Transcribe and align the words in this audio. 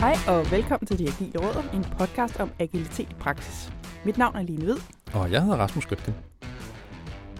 Hej 0.00 0.14
og 0.28 0.50
velkommen 0.50 0.86
til 0.86 0.98
De 0.98 1.08
Agile 1.08 1.38
Råder, 1.38 1.70
en 1.72 1.84
podcast 1.98 2.40
om 2.40 2.50
agilitet 2.58 3.10
i 3.10 3.14
praksis. 3.20 3.72
Mit 4.04 4.18
navn 4.18 4.36
er 4.36 4.42
Line 4.42 4.64
Hvid. 4.64 4.76
Og 5.14 5.32
jeg 5.32 5.42
hedder 5.42 5.56
Rasmus 5.56 5.86
Gøtgen. 5.86 6.14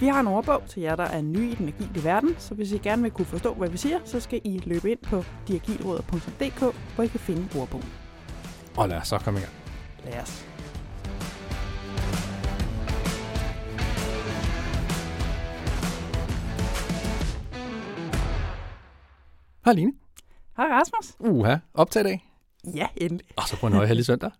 Vi 0.00 0.06
har 0.06 0.20
en 0.20 0.26
ordbog 0.26 0.62
til 0.68 0.82
jer, 0.82 0.96
der 0.96 1.04
er 1.04 1.22
nye 1.22 1.50
i 1.50 1.54
den 1.54 1.68
agile 1.68 2.04
verden, 2.04 2.34
så 2.38 2.54
hvis 2.54 2.72
I 2.72 2.78
gerne 2.78 3.02
vil 3.02 3.10
kunne 3.10 3.26
forstå, 3.26 3.54
hvad 3.54 3.68
vi 3.68 3.76
siger, 3.76 3.98
så 4.04 4.20
skal 4.20 4.40
I 4.44 4.62
løbe 4.66 4.90
ind 4.90 4.98
på 4.98 5.24
diagilråder.dk, 5.48 6.60
hvor 6.94 7.04
I 7.04 7.06
kan 7.06 7.20
finde 7.20 7.60
ordbogen. 7.60 7.88
Og 8.76 8.88
lad 8.88 8.96
os 8.96 9.08
så 9.08 9.18
komme 9.18 9.40
i 9.40 9.42
gang. 9.42 9.54
Lad 10.04 10.22
os. 10.22 10.44
Hej 19.64 19.72
Line. 19.74 19.92
Hej 20.56 20.66
Rasmus. 20.66 21.16
Uha, 21.20 21.56
optag 21.74 22.00
i 22.00 22.04
dag. 22.04 22.27
Ja, 22.74 22.88
endelig. 22.96 23.26
Og 23.36 23.42
så 23.48 23.60
på 23.60 23.66
en 23.66 23.72
højheldig 23.72 24.06
søndag. 24.06 24.30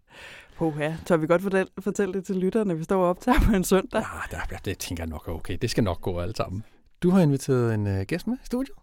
Puha, 0.56 0.92
tør 1.06 1.16
vi 1.16 1.26
godt 1.26 1.42
fortælle, 1.42 1.70
fortælle 1.80 2.14
det 2.14 2.24
til 2.24 2.36
lytterne, 2.36 2.68
når 2.68 2.74
vi 2.74 2.84
står 2.84 3.02
og 3.02 3.10
optager 3.10 3.40
på 3.40 3.52
en 3.52 3.64
søndag? 3.64 4.00
Ja, 4.00 4.36
der, 4.36 4.42
ja, 4.50 4.56
det 4.64 4.78
tænker 4.78 5.02
jeg 5.02 5.08
nok 5.08 5.28
er 5.28 5.32
okay. 5.32 5.58
Det 5.62 5.70
skal 5.70 5.84
nok 5.84 6.00
gå 6.00 6.20
alle 6.20 6.36
sammen. 6.36 6.64
Du 7.02 7.10
har 7.10 7.20
inviteret 7.20 7.74
en 7.74 7.86
uh, 7.86 8.00
gæst 8.02 8.26
med 8.26 8.36
i 8.42 8.46
studiet. 8.46 8.76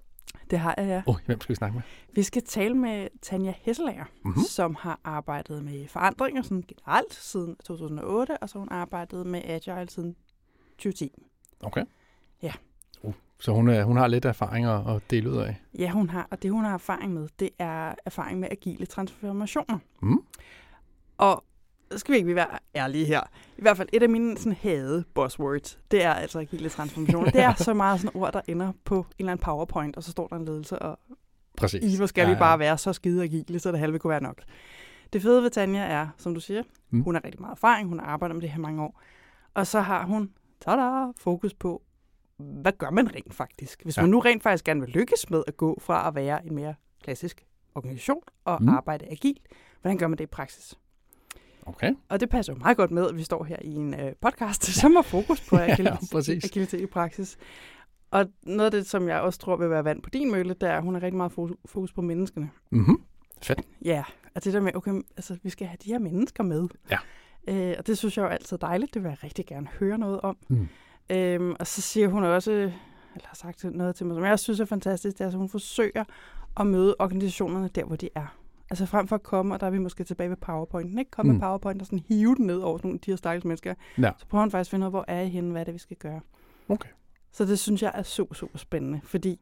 Det 0.50 0.60
har 0.60 0.76
jeg, 0.78 0.88
ja. 0.88 1.02
Åh, 1.08 1.16
oh, 1.16 1.22
hvem 1.26 1.42
skal 1.42 1.54
vi 1.54 1.56
snakke 1.56 1.76
med? 1.76 1.82
Vi 2.14 2.24
skal 2.24 2.44
tale 2.44 2.76
med 2.76 3.08
Tanja 3.22 3.54
Hesselager, 3.62 4.06
mm-hmm. 4.26 4.44
som 4.44 4.76
har 4.80 5.00
arbejdet 5.04 5.64
med 5.64 5.88
forandringer 5.88 6.42
sådan 6.42 6.64
generelt 6.68 7.14
siden 7.14 7.56
2008, 7.56 8.38
og 8.38 8.50
så 8.50 8.56
har 8.56 8.60
hun 8.60 8.70
arbejdet 8.72 9.26
med 9.26 9.42
Agile 9.46 9.90
siden 9.90 10.16
2010. 10.78 11.12
Okay. 11.64 11.84
Ja. 12.42 12.52
Så 13.40 13.52
hun, 13.52 13.70
uh, 13.70 13.76
hun 13.76 13.98
har 13.98 14.08
lidt 14.08 14.26
erfaring 14.26 14.66
at 14.66 15.02
dele 15.10 15.32
ud 15.32 15.38
af? 15.38 15.56
Ja, 15.80 15.90
hun 15.90 16.10
har, 16.10 16.28
og 16.32 16.44
det 16.44 16.52
hun 16.52 16.64
har 16.64 16.74
erfaring 16.74 17.14
med, 17.14 17.28
det 17.40 17.50
er 17.60 17.96
erfaring 18.06 18.40
med 18.40 18.48
agile 18.52 18.86
transformationer. 18.86 19.80
Mm. 20.02 20.22
Og 21.18 21.44
skal 21.92 22.14
vi 22.14 22.18
ikke 22.18 22.36
være 22.36 22.60
ærlige 22.76 23.06
her. 23.06 23.22
I 23.58 23.62
hvert 23.62 23.78
fald 23.78 23.90
et 23.94 24.04
af 24.04 24.10
mine 24.10 24.38
sådan, 24.38 24.58
hade 24.62 25.04
buzzwords, 25.14 25.80
det 25.92 26.04
er 26.04 26.14
altså 26.14 26.40
agile 26.40 26.70
transformationer. 26.70 27.32
det 27.32 27.42
er 27.42 27.54
så 27.64 27.74
meget 27.74 28.02
sådan 28.02 28.22
ord, 28.22 28.34
der 28.34 28.42
ender 28.48 28.72
på 28.84 28.98
en 29.00 29.06
eller 29.20 29.32
anden 29.32 29.44
powerpoint, 29.44 29.98
og 29.98 30.04
så 30.04 30.12
står 30.12 30.28
der 30.28 30.36
en 30.36 30.46
ledelse, 30.46 30.80
og 30.80 31.00
Præcis. 31.58 31.94
i 31.94 31.98
hvor 31.98 32.06
skal 32.06 32.28
ja, 32.28 32.34
vi 32.34 32.40
bare 32.40 32.60
være 32.60 32.78
så 32.78 32.94
skide 32.94 33.24
agile, 33.24 33.60
så 33.60 33.72
det 33.72 33.80
halve 33.80 34.00
kunne 34.00 34.12
være 34.12 34.24
nok. 34.24 34.42
Det 35.14 35.22
fede 35.22 35.44
ved 35.44 35.50
Tanja 35.50 35.82
er, 35.82 36.08
som 36.18 36.34
du 36.34 36.40
siger, 36.40 36.64
mm. 36.90 37.02
hun 37.02 37.16
har 37.16 37.26
rigtig 37.26 37.42
meget 37.42 37.52
erfaring, 37.52 37.90
hun 37.90 38.00
har 38.00 38.06
arbejdet 38.06 38.36
med 38.36 38.42
det 38.42 38.50
her 38.50 38.60
mange 38.60 38.84
år, 38.84 39.02
og 39.54 39.68
så 39.68 39.82
har 39.82 40.06
hun 40.06 40.32
tada, 40.66 41.12
fokus 41.18 41.54
på, 41.54 41.82
hvad 42.38 42.72
gør 42.78 42.90
man 42.90 43.16
rent 43.16 43.34
faktisk? 43.34 43.84
Hvis 43.84 43.98
ja. 43.98 44.02
man 44.02 44.10
nu 44.10 44.20
rent 44.20 44.44
faktisk 44.44 44.64
gerne 44.64 44.82
vil 44.82 44.90
lykkes 44.90 45.30
med 45.30 45.44
at 45.48 45.58
gå 45.58 45.80
fra 45.82 46.08
at 46.08 46.16
være 46.16 46.46
en 46.46 46.56
mere 46.56 46.76
klassisk 47.04 47.46
organisation 47.76 48.22
og 48.46 48.64
mm. 48.64 48.70
arbejde 48.70 49.12
agilt, 49.12 49.48
hvordan 49.82 49.98
gør 49.98 50.08
man 50.08 50.18
det 50.18 50.24
i 50.24 50.28
praksis? 50.28 50.76
Okay. 51.66 51.94
Og 52.10 52.20
det 52.20 52.30
passer 52.30 52.54
jo 52.54 52.60
meget 52.60 52.78
godt 52.78 52.92
med, 52.92 53.10
at 53.10 53.16
vi 53.16 53.24
står 53.24 53.44
her 53.44 53.58
i 53.62 53.74
en 53.74 53.94
øh, 53.94 54.14
podcast, 54.22 54.64
som 54.82 54.96
har 54.96 55.02
fokus 55.02 55.50
på 55.50 55.58
agilitet, 55.58 56.28
ja, 56.28 56.34
agilitet 56.34 56.82
i 56.82 56.86
praksis. 56.86 57.38
Og 58.12 58.26
noget 58.44 58.66
af 58.66 58.72
det, 58.72 58.88
som 58.88 59.08
jeg 59.08 59.22
også 59.22 59.40
tror 59.40 59.56
vil 59.56 59.70
være 59.70 59.84
vand 59.84 60.02
på 60.02 60.10
din 60.10 60.32
mølle, 60.32 60.54
det 60.54 60.70
er, 60.70 60.78
at 60.78 60.84
hun 60.84 60.94
har 60.94 61.04
rigtig 61.04 61.18
meget 61.18 61.32
fokus 61.66 61.94
på 61.94 62.02
menneskene. 62.02 62.50
Mhm. 62.70 63.02
Fedt. 63.42 63.62
Ja, 63.86 64.04
og 64.36 64.44
det 64.44 64.54
der 64.54 64.60
med, 64.60 64.76
okay, 64.76 64.92
altså, 65.18 65.38
vi 65.44 65.50
skal 65.50 65.68
have 65.68 65.78
de 65.84 65.90
her 65.90 66.00
mennesker 66.00 66.44
med. 66.44 66.68
Ja. 66.92 66.98
Øh, 67.48 67.76
og 67.78 67.88
det 67.88 67.98
synes 67.98 68.18
jeg 68.18 68.24
jo 68.24 68.28
altid 68.28 68.54
er 68.54 68.68
dejligt. 68.68 68.94
Det 68.94 69.04
vil 69.04 69.10
jeg 69.10 69.24
rigtig 69.24 69.46
gerne 69.46 69.68
høre 69.68 69.98
noget 69.98 70.22
om. 70.22 70.38
Mm. 70.48 70.68
Øhm, 71.10 71.56
og 71.60 71.68
så 71.68 71.82
siger 71.82 72.08
hun 72.08 72.24
også, 72.24 72.52
eller 72.52 73.28
har 73.28 73.36
sagt 73.36 73.64
noget 73.64 73.96
til 73.96 74.06
mig, 74.06 74.16
som 74.16 74.24
jeg 74.24 74.40
synes 74.40 74.60
er 74.60 74.66
fantastisk, 74.66 75.18
det 75.18 75.24
er, 75.24 75.28
at 75.28 75.34
hun 75.34 75.50
forsøger 75.50 76.04
at 76.60 76.68
møde 76.68 76.96
organisationerne 77.00 77.68
der, 77.68 77.84
hvor 77.84 77.96
de 77.96 78.10
er. 78.16 78.38
Altså 78.70 78.86
frem 78.86 79.08
for 79.08 79.16
at 79.16 79.24
komme, 79.24 79.54
og 79.54 79.60
der 79.60 79.66
er 79.66 79.72
vi 79.72 79.78
måske 79.78 80.04
tilbage 80.04 80.30
ved 80.30 80.38
PowerPointen, 80.38 81.00
ikke? 81.00 81.12
Komme 81.12 81.32
mm. 81.32 81.38
med 81.38 81.48
PowerPoint 81.48 81.82
og 81.82 81.86
sådan 81.86 82.04
hive 82.08 82.36
den 82.36 82.46
ned 82.46 82.58
over 82.60 82.78
sådan 82.78 82.88
nogle 82.88 83.00
de 83.06 83.12
her 83.12 83.16
stakkels 83.16 83.46
mennesker. 83.46 83.74
Ja. 83.98 84.12
Så 84.18 84.26
prøver 84.28 84.42
han 84.42 84.52
faktisk 84.52 84.70
at 84.70 84.72
finde 84.72 84.84
ud 84.84 84.88
af, 84.88 84.92
hvor 84.92 85.06
er 85.08 85.22
I 85.22 85.30
henne, 85.30 85.52
hvad 85.52 85.62
er 85.62 85.66
det, 85.66 85.74
vi 85.74 85.80
skal 85.80 85.98
gøre. 85.98 86.22
Okay. 86.70 86.90
Så 87.32 87.46
det 87.46 87.60
synes 87.60 87.84
jeg 87.84 87.92
er 87.96 88.04
super, 88.04 88.36
super 88.36 88.58
spændende, 88.58 89.02
fordi 89.04 89.40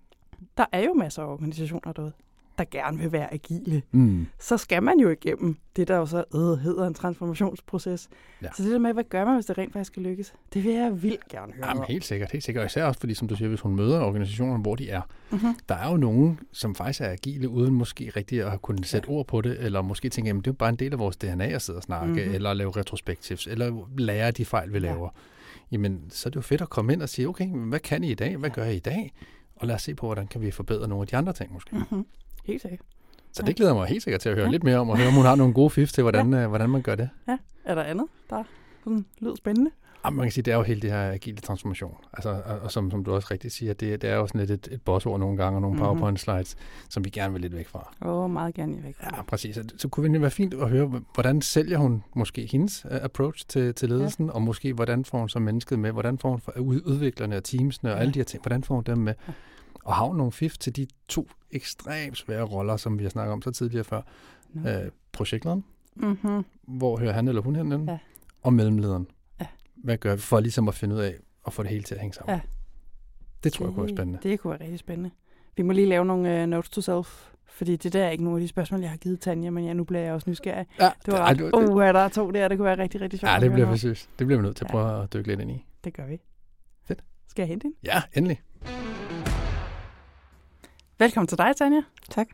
der 0.57 0.65
er 0.71 0.79
jo 0.79 0.93
masser 0.93 1.23
af 1.23 1.27
organisationer 1.27 1.93
derude, 1.93 2.13
der 2.57 2.63
gerne 2.71 2.97
vil 2.97 3.11
være 3.11 3.33
agile. 3.33 3.81
Mm. 3.91 4.27
Så 4.39 4.57
skal 4.57 4.83
man 4.83 4.99
jo 4.99 5.09
igennem 5.09 5.57
det, 5.75 5.87
der 5.87 5.97
jo 5.97 6.05
så 6.05 6.23
øh, 6.35 6.39
hedder 6.41 6.87
en 6.87 6.93
transformationsproces. 6.93 8.09
Ja. 8.41 8.47
Så 8.57 8.63
det 8.63 8.71
der 8.71 8.79
med, 8.79 8.93
hvad 8.93 9.03
gør 9.03 9.25
man, 9.25 9.33
hvis 9.35 9.45
det 9.45 9.57
rent 9.57 9.73
faktisk 9.73 9.87
skal 9.91 10.03
lykkes, 10.03 10.33
det 10.53 10.63
vil 10.63 10.71
jeg 10.73 11.03
vildt 11.03 11.27
gerne 11.29 11.53
høre 11.53 11.67
Jamen, 11.67 11.81
om. 11.81 11.87
helt 11.89 12.05
sikkert, 12.05 12.31
helt 12.31 12.43
sikkert. 12.43 12.61
Og 12.61 12.65
især 12.65 12.85
også, 12.85 12.99
fordi 12.99 13.13
som 13.13 13.27
du 13.27 13.35
siger, 13.35 13.49
hvis 13.49 13.61
hun 13.61 13.75
møder 13.75 14.01
organisationer, 14.01 14.57
hvor 14.57 14.75
de 14.75 14.89
er. 14.89 15.01
Mm-hmm. 15.31 15.55
Der 15.69 15.75
er 15.75 15.89
jo 15.91 15.97
nogen, 15.97 16.39
som 16.51 16.75
faktisk 16.75 17.01
er 17.01 17.09
agile, 17.09 17.49
uden 17.49 17.73
måske 17.73 18.11
rigtig 18.15 18.43
at 18.53 18.61
kunne 18.61 18.83
sætte 18.85 19.07
ja. 19.11 19.15
ord 19.17 19.27
på 19.27 19.41
det, 19.41 19.59
eller 19.59 19.81
måske 19.81 20.09
tænke, 20.09 20.29
at 20.29 20.35
det 20.35 20.47
er 20.47 20.51
jo 20.51 20.53
bare 20.53 20.69
en 20.69 20.75
del 20.75 20.93
af 20.93 20.99
vores 20.99 21.17
DNA 21.17 21.45
at 21.45 21.61
sidde 21.61 21.77
og 21.77 21.83
snakke, 21.83 22.13
mm-hmm. 22.13 22.33
eller 22.35 22.53
lave 22.53 22.71
retrospectives, 22.77 23.47
eller 23.47 23.87
lære 23.97 24.31
de 24.31 24.45
fejl, 24.45 24.69
vi 24.73 24.77
Ja. 24.77 24.79
laver. 24.79 25.09
Jamen, 25.71 26.01
så 26.09 26.29
er 26.29 26.31
det 26.31 26.35
jo 26.35 26.41
fedt 26.41 26.61
at 26.61 26.69
komme 26.69 26.93
ind 26.93 27.01
og 27.01 27.09
sige, 27.09 27.27
okay, 27.29 27.47
hvad 27.47 27.79
kan 27.79 28.03
I 28.03 28.11
i 28.11 28.15
dag? 28.15 28.37
Hvad 28.37 28.49
gør 28.49 28.65
I 28.65 28.75
i 28.75 28.79
dag? 28.79 29.11
Og 29.55 29.67
lad 29.67 29.75
os 29.75 29.81
se 29.81 29.95
på, 29.95 30.05
hvordan 30.05 30.27
kan 30.27 30.41
vi 30.41 30.51
forbedre 30.51 30.87
nogle 30.87 31.01
af 31.01 31.07
de 31.07 31.17
andre 31.17 31.33
ting 31.33 31.53
måske. 31.53 31.75
Mm-hmm. 31.75 32.05
Helt 32.43 32.61
sikkert. 32.61 32.79
Så 33.31 33.43
det 33.43 33.55
glæder 33.55 33.73
mig 33.73 33.87
helt 33.87 34.03
sikkert 34.03 34.21
til 34.21 34.29
at 34.29 34.35
høre 34.35 34.45
Ja. 34.45 34.51
lidt 34.51 34.63
mere 34.63 34.77
om, 34.77 34.89
og 34.89 34.97
høre, 34.97 35.07
om 35.07 35.13
hun 35.13 35.25
har 35.25 35.35
nogle 35.35 35.53
gode 35.53 35.69
fif 35.69 35.91
til, 35.91 36.01
hvordan, 36.01 36.33
ja. 36.33 36.47
hvordan 36.47 36.69
man 36.69 36.81
gør 36.81 36.95
det. 36.95 37.09
Ja. 37.27 37.37
Er 37.65 37.75
der 37.75 37.83
andet, 37.83 38.05
der 38.29 38.43
sådan, 38.83 39.05
lyder 39.19 39.35
spændende? 39.35 39.71
Jamen, 40.05 40.17
man 40.17 40.25
kan 40.25 40.31
sige, 40.31 40.43
det 40.43 40.51
er 40.51 40.55
jo 40.57 40.63
hele 40.63 40.81
det 40.81 40.91
her 40.91 41.11
agile 41.11 41.37
transformation. 41.37 41.95
Altså, 42.13 42.29
og, 42.45 42.59
og 42.59 42.71
som, 42.71 42.91
som 42.91 43.03
du 43.03 43.13
også 43.13 43.27
rigtigt 43.31 43.53
siger, 43.53 43.73
det, 43.73 44.01
det 44.01 44.09
er 44.09 44.15
jo 44.15 44.27
sådan 44.27 44.39
lidt 44.39 44.51
et, 44.51 44.67
et 44.73 44.81
bossord 44.81 45.19
nogle 45.19 45.37
gange, 45.37 45.57
og 45.57 45.61
nogle 45.61 45.75
Mhm. 45.77 45.85
PowerPoint 45.85 46.19
slides, 46.19 46.55
som 46.89 47.05
vi 47.05 47.09
gerne 47.09 47.33
vil 47.33 47.41
lidt 47.41 47.55
væk 47.55 47.67
fra. 47.67 47.93
Åh, 48.01 48.23
oh, 48.23 48.31
meget 48.31 48.53
gerne 48.55 48.83
væk. 48.83 48.95
Ja, 49.03 49.21
præcis. 49.21 49.55
Så, 49.55 49.63
så 49.77 49.87
kunne 49.87 50.13
det 50.13 50.21
være 50.21 50.31
fint 50.31 50.53
at 50.53 50.69
høre, 50.69 51.01
hvordan 51.13 51.41
sælger 51.41 51.77
hun 51.77 52.03
måske 52.15 52.45
hendes 52.51 52.85
uh, 52.91 52.97
approach 53.01 53.45
til, 53.47 53.73
til 53.75 53.89
ledelsen, 53.89 54.25
ja. 54.25 54.31
og 54.31 54.41
måske 54.41 54.73
hvordan 54.73 55.05
får 55.05 55.17
hun 55.19 55.29
så 55.29 55.39
mennesket 55.39 55.79
med, 55.79 55.91
hvordan 55.91 56.17
får 56.17 56.29
hun 56.29 56.39
for- 56.39 56.53
udviklerne 56.85 57.37
og 57.37 57.43
teamsene 57.43 57.89
og 57.91 57.95
Ja. 57.95 58.01
alle 58.01 58.13
de 58.13 58.19
her 58.19 58.23
ting, 58.23 58.43
hvordan 58.43 58.63
får 58.63 58.75
hun 58.75 58.83
dem 58.83 58.97
med? 58.97 59.13
Ja. 59.27 59.33
Og 59.83 59.93
har 59.95 60.13
nogle 60.13 60.31
fif 60.31 60.57
til 60.57 60.75
de 60.75 60.87
to 61.07 61.27
ekstremt 61.51 62.17
svære 62.17 62.43
roller, 62.43 62.77
som 62.77 62.99
vi 62.99 63.03
har 63.03 63.09
snakket 63.09 63.33
om 63.33 63.41
så 63.41 63.51
tidligere 63.51 63.83
før. 63.83 64.01
Nå. 64.53 64.69
Øh, 64.69 64.91
projektlederen, 65.11 65.63
Mm-hmm. 65.95 66.45
hvor 66.67 66.97
hører 66.99 67.11
han 67.13 67.27
eller 67.27 67.41
hun 67.41 67.55
hen? 67.55 67.89
Ja. 67.89 67.97
Og 68.41 68.53
mellemlederen. 68.53 69.07
Ja. 69.41 69.45
Hvad 69.75 69.97
gør 69.97 70.15
vi 70.15 70.21
for 70.21 70.39
ligesom 70.39 70.67
at 70.67 70.73
finde 70.75 70.95
ud 70.95 70.99
af 70.99 71.15
at 71.47 71.53
få 71.53 71.63
det 71.63 71.71
hele 71.71 71.83
til 71.83 71.95
at 71.95 72.01
hænge 72.01 72.13
sammen? 72.13 72.35
Ja. 72.35 72.41
Det 73.43 73.53
tror 73.53 73.65
jeg 73.65 73.73
kunne 73.73 73.85
være 73.87 73.95
spændende. 73.95 74.19
Det 74.23 74.39
kunne 74.39 74.51
være 74.51 74.61
rigtig 74.61 74.79
spændende. 74.79 75.11
Vi 75.57 75.63
må 75.63 75.73
lige 75.73 75.87
lave 75.87 76.05
nogle 76.05 76.43
uh, 76.43 76.49
notes 76.49 76.69
to 76.69 76.81
self, 76.81 77.31
fordi 77.45 77.75
det 77.75 77.93
der 77.93 78.03
er 78.05 78.09
ikke 78.09 78.23
nogle 78.23 78.37
af 78.37 78.41
de 78.41 78.47
spørgsmål, 78.47 78.81
jeg 78.81 78.89
har 78.89 78.97
givet 78.97 79.19
Tanja, 79.19 79.49
men 79.49 79.65
ja, 79.65 79.73
nu 79.73 79.83
bliver 79.83 80.01
jeg 80.01 80.13
også 80.13 80.29
nysgerrig. 80.29 80.65
Ja, 80.79 80.91
Det 81.05 81.13
var 81.13 81.19
ret, 81.25 81.37
det, 81.39 81.53
det, 81.53 81.69
uh, 81.69 81.79
der 81.81 81.99
er 81.99 82.09
to 82.09 82.31
der, 82.31 82.47
det 82.47 82.57
kunne 82.57 82.65
være 82.65 82.77
rigtig, 82.77 83.01
rigtig 83.01 83.19
sjovt. 83.19 83.31
ja, 83.33 83.39
det 83.39 83.51
bliver 83.51 83.75
synes. 83.75 84.09
Det 84.19 84.27
bliver 84.27 84.39
vi 84.41 84.45
nødt 84.45 84.55
til 84.57 84.65
at 84.65 84.69
Ja. 84.69 84.71
prøve 84.71 85.03
at 85.03 85.13
dykke 85.13 85.27
lidt 85.27 85.39
ind 85.39 85.51
i. 85.51 85.65
Det 85.83 85.93
gør 85.93 86.05
vi. 86.05 86.19
Fedt. 86.87 87.03
Skal 87.27 87.41
jeg 87.43 87.47
hente 87.47 87.63
hende? 87.65 87.77
Ja, 87.83 88.01
endelig. 88.13 88.41
Velkommen 91.03 91.27
til 91.27 91.37
dig, 91.37 91.55
Tanja. 91.55 91.81
Tak. 92.09 92.27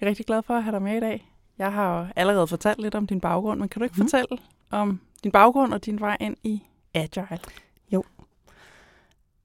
Jeg 0.00 0.06
er 0.06 0.10
rigtig 0.10 0.26
glad 0.26 0.42
for 0.42 0.54
at 0.54 0.62
have 0.62 0.72
dig 0.72 0.82
med 0.82 0.96
i 0.96 1.00
dag. 1.00 1.32
Jeg 1.58 1.72
har 1.72 2.00
jo 2.00 2.06
allerede 2.16 2.46
fortalt 2.46 2.80
lidt 2.80 2.94
om 2.94 3.06
din 3.06 3.20
baggrund, 3.20 3.60
men 3.60 3.68
kan 3.68 3.80
du 3.80 3.84
ikke 3.84 3.94
mm. 3.98 4.02
fortælle 4.08 4.38
om 4.70 5.00
din 5.24 5.32
baggrund 5.32 5.72
og 5.72 5.84
din 5.84 6.00
vej 6.00 6.16
ind 6.20 6.36
i 6.42 6.62
Agile? 6.94 7.38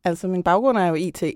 Altså, 0.04 0.28
min 0.28 0.44
baggrund 0.44 0.78
er 0.78 0.86
jo 0.86 0.94
IT. 0.94 1.24
Øh, 1.24 1.36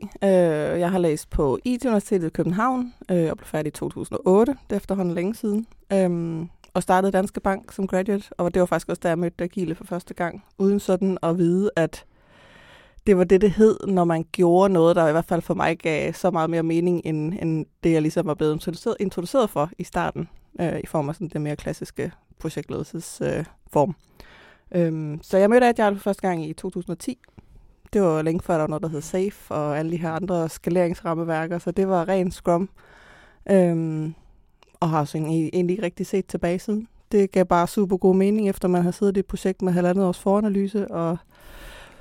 jeg 0.80 0.92
har 0.92 1.00
læst 1.00 1.30
på 1.30 1.60
IT-universitetet 1.66 2.28
i 2.28 2.30
København 2.30 2.94
øh, 3.12 3.30
og 3.32 3.38
blev 3.38 3.48
færdig 3.48 3.68
i 3.68 3.72
2008. 3.72 4.52
Det 4.52 4.72
er 4.72 4.76
efterhånden 4.78 5.16
længe 5.16 5.36
siden. 5.36 5.68
Øhm, 5.94 6.50
og 6.74 6.84
startede 6.84 7.12
Danske 7.12 7.40
Bank 7.40 7.72
som 7.72 7.88
graduate, 7.88 8.26
og 8.38 8.54
det 8.54 8.60
var 8.60 8.66
faktisk 8.66 8.90
også, 8.90 9.00
da 9.00 9.08
jeg 9.08 9.20
mødte 9.20 9.44
Agile 9.44 9.76
for 9.76 9.84
første 9.84 10.14
gang, 10.14 10.44
uden 10.58 10.80
sådan 10.80 11.18
at 11.24 11.38
vide, 11.38 11.70
at 11.76 12.06
det 13.08 13.18
var 13.18 13.24
det, 13.24 13.42
det 13.42 13.52
hed, 13.52 13.78
når 13.88 14.04
man 14.04 14.26
gjorde 14.32 14.74
noget, 14.74 14.96
der 14.96 15.08
i 15.08 15.12
hvert 15.12 15.26
fald 15.26 15.42
for 15.42 15.54
mig 15.54 15.78
gav 15.78 16.14
så 16.14 16.32
meget 16.32 16.50
mere 16.50 16.64
mening, 16.64 17.02
end, 17.06 17.34
end 17.42 17.66
det, 17.84 17.92
jeg 17.92 18.02
ligesom 18.02 18.26
var 18.26 18.34
blevet 18.34 18.54
introduceret, 18.54 18.96
introduceret 19.00 19.50
for 19.50 19.70
i 19.78 19.84
starten, 19.84 20.30
øh, 20.60 20.80
i 20.84 20.88
form 20.88 21.10
af 21.10 21.16
sådan 21.16 21.28
det 21.28 21.42
mere 21.42 21.56
klassiske 21.56 22.12
projektledelsesform. 22.40 23.38
Øh, 23.38 23.46
form. 23.74 23.96
øhm, 24.76 25.20
så 25.22 25.38
jeg 25.38 25.50
mødte 25.50 25.68
Agile 25.68 25.96
for 25.96 26.04
første 26.04 26.22
gang 26.22 26.46
i 26.46 26.54
2010, 26.54 27.20
det 27.94 28.02
var 28.02 28.22
længe 28.22 28.42
før, 28.42 28.54
der 28.54 28.62
var 28.62 28.68
noget, 28.68 28.84
der 28.84 28.90
hed 28.90 29.02
SAFE, 29.02 29.54
og 29.54 29.80
alle 29.80 29.92
de 29.92 29.98
her 29.98 30.12
andre 30.12 30.50
skaleringsrammeværker, 30.50 31.58
så 31.58 31.72
det 31.72 31.88
var 31.88 32.08
ren 32.08 32.32
Scrum. 32.32 32.70
Øhm, 33.52 34.14
og 34.80 34.90
har 34.90 35.06
så 35.06 35.18
egentlig 35.18 35.72
ikke 35.72 35.84
rigtig 35.84 36.06
set 36.06 36.26
tilbage 36.26 36.60
siden. 36.60 36.88
Det 37.12 37.32
gav 37.32 37.46
bare 37.46 37.68
super 37.68 37.98
god 37.98 38.16
mening, 38.16 38.50
efter 38.50 38.68
man 38.68 38.84
har 38.84 38.92
siddet 38.92 39.18
i 39.18 39.20
et 39.20 39.26
projekt 39.26 39.62
med 39.62 39.74
halvandet 39.74 40.06
års 40.06 40.20
foranalyse, 40.20 40.92
og 40.92 41.18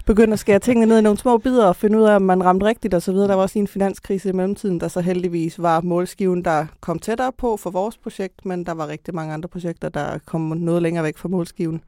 begyndt 0.06 0.32
at 0.32 0.38
skære 0.38 0.58
tingene 0.58 0.87
ned 0.87 0.99
i 0.99 1.02
nogle 1.02 1.19
små 1.19 1.38
bidder, 1.38 1.66
og 1.66 1.76
finde 1.76 1.99
ud 1.99 2.04
af, 2.04 2.16
om 2.16 2.22
man 2.22 2.44
ramte 2.44 2.66
rigtigt 2.66 2.94
osv. 2.94 3.14
Der 3.14 3.34
var 3.34 3.43
også 3.43 3.58
en 3.58 3.66
finanskrise 3.66 4.28
i 4.28 4.32
mellemtiden, 4.32 4.81
der 4.81 4.88
så 4.88 5.00
heldigvis 5.00 5.62
var 5.62 5.81
målskiven, 5.81 6.44
der 6.44 6.66
kom 6.81 6.99
tættere 6.99 7.32
på 7.38 7.56
for 7.56 7.70
vores 7.70 7.96
projekt, 7.99 8.46
men 8.46 8.66
der 8.66 8.72
var 8.72 8.88
rigtig 8.88 9.14
mange 9.14 9.34
andre 9.34 9.49
projekter, 9.49 9.88
der 9.88 10.19
kom 10.26 10.40
noget 10.40 10.82
længere 10.82 11.04
væk 11.04 11.19
fra 11.19 11.28
målskiven. 11.28 11.82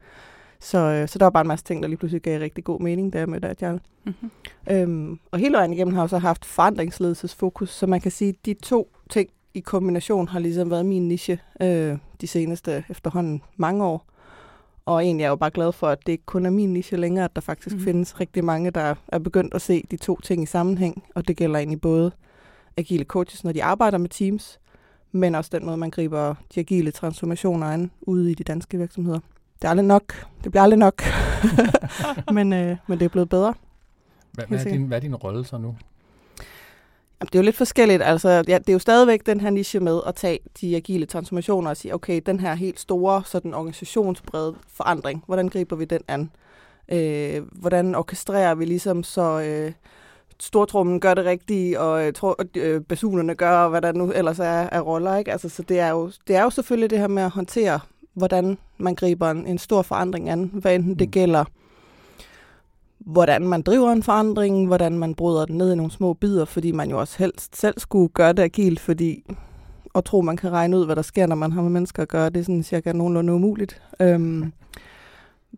Så, 0.59 0.77
øh, 0.77 1.07
så 1.07 1.19
der 1.19 1.25
var 1.25 1.29
bare 1.29 1.41
en 1.41 1.47
masse 1.47 1.65
ting, 1.65 1.83
der 1.83 1.87
lige 1.87 1.97
pludselig 1.97 2.21
gav 2.21 2.39
rigtig 2.39 2.63
god 2.63 2.79
mening, 2.79 3.13
da 3.13 3.19
jeg 3.19 3.29
mødte 3.29 3.47
Agile. 3.47 3.79
Mm-hmm. 4.05 4.31
Øhm, 4.71 5.19
og 5.31 5.39
hele 5.39 5.57
vejen 5.57 5.73
igennem 5.73 5.93
har 5.93 6.01
jeg 6.01 6.09
så 6.09 6.17
haft 6.17 6.45
forandringsledelsesfokus, 6.45 7.69
så 7.69 7.87
man 7.87 8.01
kan 8.01 8.11
sige, 8.11 8.29
at 8.29 8.45
de 8.45 8.53
to 8.53 8.89
ting 9.09 9.29
i 9.53 9.59
kombination 9.59 10.27
har 10.27 10.39
ligesom 10.39 10.71
været 10.71 10.85
min 10.85 11.07
niche. 11.07 11.39
Øh, 11.61 11.97
de 12.21 12.27
seneste 12.27 12.83
efterhånden 12.89 13.41
mange 13.57 13.85
år. 13.85 14.05
Og 14.85 15.03
egentlig 15.03 15.23
er 15.23 15.25
jeg 15.25 15.31
jo 15.31 15.35
bare 15.35 15.51
glad 15.51 15.71
for, 15.71 15.87
at 15.87 15.99
det 16.05 16.11
ikke 16.11 16.25
kun 16.25 16.45
er 16.45 16.49
min 16.49 16.73
niche 16.73 16.97
længere, 16.97 17.25
at 17.25 17.35
der 17.35 17.41
faktisk 17.41 17.75
mm. 17.75 17.81
findes 17.81 18.19
rigtig 18.19 18.43
mange, 18.43 18.71
der 18.71 18.95
er 19.07 19.19
begyndt 19.19 19.53
at 19.53 19.61
se 19.61 19.83
de 19.91 19.97
to 19.97 20.19
ting 20.19 20.43
i 20.43 20.45
sammenhæng. 20.45 21.03
Og 21.15 21.27
det 21.27 21.37
gælder 21.37 21.57
egentlig 21.57 21.81
både 21.81 22.11
agile 22.77 23.03
coaches, 23.03 23.43
når 23.43 23.51
de 23.51 23.63
arbejder 23.63 23.97
med 23.97 24.09
teams, 24.09 24.59
men 25.11 25.35
også 25.35 25.49
den 25.53 25.65
måde, 25.65 25.77
man 25.77 25.89
griber 25.89 26.35
de 26.55 26.59
agile 26.59 26.91
transformationer 26.91 27.67
an 27.67 27.91
ude 28.01 28.31
i 28.31 28.33
de 28.33 28.43
danske 28.43 28.77
virksomheder. 28.77 29.19
Det 29.61 29.63
er 29.63 29.69
aldrig 29.69 29.85
nok. 29.85 30.27
Det 30.43 30.51
bliver 30.51 30.63
aldrig 30.63 30.79
nok. 30.79 31.01
men, 32.35 32.53
øh, 32.53 32.77
men 32.87 32.99
det 32.99 33.05
er 33.05 33.09
blevet 33.09 33.29
bedre. 33.29 33.53
Hvad, 34.31 34.45
hvad, 34.47 34.65
er 34.65 34.69
din, 34.69 34.83
hvad 34.83 34.97
er 34.97 35.01
din 35.01 35.15
rolle 35.15 35.45
så 35.45 35.57
nu? 35.57 35.75
Jamen, 37.21 37.27
det 37.27 37.35
er 37.35 37.39
jo 37.39 37.45
lidt 37.45 37.55
forskelligt. 37.55 38.03
Altså, 38.03 38.29
ja, 38.29 38.57
det 38.57 38.69
er 38.69 38.73
jo 38.73 38.79
stadigvæk 38.79 39.25
den 39.25 39.41
her 39.41 39.49
niche 39.49 39.79
med 39.79 40.01
at 40.07 40.15
tage 40.15 40.39
de 40.61 40.75
agile 40.75 41.05
transformationer 41.05 41.69
og 41.69 41.77
sige, 41.77 41.93
okay, 41.93 42.21
den 42.25 42.39
her 42.39 42.55
helt 42.55 42.79
store 42.79 43.23
sådan 43.25 43.53
organisationsbrede 43.53 44.55
forandring, 44.73 45.23
hvordan 45.25 45.47
griber 45.47 45.75
vi 45.75 45.85
den 45.85 46.01
an? 46.07 46.31
Øh, 46.91 47.43
hvordan 47.51 47.95
orkestrerer 47.95 48.55
vi 48.55 48.65
ligesom 48.65 49.03
så 49.03 49.41
øh, 49.41 49.71
stortrummen 50.39 50.99
gør 50.99 51.13
det 51.13 51.25
rigtige, 51.25 51.79
og 51.79 52.07
øh, 52.07 52.13
øh, 52.55 52.81
basunerne 52.81 53.35
gør, 53.35 53.67
hvad 53.67 53.81
der 53.81 53.91
nu 53.91 54.11
ellers 54.11 54.39
er 54.39 54.69
af 54.69 54.85
roller. 54.85 55.17
Ikke? 55.17 55.31
Altså, 55.31 55.49
så 55.49 55.63
det 55.63 55.79
er, 55.79 55.89
jo, 55.89 56.11
det 56.27 56.35
er 56.35 56.43
jo 56.43 56.49
selvfølgelig 56.49 56.89
det 56.89 56.99
her 56.99 57.07
med 57.07 57.23
at 57.23 57.29
håndtere, 57.29 57.79
hvordan 58.13 58.57
man 58.77 58.95
griber 58.95 59.31
en, 59.31 59.47
en 59.47 59.57
stor 59.57 59.81
forandring 59.81 60.29
an, 60.29 60.51
hvad 60.53 60.75
enten 60.75 60.99
det 60.99 61.07
mm. 61.07 61.11
gælder 61.11 61.45
hvordan 63.05 63.47
man 63.47 63.61
driver 63.61 63.91
en 63.91 64.03
forandring, 64.03 64.67
hvordan 64.67 64.99
man 64.99 65.15
bryder 65.15 65.45
den 65.45 65.57
ned 65.57 65.73
i 65.73 65.75
nogle 65.75 65.91
små 65.91 66.13
bidder, 66.13 66.45
fordi 66.45 66.71
man 66.71 66.89
jo 66.89 66.99
også 66.99 67.15
helst 67.19 67.59
selv 67.59 67.79
skulle 67.79 68.09
gøre 68.09 68.33
det 68.33 68.43
agilt, 68.43 68.79
fordi 68.79 69.23
at 69.95 70.03
tro, 70.03 70.21
man 70.21 70.37
kan 70.37 70.51
regne 70.51 70.77
ud, 70.77 70.85
hvad 70.85 70.95
der 70.95 71.01
sker, 71.01 71.27
når 71.27 71.35
man 71.35 71.51
har 71.51 71.61
med 71.61 71.69
mennesker 71.69 72.03
at 72.03 72.09
gøre, 72.09 72.29
det 72.29 72.39
er 72.39 72.43
sådan 72.43 72.63
cirka 72.63 72.91
nogenlunde 72.91 73.33
umuligt. 73.33 73.81
Øhm, 73.99 74.51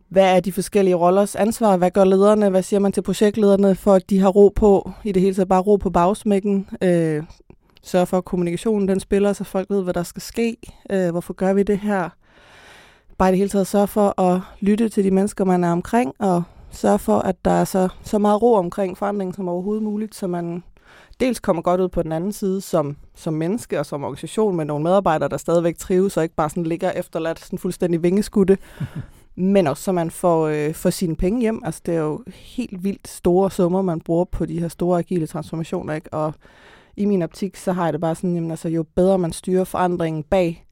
hvad 0.09 0.35
er 0.35 0.39
de 0.39 0.51
forskellige 0.51 0.95
rollers 0.95 1.35
ansvar? 1.35 1.77
Hvad 1.77 1.91
gør 1.91 2.03
lederne? 2.03 2.49
Hvad 2.49 2.63
siger 2.63 2.79
man 2.79 2.91
til 2.91 3.01
projektlederne, 3.01 3.75
for 3.75 3.93
at 3.93 4.09
de 4.09 4.19
har 4.19 4.29
ro 4.29 4.51
på, 4.55 4.91
i 5.03 5.11
det 5.11 5.21
hele 5.21 5.35
taget 5.35 5.47
bare 5.47 5.61
ro 5.61 5.75
på 5.75 5.89
bagsmækken? 5.89 6.69
Øh, 6.81 7.23
sørge 7.83 8.05
for, 8.05 8.17
at 8.17 8.25
kommunikationen 8.25 8.87
den 8.87 8.99
spiller, 8.99 9.33
så 9.33 9.43
folk 9.43 9.69
ved, 9.69 9.83
hvad 9.83 9.93
der 9.93 10.03
skal 10.03 10.21
ske. 10.21 10.57
Øh, 10.89 11.11
hvorfor 11.11 11.33
gør 11.33 11.53
vi 11.53 11.63
det 11.63 11.79
her? 11.79 12.09
Bare 13.17 13.29
i 13.29 13.31
det 13.31 13.37
hele 13.37 13.49
taget 13.49 13.67
sørge 13.67 13.87
for 13.87 14.21
at 14.21 14.41
lytte 14.59 14.89
til 14.89 15.03
de 15.03 15.11
mennesker, 15.11 15.45
man 15.45 15.63
er 15.63 15.71
omkring, 15.71 16.13
og 16.19 16.43
sørge 16.71 16.99
for, 16.99 17.19
at 17.19 17.45
der 17.45 17.51
er 17.51 17.65
så, 17.65 17.89
så 18.03 18.17
meget 18.17 18.41
ro 18.41 18.53
omkring 18.53 18.97
forandringen 18.97 19.33
som 19.33 19.49
overhovedet 19.49 19.83
muligt, 19.83 20.15
så 20.15 20.27
man 20.27 20.63
dels 21.19 21.39
kommer 21.39 21.61
godt 21.61 21.81
ud 21.81 21.89
på 21.89 22.03
den 22.03 22.11
anden 22.11 22.31
side 22.31 22.61
som, 22.61 22.97
som 23.15 23.33
menneske 23.33 23.79
og 23.79 23.85
som 23.85 24.03
organisation 24.03 24.55
med 24.55 24.65
nogle 24.65 24.83
medarbejdere, 24.83 25.29
der 25.29 25.37
stadigvæk 25.37 25.77
trives 25.77 26.17
og 26.17 26.23
ikke 26.23 26.35
bare 26.35 26.49
sådan 26.49 26.63
ligger 26.63 26.91
efterladt 26.91 27.39
sådan 27.39 27.59
fuldstændig 27.59 28.03
vingeskudte, 28.03 28.57
men 29.35 29.67
også 29.67 29.83
så 29.83 29.91
man 29.91 30.11
får, 30.11 30.47
øh, 30.47 30.73
får 30.73 30.89
sine 30.89 31.15
penge 31.15 31.41
hjem. 31.41 31.61
Altså 31.65 31.81
det 31.85 31.95
er 31.95 31.99
jo 31.99 32.23
helt 32.27 32.83
vildt 32.83 33.07
store 33.07 33.51
summer, 33.51 33.81
man 33.81 34.01
bruger 34.01 34.25
på 34.25 34.45
de 34.45 34.59
her 34.59 34.67
store 34.67 34.99
agile 34.99 35.27
transformationer, 35.27 35.93
ikke? 35.93 36.13
og 36.13 36.33
i 36.97 37.05
min 37.05 37.21
optik, 37.21 37.55
så 37.55 37.71
har 37.71 37.83
jeg 37.83 37.93
det 37.93 38.01
bare 38.01 38.15
sådan, 38.15 38.35
jamen, 38.35 38.51
altså, 38.51 38.69
jo 38.69 38.83
bedre 38.83 39.17
man 39.17 39.33
styrer 39.33 39.63
forandringen 39.63 40.23
bag, 40.23 40.65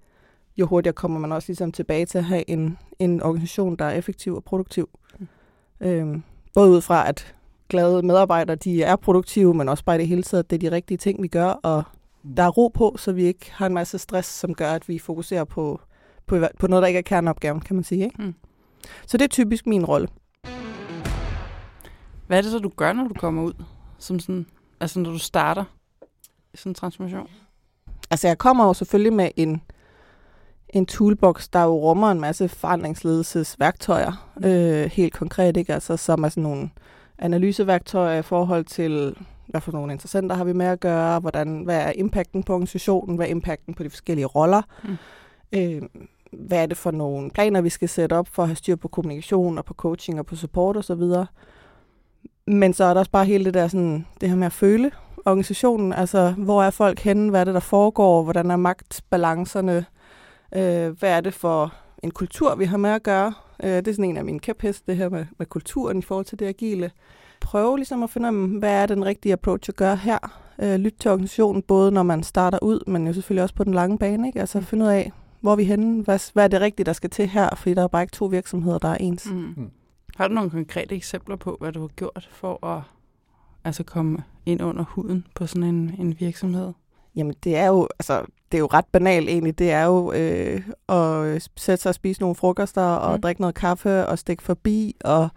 jo 0.57 0.65
hurtigere 0.65 0.93
kommer 0.93 1.19
man 1.19 1.31
også 1.31 1.49
ligesom 1.49 1.71
tilbage 1.71 2.05
til 2.05 2.17
at 2.17 2.23
have 2.23 2.49
en, 2.49 2.77
en 2.99 3.21
organisation, 3.21 3.75
der 3.75 3.85
er 3.85 3.91
effektiv 3.91 4.35
og 4.35 4.43
produktiv. 4.43 4.89
Øhm, 5.79 6.23
både 6.53 6.69
ud 6.71 6.81
fra, 6.81 7.09
at 7.09 7.35
glade 7.69 8.01
medarbejdere, 8.05 8.55
de 8.55 8.83
er 8.83 8.95
produktive, 8.95 9.53
men 9.53 9.69
også 9.69 9.83
bare 9.83 9.95
i 9.95 9.99
det 9.99 10.07
hele 10.07 10.23
taget, 10.23 10.43
at 10.43 10.49
det 10.49 10.55
er 10.63 10.69
de 10.69 10.75
rigtige 10.75 10.97
ting, 10.97 11.23
vi 11.23 11.27
gør, 11.27 11.47
og 11.47 11.83
der 12.37 12.43
er 12.43 12.49
ro 12.49 12.67
på, 12.67 12.95
så 12.97 13.11
vi 13.11 13.23
ikke 13.23 13.51
har 13.51 13.65
en 13.65 13.73
masse 13.73 13.97
stress, 13.97 14.29
som 14.29 14.53
gør, 14.53 14.71
at 14.71 14.89
vi 14.89 14.99
fokuserer 14.99 15.43
på, 15.43 15.81
på, 16.27 16.39
på 16.59 16.67
noget, 16.67 16.81
der 16.81 16.87
ikke 16.87 16.97
er 16.97 17.01
kerneopgaven, 17.01 17.59
kan 17.59 17.75
man 17.75 17.83
sige. 17.83 18.03
Ikke? 18.03 18.21
Mm. 18.21 18.35
Så 19.07 19.17
det 19.17 19.23
er 19.23 19.29
typisk 19.29 19.67
min 19.67 19.85
rolle. 19.85 20.07
Hvad 22.27 22.37
er 22.37 22.41
det 22.41 22.51
så, 22.51 22.59
du 22.59 22.69
gør, 22.69 22.93
når 22.93 23.07
du 23.07 23.13
kommer 23.13 23.43
ud? 23.43 23.53
Som 23.99 24.19
sådan, 24.19 24.45
altså 24.79 24.99
når 24.99 25.11
du 25.11 25.19
starter 25.19 25.63
sådan 26.55 26.69
en 26.69 26.75
transformation? 26.75 27.27
Altså 28.09 28.27
jeg 28.27 28.37
kommer 28.37 28.65
jo 28.67 28.73
selvfølgelig 28.73 29.13
med 29.13 29.29
en, 29.35 29.61
en 30.75 30.85
toolbox, 30.85 31.47
der 31.53 31.63
jo 31.63 31.79
rummer 31.79 32.11
en 32.11 32.19
masse 32.19 32.47
forandringsledelsesværktøjer, 32.49 34.31
mm. 34.37 34.45
øh, 34.45 34.91
helt 34.91 35.13
konkret, 35.13 35.57
ikke? 35.57 35.73
Altså, 35.73 35.97
som 35.97 36.23
er 36.23 36.29
sådan 36.29 36.43
nogle 36.43 36.69
analyseværktøjer 37.19 38.19
i 38.19 38.21
forhold 38.21 38.65
til, 38.65 39.15
hvad 39.47 39.61
for 39.61 39.71
nogle 39.71 39.93
interessenter 39.93 40.35
har 40.35 40.43
vi 40.43 40.53
med 40.53 40.65
at 40.65 40.79
gøre, 40.79 41.19
hvordan, 41.19 41.61
hvad 41.63 41.81
er 41.81 41.91
impacten 41.95 42.43
på 42.43 42.53
organisationen, 42.53 43.15
hvad 43.15 43.25
er 43.25 43.31
impacten 43.31 43.73
på 43.73 43.83
de 43.83 43.89
forskellige 43.89 44.25
roller, 44.25 44.61
mm. 44.83 44.97
øh, 45.51 45.81
hvad 46.31 46.61
er 46.61 46.65
det 46.65 46.77
for 46.77 46.91
nogle 46.91 47.31
planer, 47.31 47.61
vi 47.61 47.69
skal 47.69 47.89
sætte 47.89 48.13
op 48.13 48.27
for 48.27 48.43
at 48.43 48.49
have 48.49 48.55
styr 48.55 48.75
på 48.75 48.87
kommunikation 48.87 49.57
og 49.57 49.65
på 49.65 49.73
coaching 49.73 50.19
og 50.19 50.25
på 50.25 50.35
support 50.35 50.77
osv. 50.77 51.03
Men 52.47 52.73
så 52.73 52.83
er 52.83 52.93
der 52.93 52.99
også 52.99 53.11
bare 53.11 53.25
hele 53.25 53.45
det 53.45 53.53
der 53.53 53.67
sådan, 53.67 54.05
det 54.21 54.29
her 54.29 54.35
med 54.35 54.45
at 54.45 54.53
føle 54.53 54.91
organisationen, 55.25 55.93
altså 55.93 56.33
hvor 56.37 56.63
er 56.63 56.69
folk 56.69 56.99
henne, 56.99 57.29
hvad 57.29 57.39
er 57.39 57.43
det, 57.43 57.53
der 57.53 57.59
foregår, 57.59 58.23
hvordan 58.23 58.51
er 58.51 58.55
magtbalancerne, 58.55 59.85
Øh, 60.55 60.99
hvad 60.99 61.09
er 61.09 61.21
det 61.21 61.33
for 61.33 61.73
en 62.03 62.11
kultur, 62.11 62.55
vi 62.55 62.65
har 62.65 62.77
med 62.77 62.89
at 62.89 63.03
gøre? 63.03 63.33
Øh, 63.63 63.69
det 63.69 63.87
er 63.87 63.91
sådan 63.91 64.05
en 64.05 64.17
af 64.17 64.25
mine 64.25 64.39
kæpheste, 64.39 64.83
det 64.87 64.97
her 64.97 65.09
med, 65.09 65.25
med 65.37 65.45
kulturen 65.45 65.99
i 65.99 66.01
forhold 66.01 66.25
til 66.25 66.39
det 66.39 66.45
agile. 66.45 66.91
Prøve 67.41 67.77
ligesom 67.77 68.03
at 68.03 68.09
finde 68.09 68.31
ud 68.31 68.43
af, 68.43 68.59
hvad 68.59 68.73
er 68.73 68.85
den 68.85 69.05
rigtige 69.05 69.33
approach 69.33 69.69
at 69.69 69.75
gøre 69.75 69.95
her? 69.95 70.41
Øh, 70.61 70.75
lytte 70.75 70.99
til 70.99 71.11
organisationen, 71.11 71.61
både 71.61 71.91
når 71.91 72.03
man 72.03 72.23
starter 72.23 72.59
ud, 72.61 72.79
men 72.87 73.07
jo 73.07 73.13
selvfølgelig 73.13 73.43
også 73.43 73.55
på 73.55 73.63
den 73.63 73.73
lange 73.73 73.97
bane. 73.97 74.27
Ikke? 74.27 74.39
Altså 74.39 74.61
finde 74.61 74.85
ud 74.85 74.89
af, 74.89 75.11
hvor 75.41 75.51
er 75.51 75.55
vi 75.55 75.63
henne? 75.63 76.03
Hvad, 76.03 76.33
hvad 76.33 76.43
er 76.43 76.47
det 76.47 76.61
rigtige, 76.61 76.85
der 76.85 76.93
skal 76.93 77.09
til 77.09 77.27
her? 77.27 77.55
Fordi 77.55 77.73
der 77.73 77.83
er 77.83 77.87
bare 77.87 78.01
ikke 78.01 78.11
to 78.11 78.25
virksomheder, 78.25 78.77
der 78.77 78.89
er 78.89 78.97
ens. 78.97 79.31
Mm. 79.31 79.53
Mm. 79.57 79.71
Har 80.15 80.27
du 80.27 80.33
nogle 80.33 80.49
konkrete 80.49 80.95
eksempler 80.95 81.35
på, 81.35 81.57
hvad 81.59 81.71
du 81.71 81.81
har 81.81 81.87
gjort 81.87 82.29
for 82.31 82.65
at 82.65 82.81
altså 83.63 83.83
komme 83.83 84.23
ind 84.45 84.61
under 84.61 84.83
huden 84.83 85.27
på 85.35 85.47
sådan 85.47 85.63
en, 85.63 85.95
en 85.99 86.15
virksomhed? 86.19 86.73
Jamen, 87.15 87.35
det 87.43 87.55
er 87.55 87.67
jo, 87.67 87.87
altså, 87.99 88.25
det 88.55 88.59
er 88.59 88.63
jo 88.63 88.69
ret 88.73 88.85
banalt 88.91 89.29
egentlig. 89.29 89.59
Det 89.59 89.71
er 89.71 89.85
jo 89.85 90.11
øh, 90.11 90.61
at 90.89 91.49
sætte 91.57 91.81
sig 91.81 91.89
og 91.89 91.95
spise 91.95 92.21
nogle 92.21 92.35
frokoster 92.35 92.81
og 92.81 93.15
mm. 93.15 93.21
drikke 93.21 93.41
noget 93.41 93.55
kaffe 93.55 94.07
og 94.07 94.19
stikke 94.19 94.43
forbi 94.43 94.95
og 95.03 95.29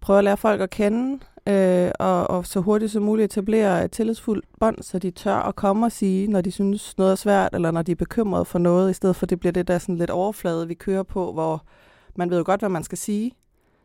prøve 0.00 0.18
at 0.18 0.24
lære 0.24 0.36
folk 0.36 0.60
at 0.60 0.70
kende 0.70 1.24
øh, 1.48 1.90
og, 1.98 2.30
og 2.30 2.46
så 2.46 2.60
hurtigt 2.60 2.92
som 2.92 3.02
muligt 3.02 3.32
etablere 3.32 3.84
et 3.84 3.90
tillidsfuldt 3.90 4.44
bånd, 4.60 4.82
så 4.82 4.98
de 4.98 5.10
tør 5.10 5.36
at 5.36 5.56
komme 5.56 5.86
og 5.86 5.92
sige, 5.92 6.26
når 6.26 6.40
de 6.40 6.50
synes 6.50 6.98
noget 6.98 7.12
er 7.12 7.16
svært, 7.16 7.54
eller 7.54 7.70
når 7.70 7.82
de 7.82 7.92
er 7.92 7.96
bekymrede 7.96 8.44
for 8.44 8.58
noget, 8.58 8.90
i 8.90 8.94
stedet 8.94 9.16
for 9.16 9.26
det 9.26 9.40
bliver 9.40 9.52
det 9.52 9.68
der 9.68 9.78
sådan 9.78 9.96
lidt 9.96 10.10
overflade, 10.10 10.68
vi 10.68 10.74
kører 10.74 11.02
på, 11.02 11.32
hvor 11.32 11.64
man 12.16 12.30
ved 12.30 12.38
jo 12.38 12.44
godt, 12.46 12.60
hvad 12.60 12.68
man 12.68 12.84
skal 12.84 12.98
sige 12.98 13.32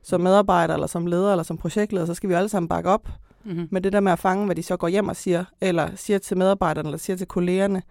som 0.03 0.21
medarbejder, 0.21 0.73
eller 0.73 0.87
som 0.87 1.07
leder, 1.07 1.31
eller 1.31 1.43
som 1.43 1.57
projektleder, 1.57 2.05
så 2.05 2.13
skal 2.13 2.29
vi 2.29 2.33
alle 2.33 2.49
sammen 2.49 2.69
bakke 2.69 2.89
op. 2.89 3.07
Mm-hmm. 3.43 3.67
Men 3.71 3.83
det 3.83 3.93
der 3.93 3.99
med 3.99 4.11
at 4.11 4.19
fange, 4.19 4.45
hvad 4.45 4.55
de 4.55 4.63
så 4.63 4.77
går 4.77 4.87
hjem 4.87 5.07
og 5.07 5.15
siger, 5.15 5.45
eller 5.61 5.89
siger 5.95 6.19
til 6.19 6.37
medarbejderne, 6.37 6.87
eller 6.87 6.97
siger 6.97 7.17
til 7.17 7.27
kollegerne, 7.27 7.81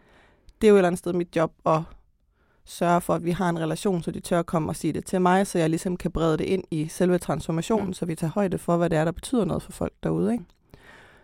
det 0.61 0.67
er 0.67 0.69
jo 0.69 0.75
et 0.75 0.79
eller 0.79 0.89
andet 0.89 0.99
sted 0.99 1.13
mit 1.13 1.37
job 1.37 1.53
at 1.67 1.81
sørge 2.65 3.01
for, 3.01 3.15
at 3.15 3.25
vi 3.25 3.31
har 3.31 3.49
en 3.49 3.59
relation, 3.59 4.03
så 4.03 4.11
de 4.11 4.21
tør 4.21 4.43
komme 4.43 4.69
og 4.69 4.77
sige 4.77 4.93
det 4.93 5.05
til 5.05 5.21
mig, 5.21 5.47
så 5.47 5.59
jeg 5.59 5.71
ligesom 5.71 5.97
kan 5.97 6.11
brede 6.11 6.39
det 6.39 6.45
ind 6.45 6.65
i 6.71 6.89
selve 6.89 7.19
transformationen, 7.19 7.87
mm. 7.87 7.93
så 7.93 8.07
vi 8.07 8.15
tager 8.15 8.31
højde 8.31 8.59
for, 8.59 8.77
hvad 8.77 8.91
det 8.91 8.99
er, 8.99 9.05
der 9.05 9.13
betyder 9.13 9.45
noget 9.45 9.63
for 9.63 9.73
folk 9.73 9.93
derude. 10.03 10.33
Ikke? 10.33 10.45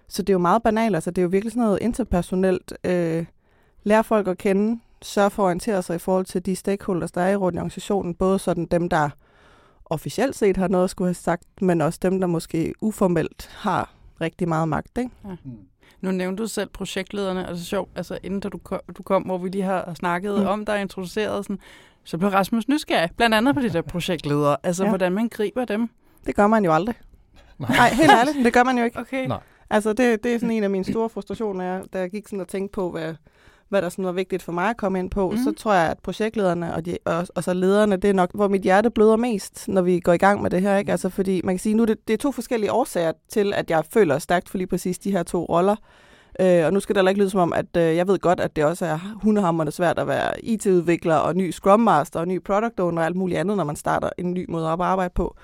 Så 0.09 0.23
det 0.23 0.29
er 0.31 0.35
jo 0.35 0.39
meget 0.39 0.63
banalt, 0.63 0.95
altså 0.95 1.11
det 1.11 1.19
er 1.19 1.23
jo 1.23 1.29
virkelig 1.29 1.53
sådan 1.53 1.63
noget 1.63 1.79
interpersonelt. 1.83 2.73
Øh, 2.85 3.27
lære 3.83 4.05
folk 4.05 4.29
at 4.29 4.39
kende, 4.39 4.81
sørge 5.03 5.31
for 5.31 5.43
at 5.43 5.47
orientere 5.47 5.83
sig 5.83 5.97
i 5.97 5.99
forhold 5.99 6.25
til 6.25 6.47
de 6.47 6.57
stakeholders, 6.57 7.13
der 7.13 7.21
er 7.21 7.31
i 7.31 7.37
rundt 7.37 7.57
i 7.57 7.59
organisationen, 7.59 8.15
både 8.15 8.39
sådan 8.39 8.67
dem, 8.67 8.89
der 8.89 9.11
officielt 9.85 10.37
set 10.37 10.57
har 10.57 10.69
noget 10.69 10.85
at 10.85 10.91
skulle 10.91 11.09
have 11.09 11.15
sagt, 11.15 11.63
men 11.63 11.81
også 11.81 11.99
dem, 12.03 12.21
der 12.21 12.27
måske 12.27 12.75
uformelt 12.81 13.51
har 13.53 13.95
rigtig 14.21 14.49
meget 14.49 14.69
magt. 14.69 14.99
Ikke? 14.99 15.11
Ja. 15.25 15.37
Mm. 15.45 15.53
Nu 16.01 16.11
nævnte 16.11 16.43
du 16.43 16.49
selv 16.49 16.69
projektlederne, 16.69 17.49
altså 17.49 17.65
sjovt, 17.65 17.91
altså 17.95 18.19
inden 18.23 18.41
da 18.41 18.49
du 18.49 18.59
kom, 18.59 18.81
du 18.97 19.03
kom, 19.03 19.23
hvor 19.23 19.39
vi 19.39 19.49
lige 19.49 19.65
har 19.65 19.95
snakket 19.95 20.41
mm. 20.41 20.47
om 20.47 20.65
dig 20.65 20.75
og 20.75 20.81
introduceret, 20.81 21.45
sådan, 21.45 21.59
så 22.05 22.19
blev 22.19 22.31
Rasmus 22.31 22.69
nysgerrig, 22.69 23.11
blandt 23.17 23.35
andet 23.35 23.55
på 23.55 23.61
de 23.61 23.69
der 23.69 23.83
projektledere, 23.83 24.57
altså 24.63 24.85
ja. 24.85 24.89
hvordan 24.89 25.13
man 25.13 25.29
griber 25.29 25.65
dem. 25.65 25.91
Det 26.27 26.35
gør 26.35 26.47
man 26.47 26.65
jo 26.65 26.73
aldrig. 26.73 26.95
Nej, 27.59 27.77
Nej 27.77 27.89
helt 27.89 28.11
ærligt, 28.11 28.45
det 28.45 28.53
gør 28.53 28.65
man 28.65 28.79
jo 28.79 28.85
ikke. 28.85 28.99
Okay. 28.99 29.27
Nej. 29.27 29.41
Altså 29.71 29.93
det, 29.93 30.25
det 30.25 30.35
er 30.35 30.39
sådan 30.39 30.51
en 30.51 30.65
af 30.65 30.71
mine 30.71 30.85
store 30.85 31.09
frustrationer, 31.09 31.83
da 31.93 31.99
jeg 31.99 32.11
gik 32.11 32.29
sådan 32.29 32.41
og 32.41 32.49
tænkte 32.49 32.75
på, 32.75 32.91
hvad, 32.91 33.15
hvad 33.73 33.83
der 33.83 33.89
sådan 33.89 34.05
var 34.05 34.13
vigtigt 34.13 34.43
for 34.43 34.53
mig 34.53 34.71
at 34.71 34.77
komme 34.77 34.99
ind 34.99 35.11
på, 35.11 35.31
mm. 35.31 35.37
så 35.37 35.53
tror 35.53 35.75
jeg, 35.75 35.91
at 35.91 35.99
projektlederne 35.99 36.75
og, 36.75 36.87
de, 36.87 36.99
og, 37.05 37.27
og 37.35 37.45
så 37.45 37.55
lederne, 37.55 37.97
det 37.97 38.11
er 38.11 38.15
nok, 38.15 38.31
hvor 38.35 38.49
mit 38.49 38.63
hjerte 38.63 38.91
bløder 38.91 39.17
mest, 39.17 39.69
når 39.69 39.83
vi 39.83 40.01
går 40.01 40.13
i 40.13 40.17
gang 40.17 40.43
med 40.43 40.51
det 40.51 40.63
her. 40.63 40.77
Ikke? 40.77 40.93
Altså, 40.93 41.09
fordi 41.09 41.41
man 41.45 41.55
kan 41.55 41.59
sige, 41.59 41.75
nu 41.75 41.85
det, 41.85 42.09
det 42.09 42.15
er 42.15 42.19
to 42.19 42.33
forskellige 42.33 42.73
årsager 42.73 43.13
til, 43.29 43.53
at 43.55 43.71
jeg 43.71 43.85
føler 43.93 44.19
stærkt 44.19 44.49
for 44.49 44.59
lige 44.59 44.67
præcis 44.67 44.99
de 44.99 45.11
her 45.11 45.23
to 45.23 45.45
roller. 45.45 45.77
Øh, 46.41 46.67
og 46.67 46.73
nu 46.73 46.81
skal 46.81 46.95
det 46.95 47.09
ikke 47.09 47.21
lyde 47.21 47.31
som 47.31 47.41
om, 47.41 47.53
at 47.53 47.77
øh, 47.77 47.97
jeg 47.97 48.09
ved 48.09 48.19
godt, 48.19 48.41
at 48.41 48.57
det 48.57 48.65
også 48.65 48.87
er 48.87 49.19
hundehammerne 49.23 49.71
svært 49.71 49.99
at 49.99 50.07
være 50.07 50.45
IT-udvikler 50.45 51.15
og 51.15 51.37
ny 51.37 51.51
Scrum 51.51 51.81
Master 51.81 52.21
og 52.21 52.29
ny 52.29 52.43
Product 52.43 52.81
Owner 52.81 53.03
og 53.03 53.07
alt 53.07 53.17
muligt 53.17 53.41
andet, 53.41 53.57
når 53.57 53.65
man 53.65 53.77
starter 53.77 54.11
en 54.19 54.35
ny 54.35 54.47
måde 54.49 54.67
at 54.67 54.81
arbejde 54.81 55.13
på. 55.15 55.37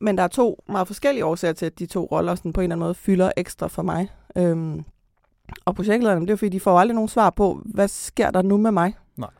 Men 0.00 0.18
der 0.18 0.24
er 0.24 0.28
to 0.28 0.62
meget 0.68 0.86
forskellige 0.86 1.24
årsager 1.24 1.52
til, 1.52 1.66
at 1.66 1.78
de 1.78 1.86
to 1.86 2.08
roller 2.12 2.34
sådan 2.34 2.52
på 2.52 2.60
en 2.60 2.64
eller 2.64 2.74
anden 2.76 2.84
måde 2.84 2.94
fylder 2.94 3.32
ekstra 3.36 3.66
for 3.66 3.82
mig. 3.82 4.08
Øhm, 4.36 4.84
og 5.64 5.74
projektlederne, 5.74 6.26
det 6.26 6.32
er 6.32 6.36
fordi, 6.36 6.48
de 6.48 6.60
får 6.60 6.78
aldrig 6.78 6.94
nogen 6.94 7.08
svar 7.08 7.30
på, 7.30 7.60
hvad 7.64 7.88
sker 7.88 8.30
der 8.30 8.42
nu 8.42 8.56
med 8.56 8.70
mig? 8.70 8.94
Nej. 9.16 9.30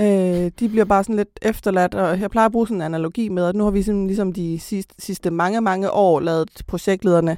Øh, 0.00 0.50
de 0.60 0.68
bliver 0.68 0.84
bare 0.84 1.04
sådan 1.04 1.16
lidt 1.16 1.38
efterladt, 1.42 1.94
og 1.94 2.20
jeg 2.20 2.30
plejer 2.30 2.46
at 2.46 2.52
bruge 2.52 2.66
sådan 2.66 2.76
en 2.76 2.82
analogi 2.82 3.28
med, 3.28 3.46
at 3.46 3.54
nu 3.54 3.64
har 3.64 3.70
vi 3.70 3.82
sådan, 3.82 4.06
ligesom 4.06 4.32
de 4.32 4.60
sidste, 4.60 4.94
sidste 4.98 5.30
mange, 5.30 5.60
mange 5.60 5.90
år 5.90 6.20
lavet 6.20 6.62
projektlederne 6.66 7.36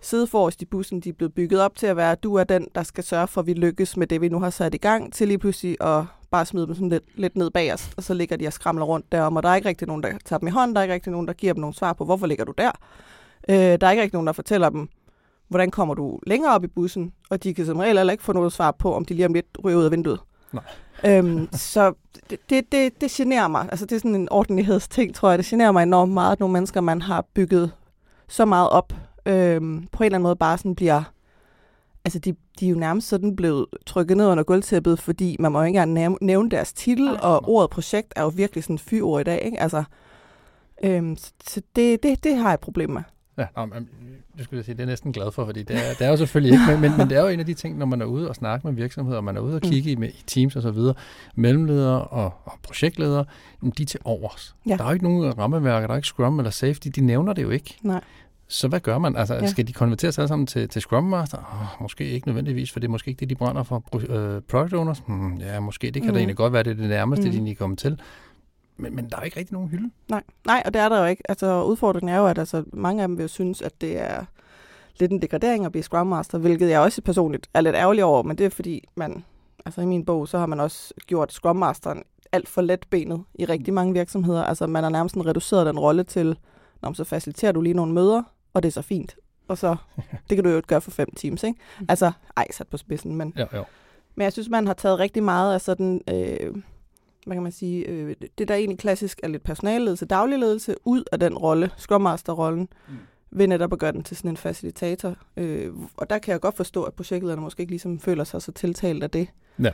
sidde 0.00 0.26
forrest 0.26 0.62
i 0.62 0.64
bussen. 0.64 1.00
De 1.00 1.08
er 1.08 1.12
blevet 1.12 1.34
bygget 1.34 1.60
op 1.60 1.76
til 1.76 1.86
at 1.86 1.96
være, 1.96 2.12
at 2.12 2.22
du 2.22 2.34
er 2.34 2.44
den, 2.44 2.68
der 2.74 2.82
skal 2.82 3.04
sørge 3.04 3.26
for, 3.26 3.40
at 3.40 3.46
vi 3.46 3.52
lykkes 3.52 3.96
med 3.96 4.06
det, 4.06 4.20
vi 4.20 4.28
nu 4.28 4.40
har 4.40 4.50
sat 4.50 4.74
i 4.74 4.78
gang, 4.78 5.12
til 5.12 5.28
lige 5.28 5.38
pludselig 5.38 5.76
at 5.80 6.04
bare 6.30 6.46
smide 6.46 6.66
dem 6.66 6.74
sådan 6.74 6.88
lidt, 6.88 7.04
lidt 7.14 7.36
ned 7.36 7.50
bag 7.50 7.74
os, 7.74 7.90
og 7.96 8.02
så 8.02 8.14
ligger 8.14 8.36
de 8.36 8.46
og 8.46 8.52
skramler 8.52 8.84
rundt 8.84 9.12
derom, 9.12 9.36
og 9.36 9.42
der 9.42 9.48
er 9.48 9.54
ikke 9.54 9.68
rigtig 9.68 9.88
nogen, 9.88 10.02
der 10.02 10.12
tager 10.24 10.38
dem 10.38 10.48
i 10.48 10.50
hånden, 10.50 10.74
der 10.74 10.80
er 10.80 10.82
ikke 10.82 10.94
rigtig 10.94 11.12
nogen, 11.12 11.26
der 11.26 11.32
giver 11.32 11.52
dem 11.52 11.60
nogle 11.60 11.74
svar 11.74 11.92
på, 11.92 12.04
hvorfor 12.04 12.26
ligger 12.26 12.44
du 12.44 12.52
der? 12.58 12.70
Øh, 13.48 13.56
der 13.56 13.86
er 13.86 13.90
ikke 13.90 14.02
rigtig 14.02 14.14
nogen, 14.14 14.26
der 14.26 14.32
fortæller 14.32 14.68
dem, 14.68 14.88
hvordan 15.52 15.70
kommer 15.70 15.94
du 15.94 16.18
længere 16.26 16.54
op 16.54 16.64
i 16.64 16.66
bussen, 16.66 17.12
og 17.30 17.42
de 17.42 17.54
kan 17.54 17.66
som 17.66 17.78
regel 17.78 17.96
heller 17.96 18.12
ikke 18.12 18.24
få 18.24 18.32
noget 18.32 18.52
svar 18.52 18.70
på, 18.70 18.94
om 18.94 19.04
de 19.04 19.14
lige 19.14 19.26
om 19.26 19.32
lidt 19.32 19.46
ryger 19.64 19.78
ud 19.78 19.84
af 19.84 19.90
vinduet. 19.90 20.20
Nej. 20.52 20.64
Øhm, 21.06 21.48
så 21.52 21.92
det, 22.30 22.38
det, 22.50 22.72
det, 22.72 23.00
det 23.00 23.10
generer 23.10 23.48
mig. 23.48 23.68
Altså, 23.70 23.86
det 23.86 23.96
er 23.96 24.00
sådan 24.00 24.14
en 24.14 24.28
ordentlighedsting, 24.30 25.14
tror 25.14 25.28
jeg. 25.28 25.38
Det 25.38 25.46
generer 25.46 25.72
mig 25.72 25.82
enormt 25.82 26.12
meget, 26.12 26.32
at 26.32 26.40
nogle 26.40 26.52
mennesker, 26.52 26.80
man 26.80 27.02
har 27.02 27.24
bygget 27.34 27.72
så 28.28 28.44
meget 28.44 28.68
op, 28.68 28.92
øhm, 29.26 29.86
på 29.92 30.02
en 30.02 30.06
eller 30.06 30.16
anden 30.16 30.22
måde 30.22 30.36
bare 30.36 30.58
sådan 30.58 30.74
bliver... 30.74 31.02
Altså, 32.04 32.18
de, 32.18 32.34
de 32.60 32.66
er 32.66 32.70
jo 32.70 32.76
nærmest 32.76 33.08
sådan 33.08 33.36
blevet 33.36 33.66
trykket 33.86 34.16
ned 34.16 34.26
under 34.26 34.44
gulvtæppet, 34.44 35.00
fordi 35.00 35.36
man 35.38 35.52
må 35.52 35.58
jo 35.58 35.64
ikke 35.64 35.80
engang 35.80 36.18
nævne 36.20 36.50
deres 36.50 36.72
titel, 36.72 37.08
Ej. 37.08 37.18
og 37.22 37.48
ordet 37.48 37.70
projekt 37.70 38.12
er 38.16 38.22
jo 38.22 38.28
virkelig 38.28 38.64
sådan 38.64 38.78
fyord 38.78 39.20
i 39.20 39.24
dag, 39.24 39.42
ikke? 39.44 39.60
Altså, 39.60 39.84
øhm, 40.84 41.16
så 41.44 41.62
det, 41.76 42.02
det, 42.02 42.24
det 42.24 42.36
har 42.36 42.48
jeg 42.48 42.54
et 42.54 42.60
problem 42.60 42.90
med. 42.90 43.02
Ja, 43.38 43.46
nå, 43.56 43.66
men, 43.66 43.88
det 44.36 44.44
skulle 44.44 44.58
jeg 44.58 44.64
sige, 44.64 44.74
det 44.74 44.82
er 44.82 44.86
næsten 44.86 45.12
glad 45.12 45.32
for, 45.32 45.44
fordi 45.44 45.62
det 45.62 45.76
er, 45.76 45.94
det 45.98 46.06
er 46.06 46.10
jo 46.10 46.16
selvfølgelig 46.16 46.52
ikke, 46.52 46.64
men, 46.68 46.80
men, 46.80 46.98
men 46.98 47.10
det 47.10 47.18
er 47.18 47.22
jo 47.22 47.28
en 47.28 47.40
af 47.40 47.46
de 47.46 47.54
ting, 47.54 47.78
når 47.78 47.86
man 47.86 48.00
er 48.00 48.04
ude 48.04 48.28
og 48.28 48.34
snakke 48.34 48.66
med 48.66 48.74
virksomheder, 48.74 49.16
og 49.16 49.24
man 49.24 49.36
er 49.36 49.40
ude 49.40 49.54
og 49.54 49.60
mm. 49.64 49.70
kigge 49.70 49.90
i, 49.90 50.06
i 50.06 50.22
teams 50.26 50.56
og 50.56 50.62
så 50.62 50.70
videre, 50.70 50.94
mellemledere 51.34 52.04
og, 52.04 52.34
og 52.44 52.52
projektledere, 52.62 53.24
de 53.78 53.82
er 53.82 53.86
til 53.86 54.00
overs. 54.04 54.54
Ja. 54.66 54.76
Der 54.76 54.84
er 54.84 54.88
jo 54.88 54.92
ikke 54.92 55.04
nogen 55.04 55.38
rammeværker, 55.38 55.86
der 55.86 55.94
er 55.94 55.96
ikke 55.96 56.06
Scrum 56.06 56.38
eller 56.38 56.50
Safety, 56.50 56.88
de 56.94 57.00
nævner 57.00 57.32
det 57.32 57.42
jo 57.42 57.50
ikke. 57.50 57.78
Nej. 57.82 58.00
Så 58.48 58.68
hvad 58.68 58.80
gør 58.80 58.98
man? 58.98 59.16
Altså, 59.16 59.34
ja. 59.34 59.46
skal 59.46 59.68
de 59.68 59.72
konvertere 59.72 60.12
sig 60.12 60.22
alle 60.22 60.28
sammen 60.28 60.46
til, 60.46 60.68
til 60.68 60.82
Scrum 60.82 61.04
Master? 61.04 61.38
Oh, 61.38 61.82
måske 61.82 62.04
ikke 62.04 62.26
nødvendigvis, 62.26 62.72
for 62.72 62.80
det 62.80 62.86
er 62.86 62.90
måske 62.90 63.08
ikke 63.08 63.20
det, 63.20 63.30
de 63.30 63.34
brænder 63.34 63.62
for. 63.62 63.84
Uh, 63.92 64.02
product 64.48 64.74
Owners? 64.74 65.02
Hmm, 65.06 65.36
ja, 65.36 65.60
måske. 65.60 65.86
Det 65.86 66.02
kan 66.02 66.10
mm. 66.10 66.12
da 66.12 66.18
egentlig 66.18 66.36
godt 66.36 66.52
være, 66.52 66.62
det 66.62 66.70
er 66.70 66.74
det 66.74 66.88
nærmeste, 66.88 67.24
mm. 67.24 67.30
de 67.30 67.36
egentlig 67.36 67.58
kommer 67.58 67.76
til. 67.76 68.00
Men, 68.82 68.96
men 68.96 69.10
der 69.10 69.16
er 69.16 69.22
ikke 69.22 69.36
rigtig 69.36 69.52
nogen 69.54 69.68
hylde. 69.68 69.90
Nej, 70.08 70.22
nej, 70.46 70.62
og 70.64 70.74
det 70.74 70.82
er 70.82 70.88
der 70.88 71.00
jo 71.00 71.04
ikke. 71.04 71.22
Altså, 71.28 71.64
udfordringen 71.64 72.14
er 72.14 72.18
jo, 72.18 72.26
at 72.26 72.38
altså, 72.38 72.64
mange 72.72 73.02
af 73.02 73.08
dem 73.08 73.18
vil 73.18 73.28
synes, 73.28 73.62
at 73.62 73.80
det 73.80 74.00
er 74.00 74.24
lidt 74.98 75.12
en 75.12 75.22
degradering 75.22 75.64
at 75.64 75.72
blive 75.72 75.82
Scrum 75.82 76.06
Master, 76.06 76.38
hvilket 76.38 76.70
jeg 76.70 76.80
også 76.80 77.02
personligt 77.02 77.50
er 77.54 77.60
lidt 77.60 77.76
ærgerlig 77.76 78.04
over, 78.04 78.22
men 78.22 78.38
det 78.38 78.46
er 78.46 78.50
fordi, 78.50 78.88
man, 78.94 79.24
altså 79.66 79.80
i 79.80 79.86
min 79.86 80.04
bog, 80.04 80.28
så 80.28 80.38
har 80.38 80.46
man 80.46 80.60
også 80.60 80.94
gjort 81.06 81.32
Scrum 81.32 81.56
Masteren 81.56 82.02
alt 82.32 82.48
for 82.48 82.62
letbenet 82.62 83.24
i 83.34 83.44
rigtig 83.44 83.74
mange 83.74 83.92
virksomheder. 83.92 84.44
Altså 84.44 84.66
man 84.66 84.82
har 84.82 84.90
nærmest 84.90 85.16
reduceret 85.16 85.66
den 85.66 85.78
rolle 85.78 86.04
til, 86.04 86.38
når 86.82 86.92
så 86.92 87.04
faciliterer 87.04 87.52
du 87.52 87.60
lige 87.60 87.74
nogle 87.74 87.92
møder, 87.92 88.22
og 88.54 88.62
det 88.62 88.68
er 88.68 88.72
så 88.72 88.82
fint. 88.82 89.16
Og 89.48 89.58
så, 89.58 89.76
det 90.30 90.36
kan 90.36 90.44
du 90.44 90.50
jo 90.50 90.62
gøre 90.66 90.80
for 90.80 90.90
fem 90.90 91.10
teams, 91.16 91.42
ikke? 91.42 91.60
Mm. 91.80 91.86
Altså, 91.88 92.12
ej, 92.36 92.46
sat 92.50 92.68
på 92.68 92.76
spidsen, 92.76 93.16
men... 93.16 93.32
Ja, 93.36 93.46
ja. 93.52 93.62
Men 94.14 94.24
jeg 94.24 94.32
synes, 94.32 94.48
man 94.48 94.66
har 94.66 94.74
taget 94.74 94.98
rigtig 94.98 95.22
meget 95.22 95.54
af 95.54 95.60
sådan, 95.60 96.00
øh, 96.08 96.54
hvad 97.26 97.36
kan 97.36 97.42
man 97.42 97.52
sige, 97.52 97.88
øh, 97.88 98.14
det 98.38 98.48
der 98.48 98.54
egentlig 98.54 98.78
klassisk 98.78 99.20
er 99.22 99.28
lidt 99.28 99.42
personalledelse, 99.42 100.06
daglig 100.06 100.38
ledelse, 100.38 100.74
ud 100.84 101.04
af 101.12 101.20
den 101.20 101.38
rolle, 101.38 101.70
Scrum 101.76 102.00
Master-rollen, 102.00 102.68
mm. 102.88 102.94
ved 103.30 103.46
netop 103.46 103.72
at 103.72 103.78
gøre 103.78 103.92
den 103.92 104.02
til 104.02 104.16
sådan 104.16 104.30
en 104.30 104.36
facilitator. 104.36 105.16
Øh, 105.36 105.72
og 105.96 106.10
der 106.10 106.18
kan 106.18 106.32
jeg 106.32 106.40
godt 106.40 106.56
forstå, 106.56 106.82
at 106.82 106.94
projektlederne 106.94 107.42
måske 107.42 107.60
ikke 107.60 107.72
ligesom 107.72 108.00
føler 108.00 108.24
sig 108.24 108.42
så 108.42 108.52
tiltalt 108.52 109.02
af 109.02 109.10
det. 109.10 109.28
Ja. 109.62 109.70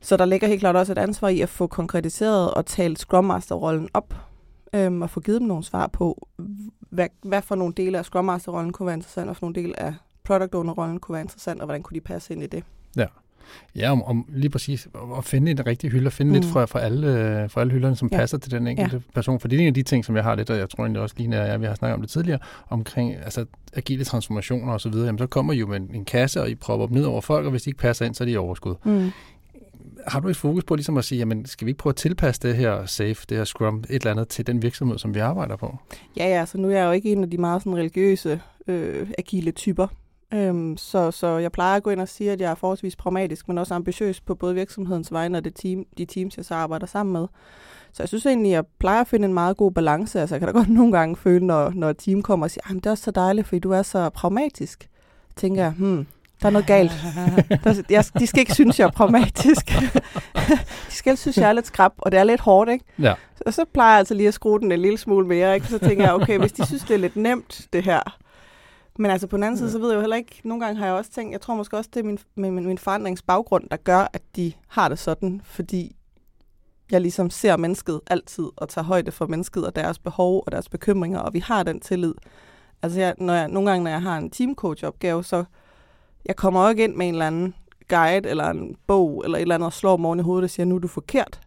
Så 0.00 0.16
der 0.16 0.24
ligger 0.24 0.48
helt 0.48 0.60
klart 0.60 0.76
også 0.76 0.92
et 0.92 0.98
ansvar 0.98 1.28
i 1.28 1.40
at 1.40 1.48
få 1.48 1.66
konkretiseret 1.66 2.54
og 2.54 2.66
talt 2.66 2.98
Scrum 2.98 3.24
Master-rollen 3.24 3.88
op, 3.94 4.14
øhm, 4.72 5.02
og 5.02 5.10
få 5.10 5.20
givet 5.20 5.40
dem 5.40 5.48
nogle 5.48 5.64
svar 5.64 5.86
på, 5.86 6.28
hvad, 6.90 7.08
hvad 7.22 7.42
for 7.42 7.54
nogle 7.54 7.74
dele 7.74 7.98
af 7.98 8.04
Scrum 8.04 8.24
Master-rollen 8.24 8.72
kunne 8.72 8.86
være 8.86 8.96
interessant, 8.96 9.30
og 9.30 9.36
for 9.36 9.46
nogle 9.46 9.62
dele 9.62 9.80
af 9.80 9.94
Product 10.24 10.54
Owner-rollen 10.54 11.00
kunne 11.00 11.12
være 11.12 11.22
interessant, 11.22 11.60
og 11.60 11.66
hvordan 11.66 11.82
kunne 11.82 11.94
de 11.94 12.00
passe 12.00 12.34
ind 12.34 12.42
i 12.42 12.46
det. 12.46 12.64
Ja. 12.96 13.06
Ja, 13.76 13.92
om, 13.92 14.02
om 14.02 14.26
lige 14.28 14.50
præcis 14.50 14.88
at 15.18 15.24
finde 15.24 15.50
en 15.50 15.66
rigtig 15.66 15.90
hylde, 15.90 16.06
og 16.06 16.12
finde 16.12 16.28
mm. 16.28 16.34
lidt 16.34 16.44
fra, 16.44 16.64
fra, 16.64 16.80
alle, 16.80 17.06
fra 17.48 17.60
alle 17.60 17.72
hylderne, 17.72 17.96
som 17.96 18.08
ja. 18.12 18.16
passer 18.16 18.38
til 18.38 18.50
den 18.50 18.66
enkelte 18.66 18.96
ja. 18.96 19.12
person. 19.14 19.40
For 19.40 19.48
det 19.48 19.56
er 19.56 19.60
en 19.60 19.66
af 19.66 19.74
de 19.74 19.82
ting, 19.82 20.04
som 20.04 20.16
jeg 20.16 20.24
har 20.24 20.34
lidt, 20.34 20.50
og 20.50 20.58
jeg 20.58 20.70
tror 20.70 20.84
egentlig 20.84 21.02
også 21.02 21.14
lige, 21.18 21.36
at 21.36 21.60
vi 21.60 21.66
har 21.66 21.74
snakket 21.74 21.94
om 21.94 22.00
det 22.00 22.10
tidligere, 22.10 22.38
omkring 22.68 23.16
altså, 23.16 23.44
agile 23.72 24.04
transformationer 24.04 24.72
osv., 24.72 24.92
så, 24.92 24.98
jamen, 24.98 25.18
så 25.18 25.26
kommer 25.26 25.52
I 25.52 25.56
jo 25.56 25.66
med 25.66 25.76
en, 25.76 25.90
en 25.94 26.04
kasse, 26.04 26.40
og 26.40 26.50
I 26.50 26.54
propper 26.54 26.86
dem 26.86 26.96
ned 26.96 27.04
over 27.04 27.20
folk, 27.20 27.44
og 27.44 27.50
hvis 27.50 27.62
de 27.62 27.70
ikke 27.70 27.80
passer 27.80 28.06
ind, 28.06 28.14
så 28.14 28.24
er 28.24 28.26
de 28.26 28.32
i 28.32 28.36
overskud. 28.36 28.74
Mm 28.84 29.12
har 30.06 30.20
du 30.20 30.28
et 30.28 30.36
fokus 30.36 30.64
på 30.64 30.74
ligesom 30.74 30.96
at 30.96 31.04
sige, 31.04 31.18
jamen 31.18 31.46
skal 31.46 31.66
vi 31.66 31.70
ikke 31.70 31.78
prøve 31.78 31.90
at 31.90 31.96
tilpasse 31.96 32.42
det 32.42 32.56
her 32.56 32.86
safe, 32.86 33.26
det 33.28 33.36
her 33.36 33.44
scrum, 33.44 33.78
et 33.78 33.94
eller 33.94 34.10
andet 34.10 34.28
til 34.28 34.46
den 34.46 34.62
virksomhed, 34.62 34.98
som 34.98 35.14
vi 35.14 35.18
arbejder 35.18 35.56
på? 35.56 35.76
Ja, 36.16 36.28
ja, 36.28 36.46
så 36.46 36.58
nu 36.58 36.70
er 36.70 36.76
jeg 36.76 36.86
jo 36.86 36.90
ikke 36.90 37.12
en 37.12 37.22
af 37.22 37.30
de 37.30 37.38
meget 37.38 37.62
sådan 37.62 37.76
religiøse, 37.76 38.40
øh, 38.68 39.08
agile 39.18 39.50
typer. 39.50 39.86
Øhm, 40.34 40.76
så, 40.76 41.10
så 41.10 41.26
jeg 41.26 41.52
plejer 41.52 41.76
at 41.76 41.82
gå 41.82 41.90
ind 41.90 42.00
og 42.00 42.08
sige, 42.08 42.32
at 42.32 42.40
jeg 42.40 42.50
er 42.50 42.54
forholdsvis 42.54 42.96
pragmatisk, 42.96 43.48
men 43.48 43.58
også 43.58 43.74
ambitiøs 43.74 44.20
på 44.20 44.34
både 44.34 44.54
virksomhedens 44.54 45.12
vegne 45.12 45.38
og 45.38 45.44
det 45.44 45.54
team, 45.54 45.84
de 45.98 46.04
teams, 46.04 46.36
jeg 46.36 46.44
så 46.44 46.54
arbejder 46.54 46.86
sammen 46.86 47.12
med. 47.12 47.26
Så 47.92 48.02
jeg 48.02 48.08
synes 48.08 48.26
egentlig, 48.26 48.50
jeg 48.50 48.64
plejer 48.78 49.00
at 49.00 49.08
finde 49.08 49.28
en 49.28 49.34
meget 49.34 49.56
god 49.56 49.72
balance. 49.72 50.20
Altså 50.20 50.34
jeg 50.34 50.40
kan 50.40 50.46
da 50.46 50.52
godt 50.52 50.68
nogle 50.78 50.92
gange 50.92 51.16
føle, 51.16 51.46
når, 51.46 51.70
når 51.70 51.90
et 51.90 51.98
team 51.98 52.22
kommer 52.22 52.46
og 52.46 52.50
siger, 52.50 52.70
at 52.70 52.74
det 52.74 52.86
er 52.86 52.90
også 52.90 53.04
så 53.04 53.10
dejligt, 53.10 53.46
fordi 53.46 53.58
du 53.58 53.70
er 53.70 53.82
så 53.82 54.08
pragmatisk. 54.08 54.88
tænker 55.36 55.62
jeg, 55.62 55.72
hmm, 55.72 56.06
der 56.42 56.46
er 56.46 56.50
noget 56.50 56.66
galt. 56.66 56.92
Jeg, 57.90 58.04
de 58.18 58.26
skal 58.26 58.40
ikke 58.40 58.54
synes, 58.54 58.78
jeg 58.78 58.86
er 58.86 58.90
pragmatisk. 58.90 59.72
de 60.88 60.92
skal 60.92 61.16
synes, 61.16 61.38
jeg 61.38 61.48
er 61.48 61.52
lidt 61.52 61.66
skrab, 61.66 61.92
og 61.98 62.12
det 62.12 62.20
er 62.20 62.24
lidt 62.24 62.40
hårdt, 62.40 62.70
ikke? 62.70 62.84
Ja. 62.98 63.14
Så, 63.36 63.52
så 63.52 63.64
plejer 63.72 63.90
jeg 63.90 63.98
altså 63.98 64.14
lige 64.14 64.28
at 64.28 64.34
skrue 64.34 64.60
den 64.60 64.72
en 64.72 64.80
lille 64.80 64.98
smule 64.98 65.26
mere, 65.26 65.54
ikke? 65.54 65.66
Så 65.66 65.78
tænker 65.78 66.04
jeg, 66.04 66.14
okay, 66.14 66.38
hvis 66.38 66.52
de 66.52 66.66
synes, 66.66 66.82
det 66.82 66.94
er 66.94 66.98
lidt 66.98 67.16
nemt, 67.16 67.66
det 67.72 67.84
her. 67.84 68.18
Men 69.00 69.10
altså 69.10 69.26
på 69.26 69.36
den 69.36 69.44
anden 69.44 69.58
side, 69.58 69.70
så 69.70 69.78
ved 69.78 69.88
jeg 69.88 69.96
jo 69.96 70.00
heller 70.00 70.16
ikke, 70.16 70.40
nogle 70.44 70.64
gange 70.64 70.78
har 70.78 70.86
jeg 70.86 70.94
også 70.94 71.10
tænkt, 71.10 71.32
jeg 71.32 71.40
tror 71.40 71.54
måske 71.54 71.76
også, 71.76 71.90
det 71.94 72.00
er 72.00 72.04
min, 72.04 72.18
min, 72.36 72.66
min 72.66 72.78
forandringsbaggrund, 72.78 73.68
der 73.70 73.76
gør, 73.76 74.08
at 74.12 74.22
de 74.36 74.52
har 74.68 74.88
det 74.88 74.98
sådan, 74.98 75.40
fordi 75.44 75.96
jeg 76.90 77.00
ligesom 77.00 77.30
ser 77.30 77.56
mennesket 77.56 78.00
altid, 78.06 78.48
og 78.56 78.68
tager 78.68 78.84
højde 78.84 79.12
for 79.12 79.26
mennesket 79.26 79.66
og 79.66 79.76
deres 79.76 79.98
behov 79.98 80.42
og 80.46 80.52
deres 80.52 80.68
bekymringer, 80.68 81.18
og 81.18 81.34
vi 81.34 81.38
har 81.38 81.62
den 81.62 81.80
tillid. 81.80 82.14
Altså 82.82 83.00
jeg, 83.00 83.14
når 83.18 83.34
jeg, 83.34 83.48
nogle 83.48 83.70
gange, 83.70 83.84
når 83.84 83.90
jeg 83.90 84.02
har 84.02 84.18
en 84.18 84.30
teamcoach-opgave, 84.30 85.24
så 85.24 85.44
jeg 86.26 86.36
kommer 86.36 86.62
jo 86.62 86.68
ikke 86.68 86.84
ind 86.84 86.94
med 86.94 87.08
en 87.08 87.14
eller 87.14 87.26
anden 87.26 87.54
guide 87.88 88.28
eller 88.28 88.50
en 88.50 88.76
bog 88.86 89.22
eller 89.24 89.38
et 89.38 89.42
eller 89.42 89.54
andet 89.54 89.66
og 89.66 89.72
slår 89.72 89.96
morgen 89.96 90.20
i 90.20 90.22
hovedet 90.22 90.44
og 90.44 90.50
siger, 90.50 90.66
nu 90.66 90.74
er 90.74 90.78
du 90.78 90.88
forkert. 90.88 91.40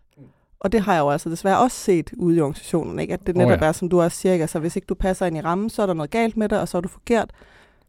Og 0.61 0.71
det 0.71 0.81
har 0.81 0.93
jeg 0.93 0.99
jo 0.99 1.09
altså 1.09 1.29
desværre 1.29 1.59
også 1.59 1.77
set 1.77 2.11
ude 2.17 2.37
i 2.37 2.41
organisationen, 2.41 2.99
ikke? 2.99 3.13
at 3.13 3.27
det 3.27 3.35
netop 3.35 3.51
oh, 3.51 3.57
ja. 3.61 3.67
er, 3.67 3.71
som 3.71 3.89
du 3.89 4.01
også 4.01 4.17
siger, 4.17 4.33
altså 4.33 4.59
hvis 4.59 4.75
ikke 4.75 4.85
du 4.85 4.93
passer 4.93 5.25
ind 5.25 5.37
i 5.37 5.41
rammen, 5.41 5.69
så 5.69 5.81
er 5.81 5.85
der 5.85 5.93
noget 5.93 6.11
galt 6.11 6.37
med 6.37 6.49
dig, 6.49 6.61
og 6.61 6.67
så 6.67 6.77
er 6.77 6.81
du 6.81 6.87
forkert. 6.87 7.31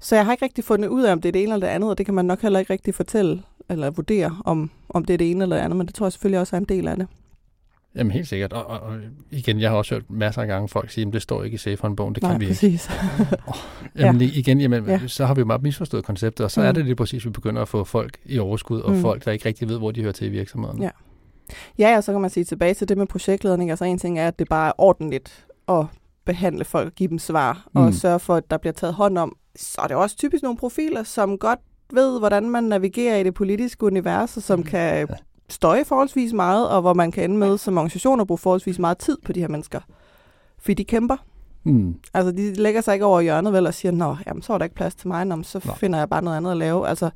Så 0.01 0.17
jeg 0.17 0.25
har 0.25 0.33
ikke 0.33 0.45
rigtig 0.45 0.65
fundet 0.65 0.89
ud 0.89 1.03
af, 1.03 1.13
om 1.13 1.21
det 1.21 1.29
er 1.29 1.33
det 1.33 1.43
ene 1.43 1.53
eller 1.53 1.67
det 1.67 1.75
andet, 1.75 1.91
og 1.91 1.99
det 1.99 2.07
kan 2.07 2.15
man 2.15 2.25
nok 2.25 2.43
heller 2.43 2.59
ikke 2.59 2.73
rigtig 2.73 2.95
fortælle 2.95 3.43
eller 3.69 3.91
vurdere, 3.91 4.37
om, 4.45 4.71
om 4.89 5.05
det 5.05 5.15
er 5.15 5.19
det 5.19 5.31
ene 5.31 5.43
eller 5.43 5.57
det 5.57 5.63
andet, 5.63 5.77
men 5.77 5.87
det 5.87 5.95
tror 5.95 6.07
jeg 6.07 6.13
selvfølgelig 6.13 6.41
også 6.41 6.57
er 6.57 6.61
en 6.61 6.65
del 6.65 6.89
af 6.89 6.97
det. 6.97 7.07
Jamen 7.95 8.11
helt 8.11 8.29
sikkert. 8.29 8.53
Og, 8.53 8.67
og, 8.67 8.97
igen, 9.31 9.61
jeg 9.61 9.71
har 9.71 9.77
også 9.77 9.95
hørt 9.95 10.11
masser 10.11 10.43
af 10.43 10.49
gange 10.49 10.69
folk 10.69 10.91
sige, 10.91 11.07
at 11.07 11.13
det 11.13 11.23
står 11.23 11.45
ikke 11.45 11.55
i 11.55 11.59
safe 11.59 11.95
bogen 11.97 12.15
det 12.15 12.23
kan 12.23 12.31
Nej, 12.31 12.39
vi 12.39 12.47
præcis. 12.47 12.91
ikke. 13.21 13.37
oh, 13.47 13.55
jamen 13.97 14.23
ja. 14.23 14.31
igen, 14.35 14.61
jamen, 14.61 14.87
ja. 14.87 15.01
så 15.07 15.27
har 15.27 15.35
vi 15.35 15.39
jo 15.39 15.45
bare 15.45 15.59
misforstået 15.59 16.05
konceptet, 16.05 16.45
og 16.45 16.51
så 16.51 16.61
mm. 16.61 16.67
er 16.67 16.73
det 16.73 16.85
lige 16.85 16.97
præcis, 16.97 17.23
at 17.23 17.25
vi 17.25 17.31
begynder 17.31 17.63
at 17.63 17.69
få 17.69 17.85
folk 17.85 18.19
i 18.25 18.39
overskud, 18.39 18.81
og 18.81 18.93
mm. 18.93 19.01
folk, 19.01 19.25
der 19.25 19.33
ikke 19.33 19.49
rigtig 19.49 19.69
ved, 19.69 19.79
hvor 19.79 19.91
de 19.91 20.01
hører 20.01 20.13
til 20.13 20.27
i 20.27 20.31
virksomheden. 20.31 20.83
Ja. 20.83 20.91
Ja, 21.79 21.97
og 21.97 22.05
så 22.05 22.13
kan 22.13 22.21
man 22.21 22.31
sige 22.31 22.45
tilbage 22.45 22.75
til 22.75 22.89
det 22.89 22.99
med 22.99 23.07
projektledning. 23.07 23.71
Altså 23.71 23.85
en 23.85 23.99
ting 23.99 24.19
er, 24.19 24.29
at 24.29 24.39
det 24.39 24.49
bare 24.49 24.69
er 24.69 24.73
ordentligt 24.79 25.47
at 25.69 25.85
behandle 26.25 26.65
folk 26.65 26.87
og 26.87 26.93
give 26.93 27.09
dem 27.09 27.19
svar, 27.19 27.67
mm. 27.75 27.81
og 27.81 27.95
sørge 27.95 28.19
for, 28.19 28.35
at 28.35 28.51
der 28.51 28.57
bliver 28.57 28.73
taget 28.73 28.95
hånd 28.95 29.19
om. 29.19 29.37
Så 29.57 29.81
er 29.81 29.87
det 29.87 29.97
også 29.97 30.17
typisk 30.17 30.43
nogle 30.43 30.59
profiler, 30.59 31.03
som 31.03 31.39
godt 31.39 31.59
ved, 31.93 32.19
hvordan 32.19 32.51
man 32.51 32.65
navigerer 32.65 33.17
i 33.17 33.23
det 33.23 33.35
politiske 33.35 33.87
univers, 33.87 34.37
og 34.37 34.43
som 34.43 34.59
mm. 34.59 34.65
kan 34.65 35.09
støje 35.49 35.85
forholdsvis 35.85 36.33
meget, 36.33 36.69
og 36.69 36.81
hvor 36.81 36.95
man 36.95 37.13
kan 37.13 37.25
ende 37.25 37.37
med 37.37 37.59
som 37.59 37.77
organisation 37.77 38.21
at 38.21 38.27
bruge 38.27 38.39
forholdsvis 38.39 38.79
meget 38.79 38.99
tid 38.99 39.17
på 39.25 39.33
de 39.33 39.41
her 39.41 39.49
mennesker. 39.49 39.81
Fordi 40.59 40.75
de 40.75 40.85
kæmper. 40.85 41.17
Mm. 41.65 41.95
Altså, 42.15 42.33
de 42.33 42.55
lægger 42.55 42.81
sig 42.81 42.95
ikke 42.95 43.05
over 43.05 43.21
hjørnet 43.21 43.53
vel 43.53 43.67
og 43.67 43.75
siger, 43.75 43.93
nå, 43.93 44.17
jamen, 44.27 44.43
så 44.43 44.53
er 44.53 44.59
der 44.59 44.65
ikke 44.65 44.77
plads 44.77 44.95
til 44.95 45.09
mig, 45.09 45.25
nå, 45.25 45.43
så 45.43 45.61
Nå. 45.65 45.73
finder 45.73 45.99
jeg 45.99 46.09
bare 46.09 46.23
noget 46.23 46.37
andet 46.37 46.51
at 46.51 46.57
lave. 46.57 46.89
Altså, 46.89 47.11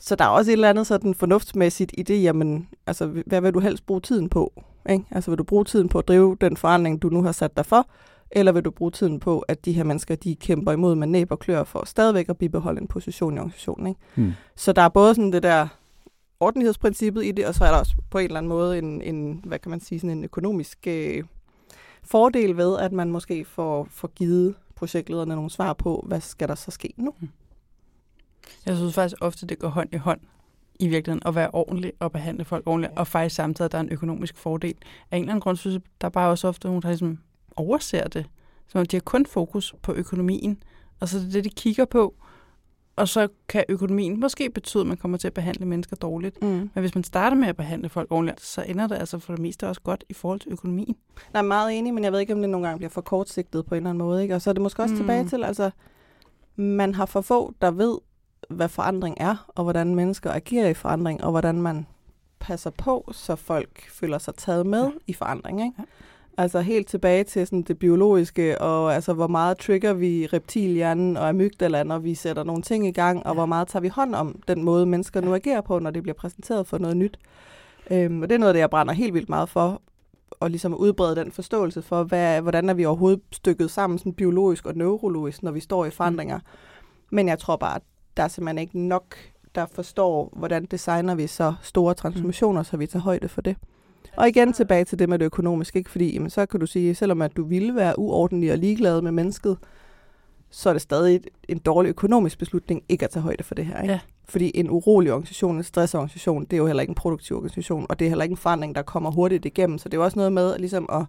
så 0.00 0.16
der 0.16 0.24
er 0.24 0.28
også 0.28 0.50
et 0.50 0.52
eller 0.52 0.70
andet 0.70 0.86
sådan 0.86 1.14
fornuftsmæssigt 1.14 1.94
i 1.98 2.02
det, 2.02 2.22
jamen, 2.22 2.68
altså, 2.86 3.22
hvad 3.26 3.40
vil 3.40 3.54
du 3.54 3.60
helst 3.60 3.86
bruge 3.86 4.00
tiden 4.00 4.28
på? 4.28 4.52
Ikke? 4.90 5.04
Altså, 5.10 5.30
vil 5.30 5.38
du 5.38 5.44
bruge 5.44 5.64
tiden 5.64 5.88
på 5.88 5.98
at 5.98 6.08
drive 6.08 6.36
den 6.40 6.56
forandring, 6.56 7.02
du 7.02 7.08
nu 7.08 7.22
har 7.22 7.32
sat 7.32 7.56
dig 7.56 7.66
for, 7.66 7.88
eller 8.30 8.52
vil 8.52 8.64
du 8.64 8.70
bruge 8.70 8.90
tiden 8.90 9.20
på, 9.20 9.38
at 9.38 9.64
de 9.64 9.72
her 9.72 9.84
mennesker, 9.84 10.14
de 10.14 10.36
kæmper 10.36 10.72
imod 10.72 10.94
med 10.94 11.06
næb 11.06 11.30
og 11.30 11.38
klør 11.38 11.64
for 11.64 11.86
stadigvæk 11.86 12.28
at 12.28 12.38
bibeholde 12.38 12.80
en 12.80 12.88
position 12.88 13.34
i 13.34 13.38
organisationen. 13.38 13.86
Ikke? 13.86 14.00
Mm. 14.16 14.32
Så 14.56 14.72
der 14.72 14.82
er 14.82 14.88
både 14.88 15.14
sådan 15.14 15.32
det 15.32 15.42
der 15.42 15.68
ordentlighedsprincippet 16.40 17.24
i 17.24 17.32
det, 17.32 17.46
og 17.46 17.54
så 17.54 17.64
er 17.64 17.70
der 17.70 17.78
også 17.78 17.94
på 18.10 18.18
en 18.18 18.24
eller 18.24 18.38
anden 18.38 18.48
måde 18.48 18.78
en, 18.78 19.02
en 19.02 19.40
hvad 19.44 19.58
kan 19.58 19.70
man 19.70 19.80
sige, 19.80 20.00
sådan 20.00 20.18
en 20.18 20.24
økonomisk 20.24 20.78
øh, 20.86 21.24
fordel 22.02 22.56
ved, 22.56 22.78
at 22.78 22.92
man 22.92 23.10
måske 23.10 23.44
får, 23.44 23.86
får 23.90 24.08
givet 24.08 24.54
projektlederne 24.74 25.34
nogle 25.34 25.50
svar 25.50 25.72
på, 25.72 26.04
hvad 26.08 26.20
skal 26.20 26.48
der 26.48 26.54
så 26.54 26.70
ske 26.70 26.94
nu? 26.96 27.14
Jeg 28.66 28.76
synes 28.76 28.94
faktisk 28.94 29.16
ofte, 29.20 29.46
det 29.46 29.58
går 29.58 29.68
hånd 29.68 29.94
i 29.94 29.96
hånd 29.96 30.20
i 30.80 30.88
virkeligheden 30.88 31.22
at 31.26 31.34
være 31.34 31.50
ordentlig 31.52 31.92
og 32.00 32.12
behandle 32.12 32.44
folk 32.44 32.62
ordentligt, 32.66 32.92
og 32.96 33.06
faktisk 33.06 33.36
samtidig, 33.36 33.64
at 33.66 33.72
der 33.72 33.78
er 33.78 33.82
en 33.82 33.90
økonomisk 33.90 34.36
fordel. 34.36 34.74
Af 35.10 35.16
en 35.16 35.22
eller 35.22 35.32
anden 35.32 35.40
grund 35.40 35.56
synes 35.56 35.74
jeg, 35.74 35.82
der 36.00 36.06
er 36.06 36.10
bare 36.10 36.30
også 36.30 36.48
ofte 36.48 36.66
nogen, 36.66 36.82
der 36.82 36.88
ligesom 36.88 37.18
overser 37.56 38.08
det. 38.08 38.26
Så 38.68 38.84
de 38.84 38.96
har 38.96 39.00
kun 39.00 39.26
fokus 39.26 39.74
på 39.82 39.92
økonomien, 39.92 40.62
og 41.00 41.08
så 41.08 41.16
er 41.18 41.20
det 41.20 41.32
det, 41.32 41.44
de 41.44 41.50
kigger 41.50 41.84
på, 41.84 42.14
og 42.96 43.08
så 43.08 43.28
kan 43.48 43.64
økonomien 43.68 44.20
måske 44.20 44.50
betyde, 44.50 44.80
at 44.80 44.86
man 44.86 44.96
kommer 44.96 45.18
til 45.18 45.26
at 45.26 45.34
behandle 45.34 45.66
mennesker 45.66 45.96
dårligt. 45.96 46.42
Mm. 46.42 46.48
Men 46.48 46.70
hvis 46.74 46.94
man 46.94 47.04
starter 47.04 47.36
med 47.36 47.48
at 47.48 47.56
behandle 47.56 47.88
folk 47.88 48.06
ordentligt, 48.10 48.40
så 48.40 48.64
ender 48.68 48.86
det 48.86 48.94
altså 48.94 49.18
for 49.18 49.32
det 49.32 49.42
meste 49.42 49.68
også 49.68 49.80
godt 49.80 50.04
i 50.08 50.14
forhold 50.14 50.40
til 50.40 50.52
økonomien. 50.52 50.96
Jeg 51.32 51.38
er 51.38 51.42
meget 51.42 51.78
enig, 51.78 51.94
men 51.94 52.04
jeg 52.04 52.12
ved 52.12 52.20
ikke, 52.20 52.32
om 52.32 52.40
det 52.40 52.50
nogle 52.50 52.66
gange 52.66 52.78
bliver 52.78 52.90
for 52.90 53.00
kortsigtet 53.00 53.66
på 53.66 53.74
en 53.74 53.76
eller 53.76 53.90
anden 53.90 54.04
måde. 54.04 54.22
Ikke? 54.22 54.34
Og 54.34 54.42
så 54.42 54.50
er 54.50 54.54
det 54.54 54.62
måske 54.62 54.82
også 54.82 54.94
mm. 54.94 55.00
tilbage 55.00 55.28
til, 55.28 55.44
altså, 55.44 55.70
man 56.56 56.94
har 56.94 57.06
for 57.06 57.20
få, 57.20 57.54
der 57.60 57.70
ved, 57.70 57.98
hvad 58.48 58.68
forandring 58.68 59.16
er, 59.20 59.50
og 59.54 59.62
hvordan 59.62 59.94
mennesker 59.94 60.30
agerer 60.32 60.68
i 60.68 60.74
forandring, 60.74 61.24
og 61.24 61.30
hvordan 61.30 61.62
man 61.62 61.86
passer 62.40 62.70
på, 62.70 63.10
så 63.12 63.36
folk 63.36 63.90
føler 63.90 64.18
sig 64.18 64.34
taget 64.34 64.66
med 64.66 64.84
ja. 64.84 64.90
i 65.06 65.12
forandring. 65.12 65.60
Ikke? 65.60 65.74
Ja. 65.78 65.84
Altså 66.38 66.60
helt 66.60 66.88
tilbage 66.88 67.24
til 67.24 67.46
sådan 67.46 67.62
det 67.62 67.78
biologiske, 67.78 68.60
og 68.60 68.94
altså 68.94 69.12
hvor 69.12 69.26
meget 69.26 69.58
trigger 69.58 69.92
vi 69.92 70.26
reptilhjernen 70.32 71.16
og 71.16 71.28
amygdala, 71.28 71.82
når 71.82 71.98
vi 71.98 72.14
sætter 72.14 72.44
nogle 72.44 72.62
ting 72.62 72.86
i 72.86 72.92
gang, 72.92 73.18
og 73.18 73.30
ja. 73.30 73.34
hvor 73.34 73.46
meget 73.46 73.68
tager 73.68 73.80
vi 73.80 73.88
hånd 73.88 74.14
om 74.14 74.42
den 74.48 74.62
måde, 74.62 74.86
mennesker 74.86 75.20
nu 75.20 75.34
agerer 75.34 75.60
på, 75.60 75.78
når 75.78 75.90
det 75.90 76.02
bliver 76.02 76.14
præsenteret 76.14 76.66
for 76.66 76.78
noget 76.78 76.96
nyt. 76.96 77.18
Øhm, 77.90 78.22
og 78.22 78.28
det 78.28 78.34
er 78.34 78.38
noget, 78.38 78.54
det 78.54 78.60
jeg 78.60 78.70
brænder 78.70 78.94
helt 78.94 79.14
vildt 79.14 79.28
meget 79.28 79.48
for, 79.48 79.82
og 80.30 80.50
ligesom 80.50 80.74
udbrede 80.74 81.16
den 81.16 81.32
forståelse 81.32 81.82
for, 81.82 82.02
hvad, 82.02 82.40
hvordan 82.40 82.68
er 82.68 82.74
vi 82.74 82.84
overhovedet 82.84 83.20
stykket 83.32 83.70
sammen 83.70 83.98
sådan 83.98 84.12
biologisk 84.12 84.66
og 84.66 84.74
neurologisk, 84.74 85.42
når 85.42 85.50
vi 85.50 85.60
står 85.60 85.84
i 85.84 85.90
forandringer. 85.90 86.38
Mm. 86.38 86.44
Men 87.10 87.28
jeg 87.28 87.38
tror 87.38 87.56
bare, 87.56 87.76
at 87.76 87.82
der 88.16 88.22
er 88.22 88.28
simpelthen 88.28 88.58
ikke 88.58 88.78
nok, 88.78 89.16
der 89.54 89.66
forstår, 89.66 90.32
hvordan 90.36 90.64
designer 90.64 91.14
vi 91.14 91.26
så 91.26 91.54
store 91.62 91.94
transformationer, 91.94 92.62
så 92.62 92.76
vi 92.76 92.86
tager 92.86 93.02
højde 93.02 93.28
for 93.28 93.40
det. 93.40 93.56
Og 94.16 94.28
igen 94.28 94.52
tilbage 94.52 94.84
til 94.84 94.98
det 94.98 95.08
med 95.08 95.18
det 95.18 95.24
økonomiske, 95.24 95.78
ikke? 95.78 95.90
fordi 95.90 96.12
jamen, 96.12 96.30
så 96.30 96.46
kan 96.46 96.60
du 96.60 96.66
sige, 96.66 96.94
selvom 96.94 97.22
at 97.22 97.36
du 97.36 97.44
ville 97.44 97.74
være 97.74 97.98
uordentlig 97.98 98.52
og 98.52 98.58
ligeglad 98.58 99.02
med 99.02 99.12
mennesket, 99.12 99.58
så 100.50 100.68
er 100.68 100.72
det 100.72 100.82
stadig 100.82 101.20
en 101.48 101.58
dårlig 101.58 101.88
økonomisk 101.88 102.38
beslutning 102.38 102.82
ikke 102.88 103.04
at 103.04 103.10
tage 103.10 103.22
højde 103.22 103.44
for 103.44 103.54
det 103.54 103.66
her. 103.66 103.82
Ikke? 103.82 103.92
Ja. 103.92 104.00
Fordi 104.28 104.50
en 104.54 104.70
urolig 104.70 105.12
organisation, 105.12 105.56
en 105.56 105.62
stressorganisation, 105.62 106.44
det 106.44 106.52
er 106.52 106.56
jo 106.56 106.66
heller 106.66 106.80
ikke 106.80 106.90
en 106.90 106.94
produktiv 106.94 107.36
organisation, 107.36 107.86
og 107.88 107.98
det 107.98 108.04
er 108.04 108.08
heller 108.08 108.22
ikke 108.22 108.32
en 108.32 108.36
forandring, 108.36 108.74
der 108.74 108.82
kommer 108.82 109.10
hurtigt 109.10 109.44
igennem. 109.44 109.78
Så 109.78 109.88
det 109.88 109.98
er 109.98 110.02
også 110.02 110.18
noget 110.18 110.32
med 110.32 110.58
ligesom 110.58 110.88
at 110.92 111.04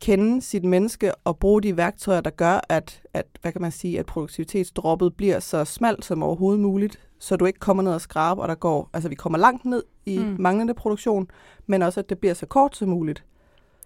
kende 0.00 0.42
sit 0.42 0.64
menneske 0.64 1.14
og 1.14 1.38
bruge 1.38 1.62
de 1.62 1.76
værktøjer, 1.76 2.20
der 2.20 2.30
gør, 2.30 2.60
at, 2.68 3.02
at, 3.14 3.26
hvad 3.42 3.52
kan 3.52 3.62
man 3.62 3.72
sige, 3.72 3.98
at 3.98 4.06
produktivitetsdroppet 4.06 5.16
bliver 5.16 5.40
så 5.40 5.64
smalt 5.64 6.04
som 6.04 6.22
overhovedet 6.22 6.60
muligt, 6.60 7.00
så 7.18 7.36
du 7.36 7.44
ikke 7.44 7.58
kommer 7.58 7.82
ned 7.82 7.92
og 7.92 8.00
skrabe, 8.00 8.42
og 8.42 8.48
der 8.48 8.54
går, 8.54 8.90
altså 8.92 9.08
vi 9.08 9.14
kommer 9.14 9.38
langt 9.38 9.64
ned 9.64 9.82
i 10.06 10.18
mm. 10.18 10.36
manglende 10.38 10.74
produktion, 10.74 11.30
men 11.66 11.82
også 11.82 12.00
at 12.00 12.08
det 12.08 12.18
bliver 12.18 12.34
så 12.34 12.46
kort 12.46 12.76
som 12.76 12.88
muligt, 12.88 13.24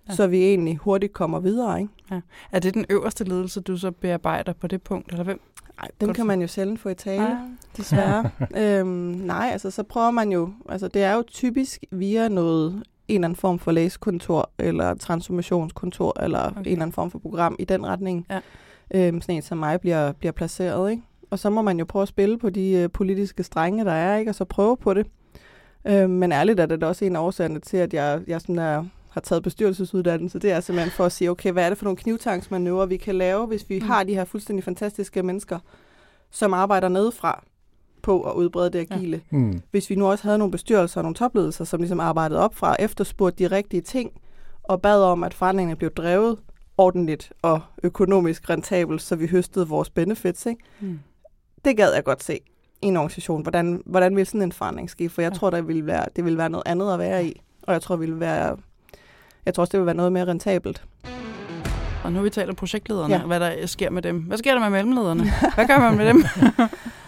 ja. 0.09 0.15
så 0.15 0.27
vi 0.27 0.43
egentlig 0.43 0.77
hurtigt 0.77 1.13
kommer 1.13 1.41
videre. 1.41 1.81
Ikke? 1.81 1.93
Ja. 2.11 2.21
Er 2.53 2.59
det 2.59 2.75
den 2.75 2.85
øverste 2.91 3.25
ledelse, 3.25 3.61
du 3.61 3.77
så 3.77 3.91
bearbejder 3.91 4.53
på 4.53 4.67
det 4.67 4.83
punkt, 4.83 5.11
eller 5.11 5.25
hvem? 5.25 5.41
Nej, 5.81 5.91
dem 6.01 6.15
kan 6.15 6.27
man 6.27 6.41
jo 6.41 6.47
sjældent 6.47 6.81
få 6.81 6.89
i 6.89 6.95
tale, 6.95 7.23
ja. 7.23 7.39
desværre. 7.77 8.31
øhm, 8.81 8.89
nej, 9.27 9.49
altså 9.53 9.71
så 9.71 9.83
prøver 9.83 10.11
man 10.11 10.33
jo, 10.33 10.53
altså 10.69 10.89
det 10.89 11.03
er 11.03 11.15
jo 11.15 11.23
typisk 11.23 11.85
via 11.91 12.29
noget, 12.29 12.83
en 13.09 13.15
eller 13.15 13.29
anden 13.29 13.37
form 13.37 13.59
for 13.59 13.73
læsekontor, 13.73 14.51
eller 14.59 14.95
transformationskontor, 14.95 16.23
eller 16.23 16.47
okay. 16.47 16.59
en 16.59 16.67
eller 16.67 16.83
anden 16.83 16.93
form 16.93 17.11
for 17.11 17.19
program 17.19 17.57
i 17.59 17.65
den 17.65 17.87
retning, 17.87 18.27
ja. 18.31 18.41
øhm, 18.95 19.21
sådan 19.21 19.35
en 19.35 19.43
som 19.43 19.59
mig 19.59 19.81
bliver, 19.81 20.13
bliver 20.13 20.33
placeret, 20.33 20.91
ikke? 20.91 21.03
Og 21.31 21.39
så 21.39 21.51
må 21.51 21.63
man 21.63 21.79
jo 21.79 21.85
prøve 21.85 22.03
at 22.03 22.09
spille 22.09 22.39
på 22.39 22.51
de 22.51 22.71
øh, 22.71 22.91
politiske 22.91 23.43
strenge, 23.43 23.85
der 23.85 23.93
er, 23.93 24.17
ikke? 24.17 24.31
og 24.31 24.35
så 24.35 24.45
prøve 24.45 24.77
på 24.77 24.95
det. 24.95 25.07
Øh, 25.87 26.11
men 26.11 26.33
ærligt 26.33 26.61
er 26.61 26.67
det 26.67 26.83
også 26.83 27.05
en 27.05 27.17
af 27.17 27.21
årsagerne 27.21 27.61
til, 27.61 27.77
at 27.77 27.95
jeg, 27.95 28.21
jeg 28.27 28.41
sådan 28.41 28.59
er, 28.59 28.85
har 29.11 29.21
taget 29.21 29.43
bestyrelsesuddannelse. 29.43 30.39
Det 30.39 30.53
er 30.53 30.61
simpelthen 30.61 30.91
for 30.91 31.05
at 31.05 31.13
sige, 31.13 31.31
okay, 31.31 31.53
hvad 31.53 31.65
er 31.65 31.69
det 31.69 31.79
for 31.79 31.85
nogle 31.85 31.97
knivtangsmanøvrer, 31.97 32.87
vi 32.87 32.97
kan 32.97 33.15
lave, 33.15 33.47
hvis 33.47 33.69
vi 33.69 33.79
mm. 33.79 33.87
har 33.87 34.05
de 34.05 34.15
her 34.15 34.25
fuldstændig 34.25 34.65
fantastiske 34.65 35.23
mennesker, 35.23 35.59
som 36.31 36.55
arbejder 36.55 36.89
nedefra 36.89 37.45
på 38.03 38.23
at 38.23 38.35
udbrede 38.35 38.71
det 38.71 38.79
agile. 38.91 39.21
Ja. 39.33 39.37
Mm. 39.37 39.63
Hvis 39.71 39.91
vi 39.91 39.95
nu 39.95 40.11
også 40.11 40.25
havde 40.25 40.39
nogle 40.39 40.53
bestyrelser 40.53 41.01
og 41.01 41.05
nogle 41.05 41.15
topledelser, 41.15 41.65
som 41.65 41.81
ligesom 41.81 42.01
arbejdede 42.01 42.41
op 42.41 42.55
fra, 42.55 42.77
efterspurgte 42.79 43.45
de 43.45 43.55
rigtige 43.55 43.81
ting, 43.81 44.11
og 44.63 44.83
bad 44.83 45.03
om, 45.03 45.25
at 45.25 45.35
forandringerne 45.35 45.77
blev 45.77 45.91
drevet 45.91 46.39
ordentligt 46.79 47.33
og 47.43 47.61
økonomisk 47.83 48.51
rentabelt, 48.51 49.03
så 49.03 49.17
vi 49.17 49.27
høstede 49.27 49.69
vores 49.69 49.91
benefits. 49.91 50.47
Ikke? 50.47 50.65
Mm 50.81 50.99
det 51.65 51.77
gad 51.77 51.95
jeg 51.95 52.05
godt 52.05 52.23
se 52.23 52.39
i 52.83 52.87
en 52.87 52.97
organisation. 52.97 53.43
Hvordan, 53.43 53.83
hvordan 53.87 54.17
vil 54.17 54.27
sådan 54.27 54.43
en 54.43 54.53
forandring 54.53 54.91
ske? 54.91 55.09
For 55.09 55.23
jeg 55.23 55.33
ja. 55.33 55.39
tror, 55.39 55.51
der 55.51 55.63
vil 55.63 55.87
være, 55.87 56.07
det 56.17 56.25
vil 56.25 56.39
være 56.39 56.51
noget 56.51 56.63
andet 56.67 56.93
at 56.93 56.99
være 56.99 57.27
i. 57.27 57.41
Og 57.63 57.73
jeg 57.73 57.83
tror, 57.83 57.97
vil 57.97 58.21
være, 58.21 58.57
jeg 59.47 59.55
tror 59.55 59.61
også, 59.61 59.73
det 59.73 59.81
vil 59.81 59.87
være 59.87 59.95
noget 59.95 60.13
mere 60.13 60.27
rentabelt. 60.27 60.85
Og 62.05 62.13
nu 62.13 62.17
har 62.17 62.23
vi 62.23 62.31
talt 62.31 62.51
om 62.51 62.57
projektlederne, 62.57 63.15
ja. 63.15 63.23
hvad 63.23 63.41
der 63.41 63.67
sker 63.67 63.91
med 63.91 64.03
dem. 64.03 64.19
Hvad 64.19 64.39
sker 64.39 64.53
der 64.53 64.61
med 64.61 64.71
mellemlederne? 64.71 65.25
Hvad 65.55 65.67
gør 65.67 65.79
man 65.79 65.97
med 65.97 66.07
dem? 66.07 66.25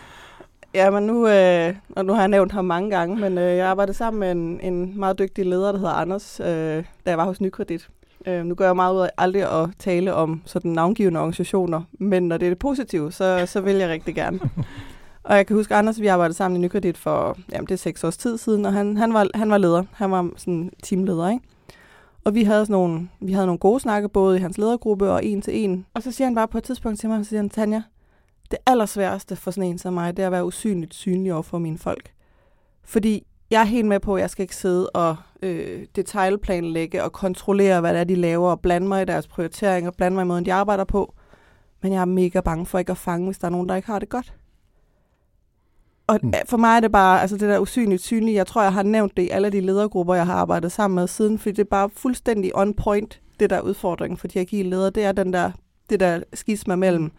ja, 0.74 0.90
men 0.90 1.06
nu, 1.06 1.28
øh, 1.28 1.74
og 1.96 2.04
nu 2.04 2.12
har 2.12 2.20
jeg 2.20 2.28
nævnt 2.28 2.52
ham 2.52 2.64
mange 2.64 2.90
gange, 2.90 3.16
men 3.16 3.38
øh, 3.38 3.56
jeg 3.56 3.66
arbejdede 3.66 3.96
sammen 3.96 4.20
med 4.20 4.30
en, 4.30 4.72
en 4.72 4.98
meget 4.98 5.18
dygtig 5.18 5.46
leder, 5.46 5.72
der 5.72 5.78
hedder 5.78 5.92
Anders, 5.92 6.40
øh, 6.40 6.46
da 6.46 7.10
jeg 7.10 7.18
var 7.18 7.24
hos 7.24 7.40
Nykredit. 7.40 7.88
Øh, 8.26 8.44
nu 8.44 8.54
gør 8.54 8.66
jeg 8.66 8.76
meget 8.76 8.94
ud 8.94 9.00
af 9.00 9.10
aldrig 9.18 9.62
at 9.62 9.68
tale 9.78 10.14
om 10.14 10.42
sådan 10.44 10.70
navngivende 10.70 11.20
organisationer, 11.20 11.82
men 11.92 12.28
når 12.28 12.36
det 12.36 12.46
er 12.46 12.50
det 12.50 12.58
positive, 12.58 13.12
så, 13.12 13.46
så 13.46 13.60
vil 13.60 13.76
jeg 13.76 13.88
rigtig 13.88 14.14
gerne. 14.14 14.40
Og 15.24 15.36
jeg 15.36 15.46
kan 15.46 15.56
huske, 15.56 15.74
Anders, 15.74 16.00
vi 16.00 16.06
arbejdede 16.06 16.36
sammen 16.36 16.60
i 16.60 16.66
Nykredit 16.66 16.98
for, 16.98 17.38
jamen 17.52 17.66
det 17.66 17.72
er 17.72 17.78
seks 17.78 18.04
års 18.04 18.16
tid 18.16 18.38
siden, 18.38 18.66
og 18.66 18.72
han, 18.72 18.96
han, 18.96 19.14
var, 19.14 19.26
han 19.34 19.50
var 19.50 19.58
leder. 19.58 19.84
Han 19.92 20.10
var 20.10 20.30
sådan 20.36 20.70
teamleder, 20.82 21.30
ikke? 21.30 21.44
Og 22.24 22.34
vi 22.34 22.42
havde, 22.42 22.66
sådan 22.66 22.72
nogle, 22.72 23.08
vi 23.20 23.32
havde 23.32 23.46
nogle 23.46 23.58
gode 23.58 23.80
snakke, 23.80 24.08
både 24.08 24.36
i 24.36 24.40
hans 24.40 24.58
ledergruppe 24.58 25.10
og 25.10 25.24
en 25.24 25.42
til 25.42 25.64
en. 25.64 25.86
Og 25.94 26.02
så 26.02 26.12
siger 26.12 26.26
han 26.26 26.34
bare 26.34 26.48
på 26.48 26.58
et 26.58 26.64
tidspunkt 26.64 27.00
til 27.00 27.08
mig, 27.08 27.24
så 27.24 27.28
siger 27.28 27.40
han, 27.40 27.50
Tanja, 27.50 27.82
det 28.50 28.58
allersværeste 28.66 29.36
for 29.36 29.50
sådan 29.50 29.70
en 29.70 29.78
som 29.78 29.94
mig, 29.94 30.16
det 30.16 30.22
er 30.22 30.26
at 30.26 30.32
være 30.32 30.44
usynligt 30.44 30.94
synlig 30.94 31.32
over 31.32 31.42
for 31.42 31.58
mine 31.58 31.78
folk. 31.78 32.12
Fordi 32.84 33.26
jeg 33.50 33.60
er 33.60 33.64
helt 33.64 33.86
med 33.86 34.00
på, 34.00 34.14
at 34.14 34.20
jeg 34.20 34.30
skal 34.30 34.42
ikke 34.42 34.56
sidde 34.56 34.90
og 34.90 35.16
øh, 35.42 35.86
detaljplanlægge 35.96 37.04
og 37.04 37.12
kontrollere, 37.12 37.80
hvad 37.80 37.92
det 37.92 38.00
er, 38.00 38.04
de 38.04 38.14
laver, 38.14 38.50
og 38.50 38.60
blande 38.60 38.88
mig 38.88 39.02
i 39.02 39.04
deres 39.04 39.26
prioriteringer, 39.26 39.90
og 39.90 39.96
blande 39.96 40.14
mig 40.14 40.22
i 40.22 40.26
måden, 40.26 40.46
de 40.46 40.52
arbejder 40.52 40.84
på. 40.84 41.14
Men 41.82 41.92
jeg 41.92 42.00
er 42.00 42.04
mega 42.04 42.40
bange 42.40 42.66
for 42.66 42.78
ikke 42.78 42.90
at 42.92 42.98
fange, 42.98 43.26
hvis 43.26 43.38
der 43.38 43.46
er 43.46 43.50
nogen, 43.50 43.68
der 43.68 43.74
ikke 43.74 43.88
har 43.88 43.98
det 43.98 44.08
godt. 44.08 44.34
Og 46.06 46.18
mm. 46.22 46.32
for 46.46 46.56
mig 46.56 46.76
er 46.76 46.80
det 46.80 46.92
bare, 46.92 47.20
altså 47.20 47.36
det 47.36 47.48
der 47.48 47.58
usynligt 47.58 48.02
synlige, 48.02 48.34
jeg 48.34 48.46
tror, 48.46 48.62
jeg 48.62 48.72
har 48.72 48.82
nævnt 48.82 49.16
det 49.16 49.22
i 49.22 49.28
alle 49.28 49.50
de 49.50 49.60
ledergrupper, 49.60 50.14
jeg 50.14 50.26
har 50.26 50.34
arbejdet 50.34 50.72
sammen 50.72 50.94
med 50.94 51.06
siden, 51.06 51.38
fordi 51.38 51.52
det 51.52 51.62
er 51.62 51.70
bare 51.70 51.90
fuldstændig 51.90 52.56
on 52.56 52.74
point, 52.74 53.20
det 53.40 53.50
der 53.50 53.60
udfordring 53.60 54.18
for 54.18 54.28
de 54.28 54.40
agile 54.40 54.70
ledere, 54.70 54.90
det 54.90 55.04
er 55.04 55.12
den 55.12 55.32
der, 55.32 55.50
det 55.90 56.00
der 56.00 56.22
skisma 56.34 56.76
mellem, 56.76 57.12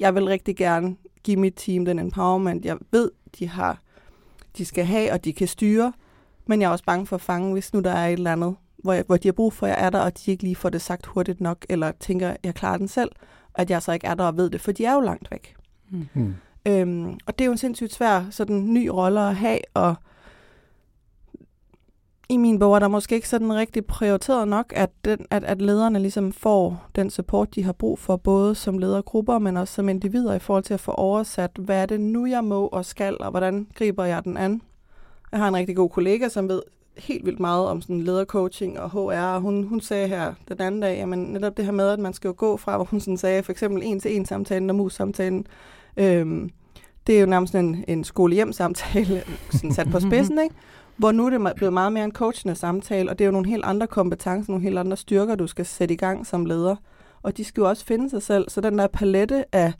jeg 0.00 0.14
vil 0.14 0.24
rigtig 0.24 0.56
gerne 0.56 0.96
give 1.22 1.36
mit 1.36 1.54
team 1.56 1.84
den 1.84 1.98
empowerment, 1.98 2.64
jeg 2.64 2.76
ved, 2.90 3.10
de 3.38 3.48
har 3.48 3.78
de 4.58 4.64
skal 4.64 4.84
have, 4.84 5.12
og 5.12 5.24
de 5.24 5.32
kan 5.32 5.48
styre. 5.48 5.92
Men 6.46 6.60
jeg 6.60 6.66
er 6.66 6.70
også 6.70 6.84
bange 6.84 7.06
for 7.06 7.16
at 7.16 7.22
fange, 7.22 7.52
hvis 7.52 7.72
nu 7.72 7.80
der 7.80 7.90
er 7.90 8.06
et 8.06 8.12
eller 8.12 8.32
andet, 8.32 8.56
hvor, 8.76 8.92
jeg, 8.92 9.04
hvor 9.06 9.16
de 9.16 9.28
har 9.28 9.32
brug 9.32 9.52
for, 9.52 9.66
at 9.66 9.70
jeg 9.70 9.86
er 9.86 9.90
der, 9.90 10.00
og 10.00 10.18
de 10.18 10.30
ikke 10.30 10.42
lige 10.42 10.56
får 10.56 10.68
det 10.68 10.80
sagt 10.80 11.06
hurtigt 11.06 11.40
nok, 11.40 11.66
eller 11.68 11.92
tænker, 12.00 12.30
at 12.30 12.36
jeg 12.44 12.54
klarer 12.54 12.78
den 12.78 12.88
selv, 12.88 13.10
at 13.54 13.70
jeg 13.70 13.82
så 13.82 13.92
ikke 13.92 14.06
er 14.06 14.14
der 14.14 14.24
og 14.24 14.36
ved 14.36 14.50
det, 14.50 14.60
for 14.60 14.72
de 14.72 14.84
er 14.84 14.94
jo 14.94 15.00
langt 15.00 15.30
væk. 15.30 15.56
Mm. 15.90 16.34
Øhm, 16.66 17.18
og 17.26 17.38
det 17.38 17.40
er 17.40 17.46
jo 17.46 17.52
en 17.52 17.58
sindssygt 17.58 17.92
svær 17.92 18.30
sådan 18.30 18.72
ny 18.74 18.86
rolle 18.86 19.20
at 19.20 19.36
have, 19.36 19.58
og 19.74 19.94
i 22.28 22.36
min 22.36 22.58
bog 22.58 22.74
er 22.74 22.78
der 22.78 22.88
måske 22.88 23.14
ikke 23.14 23.28
sådan 23.28 23.54
rigtig 23.54 23.84
prioriteret 23.84 24.48
nok, 24.48 24.72
at, 24.76 24.90
den, 25.04 25.26
at, 25.30 25.44
at 25.44 25.62
lederne 25.62 25.98
ligesom 25.98 26.32
får 26.32 26.86
den 26.96 27.10
support, 27.10 27.54
de 27.54 27.64
har 27.64 27.72
brug 27.72 27.98
for, 27.98 28.16
både 28.16 28.54
som 28.54 28.78
ledergrupper, 28.78 29.38
men 29.38 29.56
også 29.56 29.74
som 29.74 29.88
individer 29.88 30.34
i 30.34 30.38
forhold 30.38 30.64
til 30.64 30.74
at 30.74 30.80
få 30.80 30.92
oversat, 30.92 31.50
hvad 31.58 31.82
er 31.82 31.86
det 31.86 32.00
nu, 32.00 32.26
jeg 32.26 32.44
må 32.44 32.66
og 32.66 32.84
skal, 32.84 33.16
og 33.20 33.30
hvordan 33.30 33.66
griber 33.74 34.04
jeg 34.04 34.24
den 34.24 34.36
an. 34.36 34.62
Jeg 35.32 35.40
har 35.40 35.48
en 35.48 35.56
rigtig 35.56 35.76
god 35.76 35.90
kollega, 35.90 36.28
som 36.28 36.48
ved 36.48 36.62
helt 36.98 37.26
vildt 37.26 37.40
meget 37.40 37.66
om 37.66 37.80
sådan 37.80 38.02
ledercoaching 38.02 38.80
og 38.80 38.90
HR, 38.90 39.34
og 39.34 39.40
hun, 39.40 39.64
hun 39.64 39.80
sagde 39.80 40.08
her 40.08 40.34
den 40.48 40.60
anden 40.60 40.80
dag, 40.80 40.98
jamen 40.98 41.18
netop 41.18 41.56
det 41.56 41.64
her 41.64 41.72
med, 41.72 41.88
at 41.88 41.98
man 41.98 42.12
skal 42.12 42.28
jo 42.28 42.34
gå 42.36 42.56
fra, 42.56 42.76
hvor 42.76 42.84
hun 42.84 43.00
sådan 43.00 43.16
sagde, 43.16 43.42
for 43.42 43.52
eksempel 43.52 43.82
en-til-en 43.84 44.26
samtalen 44.26 44.70
og 44.70 44.76
mus-samtalen, 44.76 45.46
øhm, 45.96 46.50
det 47.06 47.16
er 47.16 47.20
jo 47.20 47.26
nærmest 47.26 47.54
en, 47.54 47.84
en 47.88 48.04
skole-hjem-samtale, 48.04 49.22
sådan 49.50 49.72
sat 49.72 49.90
på 49.90 50.00
spidsen, 50.00 50.38
ikke? 50.44 50.54
Hvor 50.96 51.12
nu 51.12 51.26
er 51.26 51.30
det 51.30 51.52
blevet 51.56 51.72
meget 51.72 51.92
mere 51.92 52.04
en 52.04 52.12
coachende 52.12 52.54
samtale, 52.54 53.10
og 53.10 53.18
det 53.18 53.24
er 53.24 53.26
jo 53.26 53.32
nogle 53.32 53.48
helt 53.48 53.64
andre 53.64 53.86
kompetencer, 53.86 54.52
nogle 54.52 54.64
helt 54.64 54.78
andre 54.78 54.96
styrker, 54.96 55.34
du 55.34 55.46
skal 55.46 55.66
sætte 55.66 55.94
i 55.94 55.96
gang 55.96 56.26
som 56.26 56.46
leder. 56.46 56.76
Og 57.22 57.36
de 57.36 57.44
skal 57.44 57.60
jo 57.60 57.68
også 57.68 57.84
finde 57.84 58.10
sig 58.10 58.22
selv, 58.22 58.50
så 58.50 58.60
den 58.60 58.78
der 58.78 58.86
palette 58.86 59.54
af 59.54 59.72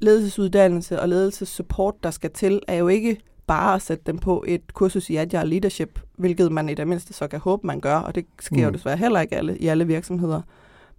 ledelsesuddannelse 0.00 1.00
og 1.00 1.08
ledelsessupport, 1.08 1.94
der 2.02 2.10
skal 2.10 2.30
til, 2.30 2.60
er 2.68 2.74
jo 2.74 2.88
ikke 2.88 3.20
bare 3.46 3.74
at 3.74 3.82
sætte 3.82 4.04
dem 4.06 4.18
på 4.18 4.44
et 4.46 4.74
kursus 4.74 5.10
i 5.10 5.16
Agile 5.16 5.44
Leadership, 5.44 6.00
hvilket 6.16 6.52
man 6.52 6.68
i 6.68 6.74
det 6.74 6.88
mindste 6.88 7.12
så 7.12 7.28
kan 7.28 7.40
håbe, 7.40 7.66
man 7.66 7.80
gør, 7.80 7.96
og 7.96 8.14
det 8.14 8.26
sker 8.40 8.56
mm. 8.56 8.62
jo 8.62 8.70
desværre 8.70 8.96
heller 8.96 9.20
ikke 9.20 9.36
alle, 9.36 9.58
i 9.58 9.66
alle 9.66 9.86
virksomheder. 9.86 10.42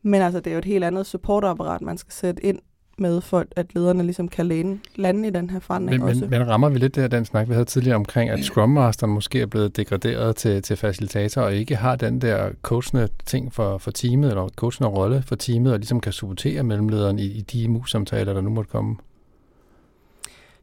Men 0.02 0.21
altså, 0.21 0.39
det 0.39 0.47
er 0.47 0.54
jo 0.54 0.60
et 0.60 0.65
helt 0.65 0.84
andet 0.84 1.06
supportapparat, 1.06 1.82
man 1.82 1.97
skal 1.97 2.13
sætte 2.13 2.45
ind 2.45 2.60
med, 2.99 3.21
for 3.21 3.45
at 3.55 3.75
lederne 3.75 4.03
ligesom 4.03 4.27
kan 4.27 4.47
lande, 4.47 4.79
lande 4.95 5.27
i 5.27 5.31
den 5.31 5.49
her 5.49 5.60
forandring 5.60 6.01
men, 6.01 6.10
også. 6.10 6.21
Men, 6.21 6.29
men 6.29 6.47
rammer 6.47 6.69
vi 6.69 6.77
lidt 6.79 6.95
der, 6.95 7.07
den 7.07 7.25
snak, 7.25 7.47
vi 7.47 7.53
havde 7.53 7.65
tidligere 7.65 7.95
omkring, 7.95 8.29
at 8.29 8.43
Scrum 8.43 8.69
Master 8.69 9.07
måske 9.07 9.41
er 9.41 9.45
blevet 9.45 9.77
degraderet 9.77 10.36
til, 10.36 10.62
til 10.62 10.77
facilitator, 10.77 11.41
og 11.41 11.55
ikke 11.55 11.75
har 11.75 11.95
den 11.95 12.21
der 12.21 12.49
coachende 12.62 13.07
ting 13.25 13.53
for, 13.53 13.77
for 13.77 13.91
teamet, 13.91 14.29
eller 14.29 14.49
coachende 14.55 14.89
rolle 14.89 15.23
for 15.27 15.36
teamet, 15.36 15.73
og 15.73 15.79
ligesom 15.79 15.99
kan 15.99 16.12
supportere 16.12 16.63
mellemlederen 16.63 17.19
i, 17.19 17.25
i 17.25 17.41
de 17.41 17.67
mus-samtaler, 17.67 18.33
der 18.33 18.41
nu 18.41 18.49
måtte 18.49 18.71
komme? 18.71 18.95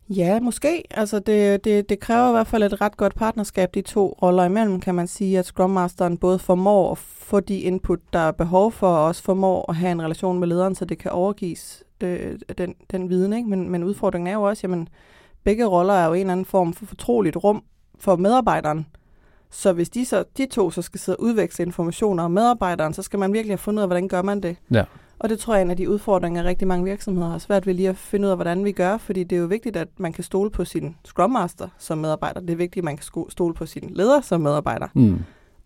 Ja, 0.09 0.41
måske. 0.41 0.83
Altså 0.91 1.19
det, 1.19 1.65
det, 1.65 1.89
det 1.89 2.01
kræver 2.01 2.29
i 2.29 2.33
hvert 2.33 2.47
fald 2.47 2.63
et 2.63 2.81
ret 2.81 2.97
godt 2.97 3.15
partnerskab, 3.15 3.75
de 3.75 3.83
to 3.83 4.19
roller 4.23 4.45
imellem, 4.45 4.81
kan 4.81 4.95
man 4.95 5.07
sige, 5.07 5.39
at 5.39 5.47
Scrum 5.47 5.71
Masteren 5.71 6.19
både 6.19 6.39
formår 6.39 6.93
at 6.93 6.99
få 6.99 7.41
de 7.41 7.59
input, 7.59 7.99
der 8.13 8.19
er 8.19 8.33
behov 8.33 8.73
for, 8.73 8.89
og 8.89 9.05
også 9.05 9.23
formår 9.23 9.65
at 9.69 9.77
have 9.77 9.93
en 9.93 10.03
relation 10.03 10.39
med 10.39 10.49
lederen, 10.49 10.75
så 10.75 10.85
det 10.85 10.99
kan 10.99 11.11
overgives 11.11 11.83
øh, 12.05 12.39
den, 12.59 12.75
den 12.91 13.09
viden. 13.09 13.33
Ikke? 13.33 13.49
Men, 13.49 13.71
men 13.71 13.85
udfordringen 13.85 14.27
er 14.27 14.33
jo 14.35 14.43
også, 14.43 14.61
jamen 14.65 14.89
begge 15.45 15.67
roller 15.67 15.95
er 15.95 16.07
jo 16.07 16.13
en 16.13 16.21
eller 16.21 16.33
anden 16.33 16.47
form 16.47 16.73
for 16.73 16.87
fortroligt 16.87 17.37
rum 17.37 17.63
for 17.99 18.17
medarbejderen. 18.17 18.87
Så 19.51 19.73
hvis 19.73 19.91
de, 19.91 20.05
så, 20.05 20.25
de 20.37 20.47
to 20.47 20.71
så 20.71 20.83
skal 20.83 21.01
sidde 21.01 21.17
og 21.17 21.23
udveksle 21.23 21.65
informationer 21.65 22.23
om 22.23 22.31
medarbejderen, 22.31 22.95
så 22.95 23.03
skal 23.03 23.19
man 23.19 23.33
virkelig 23.33 23.53
have 23.53 23.59
fundet 23.59 23.79
ud 23.79 23.83
af, 23.83 23.89
hvordan 23.89 24.09
gør 24.09 24.23
man 24.23 24.41
det. 24.41 24.57
Ja. 24.71 24.85
Og 25.19 25.29
det 25.29 25.39
tror 25.39 25.55
jeg 25.55 25.61
er 25.61 25.65
en 25.65 25.71
af 25.71 25.77
de 25.77 25.91
udfordringer, 25.91 26.45
rigtig 26.45 26.69
mange 26.69 26.85
virksomheder 26.85 27.29
har 27.29 27.39
svært 27.39 27.67
ved 27.67 27.75
lige 27.75 27.89
at 27.89 27.97
finde 27.97 28.27
ud 28.27 28.31
af, 28.31 28.37
hvordan 28.37 28.65
vi 28.65 28.73
gør, 28.73 28.97
fordi 28.97 29.25
det 29.25 29.37
er 29.37 29.41
jo 29.41 29.47
vigtigt, 29.47 29.77
at 29.77 29.89
man 29.97 30.13
kan 30.13 30.25
stole 30.25 30.51
på 30.51 30.65
sin 30.65 30.97
Scrum 31.05 31.31
Master 31.31 31.69
som 31.79 31.99
medarbejder. 31.99 32.41
Det 32.41 32.51
er 32.51 32.57
vigtigt, 32.57 32.83
at 32.83 32.85
man 32.85 32.97
kan 32.97 33.07
stole 33.29 33.55
på 33.55 33.67
sin 33.67 33.91
leder 33.91 34.21
som 34.21 34.41
medarbejder. 34.41 34.89
Mm. 34.95 35.19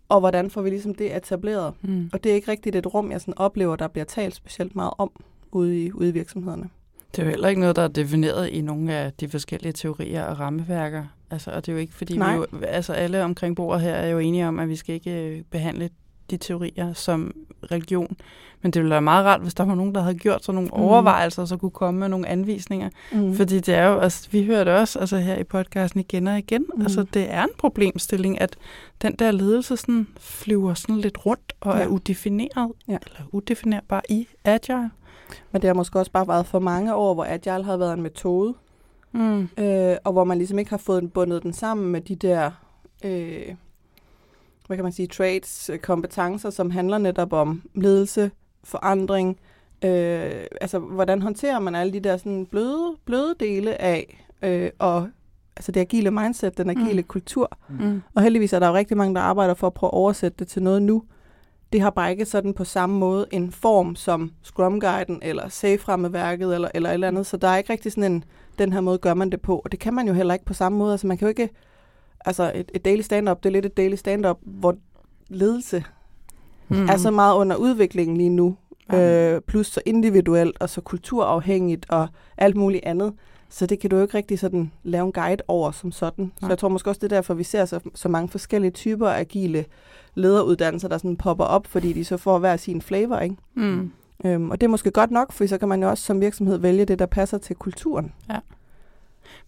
Og 0.09 0.19
hvordan 0.19 0.49
får 0.49 0.61
vi 0.61 0.69
ligesom 0.69 0.95
det 0.95 1.15
etableret? 1.15 1.73
Mm. 1.81 2.09
Og 2.13 2.23
det 2.23 2.31
er 2.31 2.35
ikke 2.35 2.51
rigtigt 2.51 2.75
et 2.75 2.93
rum, 2.93 3.11
jeg 3.11 3.21
sådan 3.21 3.37
oplever, 3.37 3.75
der 3.75 3.87
bliver 3.87 4.05
talt 4.05 4.35
specielt 4.35 4.75
meget 4.75 4.93
om 4.97 5.11
ude 5.51 5.83
i, 5.85 5.91
ude 5.93 6.09
i 6.09 6.11
virksomhederne. 6.11 6.69
Det 7.15 7.19
er 7.21 7.23
jo 7.25 7.29
heller 7.29 7.47
ikke 7.47 7.61
noget, 7.61 7.75
der 7.75 7.81
er 7.81 7.87
defineret 7.87 8.47
i 8.49 8.61
nogle 8.61 8.93
af 8.93 9.13
de 9.13 9.29
forskellige 9.29 9.73
teorier 9.73 10.23
og 10.23 10.39
rammeværker. 10.39 11.03
Altså, 11.31 11.51
og 11.51 11.65
det 11.65 11.71
er 11.71 11.73
jo 11.73 11.79
ikke, 11.79 11.93
fordi 11.93 12.17
Nej. 12.17 12.31
vi 12.31 12.37
jo, 12.37 12.45
altså 12.67 12.93
alle 12.93 13.23
omkring 13.23 13.55
bordet 13.55 13.81
her 13.81 13.93
er 13.93 14.07
jo 14.09 14.19
enige 14.19 14.47
om, 14.47 14.59
at 14.59 14.69
vi 14.69 14.75
skal 14.75 14.95
ikke 14.95 15.11
øh, 15.11 15.41
behandle 15.51 15.89
de 16.31 16.37
teorier 16.37 16.93
som 16.93 17.33
religion. 17.71 18.17
Men 18.61 18.71
det 18.71 18.81
ville 18.81 18.91
være 18.91 19.01
meget 19.01 19.25
rart, 19.25 19.41
hvis 19.41 19.53
der 19.53 19.63
var 19.65 19.75
nogen, 19.75 19.95
der 19.95 20.01
havde 20.01 20.15
gjort 20.15 20.45
sådan 20.45 20.55
nogle 20.55 20.69
Mhm. 20.73 20.79
overvejelser, 20.83 21.41
og 21.41 21.47
så 21.47 21.57
kunne 21.57 21.71
komme 21.71 21.99
med 21.99 22.09
nogle 22.09 22.27
anvisninger. 22.27 22.89
Mm. 23.11 23.35
Fordi 23.35 23.59
det 23.59 23.75
er 23.75 23.85
jo, 23.87 23.99
altså, 23.99 24.27
vi 24.31 24.45
hører 24.45 24.63
det 24.63 24.73
også 24.73 24.99
altså 24.99 25.17
her 25.17 25.37
i 25.37 25.43
podcasten 25.43 25.99
igen 25.99 26.27
og 26.27 26.37
igen. 26.37 26.61
Mm. 26.61 26.67
Mm. 26.75 26.81
Altså, 26.81 27.05
det 27.13 27.33
er 27.33 27.43
en 27.43 27.49
problemstilling, 27.57 28.41
at 28.41 28.55
den 29.01 29.15
der 29.15 29.31
ledelse 29.31 29.77
sådan 29.77 30.07
flyver 30.19 30.73
sådan 30.73 30.97
lidt 30.97 31.25
rundt 31.25 31.53
og 31.61 31.77
ja. 31.77 31.83
er 31.83 31.87
udefineret, 31.87 32.71
Ja. 32.87 32.97
eller 33.05 33.19
udefinerbar 33.31 34.03
i 34.09 34.27
Agile. 34.45 34.89
Men 35.51 35.61
det 35.61 35.67
har 35.67 35.73
måske 35.73 35.99
også 35.99 36.11
bare 36.11 36.27
været 36.27 36.45
for 36.45 36.59
mange 36.59 36.95
år, 36.95 37.13
hvor 37.13 37.25
Agile 37.25 37.63
har 37.63 37.77
været 37.77 37.93
en 37.93 38.01
metode, 38.01 38.53
Mm. 39.11 39.49
øh, 39.57 39.97
og 40.03 40.11
hvor 40.11 40.23
man 40.23 40.37
ligesom 40.37 40.59
ikke 40.59 40.71
har 40.71 40.77
fået 40.77 41.13
bundet 41.13 41.43
den 41.43 41.53
sammen 41.53 41.91
med 41.91 42.01
de 42.01 42.15
der, 42.15 42.51
øh, 43.05 43.55
hvad 44.67 44.77
kan 44.77 44.83
man 44.83 44.91
sige, 44.91 45.07
traits, 45.07 45.69
øh, 45.69 45.79
kompetencer, 45.79 46.49
som 46.49 46.71
handler 46.71 46.97
netop 46.97 47.33
om 47.33 47.61
ledelse, 47.75 48.31
forandring, 48.63 49.37
øh, 49.85 50.43
altså 50.61 50.79
hvordan 50.79 51.21
håndterer 51.21 51.59
man 51.59 51.75
alle 51.75 51.93
de 51.93 51.99
der 51.99 52.17
sådan 52.17 52.45
bløde, 52.45 52.95
bløde 53.05 53.35
dele 53.39 53.81
af, 53.81 54.25
øh, 54.41 54.69
og 54.79 55.09
altså 55.57 55.71
det 55.71 55.79
agile 55.79 56.11
mindset, 56.11 56.57
den 56.57 56.69
agile 56.69 57.01
mm. 57.01 57.07
kultur. 57.07 57.57
Mm. 57.69 58.01
Og 58.15 58.21
heldigvis 58.23 58.53
er 58.53 58.59
der 58.59 58.67
jo 58.67 58.73
rigtig 58.73 58.97
mange, 58.97 59.15
der 59.15 59.21
arbejder 59.21 59.53
for 59.53 59.67
at 59.67 59.73
prøve 59.73 59.89
at 59.89 59.93
oversætte 59.93 60.35
det 60.39 60.47
til 60.47 60.63
noget 60.63 60.81
nu. 60.81 61.03
Det 61.71 61.81
har 61.81 61.89
bare 61.89 62.11
ikke 62.11 62.25
sådan 62.25 62.53
på 62.53 62.63
samme 62.63 62.99
måde 62.99 63.25
en 63.31 63.51
form 63.51 63.95
som 63.95 64.31
Scrum-guiden 64.43 65.19
eller 65.21 65.49
Safe-rammeværket 65.49 66.53
eller, 66.55 66.69
eller 66.73 66.89
et 66.89 66.93
eller 66.93 67.07
andet. 67.07 67.25
Så 67.25 67.37
der 67.37 67.47
er 67.47 67.57
ikke 67.57 67.73
rigtig 67.73 67.91
sådan 67.91 68.11
en, 68.11 68.23
den 68.59 68.73
her 68.73 68.81
måde 68.81 68.97
gør 68.97 69.13
man 69.13 69.29
det 69.29 69.41
på. 69.41 69.59
Og 69.65 69.71
det 69.71 69.79
kan 69.79 69.93
man 69.93 70.07
jo 70.07 70.13
heller 70.13 70.33
ikke 70.33 70.45
på 70.45 70.53
samme 70.53 70.77
måde. 70.77 70.91
Altså 70.91 71.07
man 71.07 71.17
kan 71.17 71.25
jo 71.25 71.29
ikke, 71.29 71.49
altså 72.25 72.51
et, 72.55 72.71
et 72.73 72.85
daily 72.85 73.01
stand-up, 73.01 73.43
det 73.43 73.49
er 73.49 73.53
lidt 73.53 73.65
et 73.65 73.77
daily 73.77 73.95
stand-up, 73.95 74.37
hvor 74.41 74.75
ledelse 75.27 75.83
Mm. 76.71 76.85
er 76.85 76.97
så 76.97 77.11
meget 77.11 77.35
under 77.35 77.55
udviklingen 77.55 78.17
lige 78.17 78.29
nu. 78.29 78.55
Ja. 78.91 79.33
Øh, 79.35 79.41
plus 79.41 79.67
så 79.67 79.81
individuelt 79.85 80.57
og 80.59 80.69
så 80.69 80.81
kulturafhængigt 80.81 81.85
og 81.89 82.07
alt 82.37 82.55
muligt 82.55 82.85
andet. 82.85 83.13
Så 83.49 83.65
det 83.65 83.79
kan 83.79 83.89
du 83.89 83.95
jo 83.95 84.01
ikke 84.01 84.17
rigtig 84.17 84.39
sådan 84.39 84.71
lave 84.83 85.05
en 85.05 85.11
guide 85.11 85.43
over 85.47 85.71
som 85.71 85.91
sådan. 85.91 86.31
Så 86.35 86.41
Nej. 86.41 86.49
jeg 86.49 86.57
tror 86.57 86.69
måske 86.69 86.89
også, 86.89 86.99
det 86.99 87.11
er 87.11 87.15
derfor, 87.15 87.33
vi 87.33 87.43
ser 87.43 87.65
så, 87.65 87.79
så 87.95 88.09
mange 88.09 88.29
forskellige 88.29 88.71
typer 88.71 89.09
af 89.09 89.19
agile 89.19 89.65
lederuddannelser, 90.15 90.87
der 90.87 90.97
sådan 90.97 91.15
popper 91.17 91.45
op, 91.45 91.67
fordi 91.67 91.93
de 91.93 92.05
så 92.05 92.17
får 92.17 92.39
hver 92.39 92.57
sin 92.57 92.81
flavor, 92.81 93.19
ikke? 93.19 93.35
Mm. 93.55 93.91
Øhm, 94.25 94.49
og 94.51 94.61
det 94.61 94.67
er 94.67 94.71
måske 94.71 94.91
godt 94.91 95.11
nok, 95.11 95.31
for 95.31 95.47
så 95.47 95.57
kan 95.57 95.67
man 95.67 95.83
jo 95.83 95.89
også 95.89 96.03
som 96.03 96.21
virksomhed 96.21 96.57
vælge 96.57 96.85
det, 96.85 96.99
der 96.99 97.05
passer 97.05 97.37
til 97.37 97.55
kulturen. 97.55 98.13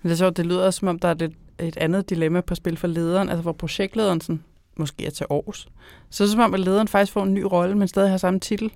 Men 0.02 0.10
det 0.10 0.12
er 0.12 0.16
sjovt, 0.18 0.38
det 0.38 0.46
lyder 0.46 0.72
som 0.72 0.88
om 0.88 1.00
der 1.00 1.08
er 1.08 1.12
et, 1.16 1.34
et 1.60 1.78
andet 1.78 2.10
dilemma 2.10 2.42
på 2.42 2.56
spil 2.56 2.78
for 2.78 2.88
lederen, 2.88 3.30
altså 3.30 3.42
hvor 3.42 3.52
projektlederen 3.52 4.22
sådan, 4.22 4.44
måske 4.78 5.06
er 5.06 5.10
til 5.10 5.26
års. 5.30 5.68
Så 6.10 6.24
er 6.24 6.26
det 6.26 6.32
som 6.32 6.42
om, 6.42 6.54
at 6.54 6.60
lederen 6.60 6.88
faktisk 6.88 7.14
får 7.14 7.24
en 7.24 7.34
ny 7.34 7.42
rolle, 7.44 7.78
men 7.78 7.88
stadig 7.88 8.10
har 8.10 8.18
samme 8.18 8.40
titel. 8.40 8.72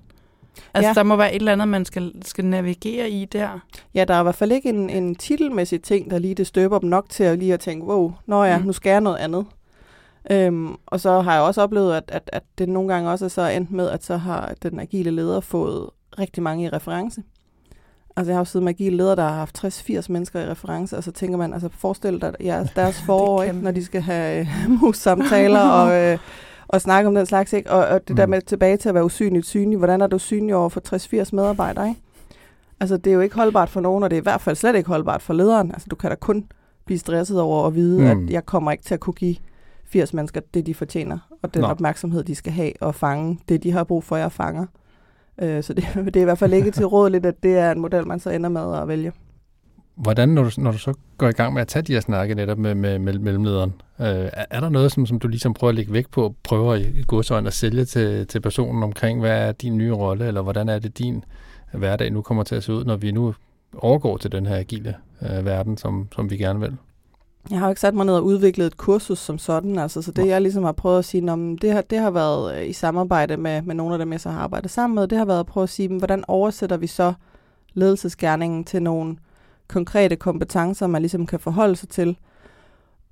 Altså, 0.74 0.86
Ja. 0.86 0.88
ja. 0.88 0.94
der 0.94 1.02
må 1.02 1.16
være 1.16 1.30
et 1.34 1.36
eller 1.40 1.52
andet, 1.52 1.68
man 1.68 1.84
skal, 1.84 2.12
skal 2.24 2.44
navigere 2.44 3.10
i 3.10 3.24
der. 3.24 3.58
Ja, 3.94 4.04
der 4.04 4.14
er 4.14 4.20
i 4.20 4.22
hvert 4.22 4.34
fald 4.34 4.52
ikke 4.52 4.68
en, 4.68 4.90
en 4.90 5.14
titelmæssig 5.14 5.82
ting, 5.82 6.10
der 6.10 6.18
lige 6.18 6.34
det 6.34 6.46
støber 6.46 6.78
dem 6.78 6.88
nok 6.88 7.08
til 7.08 7.24
at 7.24 7.38
lige 7.38 7.54
at 7.54 7.60
tænke, 7.60 7.86
wow, 7.86 8.12
nå 8.26 8.44
ja, 8.44 8.58
Mm. 8.58 8.64
nu 8.64 8.72
skal 8.72 8.90
jeg 8.90 9.00
noget 9.00 9.16
andet. 9.16 9.46
Øhm, 10.30 10.74
og 10.86 11.00
så 11.00 11.20
har 11.20 11.32
jeg 11.34 11.42
også 11.42 11.62
oplevet, 11.62 11.94
at, 11.96 12.04
at, 12.08 12.30
at 12.32 12.42
det 12.58 12.68
nogle 12.68 12.92
gange 12.94 13.10
også 13.10 13.24
er 13.24 13.28
så 13.28 13.48
endt 13.48 13.70
med, 13.70 13.90
at 13.90 14.04
så 14.04 14.16
har 14.16 14.54
den 14.62 14.80
agile 14.80 15.10
leder 15.10 15.40
fået 15.40 15.90
rigtig 16.18 16.42
mange 16.42 16.64
i 16.64 16.68
reference. 16.68 17.22
Altså 18.16 18.30
jeg 18.30 18.36
har 18.36 18.40
jo 18.40 18.44
siddet 18.44 18.64
med 18.64 18.72
agile 18.72 18.96
ledere, 18.96 19.16
der 19.16 19.22
har 19.22 19.34
haft 19.34 19.64
60-80 19.64 20.06
mennesker 20.08 20.40
i 20.40 20.50
reference, 20.50 20.96
og 20.96 21.04
så 21.04 21.12
tænker 21.12 21.38
man, 21.38 21.52
altså 21.52 21.68
forestil 21.78 22.20
dig 22.20 22.34
jeres, 22.44 22.70
deres 22.76 23.02
forår, 23.02 23.42
ikke, 23.42 23.56
når 23.56 23.70
de 23.70 23.84
skal 23.84 24.00
have 24.00 24.40
øh, 24.40 24.70
mus-samtaler 24.82 25.60
og, 25.60 25.92
øh, 26.02 26.18
og 26.68 26.80
snakke 26.80 27.08
om 27.08 27.14
den 27.14 27.26
slags, 27.26 27.52
ikke? 27.52 27.70
Og, 27.70 27.86
og 27.86 28.08
det 28.08 28.16
der 28.16 28.26
Mm. 28.26 28.30
med 28.30 28.40
tilbage 28.42 28.76
til 28.76 28.88
at 28.88 28.94
være 28.94 29.04
usynligt 29.04 29.46
synlig, 29.46 29.78
hvordan 29.78 30.00
er 30.00 30.06
du 30.06 30.18
synlig 30.18 30.54
over 30.54 30.68
for 30.68 31.22
60-80 31.24 31.28
medarbejdere, 31.32 31.88
ikke? 31.88 32.00
Altså, 32.80 32.96
det 32.96 33.10
er 33.10 33.14
jo 33.14 33.20
ikke 33.20 33.36
holdbart 33.36 33.68
for 33.68 33.80
nogen, 33.80 34.04
og 34.04 34.10
det 34.10 34.16
er 34.16 34.20
i 34.20 34.22
hvert 34.22 34.40
fald 34.40 34.56
slet 34.56 34.74
ikke 34.76 34.88
holdbart 34.88 35.22
for 35.22 35.34
lederen. 35.34 35.70
Altså, 35.72 35.86
du 35.90 35.96
kan 35.96 36.10
da 36.10 36.16
kun 36.16 36.44
blive 36.84 36.98
stresset 36.98 37.40
over 37.40 37.66
at 37.66 37.74
vide. 37.74 38.00
Mm. 38.14 38.24
at 38.26 38.30
jeg 38.30 38.46
kommer 38.46 38.72
ikke 38.72 38.84
til 38.84 38.94
at 38.94 39.00
kunne 39.00 39.14
give 39.14 39.36
80 39.88 40.14
mennesker 40.14 40.40
det, 40.54 40.66
de 40.66 40.74
fortjener, 40.74 41.18
og 41.42 41.54
den 41.54 41.62
Nå. 41.62 41.68
Opmærksomhed, 41.68 42.24
de 42.24 42.34
skal 42.34 42.52
have, 42.52 42.72
og 42.80 42.94
fange 42.94 43.38
det, 43.48 43.62
de 43.62 43.72
har 43.72 43.84
brug 43.84 44.04
for, 44.04 44.16
jeg 44.16 44.32
fanger. 44.32 44.66
Øh, 45.42 45.62
så 45.62 45.74
det, 45.74 45.84
det 46.14 46.16
er 46.16 46.20
i 46.20 46.24
hvert 46.24 46.38
fald 46.38 46.52
ikke 46.52 46.70
til 46.70 46.86
rådeligt, 46.86 47.26
at 47.26 47.42
det 47.42 47.58
er 47.58 47.72
en 47.72 47.80
model, 47.80 48.06
man 48.06 48.20
så 48.20 48.30
ender 48.30 48.48
med 48.48 48.74
at 48.74 48.88
vælge. 48.88 49.12
Hvordan, 49.96 50.28
når 50.28 50.42
du, 50.42 50.50
når 50.58 50.72
du 50.72 50.78
så 50.78 50.94
går 51.18 51.28
i 51.28 51.32
gang 51.32 51.54
med 51.54 51.62
at 51.62 51.68
tage 51.68 51.82
de 51.82 51.92
her 51.92 52.00
snakke 52.00 52.34
netop 52.34 52.58
med, 52.58 52.74
med, 52.74 52.98
med 52.98 53.18
mellemlederen, 53.18 53.72
øh, 54.00 54.06
er, 54.06 54.44
er 54.50 54.60
der 54.60 54.68
noget, 54.68 54.92
som, 54.92 55.06
som 55.06 55.18
du 55.18 55.28
ligesom 55.28 55.54
prøver 55.54 55.68
at 55.68 55.74
lægge 55.74 55.92
vægt 55.92 56.10
på, 56.10 56.24
og 56.24 56.36
prøver 56.42 56.74
i, 56.74 56.82
i 56.82 57.04
godsøjne 57.06 57.46
at 57.46 57.52
sælge 57.52 57.84
til, 57.84 58.26
til 58.26 58.40
personen 58.40 58.82
omkring, 58.82 59.20
hvad 59.20 59.48
er 59.48 59.52
din 59.52 59.76
nye 59.76 59.92
rolle, 59.92 60.26
eller 60.26 60.42
hvordan 60.42 60.68
er 60.68 60.78
det 60.78 60.98
din 60.98 61.24
hverdag 61.72 62.10
nu 62.12 62.22
kommer 62.22 62.42
til 62.42 62.54
at 62.54 62.62
se 62.62 62.72
ud, 62.72 62.84
når 62.84 62.96
vi 62.96 63.12
nu 63.12 63.34
overgår 63.74 64.16
til 64.16 64.32
den 64.32 64.46
her 64.46 64.56
agile 64.56 64.94
øh, 65.22 65.44
verden, 65.44 65.76
som, 65.76 66.08
som 66.14 66.30
vi 66.30 66.36
gerne 66.36 66.60
vil? 66.60 66.76
Jeg 67.50 67.58
har 67.58 67.66
jo 67.66 67.70
ikke 67.70 67.80
sat 67.80 67.94
mig 67.94 68.06
ned 68.06 68.14
og 68.14 68.24
udviklet 68.24 68.66
et 68.66 68.76
kursus 68.76 69.18
som 69.18 69.38
sådan, 69.38 69.78
altså, 69.78 70.02
så 70.02 70.12
det 70.12 70.26
jeg 70.26 70.42
ligesom 70.42 70.64
har 70.64 70.72
prøvet 70.72 70.98
at 70.98 71.04
sige, 71.04 71.32
om 71.32 71.58
det, 71.58 71.72
har, 71.72 71.82
det 71.82 71.98
har 71.98 72.10
været 72.10 72.58
øh, 72.58 72.68
i 72.68 72.72
samarbejde 72.72 73.36
med, 73.36 73.62
med 73.62 73.74
nogle 73.74 73.94
af 73.94 73.98
dem, 73.98 74.12
jeg 74.12 74.20
så 74.20 74.30
har 74.30 74.40
arbejdet 74.40 74.70
sammen 74.70 74.94
med, 74.94 75.08
det 75.08 75.18
har 75.18 75.24
været 75.24 75.40
at 75.40 75.46
prøve 75.46 75.62
at 75.62 75.68
sige, 75.68 75.88
hvordan 75.88 76.24
oversætter 76.28 76.76
vi 76.76 76.86
så 76.86 77.12
ledelsesgærningen 77.74 78.64
til 78.64 78.82
nogle 78.82 79.16
konkrete 79.68 80.16
kompetencer, 80.16 80.86
man 80.86 81.02
ligesom 81.02 81.26
kan 81.26 81.40
forholde 81.40 81.76
sig 81.76 81.88
til, 81.88 82.16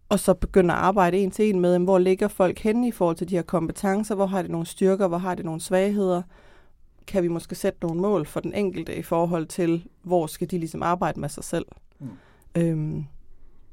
og 0.08 0.20
så 0.20 0.34
begynde 0.34 0.74
at 0.74 0.80
arbejde 0.80 1.18
en 1.18 1.30
til 1.30 1.50
en 1.50 1.60
med, 1.60 1.78
hvor 1.78 1.98
ligger 1.98 2.28
folk 2.28 2.58
henne 2.58 2.88
i 2.88 2.92
forhold 2.92 3.16
til 3.16 3.28
de 3.28 3.34
her 3.34 3.42
kompetencer, 3.42 4.14
hvor 4.14 4.26
har 4.26 4.42
de 4.42 4.52
nogle 4.52 4.66
styrker, 4.66 5.08
hvor 5.08 5.18
har 5.18 5.34
de 5.34 5.42
nogle 5.42 5.60
svagheder, 5.60 6.22
kan 7.06 7.22
vi 7.22 7.28
måske 7.28 7.54
sætte 7.54 7.78
nogle 7.82 8.00
mål 8.00 8.26
for 8.26 8.40
den 8.40 8.54
enkelte 8.54 8.96
i 8.96 9.02
forhold 9.02 9.46
til, 9.46 9.86
hvor 10.02 10.26
skal 10.26 10.50
de 10.50 10.58
ligesom 10.58 10.82
arbejde 10.82 11.20
med 11.20 11.28
sig 11.28 11.44
selv. 11.44 11.66
Mm. 12.00 12.08
Øhm, 12.56 13.04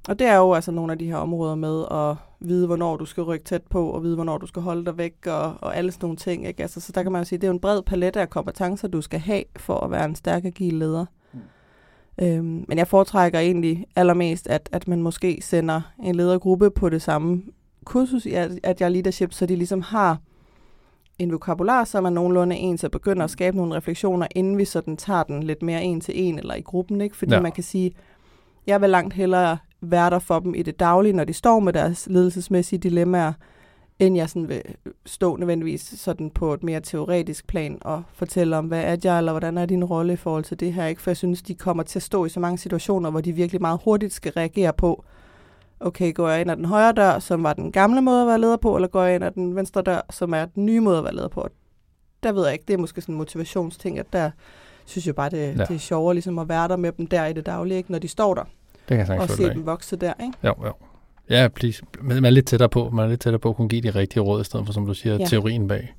og 0.10 0.20
det 0.20 0.28
er 0.28 0.38
jo 0.38 0.54
altså 0.54 0.72
nogle 0.72 0.92
af 0.92 1.00
de 1.00 1.06
her 1.06 1.16
områder 1.16 1.56
med 1.56 1.86
at 1.92 2.16
vide, 2.48 2.68
hvornår 2.68 2.98
du 2.98 3.06
skal 3.06 3.24
rykke 3.24 3.46
tæt 3.46 3.62
på, 3.64 3.90
og 3.90 4.04
vide, 4.04 4.16
hvornår 4.16 4.38
du 4.38 4.48
skal 4.48 4.62
holde 4.62 4.86
dig 4.86 4.98
væk, 4.98 5.28
og, 5.28 5.54
og 5.62 5.78
alle 5.78 5.92
sådan 5.92 6.06
nogle 6.06 6.18
ting. 6.18 6.48
Ikke? 6.48 6.62
Altså, 6.62 6.82
så 6.82 6.92
der 6.92 7.04
kan 7.04 7.12
man 7.12 7.22
jo 7.22 7.26
sige, 7.26 7.40
det 7.40 7.44
er 7.44 7.48
jo 7.48 7.54
en 7.54 7.60
bred 7.60 7.82
palette 7.82 8.22
af 8.22 8.30
kompetencer, 8.30 8.88
du 8.88 9.02
skal 9.02 9.20
have 9.20 9.44
for 9.56 9.80
at 9.80 9.92
være 9.92 10.06
en 10.06 10.16
stærk 10.16 10.46
agil 10.46 10.74
leder. 10.74 11.06
Mm. 11.34 11.40
Øhm, 12.22 12.66
men 12.68 12.78
jeg 12.78 12.88
foretrækker 12.88 13.40
egentlig 13.40 13.86
allermest, 13.96 14.48
at, 14.48 14.70
at 14.72 14.88
man 14.88 15.02
måske 15.02 15.40
sender 15.42 15.82
en 16.04 16.16
ledergruppe 16.16 16.72
på 16.72 16.90
det 16.90 17.02
samme 17.02 17.44
kursus 17.86 18.26
i 18.26 18.34
at, 18.34 18.60
at 18.64 18.80
jeg 18.82 18.86
er 18.86 18.90
leadership, 18.90 19.34
så 19.34 19.46
de 19.46 19.56
ligesom 19.56 19.82
har 19.82 20.18
en 21.20 21.32
vokabular, 21.32 21.84
som 21.84 22.06
er 22.06 22.10
nogenlunde 22.10 22.56
en, 22.56 22.78
så 22.78 22.90
begynder 22.90 23.24
at 23.24 23.30
skabe 23.30 23.58
nogle 23.58 23.76
refleksioner, 23.76 24.28
inden 24.36 24.58
vi 24.58 24.66
sådan 24.66 24.98
tager 24.98 25.24
den 25.24 25.44
lidt 25.44 25.62
mere 25.62 25.84
en 25.84 26.02
til 26.02 26.14
en, 26.24 26.40
eller 26.40 26.56
i 26.56 26.62
gruppen, 26.62 27.02
ikke? 27.02 27.18
Fordi 27.18 27.34
ja. 27.34 27.42
man 27.42 27.52
kan 27.52 27.64
sige, 27.64 27.92
jeg 28.68 28.82
vil 28.82 28.90
langt 28.90 29.14
hellere 29.14 29.58
være 29.82 30.10
der 30.10 30.20
for 30.20 30.40
dem 30.40 30.56
i 30.56 30.62
det 30.62 30.80
daglige, 30.80 31.14
når 31.14 31.24
de 31.24 31.34
står 31.34 31.60
med 31.60 31.74
deres 31.74 32.08
ledelsesmæssige 32.12 32.80
dilemmaer, 32.80 33.34
end 34.00 34.16
jeg 34.16 34.30
sådan 34.30 34.50
vil 34.50 34.62
stå 35.06 35.36
nødvendigvis 35.36 35.94
sådan 35.98 36.30
på 36.30 36.54
et 36.54 36.64
mere 36.64 36.80
teoretisk 36.80 37.48
plan 37.48 37.78
og 37.82 38.04
fortælle 38.14 38.58
om, 38.58 38.66
hvad 38.66 38.84
er 38.84 38.92
agile, 38.92 39.32
og 39.32 39.32
hvordan 39.32 39.58
er 39.58 39.66
din 39.66 39.84
rolle 39.84 40.14
i 40.14 40.16
forhold 40.16 40.44
til 40.44 40.60
det 40.60 40.74
her. 40.74 40.86
Ikke? 40.86 41.02
For 41.02 41.12
jeg 41.12 41.18
synes, 41.18 41.42
de 41.42 41.56
kommer 41.56 41.84
til 41.84 42.00
at 42.00 42.04
stå 42.04 42.26
i 42.26 42.30
så 42.30 42.40
mange 42.40 42.58
situationer, 42.58 43.10
hvor 43.10 43.22
de 43.22 43.32
virkelig 43.32 43.62
meget 43.62 43.80
hurtigt 43.84 44.14
skal 44.14 44.32
reagere 44.32 44.74
på, 44.74 45.04
okay, 45.80 46.14
går 46.14 46.30
jeg 46.30 46.42
ind 46.42 46.52
ad 46.52 46.56
den 46.56 46.66
højre 46.66 46.94
dør, 46.94 47.20
som 47.20 47.44
var 47.44 47.54
den 47.54 47.72
gamle 47.72 48.02
måde 48.02 48.22
at 48.22 48.28
være 48.28 48.42
leder 48.42 48.58
på, 48.58 48.76
eller 48.76 48.88
går 48.88 49.04
jeg 49.04 49.16
ind 49.16 49.24
ad 49.24 49.32
den 49.32 49.56
venstre 49.56 49.82
dør, 49.82 50.02
som 50.10 50.34
er 50.34 50.46
den 50.46 50.66
nye 50.66 50.80
måde 50.80 50.98
at 50.98 51.04
være 51.04 51.16
leder 51.16 51.28
på? 51.28 51.48
Der 52.24 52.32
ved 52.32 52.44
jeg 52.44 52.54
ikke, 52.54 52.66
det 52.68 52.74
er 52.74 52.78
måske 52.78 53.02
sådan 53.02 53.16
en 53.16 53.18
motivationsting, 53.18 54.00
at 54.00 54.14
der 54.14 54.32
synes 54.86 55.08
jeg 55.08 55.16
bare, 55.16 55.30
det, 55.30 55.38
ja. 55.38 55.66
det 55.66 55.76
er 55.76 55.78
sjovere 55.78 56.16
ligesom 56.16 56.40
at 56.40 56.50
være 56.50 56.68
der 56.68 56.76
med 56.76 56.92
dem 56.92 57.08
der 57.08 57.26
i 57.26 57.34
det 57.34 57.46
daglige, 57.46 57.78
ikke? 57.78 57.92
når 57.92 58.00
de 58.00 58.08
står 58.08 58.34
der. 58.34 58.44
Det 58.90 59.08
kan 59.08 59.20
og 59.20 59.30
se 59.30 59.50
dem 59.50 59.66
vokse 59.66 59.96
der, 59.96 60.14
ikke? 60.24 60.38
Jo, 60.44 60.54
jo. 60.66 60.74
Ja, 61.30 61.48
please. 61.48 61.84
Man 62.02 62.26
er 62.26 62.30
lidt 62.30 62.46
tættere 62.46 62.70
på. 62.70 62.90
Man 62.90 63.06
er 63.06 63.10
lidt 63.10 63.22
tættere 63.22 63.40
på 63.40 63.50
at 63.50 63.56
kunne 63.56 63.70
give 63.70 63.82
de 63.82 63.90
rigtige 63.90 64.24
råd, 64.24 64.42
i 64.42 64.44
stedet 64.44 64.66
for, 64.66 64.74
som 64.74 64.86
du 64.86 64.94
siger, 64.94 65.18
ja. 65.18 65.26
teorien 65.26 65.68
bag. 65.68 65.96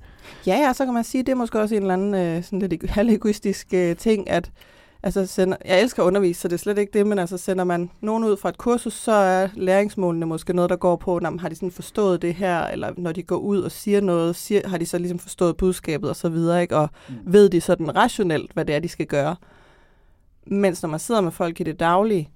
Ja, 0.47 0.57
ja, 0.57 0.73
så 0.73 0.85
kan 0.85 0.95
man 0.95 1.05
sige, 1.05 1.21
at 1.21 1.27
det 1.27 1.33
er 1.33 1.37
måske 1.37 1.61
også 1.61 1.75
en 1.75 1.83
eller 1.83 1.95
anden 1.95 2.15
øh, 2.15 2.43
sådan 2.43 2.59
lidt 2.59 2.91
halvegoistisk 2.91 3.67
øh, 3.75 3.97
ting, 3.97 4.31
at 4.31 4.51
altså 5.03 5.27
sender, 5.27 5.57
jeg 5.65 5.83
elsker 5.83 6.03
at 6.03 6.07
undervise, 6.07 6.41
så 6.41 6.49
det 6.49 6.55
er 6.55 6.59
slet 6.59 6.79
ikke 6.79 6.99
det, 6.99 7.07
men 7.07 7.19
altså 7.19 7.39
sender 7.39 7.65
man 7.65 7.91
nogen 8.01 8.25
ud 8.25 8.37
fra 8.37 8.49
et 8.49 8.59
kursus, 8.59 8.93
så 8.93 9.13
er 9.13 9.49
læringsmålene 9.55 10.27
måske 10.27 10.53
noget, 10.53 10.71
der 10.71 10.77
går 10.77 10.97
på, 10.97 11.19
når 11.19 11.39
har 11.41 11.49
de 11.49 11.55
sådan 11.55 11.71
forstået 11.71 12.23
det 12.23 12.35
her, 12.35 12.67
eller 12.67 12.93
når 12.97 13.13
de 13.13 13.23
går 13.23 13.37
ud 13.37 13.61
og 13.61 13.71
siger 13.71 14.01
noget, 14.01 14.37
siger, 14.37 14.69
har 14.69 14.79
de 14.79 14.87
så 14.87 14.99
ligesom 14.99 15.19
forstået 15.19 15.57
budskabet 15.57 16.11
og 16.11 16.17
så 16.17 16.29
videre, 16.29 16.63
ikke? 16.63 16.77
og 16.77 16.91
mm. 17.09 17.15
ved 17.25 17.49
de 17.49 17.61
sådan 17.61 17.97
rationelt, 17.97 18.53
hvad 18.53 18.65
det 18.65 18.75
er, 18.75 18.81
de 18.81 18.89
skal 18.89 19.07
gøre. 19.07 19.37
Mens 20.47 20.83
når 20.83 20.89
man 20.89 21.01
sidder 21.01 21.21
med 21.21 21.31
folk 21.31 21.61
i 21.61 21.63
det 21.63 21.81
daglige, 21.81 22.31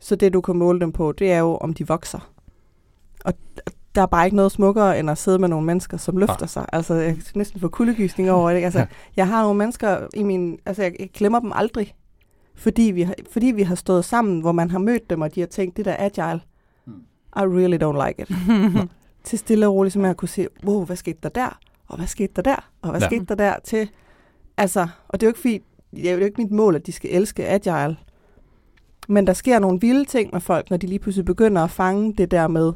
så 0.00 0.16
det, 0.16 0.32
du 0.32 0.40
kan 0.40 0.56
måle 0.56 0.80
dem 0.80 0.92
på, 0.92 1.12
det 1.12 1.32
er 1.32 1.38
jo, 1.38 1.56
om 1.56 1.74
de 1.74 1.88
vokser. 1.88 2.32
Og 3.24 3.32
der 3.94 4.02
er 4.02 4.06
bare 4.06 4.24
ikke 4.24 4.36
noget 4.36 4.52
smukkere, 4.52 4.98
end 4.98 5.10
at 5.10 5.18
sidde 5.18 5.38
med 5.38 5.48
nogle 5.48 5.66
mennesker, 5.66 5.96
som 5.96 6.16
løfter 6.16 6.36
ja. 6.40 6.46
sig. 6.46 6.66
Altså, 6.72 6.94
jeg 6.94 7.14
kan 7.14 7.22
næsten 7.34 7.60
få 7.60 7.68
kuldegysning 7.68 8.30
over 8.30 8.52
det. 8.52 8.64
Altså, 8.64 8.78
ja. 8.78 8.86
jeg 9.16 9.28
har 9.28 9.42
nogle 9.42 9.58
mennesker 9.58 10.06
i 10.14 10.22
min... 10.22 10.58
Altså, 10.66 10.82
jeg, 10.82 10.92
jeg 10.98 11.10
glemmer 11.14 11.40
dem 11.40 11.52
aldrig. 11.54 11.94
Fordi 12.54 12.82
vi, 12.82 13.02
har, 13.02 13.14
fordi 13.30 13.46
vi 13.46 13.62
har 13.62 13.74
stået 13.74 14.04
sammen, 14.04 14.40
hvor 14.40 14.52
man 14.52 14.70
har 14.70 14.78
mødt 14.78 15.10
dem, 15.10 15.20
og 15.20 15.34
de 15.34 15.40
har 15.40 15.46
tænkt, 15.46 15.76
det 15.76 15.84
der 15.84 15.96
agile, 15.98 16.40
mm. 16.86 16.92
I 17.36 17.40
really 17.40 17.78
don't 17.84 18.06
like 18.06 18.22
it. 18.22 18.30
til 19.24 19.38
stille 19.38 19.66
og 19.66 19.74
roligt, 19.74 19.92
som 19.92 20.04
jeg 20.04 20.16
kunne 20.16 20.28
se, 20.28 20.46
wow, 20.64 20.84
hvad 20.84 20.96
skete 20.96 21.18
der 21.22 21.28
der? 21.28 21.58
Og 21.88 21.96
hvad 21.96 22.06
skete 22.06 22.32
der 22.36 22.42
der? 22.42 22.70
Og 22.82 22.90
hvad 22.90 23.00
ja. 23.00 23.06
skete 23.06 23.24
der 23.24 23.34
der? 23.34 23.54
Til, 23.64 23.90
altså, 24.56 24.88
og 25.08 25.20
det 25.20 25.26
er 25.26 25.28
jo 25.28 25.30
ikke 25.30 25.40
fordi, 25.40 25.60
det 25.94 26.10
er 26.10 26.14
jo 26.14 26.24
ikke 26.24 26.42
mit 26.42 26.50
mål, 26.50 26.74
at 26.74 26.86
de 26.86 26.92
skal 26.92 27.10
elske 27.10 27.48
agile. 27.48 27.96
Men 29.10 29.26
der 29.26 29.32
sker 29.32 29.58
nogle 29.58 29.80
vilde 29.80 30.04
ting 30.04 30.30
med 30.32 30.40
folk, 30.40 30.70
når 30.70 30.76
de 30.76 30.86
lige 30.86 30.98
pludselig 30.98 31.24
begynder 31.24 31.62
at 31.64 31.70
fange 31.70 32.14
det 32.18 32.30
der 32.30 32.48
med, 32.48 32.72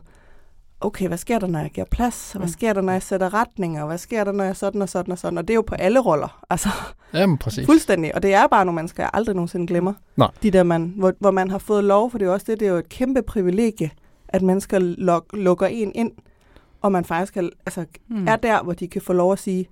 okay, 0.81 1.09
hvad 1.09 1.19
sker 1.19 1.39
der, 1.39 1.47
når 1.47 1.59
jeg 1.59 1.71
giver 1.71 1.87
plads? 1.91 2.33
Hvad 2.33 2.47
mm. 2.47 2.53
sker 2.53 2.73
der, 2.73 2.81
når 2.81 2.93
jeg 2.93 3.03
sætter 3.03 3.35
retninger? 3.35 3.87
Hvad 3.87 3.99
sker 3.99 4.25
der, 4.25 4.33
når 4.33 4.45
jeg 4.45 4.57
sådan 4.57 4.83
og 4.83 4.89
sådan 4.89 5.13
og 5.13 5.19
sådan? 5.19 5.39
Og 5.39 5.49
det 5.49 5.55
er 5.55 5.55
jo 5.55 5.63
på 5.63 5.75
alle 5.75 6.01
roller. 6.01 6.41
Altså, 6.51 6.69
Jamen, 7.13 7.39
præcis. 7.39 7.67
Fuldstændig. 7.67 8.15
Og 8.15 8.23
det 8.23 8.35
er 8.35 8.47
bare 8.47 8.65
nogle 8.65 8.77
mennesker, 8.77 9.03
jeg 9.03 9.11
aldrig 9.13 9.35
nogensinde 9.35 9.67
glemmer. 9.67 9.93
Nej. 10.17 10.31
De 10.43 10.51
der, 10.51 10.63
man, 10.63 10.95
hvor, 10.97 11.13
hvor 11.19 11.31
man 11.31 11.51
har 11.51 11.59
fået 11.59 11.85
lov, 11.85 12.11
for 12.11 12.19
det 12.19 12.25
er 12.25 12.29
jo 12.29 12.33
også 12.33 12.47
det, 12.49 12.61
det 12.61 12.69
er 12.69 12.73
jo 12.73 12.79
et 12.79 12.89
kæmpe 12.89 13.23
privilegie, 13.23 13.91
at 14.29 14.43
mennesker 14.43 14.79
luk, 14.79 15.25
lukker 15.33 15.67
en 15.67 15.93
ind, 15.95 16.13
og 16.83 16.93
man 16.93 17.05
faktisk 17.05 17.35
kan, 17.35 17.51
altså, 17.67 17.85
mm. 18.09 18.29
er 18.29 18.37
der, 18.37 18.63
hvor 18.63 18.73
de 18.73 18.89
kan 18.89 19.03
få 19.03 19.13
lov 19.13 19.33
at 19.33 19.39
sige, 19.39 19.69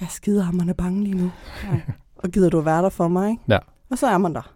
jeg 0.00 0.06
er 0.06 0.10
skidehammerne 0.10 0.74
bange 0.74 1.04
lige 1.04 1.16
nu. 1.16 1.30
Ja. 1.64 1.80
og 2.22 2.30
gider 2.30 2.50
du 2.50 2.58
at 2.58 2.64
være 2.64 2.82
der 2.82 2.88
for 2.88 3.08
mig? 3.08 3.30
Ikke? 3.30 3.42
Ja. 3.48 3.58
Og 3.90 3.98
så 3.98 4.06
er 4.06 4.18
man 4.18 4.34
der. 4.34 4.54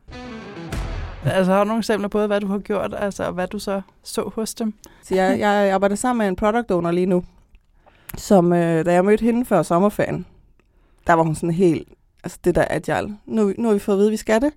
Altså 1.27 1.53
har 1.53 1.65
du 1.65 1.69
nogle 1.69 1.79
eksempler 1.79 2.09
på, 2.09 2.27
hvad 2.27 2.41
du 2.41 2.47
har 2.47 2.59
gjort, 2.59 2.95
altså 2.99 3.31
hvad 3.31 3.49
du 3.49 3.59
så 3.59 3.81
så 4.03 4.31
hos 4.35 4.55
dem? 4.55 4.75
Så 5.03 5.15
jeg, 5.15 5.39
jeg 5.39 5.73
arbejder 5.73 5.97
sammen 5.97 6.19
med 6.19 6.29
en 6.29 6.37
product 6.37 6.71
owner 6.71 6.91
lige 6.91 7.07
nu, 7.07 7.25
som 8.17 8.53
øh, 8.53 8.87
da 8.87 8.93
jeg 8.93 9.05
mødte 9.05 9.25
hende 9.25 9.45
før 9.45 9.62
sommerferien, 9.62 10.27
der 11.07 11.12
var 11.12 11.23
hun 11.23 11.35
sådan 11.35 11.51
helt, 11.51 11.89
altså 12.25 12.39
det 12.45 12.55
der 12.55 12.65
agile, 12.71 13.17
nu, 13.27 13.53
nu 13.59 13.69
har 13.69 13.75
vi 13.75 13.79
fået 13.79 13.95
at 13.95 13.99
vide, 13.99 14.09
at 14.09 14.12
vi 14.12 14.17
skal 14.17 14.41
det. 14.41 14.53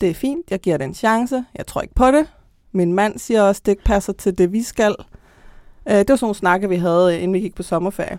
Det 0.00 0.10
er 0.10 0.14
fint, 0.14 0.50
jeg 0.50 0.60
giver 0.60 0.76
det 0.76 0.84
en 0.84 0.94
chance, 0.94 1.44
jeg 1.58 1.66
tror 1.66 1.80
ikke 1.80 1.94
på 1.94 2.10
det. 2.10 2.26
Min 2.72 2.92
mand 2.92 3.18
siger 3.18 3.42
også, 3.42 3.60
at 3.60 3.66
det 3.66 3.72
ikke 3.72 3.84
passer 3.84 4.12
til 4.12 4.38
det, 4.38 4.52
vi 4.52 4.62
skal. 4.62 4.96
Øh, 5.88 5.94
det 5.94 6.08
var 6.08 6.16
sådan 6.16 6.24
nogle 6.24 6.34
snakke, 6.34 6.68
vi 6.68 6.76
havde, 6.76 7.14
øh, 7.14 7.22
inden 7.22 7.34
vi 7.34 7.40
gik 7.40 7.54
på 7.54 7.62
sommerferie. 7.62 8.18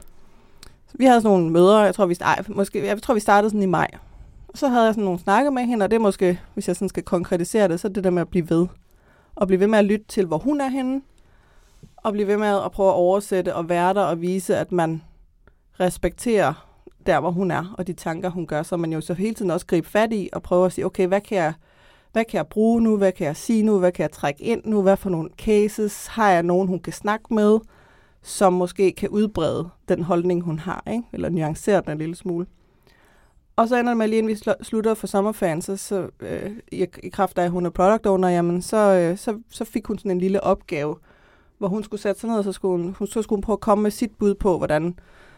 Så 0.88 0.98
vi 0.98 1.06
havde 1.06 1.22
sådan 1.22 1.38
nogle 1.38 1.50
møder, 1.50 1.84
jeg 1.84 1.96
tror, 1.96 2.06
vi, 2.06 2.18
ej, 2.22 2.44
måske, 2.48 2.86
jeg 2.86 3.02
tror, 3.02 3.14
vi 3.14 3.20
startede 3.20 3.50
sådan 3.50 3.64
i 3.64 3.66
maj. 3.66 3.88
Og 4.52 4.58
så 4.58 4.68
havde 4.68 4.86
jeg 4.86 4.94
sådan 4.94 5.04
nogle 5.04 5.20
snakke 5.20 5.52
med 5.52 5.64
hende, 5.64 5.84
og 5.84 5.92
det 5.92 5.96
er 5.96 6.02
måske, 6.02 6.40
hvis 6.54 6.68
jeg 6.68 6.76
sådan 6.76 6.90
skal 6.90 7.04
konkretisere 7.04 7.68
det, 7.68 7.80
så 7.80 7.90
det 7.90 8.04
der 8.04 8.10
med 8.10 8.22
at 8.22 8.30
blive 8.30 8.50
ved. 8.50 8.68
Og 9.36 9.48
blive 9.48 9.60
ved 9.60 9.68
med 9.68 9.80
at 9.80 9.86
lytte 9.86 10.06
til, 10.08 10.26
hvor 10.26 10.38
hun 10.38 10.62
er 10.62 10.68
henne, 10.68 11.02
og 11.98 12.12
blive 12.12 12.28
ved 12.28 12.38
med 12.38 12.62
at 12.66 12.72
prøve 12.72 12.90
at 12.90 12.96
oversætte 12.96 13.56
og 13.56 13.70
være 13.70 13.94
der 13.94 14.02
og 14.02 14.22
vise, 14.22 14.58
at 14.58 14.72
man 14.72 15.02
respekterer 15.80 16.68
der, 17.06 17.20
hvor 17.20 17.32
hun 17.32 17.52
er, 17.52 17.76
og 17.78 17.88
de 17.88 17.94
tanker, 17.94 18.30
hun 18.30 18.48
gør, 18.48 18.64
så 18.64 18.78
man 18.78 18.94
jo 18.94 19.02
så 19.02 19.14
hele 19.14 19.36
tiden 19.36 19.52
også 19.52 19.66
gribe 19.66 19.88
fat 19.88 20.14
i 20.14 20.30
og 20.34 20.44
prøve 20.44 20.66
at 20.66 20.74
sige, 20.74 20.86
okay, 20.86 21.08
hvad 21.08 21.22
kan 21.22 21.38
jeg, 21.38 21.54
hvad 22.12 22.26
kan 22.26 22.38
jeg 22.38 22.48
bruge 22.48 22.82
nu, 22.82 22.98
hvad 22.98 23.12
kan 23.12 23.28
jeg 23.28 23.36
sige 23.36 23.64
nu, 23.64 23.80
hvad 23.80 23.92
kan 23.92 24.04
jeg 24.04 24.12
trække 24.12 24.44
ind 24.44 24.62
nu, 24.66 24.82
hvad 24.82 24.98
for 24.98 25.10
nogle 25.10 25.30
cases, 25.38 26.08
har 26.08 26.32
jeg 26.32 26.44
nogen, 26.44 26.68
hun 26.68 26.80
kan 26.80 26.94
snakke 26.94 27.34
med, 27.34 27.60
som 28.22 28.54
måske 28.54 28.92
kan 28.92 29.10
udbrede 29.10 29.70
den 29.90 30.04
holdning, 30.04 30.42
hun 30.42 30.60
har, 30.60 30.84
ikke? 30.92 31.04
eller 31.14 31.30
nuancere 31.30 31.82
den 31.82 31.92
en 31.92 31.98
lille 31.98 32.16
smule. 32.16 32.46
Og 33.56 33.68
så 33.68 33.80
ender 33.80 33.92
det 33.92 33.98
med, 33.98 34.08
lige 34.08 34.18
inden 34.18 34.30
vi 34.30 34.54
slutter 34.62 34.94
for 34.94 35.08
sommerferien, 35.08 35.62
så, 35.62 35.78
så 35.78 36.10
øh, 36.20 36.52
i, 36.72 36.88
i 37.04 37.10
kraft 37.10 37.38
af, 37.38 37.44
at 37.44 37.52
hun 37.52 37.66
er 37.66 37.70
product 37.70 38.06
owner, 38.06 38.30
jamen, 38.30 38.62
så, 38.62 38.78
øh, 38.78 39.18
så, 39.18 39.40
så 39.50 39.66
fik 39.66 39.86
hun 39.86 39.98
sådan 39.98 40.12
en 40.12 40.20
lille 40.20 40.44
opgave, 40.44 40.96
hvor 41.58 41.68
hun 41.68 41.84
skulle 41.84 42.02
sætte 42.02 42.22
sig 42.22 42.30
ned, 42.30 42.38
og 42.38 42.44
så 42.44 42.52
skulle 42.52 42.84
hun, 42.84 42.96
hun, 43.00 43.08
så 43.08 43.22
skulle 43.22 43.38
hun 43.38 43.42
prøve 43.42 43.56
at 43.56 43.60
komme 43.60 43.82
med 43.82 43.92
sit 43.92 44.12
bud 44.20 44.36
på, 44.36 44.58
hvordan 44.58 44.96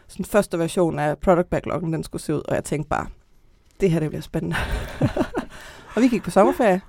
sådan 0.08 0.24
første 0.24 0.58
version 0.58 0.98
af 0.98 1.18
product 1.18 1.50
backloggen, 1.50 1.92
den 1.92 2.02
skulle 2.02 2.22
se 2.22 2.34
ud. 2.34 2.42
Og 2.48 2.54
jeg 2.54 2.64
tænkte 2.64 2.88
bare, 2.88 3.06
det 3.80 3.90
her 3.90 4.00
det 4.00 4.08
bliver 4.08 4.22
spændende. 4.22 4.56
og 5.94 6.02
vi 6.02 6.08
gik 6.08 6.22
på 6.22 6.30
sommerferie, 6.30 6.80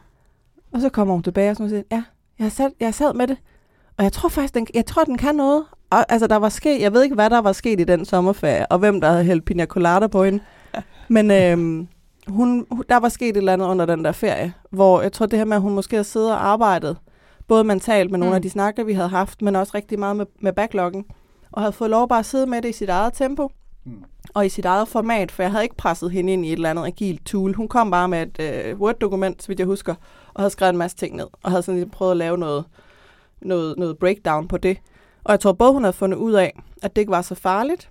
og 0.74 0.82
så 0.82 0.90
kommer 0.90 1.14
hun 1.14 1.24
tilbage 1.24 1.50
og 1.50 1.56
så 1.56 1.70
siger, 1.70 1.84
ja, 1.92 2.04
jeg 2.40 2.52
sad, 2.52 2.72
jeg 2.80 2.94
sad 2.94 3.14
med 3.14 3.28
det, 3.28 3.38
og 3.98 4.04
jeg 4.04 4.12
tror 4.12 4.30
faktisk, 4.30 4.54
den, 4.54 4.68
jeg 4.74 4.86
tror, 4.86 5.04
den 5.04 5.18
kan 5.18 5.36
noget. 5.36 5.66
Og, 5.90 6.06
altså, 6.10 6.28
der 6.28 6.36
var 6.36 6.50
sket, 6.50 6.82
jeg 6.82 6.94
ved 6.94 7.04
ikke, 7.04 7.16
hvad 7.16 7.30
der 7.30 7.42
var 7.42 7.52
sket 7.52 7.80
i 7.80 7.84
den 7.84 8.06
sommerferie, 8.06 8.68
og 8.68 8.80
hvem 8.80 9.02
der 9.02 9.10
havde 9.10 9.24
hældt 9.24 9.46
pina 9.46 9.66
colada 9.66 10.08
på 10.08 10.24
hende. 10.24 10.40
Men 11.08 11.32
øhm, 11.32 11.88
hun, 12.28 12.66
der 12.90 12.98
var 12.98 13.10
sket 13.10 13.30
et 13.30 13.38
eller 13.38 13.54
andet 13.54 13.68
under 13.68 13.86
den 13.86 14.06
der 14.06 14.12
ferie, 14.12 14.54
hvor 14.70 15.02
jeg 15.02 15.12
tror 15.12 15.26
det 15.26 15.40
her 15.40 15.46
med, 15.46 15.56
at 15.56 15.62
hun 15.62 15.76
måske 15.76 15.96
har 15.96 16.04
siddet 16.04 16.32
og 16.32 16.48
arbejdet, 16.48 16.98
både 17.48 17.64
mentalt 17.64 18.12
med 18.12 18.20
nogle 18.20 18.32
mm. 18.32 18.36
af 18.36 18.42
de 18.42 18.50
snakker, 18.50 18.84
vi 18.84 18.94
havde 18.94 19.10
haft, 19.10 19.42
men 19.42 19.56
også 19.56 19.72
rigtig 19.76 20.00
meget 20.00 20.16
med, 20.16 20.26
med 20.40 20.54
backloggen, 20.54 21.06
og 21.52 21.62
havde 21.62 21.74
fået 21.74 21.90
lov 21.90 22.08
bare 22.08 22.20
at 22.20 22.26
sidde 22.26 22.46
med 22.46 22.62
det 22.62 22.70
i 22.70 22.74
sit 22.74 22.90
eget 22.90 23.14
tempo, 23.14 23.50
mm. 23.86 24.04
og 24.34 24.46
i 24.46 24.50
sit 24.50 24.66
eget 24.66 24.88
format, 24.88 25.32
for 25.32 25.44
jeg 25.44 25.52
havde 25.52 25.64
ikke 25.64 25.76
presset 25.76 26.12
hende 26.12 26.34
ind 26.34 26.46
i 26.46 26.50
et 26.50 26.54
eller 26.54 26.70
andet 26.70 26.86
agilt 26.86 27.26
tool. 27.26 27.54
Hun 27.54 27.68
kom 27.68 27.92
bare 27.92 28.08
med 28.08 28.22
et 28.22 28.66
øh, 28.66 28.80
Word-dokument, 28.80 29.44
så 29.44 29.48
vidt 29.48 29.60
jeg 29.60 29.68
husker, 29.68 29.96
og 30.34 30.42
havde 30.42 30.50
skrevet 30.50 30.74
en 30.74 30.78
masse 30.78 30.98
ting 30.98 31.16
ned, 31.16 31.28
og 31.44 31.52
havde 31.52 31.64
sådan 31.64 31.80
lidt 31.80 31.92
prøvet 31.92 32.12
at 32.12 32.18
lave 32.18 32.38
noget, 32.38 32.66
noget, 33.42 33.78
noget 33.78 33.98
breakdown 33.98 34.48
på 34.48 34.58
det. 34.58 34.78
Og 35.24 35.32
jeg 35.32 35.40
tror 35.40 35.52
både, 35.52 35.74
hun 35.74 35.84
havde 35.84 35.94
fundet 35.94 36.18
ud 36.18 36.34
af, 36.34 36.60
at 36.82 36.96
det 36.96 37.02
ikke 37.02 37.12
var 37.12 37.22
så 37.22 37.36
farligt, 37.36 37.90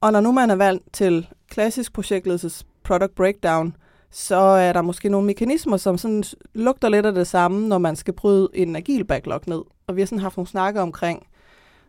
og 0.00 0.12
når 0.12 0.20
nu 0.20 0.32
man 0.32 0.50
er 0.50 0.54
valgt 0.54 0.92
til 0.92 1.28
klassisk 1.54 1.92
projektledelses 1.92 2.66
product 2.82 3.14
breakdown, 3.14 3.76
så 4.10 4.36
er 4.36 4.72
der 4.72 4.82
måske 4.82 5.08
nogle 5.08 5.26
mekanismer, 5.26 5.76
som 5.76 5.98
sådan 5.98 6.24
lugter 6.54 6.88
lidt 6.88 7.06
af 7.06 7.14
det 7.14 7.26
samme, 7.26 7.68
når 7.68 7.78
man 7.78 7.96
skal 7.96 8.14
bryde 8.14 8.48
en 8.54 8.76
agil 8.76 9.04
backlog 9.04 9.40
ned. 9.46 9.62
Og 9.86 9.96
vi 9.96 10.00
har 10.00 10.06
sådan 10.06 10.18
haft 10.18 10.36
nogle 10.36 10.48
snakker 10.48 10.82
omkring, 10.82 11.26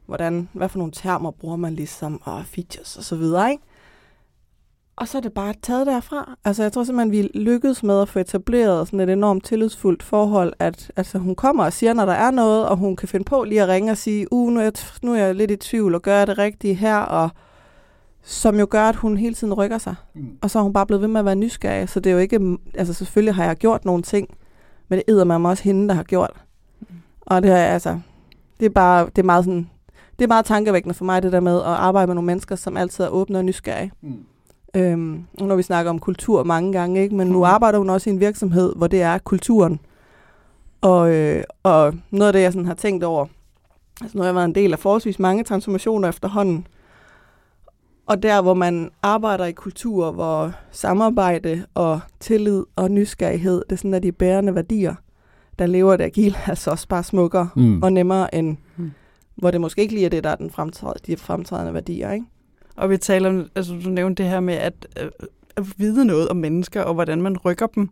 hvordan, 0.05 0.49
hvad 0.53 0.69
for 0.69 0.77
nogle 0.77 0.93
termer 0.93 1.31
bruger 1.31 1.55
man 1.55 1.73
ligesom, 1.73 2.21
og 2.23 2.45
features 2.45 2.97
og 2.97 3.03
så 3.03 3.15
videre, 3.15 3.51
ikke? 3.51 3.63
Og 4.95 5.07
så 5.07 5.17
er 5.17 5.21
det 5.21 5.33
bare 5.33 5.53
taget 5.61 5.87
derfra. 5.87 6.37
Altså, 6.45 6.63
jeg 6.63 6.71
tror 6.73 6.83
simpelthen, 6.83 7.11
vi 7.11 7.29
lykkedes 7.33 7.83
med 7.83 8.01
at 8.01 8.09
få 8.09 8.19
etableret 8.19 8.87
sådan 8.87 8.99
et 8.99 9.09
enormt 9.09 9.45
tillidsfuldt 9.45 10.03
forhold, 10.03 10.53
at 10.59 10.91
altså, 10.95 11.17
hun 11.17 11.35
kommer 11.35 11.65
og 11.65 11.73
siger, 11.73 11.93
når 11.93 12.05
der 12.05 12.13
er 12.13 12.31
noget, 12.31 12.67
og 12.67 12.77
hun 12.77 12.95
kan 12.95 13.07
finde 13.07 13.25
på 13.25 13.43
lige 13.43 13.61
at 13.61 13.69
ringe 13.69 13.91
og 13.91 13.97
sige, 13.97 14.33
uh, 14.33 14.51
nu 14.51 14.59
er 14.59 14.63
jeg, 14.63 14.73
nu 15.01 15.13
er 15.13 15.17
jeg 15.17 15.35
lidt 15.35 15.51
i 15.51 15.55
tvivl, 15.55 15.95
og 15.95 16.01
gør 16.01 16.17
jeg 16.17 16.27
det 16.27 16.37
rigtige 16.37 16.73
her, 16.73 16.97
og 16.97 17.29
som 18.25 18.59
jo 18.59 18.67
gør, 18.69 18.83
at 18.83 18.95
hun 18.95 19.17
hele 19.17 19.35
tiden 19.35 19.53
rykker 19.53 19.77
sig. 19.77 19.95
Mm. 20.13 20.37
Og 20.41 20.49
så 20.49 20.59
er 20.59 20.63
hun 20.63 20.73
bare 20.73 20.85
blevet 20.85 21.01
ved 21.01 21.07
med 21.07 21.19
at 21.19 21.25
være 21.25 21.35
nysgerrig, 21.35 21.89
så 21.89 21.99
det 21.99 22.09
er 22.09 22.13
jo 22.13 22.19
ikke, 22.19 22.57
altså 22.73 22.93
selvfølgelig 22.93 23.35
har 23.35 23.45
jeg 23.45 23.55
gjort 23.55 23.85
nogle 23.85 24.03
ting, 24.03 24.27
men 24.89 24.97
det 24.97 25.03
æder 25.07 25.23
mig 25.23 25.51
også 25.51 25.63
hende, 25.63 25.87
der 25.87 25.93
har 25.93 26.03
gjort. 26.03 26.31
Mm. 26.79 26.87
Og 27.21 27.43
det 27.43 27.51
er 27.51 27.55
altså, 27.55 27.99
det 28.59 28.65
er 28.65 28.69
bare, 28.69 29.05
det 29.05 29.17
er 29.17 29.23
meget 29.23 29.45
sådan, 29.45 29.69
det 30.19 30.23
er 30.23 30.27
meget 30.27 30.45
tankevækkende 30.45 30.93
for 30.93 31.05
mig, 31.05 31.23
det 31.23 31.31
der 31.31 31.39
med 31.39 31.57
at 31.57 31.65
arbejde 31.65 32.07
med 32.07 32.15
nogle 32.15 32.25
mennesker, 32.25 32.55
som 32.55 32.77
altid 32.77 33.03
er 33.03 33.09
åbne 33.09 33.37
og 33.37 33.45
nysgerrige. 33.45 33.91
Mm. 34.01 34.25
Øhm, 34.75 35.25
når 35.39 35.55
vi 35.55 35.63
snakker 35.63 35.89
om 35.89 35.99
kultur 35.99 36.43
mange 36.43 36.73
gange, 36.73 37.01
ikke? 37.01 37.15
men 37.15 37.27
nu 37.27 37.37
mm. 37.37 37.43
arbejder 37.43 37.77
hun 37.77 37.89
også 37.89 38.09
i 38.09 38.13
en 38.13 38.19
virksomhed, 38.19 38.73
hvor 38.75 38.87
det 38.87 39.01
er 39.01 39.17
kulturen. 39.17 39.79
Og, 40.81 41.13
øh, 41.13 41.43
og 41.63 41.93
noget 42.11 42.27
af 42.27 42.33
det, 42.33 42.41
jeg 42.41 42.53
sådan 42.53 42.65
har 42.65 42.73
tænkt 42.73 43.03
over, 43.03 43.25
altså 44.01 44.17
nu 44.17 44.21
har 44.21 44.27
jeg 44.27 44.35
været 44.35 44.45
en 44.45 44.55
del 44.55 44.73
af 44.73 44.79
forholdsvis 44.79 45.19
mange 45.19 45.43
transformationer 45.43 46.09
efterhånden, 46.09 46.67
og 48.05 48.23
der, 48.23 48.41
hvor 48.41 48.53
man 48.53 48.91
arbejder 49.01 49.45
i 49.45 49.51
kultur, 49.51 50.11
hvor 50.11 50.53
samarbejde 50.71 51.65
og 51.73 51.99
tillid 52.19 52.63
og 52.75 52.91
nysgerrighed, 52.91 53.63
det 53.69 53.71
er 53.71 53.75
sådan, 53.75 53.93
at 53.93 54.03
de 54.03 54.11
bærende 54.11 54.55
værdier, 54.55 54.95
der 55.59 55.65
lever 55.65 55.97
det 55.97 56.03
agile, 56.03 56.35
altså 56.47 56.71
også 56.71 56.87
bare 56.87 57.03
smukkere 57.03 57.49
mm. 57.55 57.83
og 57.83 57.93
nemmere 57.93 58.35
end 58.35 58.57
mm. 58.77 58.91
hvor 59.35 59.51
det 59.51 59.61
måske 59.61 59.81
ikke 59.81 59.93
lige 59.93 60.05
er 60.05 60.09
det, 60.09 60.23
der 60.23 60.29
er 60.29 60.35
den 60.35 60.49
fremtrædende, 60.49 60.99
de 61.07 61.17
fremtrædende 61.17 61.73
værdier. 61.73 62.11
Ikke? 62.11 62.25
Og 62.75 62.89
vi 62.89 62.97
taler 62.97 63.29
om, 63.29 63.45
altså 63.55 63.73
du 63.83 63.89
nævnte 63.89 64.23
det 64.23 64.31
her 64.31 64.39
med 64.39 64.53
at, 64.53 64.87
øh, 65.01 65.09
at 65.55 65.63
vide 65.77 66.05
noget 66.05 66.29
om 66.29 66.37
mennesker, 66.37 66.81
og 66.81 66.93
hvordan 66.93 67.21
man 67.21 67.37
rykker 67.37 67.67
dem. 67.67 67.89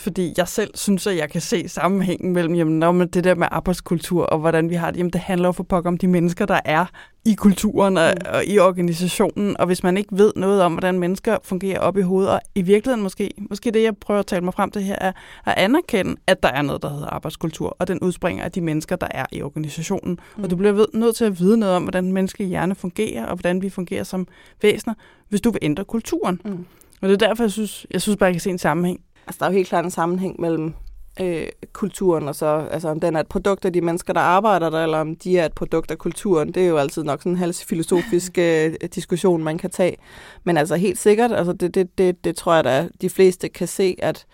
Fordi 0.00 0.34
jeg 0.36 0.48
selv 0.48 0.70
synes, 0.74 1.06
at 1.06 1.16
jeg 1.16 1.30
kan 1.30 1.40
se 1.40 1.68
sammenhængen 1.68 2.32
mellem 2.32 2.54
jamen, 2.54 2.78
man 2.78 3.08
det 3.08 3.24
der 3.24 3.34
med 3.34 3.48
arbejdskultur 3.50 4.24
og 4.24 4.38
hvordan 4.38 4.70
vi 4.70 4.74
har 4.74 4.90
det. 4.90 4.98
Jamen, 4.98 5.12
det 5.12 5.20
handler 5.20 5.48
jo 5.48 5.52
for 5.52 5.62
pokker 5.62 5.90
om 5.90 5.98
de 5.98 6.08
mennesker, 6.08 6.46
der 6.46 6.60
er 6.64 6.86
i 7.26 7.34
kulturen 7.34 7.96
og, 7.96 8.14
mm. 8.20 8.34
og 8.34 8.44
i 8.46 8.58
organisationen. 8.58 9.56
Og 9.60 9.66
hvis 9.66 9.82
man 9.82 9.96
ikke 9.96 10.18
ved 10.18 10.32
noget 10.36 10.62
om, 10.62 10.72
hvordan 10.72 10.98
mennesker 10.98 11.36
fungerer 11.42 11.78
op 11.78 11.96
i 11.96 12.00
hovedet, 12.00 12.30
og 12.30 12.40
i 12.54 12.62
virkeligheden 12.62 13.02
måske, 13.02 13.30
måske 13.50 13.70
det, 13.70 13.82
jeg 13.82 13.96
prøver 13.96 14.20
at 14.20 14.26
tale 14.26 14.44
mig 14.44 14.54
frem 14.54 14.70
til 14.70 14.82
her, 14.82 14.96
er 15.00 15.12
at 15.46 15.54
anerkende, 15.56 16.16
at 16.26 16.42
der 16.42 16.48
er 16.48 16.62
noget, 16.62 16.82
der 16.82 16.88
hedder 16.88 17.06
arbejdskultur, 17.06 17.76
og 17.78 17.88
den 17.88 18.00
udspringer 18.00 18.44
af 18.44 18.52
de 18.52 18.60
mennesker, 18.60 18.96
der 18.96 19.08
er 19.10 19.26
i 19.32 19.42
organisationen. 19.42 20.18
Mm. 20.36 20.44
Og 20.44 20.50
du 20.50 20.56
bliver 20.56 20.72
ved, 20.72 20.86
nødt 20.94 21.16
til 21.16 21.24
at 21.24 21.38
vide 21.40 21.56
noget 21.56 21.76
om, 21.76 21.82
hvordan 21.82 22.12
menneskelig 22.12 22.48
hjerne 22.48 22.74
fungerer, 22.74 23.26
og 23.26 23.36
hvordan 23.36 23.62
vi 23.62 23.70
fungerer 23.70 24.04
som 24.04 24.26
væsener, 24.62 24.94
hvis 25.28 25.40
du 25.40 25.50
vil 25.50 25.58
ændre 25.62 25.84
kulturen. 25.84 26.40
Mm. 26.44 26.66
Og 27.02 27.08
det 27.08 27.22
er 27.22 27.28
derfor, 27.28 27.44
jeg 27.44 27.50
synes, 27.50 27.86
jeg 27.90 28.02
synes 28.02 28.16
bare, 28.16 28.26
jeg 28.26 28.34
kan 28.34 28.40
se 28.40 28.50
en 28.50 28.58
sammenhæng 28.58 29.00
Altså, 29.26 29.38
der 29.38 29.46
er 29.46 29.50
jo 29.50 29.56
helt 29.56 29.68
klart 29.68 29.84
en 29.84 29.90
sammenhæng 29.90 30.40
mellem 30.40 30.74
øh, 31.20 31.46
kulturen, 31.72 32.28
og 32.28 32.34
så, 32.34 32.68
altså 32.70 32.88
om 32.88 33.00
den 33.00 33.16
er 33.16 33.20
et 33.20 33.26
produkt 33.26 33.64
af 33.64 33.72
de 33.72 33.80
mennesker, 33.80 34.12
der 34.12 34.20
arbejder 34.20 34.70
der, 34.70 34.82
eller 34.82 34.98
om 34.98 35.16
de 35.16 35.38
er 35.38 35.46
et 35.46 35.52
produkt 35.52 35.90
af 35.90 35.98
kulturen. 35.98 36.54
Det 36.54 36.62
er 36.62 36.68
jo 36.68 36.76
altid 36.76 37.04
nok 37.04 37.20
sådan 37.20 37.32
en 37.32 37.38
halv 37.38 37.54
filosofisk 37.54 38.38
øh, 38.38 38.74
diskussion, 38.94 39.44
man 39.44 39.58
kan 39.58 39.70
tage. 39.70 39.96
Men 40.44 40.56
altså 40.56 40.76
helt 40.76 40.98
sikkert, 40.98 41.32
altså 41.32 41.52
det, 41.52 41.74
det, 41.74 41.98
det, 41.98 42.24
det 42.24 42.36
tror 42.36 42.54
jeg, 42.54 42.66
at 42.66 42.88
de 43.00 43.10
fleste 43.10 43.48
kan 43.48 43.68
se, 43.68 43.96
at 43.98 44.26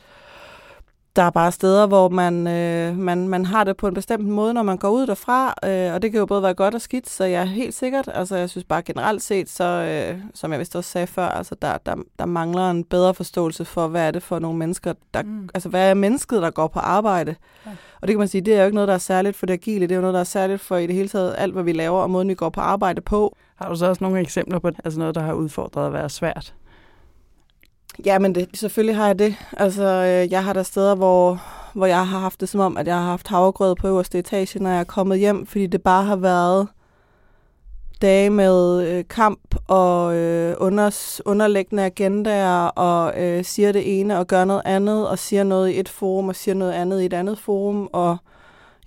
der 1.16 1.22
er 1.22 1.30
bare 1.30 1.52
steder, 1.52 1.86
hvor 1.86 2.08
man, 2.08 2.46
øh, 2.46 2.98
man, 2.98 3.28
man 3.28 3.46
har 3.46 3.64
det 3.64 3.76
på 3.76 3.88
en 3.88 3.94
bestemt 3.94 4.28
måde, 4.28 4.54
når 4.54 4.62
man 4.62 4.78
går 4.78 4.88
ud 4.88 5.06
derfra, 5.06 5.54
øh, 5.64 5.94
og 5.94 6.02
det 6.02 6.10
kan 6.10 6.18
jo 6.18 6.26
både 6.26 6.42
være 6.42 6.54
godt 6.54 6.74
og 6.74 6.80
skidt, 6.80 7.08
så 7.08 7.24
jeg 7.24 7.40
er 7.40 7.46
helt 7.46 7.74
sikkert, 7.74 8.08
altså 8.14 8.36
jeg 8.36 8.50
synes 8.50 8.64
bare 8.64 8.82
generelt 8.82 9.22
set, 9.22 9.48
så 9.48 9.64
øh, 9.64 10.18
som 10.34 10.52
jeg 10.52 10.60
vist 10.60 10.76
også 10.76 10.90
sagde 10.90 11.06
før, 11.06 11.28
altså 11.28 11.54
der, 11.62 11.78
der, 11.86 11.96
der 12.18 12.26
mangler 12.26 12.70
en 12.70 12.84
bedre 12.84 13.14
forståelse 13.14 13.64
for, 13.64 13.88
hvad 13.88 14.06
er 14.06 14.10
det 14.10 14.22
for 14.22 14.38
nogle 14.38 14.58
mennesker, 14.58 14.92
der, 15.14 15.22
mm. 15.22 15.48
altså 15.54 15.68
hvad 15.68 15.90
er 15.90 15.94
mennesket, 15.94 16.42
der 16.42 16.50
går 16.50 16.66
på 16.66 16.78
arbejde? 16.78 17.34
Ja. 17.66 17.70
Og 18.00 18.08
det 18.08 18.14
kan 18.14 18.18
man 18.18 18.28
sige, 18.28 18.40
det 18.40 18.54
er 18.54 18.58
jo 18.58 18.64
ikke 18.64 18.74
noget, 18.74 18.88
der 18.88 18.94
er 18.94 18.98
særligt 18.98 19.36
for 19.36 19.46
det 19.46 19.54
agile, 19.54 19.86
det 19.86 19.92
er 19.92 19.96
jo 19.96 20.00
noget, 20.00 20.14
der 20.14 20.20
er 20.20 20.24
særligt 20.24 20.60
for 20.60 20.76
i 20.76 20.86
det 20.86 20.94
hele 20.94 21.08
taget 21.08 21.34
alt, 21.38 21.52
hvad 21.52 21.62
vi 21.62 21.72
laver, 21.72 22.00
og 22.02 22.10
måden 22.10 22.28
vi 22.28 22.34
går 22.34 22.48
på 22.48 22.60
arbejde 22.60 23.00
på. 23.00 23.36
Har 23.56 23.68
du 23.68 23.76
så 23.76 23.86
også 23.86 24.04
nogle 24.04 24.20
eksempler 24.20 24.58
på 24.58 24.70
altså 24.84 24.98
noget, 24.98 25.14
der 25.14 25.20
har 25.20 25.32
udfordret 25.32 25.86
at 25.86 25.92
være 25.92 26.08
svært? 26.08 26.54
Ja, 28.06 28.18
men 28.18 28.34
det, 28.34 28.48
selvfølgelig 28.54 28.96
har 28.96 29.06
jeg 29.06 29.18
det. 29.18 29.34
Altså, 29.56 29.84
øh, 29.84 30.32
jeg 30.32 30.44
har 30.44 30.52
der 30.52 30.62
steder, 30.62 30.94
hvor, 30.94 31.42
hvor 31.74 31.86
jeg 31.86 32.06
har 32.06 32.18
haft 32.18 32.40
det 32.40 32.48
som 32.48 32.60
om, 32.60 32.76
at 32.76 32.86
jeg 32.86 32.94
har 32.94 33.04
haft 33.04 33.28
havregrød 33.28 33.74
på 33.74 33.86
øverste 33.86 34.18
etage, 34.18 34.62
når 34.62 34.70
jeg 34.70 34.80
er 34.80 34.84
kommet 34.84 35.18
hjem, 35.18 35.46
fordi 35.46 35.66
det 35.66 35.82
bare 35.82 36.04
har 36.04 36.16
været 36.16 36.68
dage 38.02 38.30
med 38.30 38.86
øh, 38.88 39.04
kamp 39.10 39.54
og 39.68 40.14
øh, 40.16 40.56
unders, 40.58 41.22
underliggende 41.24 41.84
agendaer, 41.84 42.66
og 42.66 43.22
øh, 43.22 43.44
siger 43.44 43.72
det 43.72 44.00
ene 44.00 44.18
og 44.18 44.26
gør 44.26 44.44
noget 44.44 44.62
andet, 44.64 45.08
og 45.08 45.18
siger 45.18 45.44
noget 45.44 45.70
i 45.70 45.80
et 45.80 45.88
forum, 45.88 46.28
og 46.28 46.36
siger 46.36 46.54
noget 46.54 46.72
andet 46.72 47.02
i 47.02 47.06
et 47.06 47.12
andet 47.12 47.38
forum, 47.38 47.88
og 47.92 48.16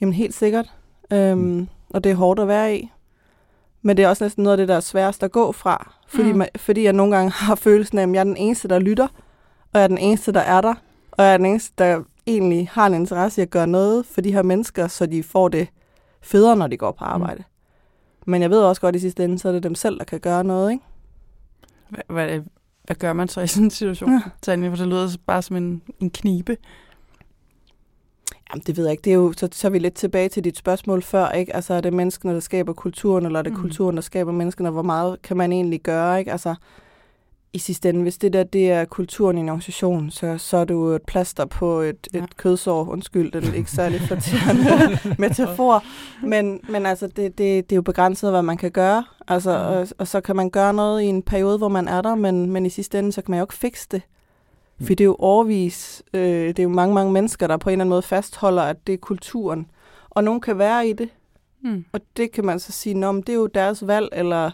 jamen 0.02 0.14
helt 0.14 0.36
sikkert. 0.36 0.74
Øhm, 1.14 1.40
mm. 1.40 1.68
Og 1.94 2.04
det 2.04 2.12
er 2.12 2.16
hårdt 2.16 2.40
at 2.40 2.48
være 2.48 2.78
i. 2.78 2.92
Men 3.82 3.98
det 3.98 4.06
er 4.06 4.10
også 4.10 4.24
næsten 4.24 4.44
noget 4.44 4.54
af 4.54 4.58
det, 4.58 4.68
der 4.68 4.76
er 4.76 4.80
sværest 4.80 5.24
at 5.24 5.32
gå 5.32 5.52
fra. 5.52 5.94
Fordi, 6.16 6.32
mm. 6.32 6.38
man, 6.38 6.48
fordi 6.56 6.84
jeg 6.84 6.94
nogle 6.94 7.16
gange 7.16 7.32
har 7.32 7.56
følelsen 7.56 7.98
af, 7.98 8.04
at 8.04 8.14
jeg 8.14 8.20
er 8.20 8.24
den 8.24 8.38
eneste, 8.38 8.68
der 8.68 8.80
lytter, 8.80 9.08
og 9.74 9.80
jeg 9.80 9.84
er 9.84 9.88
den 9.88 9.98
eneste, 9.98 10.32
der 10.32 10.40
er 10.40 10.62
der, 10.62 10.74
og 11.12 11.24
jeg 11.24 11.34
er 11.34 11.38
den 11.38 11.46
eneste, 11.46 11.74
der 11.78 12.04
egentlig 12.28 12.70
har 12.72 12.88
en 12.88 12.94
interesse 12.94 13.42
i 13.42 13.44
at 13.44 13.50
gøre 13.50 13.68
noget 13.68 14.06
for 14.06 14.22
de 14.22 14.34
her 14.34 14.42
mennesker, 14.42 14.88
så 14.88 15.06
de 15.06 15.24
får 15.24 15.48
det 15.48 15.68
federe, 16.22 16.56
når 16.56 16.68
de 16.68 16.78
går 16.78 16.92
på 16.92 17.06
mm. 17.06 17.12
arbejde. 17.12 17.40
Mm. 17.40 18.32
Men 18.32 18.42
jeg 18.42 18.50
ved 18.50 18.60
også 18.60 18.82
godt, 18.82 18.96
at 18.96 19.00
i 19.00 19.02
sidste 19.02 19.24
ende, 19.24 19.40
så 19.40 19.48
er 19.48 19.52
det 19.52 19.64
dem 19.64 19.76
selv, 19.76 20.00
der 20.00 20.06
kan 20.06 20.20
gøre 20.20 20.44
noget, 20.44 20.72
ikke? 20.72 20.84
Hvad, 21.90 22.04
hvad, 22.08 22.42
hvad 22.84 22.96
gør 22.96 23.14
man 23.14 23.28
så 23.28 23.42
i 23.42 23.48
sådan 23.48 23.64
en 23.64 23.70
situation, 23.72 24.12
ja. 24.12 24.22
Tanja? 24.42 24.70
For 24.70 24.76
det 24.76 24.88
lyder 24.88 25.18
bare 25.26 25.42
som 25.42 25.56
en, 25.56 25.82
en 26.00 26.10
knibe. 26.10 26.58
Jamen, 28.54 28.64
det 28.68 28.78
ved 28.78 28.84
jeg 28.84 28.92
ikke. 28.92 29.02
Det 29.02 29.10
er 29.10 29.16
jo, 29.16 29.34
så, 29.38 29.50
så 29.52 29.68
er 29.68 29.72
vi 29.72 29.80
lidt 29.80 29.94
tilbage 29.94 30.30
til 30.30 30.44
dit 30.44 30.58
spørgsmål 30.58 31.04
før, 31.04 31.30
ikke? 31.30 31.56
Altså, 31.56 31.74
er 31.74 31.82
det 31.82 31.94
menneskene, 31.94 32.34
der 32.34 32.40
skaber 32.40 32.74
kulturen, 32.74 33.26
eller 33.26 33.40
er 33.40 33.44
det 33.44 33.54
mm. 33.54 33.60
kulturen, 33.60 33.96
der 33.96 34.02
skaber 34.02 34.32
menneskene? 34.32 34.70
Hvor 34.70 34.82
meget 34.82 35.22
kan 35.22 35.38
man 35.38 35.52
egentlig 35.52 35.82
gøre, 35.82 36.20
ikke? 36.20 36.32
Altså, 36.32 36.56
i 37.54 37.58
sidste 37.58 37.90
ende, 37.90 38.02
hvis 38.02 38.18
det 38.18 38.34
der 38.34 38.44
det 38.44 38.72
er 38.72 38.86
kulturen 38.86 39.38
i 39.38 39.42
en 39.42 39.50
organisation, 39.50 40.10
så, 40.10 40.38
så 40.38 40.58
er 40.58 40.66
du 40.66 40.88
et 40.88 41.02
plaster 41.02 41.46
på 41.46 41.80
et, 41.80 42.08
ja. 42.14 42.24
et 42.24 42.38
kødsår. 42.38 42.90
Undskyld, 42.90 43.32
den 43.32 43.44
er 43.44 43.54
ikke 43.54 43.72
særlig 43.72 44.02
flatterende 44.08 45.00
metafor. 45.22 45.84
Men, 46.26 46.60
men 46.70 46.86
altså, 46.86 47.08
det, 47.08 47.18
det, 47.18 47.38
det 47.38 47.72
er 47.72 47.76
jo 47.76 47.82
begrænset, 47.82 48.32
hvad 48.32 48.42
man 48.42 48.58
kan 48.58 48.72
gøre. 48.72 49.04
Altså, 49.28 49.58
mm. 49.58 49.64
og, 49.64 49.88
og 49.98 50.08
så 50.08 50.22
kan 50.22 50.36
man 50.36 50.50
gøre 50.50 50.74
noget 50.74 51.02
i 51.02 51.06
en 51.06 51.22
periode, 51.22 51.58
hvor 51.58 51.70
man 51.70 51.88
er 51.88 52.02
der, 52.02 52.16
men, 52.16 52.52
men 52.52 52.66
i 52.66 52.70
sidste 52.70 53.00
ende, 53.00 53.12
så 53.12 53.22
kan 53.22 53.32
man 53.32 53.40
jo 53.40 53.44
ikke 53.44 53.54
fikse 53.54 53.88
det. 53.92 54.02
Mm. 54.80 54.86
For 54.86 54.94
det 54.94 55.02
er 55.02 55.06
jo 55.06 55.16
overvis, 55.20 56.04
øh, 56.14 56.48
det 56.48 56.60
er 56.60 56.64
jo 56.64 56.70
mange, 56.70 56.96
mange 56.96 57.12
mennesker, 57.12 57.48
der 57.48 57.58
på 57.58 57.70
en 57.70 57.72
eller 57.72 57.84
anden 57.84 57.90
måde 57.90 58.02
fastholder, 58.02 58.62
at 58.62 58.88
det 58.88 58.94
er 58.94 58.98
kulturen. 58.98 59.68
Og 60.10 60.24
nogen 60.24 60.42
kan 60.42 60.58
være 60.58 60.88
i 60.88 60.94
det. 60.94 61.10
Mm. 61.64 61.86
Og 61.92 62.00
det 62.18 62.32
kan 62.32 62.46
man 62.46 62.60
så 62.60 62.72
sige, 62.72 62.94
Nå, 62.94 63.14
det 63.14 63.30
er 63.30 63.34
jo 63.34 63.48
deres 63.48 63.88
valg, 63.88 64.10
eller, 64.12 64.52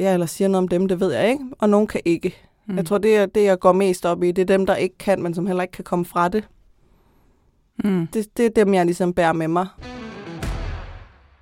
ja, 0.00 0.12
eller 0.12 0.26
siger 0.26 0.48
noget 0.48 0.62
om 0.62 0.68
dem, 0.68 0.88
det 0.88 1.00
ved 1.00 1.12
jeg 1.12 1.28
ikke. 1.28 1.44
Og 1.58 1.68
nogen 1.68 1.86
kan 1.86 2.00
ikke. 2.04 2.36
Mm. 2.66 2.76
Jeg 2.76 2.86
tror, 2.86 2.98
det 2.98 3.16
er 3.16 3.26
det, 3.26 3.44
jeg 3.44 3.58
går 3.58 3.72
mest 3.72 4.06
op 4.06 4.22
i. 4.22 4.32
Det 4.32 4.42
er 4.42 4.56
dem, 4.56 4.66
der 4.66 4.76
ikke 4.76 4.98
kan, 4.98 5.22
men 5.22 5.34
som 5.34 5.46
heller 5.46 5.62
ikke 5.62 5.72
kan 5.72 5.84
komme 5.84 6.04
fra 6.04 6.28
det. 6.28 6.48
Mm. 7.84 8.06
Det, 8.06 8.36
det 8.36 8.46
er 8.46 8.50
dem, 8.50 8.74
jeg 8.74 8.84
ligesom 8.84 9.12
bærer 9.12 9.32
med 9.32 9.48
mig. 9.48 9.66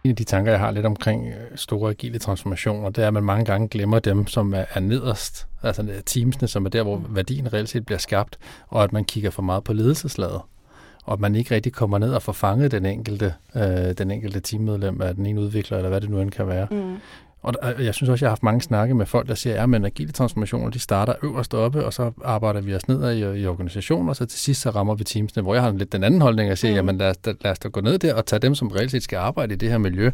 En 0.04 0.10
af 0.10 0.16
de 0.16 0.24
tanker, 0.24 0.52
jeg 0.52 0.60
har 0.60 0.70
lidt 0.70 0.86
omkring 0.86 1.28
øh, 1.28 1.56
store 1.56 1.90
agile 1.90 2.18
transformationer, 2.18 2.90
det 2.90 3.04
er, 3.04 3.08
at 3.08 3.14
man 3.14 3.24
mange 3.24 3.44
gange 3.44 3.68
glemmer 3.68 3.98
dem, 3.98 4.26
som 4.26 4.54
er 4.54 4.80
nederst, 4.80 5.46
altså 5.62 5.86
teamsene, 6.06 6.48
som 6.48 6.66
er 6.66 6.70
der, 6.70 6.82
hvor 6.82 6.96
mm. 6.96 7.16
værdien 7.16 7.52
reelt 7.52 7.68
set 7.68 7.86
bliver 7.86 7.98
skabt, 7.98 8.38
og 8.68 8.84
at 8.84 8.92
man 8.92 9.04
kigger 9.04 9.30
for 9.30 9.42
meget 9.42 9.64
på 9.64 9.72
ledelseslaget 9.72 10.40
og 11.08 11.12
at 11.12 11.20
man 11.20 11.34
ikke 11.34 11.54
rigtig 11.54 11.72
kommer 11.72 11.98
ned 11.98 12.14
og 12.14 12.22
får 12.22 12.32
fanget 12.32 12.70
den 12.70 12.86
enkelte, 12.86 13.34
øh, 13.56 13.92
den 13.98 14.10
enkelte 14.10 14.40
teammedlem 14.40 15.00
af 15.02 15.14
den 15.14 15.26
ene 15.26 15.40
udvikler, 15.40 15.76
eller 15.76 15.88
hvad 15.88 16.00
det 16.00 16.10
nu 16.10 16.20
end 16.20 16.30
kan 16.30 16.48
være. 16.48 16.66
Mm. 16.70 16.96
Og 17.48 17.84
jeg 17.84 17.94
synes 17.94 18.10
også, 18.10 18.24
jeg 18.24 18.28
har 18.28 18.32
haft 18.32 18.42
mange 18.42 18.60
snakke 18.60 18.94
med 18.94 19.06
folk, 19.06 19.28
der 19.28 19.34
siger, 19.34 19.62
at 19.62 19.84
agile 19.84 20.12
transformationer, 20.12 20.70
de 20.70 20.78
starter 20.78 21.14
øverst 21.22 21.54
oppe, 21.54 21.84
og 21.84 21.92
så 21.92 22.12
arbejder 22.24 22.60
vi 22.60 22.74
os 22.74 22.88
ned 22.88 23.12
i, 23.12 23.40
i 23.40 23.46
organisationen, 23.46 24.08
og 24.08 24.16
så 24.16 24.26
til 24.26 24.38
sidst 24.38 24.60
så 24.60 24.70
rammer 24.70 24.94
vi 24.94 25.04
teamsene, 25.04 25.42
hvor 25.42 25.54
jeg 25.54 25.62
har 25.62 25.72
lidt 25.72 25.92
den 25.92 26.04
anden 26.04 26.20
holdning 26.20 26.50
at 26.50 26.58
sige, 26.58 26.70
mm. 26.70 26.76
jamen 26.76 26.98
lad 26.98 27.10
os, 27.10 27.16
lad 27.24 27.52
os 27.52 27.58
da 27.58 27.68
gå 27.68 27.80
ned 27.80 27.98
der 27.98 28.14
og 28.14 28.26
tage 28.26 28.40
dem, 28.40 28.54
som 28.54 28.68
reelt 28.68 28.90
set 28.90 29.02
skal 29.02 29.16
arbejde 29.16 29.54
i 29.54 29.56
det 29.56 29.70
her 29.70 29.78
miljø, 29.78 30.10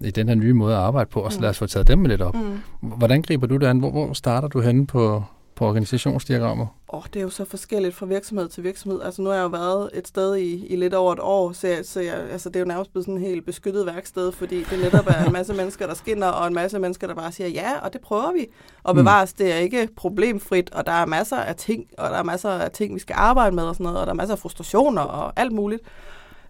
i 0.00 0.10
den 0.10 0.28
her 0.28 0.34
nye 0.34 0.52
måde 0.52 0.74
at 0.74 0.80
arbejde 0.80 1.10
på, 1.10 1.20
og 1.20 1.32
så 1.32 1.40
lad 1.40 1.50
os 1.50 1.58
få 1.58 1.66
taget 1.66 1.88
dem 1.88 2.04
lidt 2.04 2.22
op. 2.22 2.34
Mm. 2.34 2.60
Hvordan 2.80 3.22
griber 3.22 3.46
du 3.46 3.56
det 3.56 3.66
an? 3.66 3.78
Hvor, 3.78 3.90
hvor 3.90 4.12
starter 4.12 4.48
du 4.48 4.60
henne 4.60 4.86
på, 4.86 5.24
på 5.56 5.66
organisationsdiagrammer? 5.66 6.66
Oh, 6.88 7.02
det 7.14 7.16
er 7.16 7.22
jo 7.22 7.30
så 7.30 7.44
forskelligt 7.44 7.94
fra 7.94 8.06
virksomhed 8.06 8.48
til 8.48 8.64
virksomhed. 8.64 9.02
Altså 9.02 9.22
nu 9.22 9.28
har 9.28 9.36
jeg 9.36 9.42
jo 9.42 9.48
været 9.48 9.90
et 9.94 10.08
sted 10.08 10.36
i, 10.36 10.66
i 10.66 10.76
lidt 10.76 10.94
over 10.94 11.12
et 11.12 11.18
år, 11.20 11.52
så, 11.52 11.68
jeg, 11.68 11.84
så 11.84 12.00
jeg, 12.00 12.14
altså, 12.14 12.48
det 12.48 12.56
er 12.56 12.60
jo 12.60 12.66
nærmest 12.66 12.92
blevet 12.92 13.06
sådan 13.06 13.22
et 13.22 13.28
helt 13.28 13.46
beskyttet 13.46 13.86
værksted, 13.86 14.32
fordi 14.32 14.64
det 14.64 14.78
netop 14.78 15.06
er 15.06 15.24
en 15.24 15.32
masse 15.32 15.54
mennesker, 15.60 15.86
der 15.86 15.94
skinner, 15.94 16.26
og 16.26 16.46
en 16.46 16.54
masse 16.54 16.78
mennesker, 16.78 17.06
der 17.06 17.14
bare 17.14 17.32
siger, 17.32 17.48
ja, 17.48 17.78
og 17.78 17.92
det 17.92 18.00
prøver 18.00 18.32
vi. 18.32 18.46
Og 18.82 18.94
mm. 18.94 19.00
bevares, 19.00 19.32
det 19.32 19.52
er 19.52 19.56
ikke 19.56 19.88
problemfrit, 19.96 20.70
og 20.70 20.86
der 20.86 20.92
er 20.92 21.06
masser 21.06 21.36
af 21.36 21.56
ting, 21.56 21.84
og 21.98 22.10
der 22.10 22.16
er 22.16 22.22
masser 22.22 22.50
af 22.50 22.70
ting, 22.70 22.94
vi 22.94 23.00
skal 23.00 23.14
arbejde 23.18 23.56
med 23.56 23.64
og 23.64 23.74
sådan 23.74 23.84
noget, 23.84 24.00
og 24.00 24.06
der 24.06 24.12
er 24.12 24.16
masser 24.16 24.34
af 24.34 24.38
frustrationer 24.38 25.02
og 25.02 25.32
alt 25.36 25.52
muligt. 25.52 25.82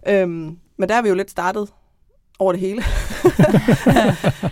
Øhm, 0.07 0.57
men 0.77 0.89
der 0.89 0.95
er 0.95 1.01
vi 1.01 1.09
jo 1.09 1.15
lidt 1.15 1.31
startet 1.31 1.69
over 2.39 2.51
det 2.51 2.61
hele. 2.61 2.83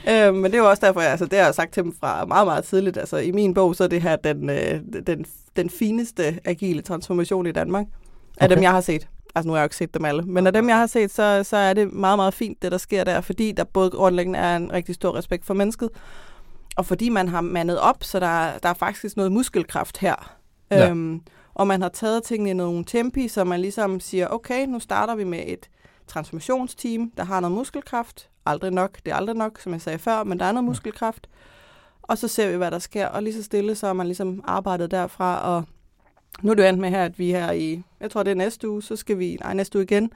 øh, 0.12 0.34
men 0.36 0.44
det 0.44 0.54
er 0.54 0.58
jo 0.58 0.70
også 0.70 0.86
derfor, 0.86 1.02
jeg, 1.02 1.12
altså, 1.12 1.26
det 1.26 1.38
har 1.40 1.46
jeg 1.46 1.56
sagt 1.56 1.74
til 1.74 1.84
dem 1.84 1.96
fra 2.00 2.26
meget, 2.26 2.48
meget 2.48 2.64
tidligt. 2.64 2.98
Altså, 2.98 3.18
I 3.18 3.32
min 3.32 3.54
bog, 3.54 3.76
så 3.76 3.84
er 3.84 3.88
det 3.88 4.02
her 4.02 4.16
den, 4.16 4.50
øh, 4.50 4.82
den, 5.08 5.26
den 5.56 5.70
fineste 5.70 6.40
agile 6.46 6.82
transformation 6.82 7.48
i 7.48 7.52
Danmark. 7.52 7.86
Af 8.38 8.46
okay. 8.46 8.56
dem, 8.56 8.64
jeg 8.64 8.72
har 8.72 8.82
set. 8.82 9.08
Altså, 9.36 9.48
nu 9.48 9.54
har 9.54 9.60
jeg 9.60 9.64
jo 9.64 9.66
ikke 9.66 9.76
set 9.76 9.94
dem 9.94 10.06
alle. 10.06 10.22
Men 10.22 10.48
af 10.48 10.54
dem, 10.54 10.70
jeg 10.70 10.78
har 10.78 10.88
set, 10.88 11.12
så, 11.12 11.44
så 11.44 11.58
er 11.58 11.74
det 11.74 11.94
meget, 11.94 12.18
meget 12.18 12.34
fint, 12.34 12.62
det 12.62 12.72
der 12.72 12.78
sker 12.78 13.04
der. 13.04 13.22
Fordi 13.22 13.52
der 13.52 13.64
både 13.64 13.90
grundlæggende 13.90 14.40
er 14.40 14.56
en 14.56 14.74
rigtig 14.74 14.96
stor 14.96 15.16
respekt 15.16 15.46
for 15.46 15.54
mennesket, 15.54 15.90
og 16.76 16.86
fordi 16.86 17.10
man 17.10 17.28
har 17.28 17.42
mandet 17.42 17.80
op, 17.80 18.04
så 18.04 18.20
der, 18.20 18.58
der 18.64 18.70
er 18.70 18.74
faktisk 18.74 19.18
noget 19.18 19.32
muskelkraft 19.32 19.98
her. 19.98 20.36
Ja. 20.72 20.90
Øhm, 20.90 21.22
og 21.54 21.68
man 21.68 21.82
har 21.82 21.90
taget 21.90 22.24
tingene 22.24 22.50
i 22.50 22.54
nogle 22.54 22.86
tempi, 22.86 23.28
så 23.28 23.44
man 23.44 23.60
ligesom 23.62 24.00
siger, 24.00 24.28
okay, 24.28 24.66
nu 24.66 24.80
starter 24.80 25.16
vi 25.16 25.24
med 25.24 25.44
et 25.48 25.70
transformationsteam, 26.08 27.12
der 27.18 27.24
har 27.24 27.40
noget 27.40 27.56
muskelkraft. 27.56 28.30
Aldrig 28.46 28.72
nok, 28.72 28.98
det 29.06 29.12
er 29.12 29.16
aldrig 29.16 29.36
nok, 29.36 29.60
som 29.60 29.74
jeg 29.74 29.82
sagde 29.82 30.00
før, 30.00 30.24
men 30.24 30.40
der 30.40 30.46
er 30.46 30.52
noget 30.52 30.66
muskelkraft. 30.66 31.30
Og 32.02 32.18
så 32.18 32.28
ser 32.28 32.52
vi, 32.52 32.58
hvad 32.58 32.72
der 32.72 32.80
sker, 32.80 33.08
og 33.08 33.24
lige 33.24 33.34
så 33.34 33.44
stille, 33.44 33.76
så 33.76 33.86
har 33.86 33.94
man 33.94 34.06
ligesom 34.06 34.44
arbejdet 34.48 34.92
derfra, 34.92 35.40
og 35.40 35.64
nu 36.42 36.52
er 36.52 36.56
det 36.56 36.64
jo 36.64 36.68
endt 36.68 36.80
med 36.80 36.90
her, 36.90 37.06
at 37.06 37.20
vi 37.20 37.32
her 37.32 37.52
i, 37.52 37.84
jeg 38.00 38.12
tror 38.12 38.24
det 38.24 38.32
er 38.32 38.36
næste 38.36 38.70
uge, 38.70 38.84
så 38.84 38.96
skal 38.96 39.20
vi, 39.20 39.38
nej 39.42 39.54
næste 39.54 39.78
uge 39.78 39.84
igen, 39.84 40.12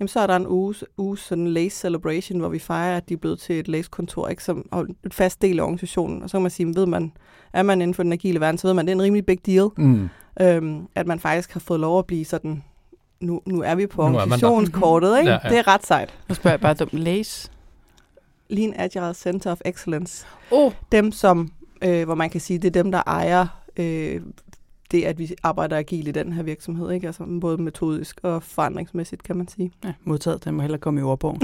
jamen 0.00 0.08
så 0.08 0.20
er 0.20 0.26
der 0.26 0.36
en 0.36 0.46
uge, 0.46 0.74
uge 0.96 1.18
sådan 1.18 1.48
lace 1.48 1.76
celebration, 1.76 2.38
hvor 2.38 2.48
vi 2.48 2.58
fejrer, 2.58 2.96
at 2.96 3.08
de 3.08 3.14
er 3.14 3.18
blevet 3.18 3.38
til 3.38 3.58
et 3.58 3.68
lace-kontor, 3.68 4.28
ikke, 4.28 4.44
som 4.44 4.68
og 4.70 4.86
et 5.06 5.14
fast 5.14 5.42
del 5.42 5.58
af 5.58 5.62
organisationen. 5.62 6.22
Og 6.22 6.30
så 6.30 6.36
kan 6.36 6.42
man 6.42 6.50
sige, 6.50 6.74
ved 6.76 6.86
man, 6.86 7.12
er 7.52 7.62
man 7.62 7.82
inden 7.82 7.94
for 7.94 8.02
den 8.02 8.12
agile 8.12 8.40
verden, 8.40 8.58
så 8.58 8.66
ved 8.66 8.74
man, 8.74 8.86
det 8.86 8.92
er 8.92 8.96
en 8.96 9.02
rimelig 9.02 9.26
big 9.26 9.46
deal, 9.46 9.68
mm. 9.76 10.08
øhm, 10.40 10.86
at 10.94 11.06
man 11.06 11.20
faktisk 11.20 11.52
har 11.52 11.60
fået 11.60 11.80
lov 11.80 11.98
at 11.98 12.06
blive 12.06 12.24
sådan 12.24 12.64
nu, 13.24 13.42
nu 13.46 13.62
er 13.62 13.74
vi 13.74 13.86
på 13.86 14.02
organisationskortet, 14.02 15.18
ikke? 15.18 15.30
Ja, 15.30 15.38
ja. 15.44 15.48
Det 15.48 15.58
er 15.58 15.68
ret 15.68 15.86
sejt. 15.86 16.14
Nu 16.28 16.34
spørger 16.34 16.52
jeg 16.52 16.60
bare 16.60 16.74
dumt. 16.74 16.92
Lace? 16.92 17.50
Lean 18.48 18.74
Agile 18.76 19.14
Center 19.14 19.52
of 19.52 19.60
Excellence. 19.64 20.26
Oh. 20.50 20.72
Dem, 20.92 21.12
som, 21.12 21.50
øh, 21.82 22.04
hvor 22.04 22.14
man 22.14 22.30
kan 22.30 22.40
sige, 22.40 22.58
det 22.58 22.76
er 22.76 22.82
dem, 22.82 22.92
der 22.92 23.02
ejer 23.06 23.46
øh, 23.76 24.20
det, 24.90 25.04
at 25.04 25.18
vi 25.18 25.34
arbejder 25.42 25.76
agil 25.76 26.08
i 26.08 26.10
den 26.10 26.32
her 26.32 26.42
virksomhed, 26.42 26.90
ikke? 26.90 27.06
Altså 27.06 27.24
både 27.40 27.62
metodisk 27.62 28.20
og 28.22 28.42
forandringsmæssigt, 28.42 29.22
kan 29.22 29.36
man 29.36 29.48
sige. 29.48 29.72
Ja, 29.84 29.92
modtaget. 30.04 30.44
Den 30.44 30.54
må 30.54 30.62
heller 30.62 30.78
komme 30.78 31.00
i 31.00 31.02
ordbogen. 31.02 31.40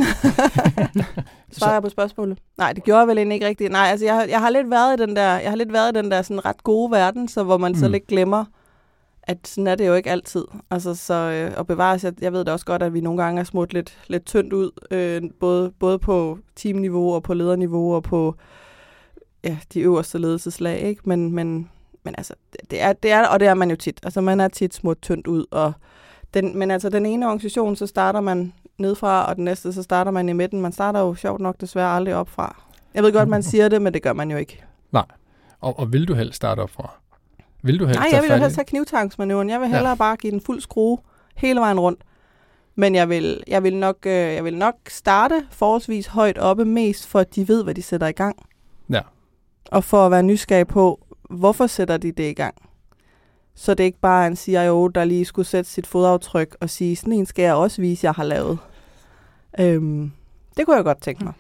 Svarer 1.53 1.73
jeg 1.73 1.83
på 1.83 1.89
spørgsmålet? 1.89 2.39
Nej, 2.59 2.73
det 2.73 2.85
gjorde 2.85 2.99
jeg 2.99 3.09
vel 3.09 3.19
egentlig 3.19 3.35
ikke 3.35 3.47
rigtigt. 3.47 3.73
Nej, 3.73 3.87
altså 3.91 4.07
jeg, 4.07 4.27
jeg 4.31 4.41
har 4.41 4.51
lidt 4.51 4.71
været 4.71 5.01
i 5.01 5.03
den 5.03 5.17
der, 5.17 5.39
jeg 5.39 5.51
har 5.51 5.57
lidt 5.57 5.73
været 5.73 5.97
i 5.97 5.99
den 5.99 6.11
der 6.11 6.23
sådan 6.23 6.45
ret 6.45 6.63
gode 6.63 6.91
verden, 6.91 7.29
så 7.29 7.43
hvor 7.43 7.59
man 7.59 7.73
mm. 7.73 7.79
så 7.79 7.89
lidt 7.89 8.07
glemmer, 8.07 8.45
at 9.31 9.49
sådan 9.49 9.67
er 9.67 9.75
det 9.75 9.87
jo 9.87 9.95
ikke 9.95 10.11
altid. 10.11 10.45
Altså, 10.71 10.95
så 10.95 11.15
øh, 11.15 11.61
at 11.61 11.67
bevare 11.67 11.99
sig, 11.99 12.23
jeg 12.23 12.33
ved 12.33 12.45
da 12.45 12.53
også 12.53 12.67
godt, 12.67 12.83
at 12.83 12.95
vi 12.95 13.01
nogle 13.01 13.23
gange 13.23 13.41
er 13.41 13.45
smurt 13.45 13.73
lidt, 13.73 13.99
lidt 14.09 14.27
tyndt 14.27 14.53
ud, 14.53 14.71
øh, 14.91 15.23
både, 15.41 15.73
både 15.79 15.99
på 15.99 16.39
teamniveau 16.57 17.15
og 17.15 17.23
på 17.23 17.35
lederniveau 17.35 17.95
og 17.95 18.03
på 18.03 18.35
ja, 19.45 19.59
de 19.75 19.81
øverste 19.81 20.19
ledelseslag, 20.19 20.81
ikke? 20.81 21.03
Men, 21.05 21.33
men, 21.33 21.71
men 22.03 22.15
altså, 22.19 22.35
det 22.71 22.83
er, 22.83 22.93
det 22.93 23.11
er, 23.11 23.27
og 23.27 23.41
det 23.41 23.49
er 23.49 23.55
man 23.55 23.71
jo 23.71 23.77
tit. 23.77 24.01
Altså, 24.03 24.21
man 24.21 24.41
er 24.41 24.49
tit 24.49 24.75
smurt 24.75 25.03
tyndt 25.03 25.27
ud, 25.27 25.47
og 25.51 25.73
den, 26.35 26.59
men 26.59 26.71
altså, 26.71 26.89
den 26.89 27.07
ene 27.07 27.27
organisation, 27.27 27.77
så 27.77 27.87
starter 27.87 28.21
man 28.21 28.53
nedfra, 28.79 29.27
og 29.29 29.37
den 29.37 29.45
næste, 29.45 29.73
så 29.73 29.83
starter 29.83 30.11
man 30.11 30.29
i 30.29 30.33
midten. 30.33 30.61
Man 30.61 30.73
starter 30.73 31.01
jo 31.01 31.15
sjovt 31.15 31.41
nok 31.41 31.61
desværre 31.61 31.97
aldrig 31.97 32.15
opfra. 32.15 32.63
Jeg 32.95 33.03
ved 33.03 33.13
godt, 33.13 33.29
man 33.29 33.43
siger 33.43 33.69
det, 33.69 33.83
men 33.83 33.95
det 33.95 34.03
gør 34.03 34.13
man 34.13 34.31
jo 34.31 34.37
ikke. 34.37 34.65
Nej. 34.93 35.07
Og, 35.61 35.79
og 35.79 35.93
vil 35.93 36.09
du 36.09 36.15
helst 36.15 36.37
starte 36.37 36.61
opfra? 36.61 37.01
Vil 37.63 37.79
du 37.79 37.87
helst 37.87 38.01
Nej, 38.01 38.09
jeg 38.13 38.23
vil 38.23 38.41
helst 38.41 38.57
have 38.57 38.65
knivtangsmanøvren. 38.65 39.51
Jeg 39.51 39.61
vil 39.61 39.69
hellere 39.69 39.89
ja. 39.89 39.95
bare 39.95 40.17
give 40.17 40.31
den 40.31 40.41
fuld 40.41 40.61
skrue 40.61 40.99
hele 41.35 41.61
vejen 41.61 41.81
rundt. 41.81 42.01
Men 42.75 42.95
jeg 42.95 43.09
vil, 43.09 43.43
jeg 43.47 43.63
vil, 43.63 43.77
nok, 43.77 43.97
øh, 44.07 44.13
jeg 44.13 44.45
vil 44.45 44.57
nok 44.57 44.75
starte 44.89 45.47
forholdsvis 45.51 46.07
højt 46.07 46.39
oppe, 46.39 46.65
mest 46.65 47.07
for 47.07 47.19
at 47.19 47.35
de 47.35 47.49
ved, 47.49 47.65
hvad 47.65 47.75
de 47.75 47.83
sætter 47.83 48.07
i 48.07 48.13
gang. 48.13 48.37
Ja. 48.91 49.01
Og 49.71 49.85
for 49.85 50.07
at 50.07 50.11
være 50.11 50.23
nysgerrig 50.23 50.67
på, 50.67 51.07
hvorfor 51.31 51.67
sætter 51.67 51.97
de 51.97 52.13
det 52.13 52.31
i 52.31 52.35
gang? 52.35 52.55
Så 53.55 53.75
det 53.75 53.85
er 53.85 53.87
ikke 53.87 54.01
bare 54.01 54.27
en 54.27 54.37
CIO, 54.37 54.89
der 54.89 55.05
lige 55.05 55.25
skulle 55.25 55.49
sætte 55.49 55.71
sit 55.71 55.87
fodaftryk 55.87 56.57
og 56.61 56.71
sige, 56.71 56.97
sådan 56.97 57.13
en 57.13 57.27
skal 57.27 57.43
jeg 57.43 57.55
også 57.55 57.81
vise, 57.81 58.05
jeg 58.05 58.13
har 58.13 58.25
lavet. 58.25 58.59
Øhm, 59.61 60.13
det 60.57 60.67
kunne 60.67 60.77
jeg 60.77 60.85
godt 60.85 61.03
tænke 61.03 61.25
mig, 61.25 61.33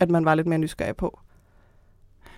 at 0.00 0.10
man 0.10 0.24
var 0.24 0.34
lidt 0.34 0.46
mere 0.46 0.58
nysgerrig 0.58 0.96
på. 0.96 1.18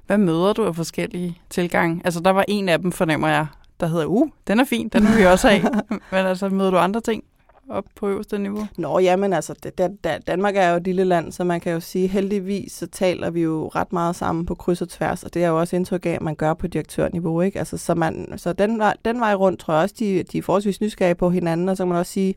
Hvad 0.07 0.19
møder 0.19 0.53
du 0.53 0.65
af 0.65 0.77
forskellige 0.77 1.39
tilgange? 1.51 2.01
Altså, 2.05 2.21
der 2.21 2.31
var 2.31 2.45
en 2.49 2.69
af 2.69 2.79
dem, 2.79 2.93
fornemmer 2.93 3.29
jeg, 3.29 3.47
der 3.81 3.87
hedder, 3.87 4.07
uh, 4.07 4.29
den 4.47 4.61
er 4.61 4.65
fin, 4.65 4.89
den 4.89 5.03
vil 5.03 5.19
vi 5.19 5.25
også 5.25 5.49
have. 5.49 5.63
Men 6.13 6.27
altså, 6.27 6.49
møder 6.49 6.71
du 6.71 6.77
andre 6.77 7.01
ting 7.01 7.25
op 7.69 7.85
på 7.97 8.09
øverste 8.09 8.39
niveau? 8.39 8.67
Nå, 8.79 8.99
jamen 8.99 9.33
altså, 9.33 9.55
det, 9.63 9.79
det, 9.79 10.27
Danmark 10.27 10.57
er 10.57 10.71
jo 10.71 10.77
et 10.77 10.85
lille 10.85 11.05
land, 11.05 11.33
så 11.33 11.45
man 11.45 11.61
kan 11.61 11.73
jo 11.73 11.81
sige, 11.81 12.07
heldigvis 12.07 12.73
så 12.73 12.87
taler 12.87 13.31
vi 13.31 13.43
jo 13.43 13.69
ret 13.69 13.93
meget 13.93 14.17
sammen 14.17 14.47
på 14.47 14.55
kryds 14.55 14.83
og 14.83 14.89
tværs, 14.89 15.23
og 15.23 15.35
det 15.35 15.45
er 15.45 15.49
jo 15.49 15.61
også 15.61 15.77
indtryk 15.77 16.07
af, 16.07 16.11
at 16.11 16.23
man 16.23 16.35
gør 16.35 16.55
på 16.55 16.67
direktørniveau, 16.67 17.41
ikke? 17.41 17.59
Altså, 17.59 17.77
så, 17.77 17.95
man, 17.95 18.35
så 18.37 18.53
den, 18.53 18.79
vej, 18.79 18.95
den 19.05 19.21
vej 19.21 19.35
rundt 19.35 19.61
tror 19.61 19.75
jeg 19.75 19.83
også, 19.83 19.95
de, 19.99 20.23
de 20.23 20.39
er 20.39 20.43
forholdsvis 20.43 20.81
nysgerrige 20.81 21.15
på 21.15 21.31
hinanden, 21.31 21.69
og 21.69 21.77
så 21.77 21.83
kan 21.83 21.89
man 21.89 21.99
også 21.99 22.13
sige, 22.13 22.35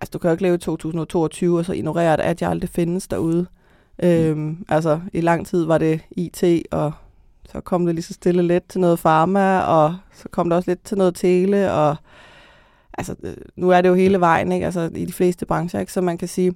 altså 0.00 0.10
du 0.12 0.18
kan 0.18 0.28
jo 0.28 0.32
ikke 0.32 0.42
leve 0.42 0.54
i 0.54 0.58
2022, 0.58 1.58
og 1.58 1.64
så 1.64 1.72
ignorere, 1.72 2.12
at 2.12 2.42
Agile 2.42 2.60
det 2.60 2.70
findes 2.70 3.08
derude. 3.08 3.46
Øhm, 4.02 4.64
altså, 4.68 5.00
i 5.12 5.20
lang 5.20 5.46
tid 5.46 5.64
var 5.64 5.78
det 5.78 6.00
IT, 6.10 6.44
og 6.70 6.92
så 7.52 7.60
kom 7.60 7.86
det 7.86 7.94
lige 7.94 8.04
så 8.04 8.14
stille 8.14 8.42
lidt 8.42 8.68
til 8.68 8.80
noget 8.80 8.98
pharma, 8.98 9.60
og 9.60 9.96
så 10.12 10.28
kom 10.28 10.50
det 10.50 10.56
også 10.56 10.70
lidt 10.70 10.84
til 10.84 10.98
noget 10.98 11.14
tele, 11.14 11.72
og 11.72 11.96
altså, 12.98 13.14
øh, 13.22 13.36
nu 13.56 13.70
er 13.70 13.80
det 13.80 13.88
jo 13.88 13.94
hele 13.94 14.20
vejen, 14.20 14.52
ikke? 14.52 14.66
Altså, 14.66 14.90
i 14.94 15.04
de 15.04 15.12
fleste 15.12 15.46
brancher, 15.46 15.80
ikke? 15.80 15.92
Så 15.92 16.00
man 16.00 16.18
kan 16.18 16.28
sige, 16.28 16.54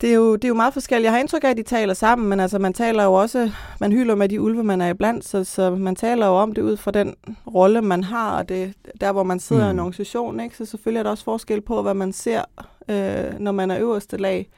det 0.00 0.10
er, 0.10 0.14
jo, 0.14 0.36
det 0.36 0.44
er 0.44 0.48
jo 0.48 0.54
meget 0.54 0.72
forskelligt. 0.72 1.04
Jeg 1.04 1.12
har 1.12 1.18
indtryk 1.18 1.44
af, 1.44 1.50
at 1.50 1.56
de 1.56 1.62
taler 1.62 1.94
sammen, 1.94 2.28
men 2.28 2.40
altså, 2.40 2.58
man 2.58 2.72
taler 2.72 3.04
jo 3.04 3.12
også, 3.12 3.50
man 3.80 3.92
hylder 3.92 4.14
med 4.14 4.28
de 4.28 4.40
ulve, 4.40 4.64
man 4.64 4.80
er 4.80 4.88
iblandt, 4.88 5.24
så, 5.24 5.44
så 5.44 5.70
man 5.70 5.96
taler 5.96 6.26
jo 6.26 6.32
om 6.32 6.52
det 6.52 6.62
ud 6.62 6.76
fra 6.76 6.90
den 6.90 7.14
rolle, 7.54 7.82
man 7.82 8.04
har, 8.04 8.38
og 8.38 8.48
det, 8.48 8.74
der, 9.00 9.12
hvor 9.12 9.22
man 9.22 9.40
sidder 9.40 9.62
mm. 9.62 9.68
i 9.68 9.70
en 9.70 9.76
mm. 9.76 9.80
organisation, 9.80 10.40
ikke? 10.40 10.56
så 10.56 10.64
selvfølgelig 10.64 10.98
er 10.98 11.02
der 11.02 11.10
også 11.10 11.24
forskel 11.24 11.60
på, 11.60 11.82
hvad 11.82 11.94
man 11.94 12.12
ser, 12.12 12.42
øh, 12.88 13.38
når 13.38 13.52
man 13.52 13.70
er 13.70 13.78
øverste 13.80 14.16
lag. 14.16 14.48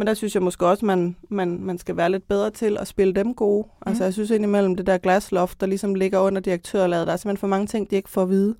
Men 0.00 0.06
der 0.06 0.14
synes 0.14 0.34
jeg 0.34 0.42
måske 0.42 0.66
også, 0.66 0.86
man, 0.86 1.16
man, 1.28 1.58
man 1.60 1.78
skal 1.78 1.96
være 1.96 2.10
lidt 2.10 2.28
bedre 2.28 2.50
til 2.50 2.76
at 2.80 2.86
spille 2.88 3.14
dem 3.14 3.34
gode. 3.34 3.66
Mm. 3.66 3.88
Altså 3.88 4.04
jeg 4.04 4.12
synes 4.12 4.30
indimellem 4.30 4.76
det 4.76 4.86
der 4.86 4.98
glasloft, 4.98 5.60
der 5.60 5.66
ligesom 5.66 5.94
ligger 5.94 6.18
under 6.18 6.40
direktørlaget, 6.40 7.06
der 7.06 7.12
er 7.12 7.16
simpelthen 7.16 7.40
for 7.40 7.46
mange 7.46 7.66
ting, 7.66 7.90
de 7.90 7.96
ikke 7.96 8.10
får 8.10 8.22
at 8.22 8.28
vide. 8.28 8.54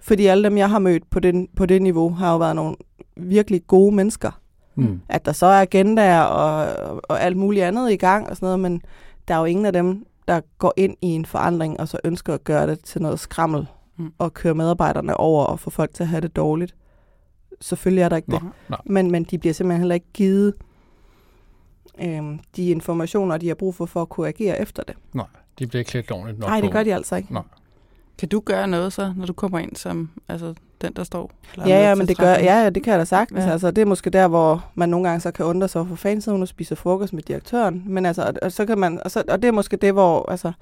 Fordi 0.00 0.26
alle 0.26 0.44
dem, 0.44 0.58
jeg 0.58 0.70
har 0.70 0.78
mødt 0.78 1.10
på, 1.10 1.20
den, 1.20 1.48
på 1.56 1.66
det 1.66 1.82
niveau, 1.82 2.10
har 2.10 2.32
jo 2.32 2.38
været 2.38 2.56
nogle 2.56 2.76
virkelig 3.16 3.66
gode 3.66 3.94
mennesker. 3.94 4.40
Mm. 4.74 5.00
At 5.08 5.24
der 5.26 5.32
så 5.32 5.46
er 5.46 5.60
agendaer 5.60 6.22
og, 6.22 7.00
og 7.08 7.22
alt 7.22 7.36
muligt 7.36 7.64
andet 7.64 7.92
i 7.92 7.96
gang 7.96 8.30
og 8.30 8.36
sådan 8.36 8.46
noget, 8.46 8.60
men 8.60 8.82
der 9.28 9.34
er 9.34 9.38
jo 9.38 9.44
ingen 9.44 9.66
af 9.66 9.72
dem, 9.72 10.06
der 10.28 10.40
går 10.58 10.72
ind 10.76 10.96
i 11.02 11.06
en 11.06 11.26
forandring 11.26 11.80
og 11.80 11.88
så 11.88 11.98
ønsker 12.04 12.34
at 12.34 12.44
gøre 12.44 12.66
det 12.66 12.84
til 12.84 13.02
noget 13.02 13.20
skrammel 13.20 13.66
mm. 13.96 14.12
og 14.18 14.34
køre 14.34 14.54
medarbejderne 14.54 15.16
over 15.16 15.44
og 15.44 15.60
få 15.60 15.70
folk 15.70 15.94
til 15.94 16.02
at 16.02 16.08
have 16.08 16.20
det 16.20 16.36
dårligt. 16.36 16.74
Selvfølgelig 17.60 18.02
er 18.02 18.08
der 18.08 18.16
ikke 18.16 18.32
det. 18.32 18.42
Nej. 18.68 18.80
Men, 18.84 19.10
men 19.10 19.24
de 19.24 19.38
bliver 19.38 19.54
simpelthen 19.54 19.80
heller 19.80 19.94
ikke 19.94 20.06
givet 20.14 20.54
øhm, 22.02 22.40
de 22.56 22.68
informationer, 22.70 23.36
de 23.36 23.48
har 23.48 23.54
brug 23.54 23.74
for 23.74 23.86
for 23.86 24.02
at 24.02 24.08
kunne 24.08 24.28
agere 24.28 24.60
efter 24.60 24.82
det. 24.82 24.96
Nej, 25.14 25.26
de 25.58 25.66
bliver 25.66 25.80
ikke 25.80 25.90
klædt 25.90 26.10
ordentligt 26.10 26.38
nok 26.38 26.48
Nej, 26.48 26.60
det 26.60 26.72
gør 26.72 26.82
de 26.82 26.94
altså 26.94 27.16
ikke. 27.16 27.32
Nej. 27.32 27.42
Kan 28.18 28.28
du 28.28 28.40
gøre 28.40 28.68
noget 28.68 28.92
så, 28.92 29.12
når 29.16 29.26
du 29.26 29.32
kommer 29.32 29.58
ind 29.58 29.76
som 29.76 30.10
altså, 30.28 30.54
den, 30.80 30.92
der 30.92 31.04
står? 31.04 31.30
Ja, 31.58 31.88
ja, 31.88 31.94
men 31.94 32.08
det 32.08 32.18
gør, 32.18 32.30
ja, 32.30 32.62
ja, 32.62 32.70
det 32.70 32.82
kan 32.82 32.90
jeg 32.90 32.98
da 33.00 33.04
sagtens. 33.04 33.44
Ja. 33.44 33.50
Altså, 33.50 33.70
det 33.70 33.82
er 33.82 33.86
måske 33.86 34.10
der, 34.10 34.28
hvor 34.28 34.64
man 34.74 34.88
nogle 34.88 35.08
gange 35.08 35.20
så 35.20 35.30
kan 35.30 35.44
undre 35.44 35.68
sig 35.68 35.86
for 35.86 35.94
fanden, 35.94 36.32
hun 36.32 36.42
og 36.42 36.48
spiser 36.48 36.76
frokost 36.76 37.12
med 37.12 37.22
direktøren. 37.22 37.82
Men 37.86 38.06
altså, 38.06 38.32
og, 38.42 38.52
så 38.52 38.66
kan 38.66 38.78
man, 38.78 39.00
og, 39.04 39.10
så, 39.10 39.22
og 39.28 39.42
det 39.42 39.48
er 39.48 39.52
måske 39.52 39.76
det, 39.76 39.92
hvor, 39.92 40.30
altså, 40.30 40.52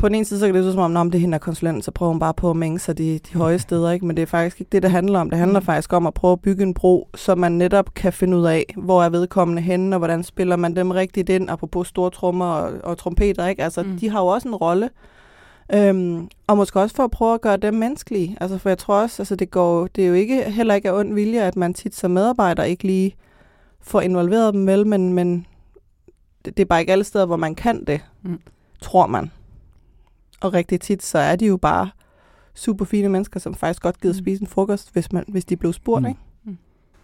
på 0.00 0.08
den 0.08 0.14
ene 0.14 0.24
side, 0.24 0.40
så 0.40 0.46
kan 0.46 0.54
det 0.54 0.62
lyde 0.62 0.72
som 0.72 0.96
om, 0.96 1.10
det 1.10 1.18
er 1.18 1.20
hende 1.20 1.38
konsulent, 1.38 1.84
så 1.84 1.90
prøver 1.90 2.12
hun 2.12 2.20
bare 2.20 2.34
på 2.34 2.50
at 2.50 2.56
mænge 2.56 2.78
sig 2.78 2.98
de, 2.98 3.18
de 3.18 3.38
høje 3.38 3.58
steder, 3.58 3.90
ikke? 3.90 4.06
men 4.06 4.16
det 4.16 4.22
er 4.22 4.26
faktisk 4.26 4.60
ikke 4.60 4.70
det, 4.70 4.82
det 4.82 4.90
handler 4.90 5.20
om. 5.20 5.30
Det 5.30 5.38
handler 5.38 5.60
mm. 5.60 5.66
faktisk 5.66 5.92
om 5.92 6.06
at 6.06 6.14
prøve 6.14 6.32
at 6.32 6.40
bygge 6.40 6.62
en 6.62 6.74
bro, 6.74 7.08
så 7.14 7.34
man 7.34 7.52
netop 7.52 7.94
kan 7.94 8.12
finde 8.12 8.36
ud 8.36 8.44
af, 8.44 8.64
hvor 8.76 9.02
er 9.02 9.08
vedkommende 9.08 9.62
henne, 9.62 9.96
og 9.96 9.98
hvordan 9.98 10.22
spiller 10.22 10.56
man 10.56 10.76
dem 10.76 10.90
rigtigt 10.90 11.28
ind, 11.28 11.50
apropos 11.50 11.88
store 11.88 12.10
trommer 12.10 12.46
og, 12.46 12.72
og 12.84 12.98
trompeter. 12.98 13.46
Ikke? 13.46 13.64
Altså, 13.64 13.82
mm. 13.82 13.98
de 13.98 14.10
har 14.10 14.20
jo 14.20 14.26
også 14.26 14.48
en 14.48 14.54
rolle. 14.54 14.90
Øhm, 15.74 16.28
og 16.46 16.56
måske 16.56 16.80
også 16.80 16.96
for 16.96 17.04
at 17.04 17.10
prøve 17.10 17.34
at 17.34 17.40
gøre 17.40 17.56
dem 17.56 17.74
menneskelige. 17.74 18.36
Altså, 18.40 18.58
for 18.58 18.68
jeg 18.68 18.78
tror 18.78 19.02
også, 19.02 19.22
altså, 19.22 19.36
det, 19.36 19.50
går, 19.50 19.86
det 19.86 20.04
er 20.04 20.08
jo 20.08 20.14
ikke, 20.14 20.50
heller 20.50 20.74
ikke 20.74 20.90
af 20.90 20.98
ond 20.98 21.14
vilje, 21.14 21.40
at 21.40 21.56
man 21.56 21.74
tit 21.74 21.94
som 21.94 22.10
medarbejder 22.10 22.62
ikke 22.62 22.84
lige 22.84 23.16
får 23.80 24.00
involveret 24.00 24.54
dem 24.54 24.66
vel, 24.66 24.86
men, 24.86 25.12
men 25.12 25.46
det, 26.44 26.56
det 26.56 26.62
er 26.62 26.66
bare 26.66 26.80
ikke 26.80 26.92
alle 26.92 27.04
steder, 27.04 27.26
hvor 27.26 27.36
man 27.36 27.54
kan 27.54 27.84
det, 27.84 28.00
mm. 28.22 28.40
tror 28.80 29.06
man. 29.06 29.30
Og 30.40 30.52
rigtig 30.52 30.80
tit, 30.80 31.02
så 31.02 31.18
er 31.18 31.36
de 31.36 31.46
jo 31.46 31.56
bare 31.56 31.90
super 32.54 32.84
fine 32.84 33.08
mennesker, 33.08 33.40
som 33.40 33.54
faktisk 33.54 33.82
godt 33.82 34.00
gider 34.00 34.14
mm. 34.14 34.18
spise 34.18 34.42
en 34.42 34.46
frokost, 34.46 34.92
hvis, 34.92 35.12
man, 35.12 35.24
hvis 35.28 35.44
de 35.44 35.56
blev 35.56 35.72
spurgt, 35.72 36.02
mm. 36.02 36.08
ikke? 36.08 36.20
Mm. 36.44 36.58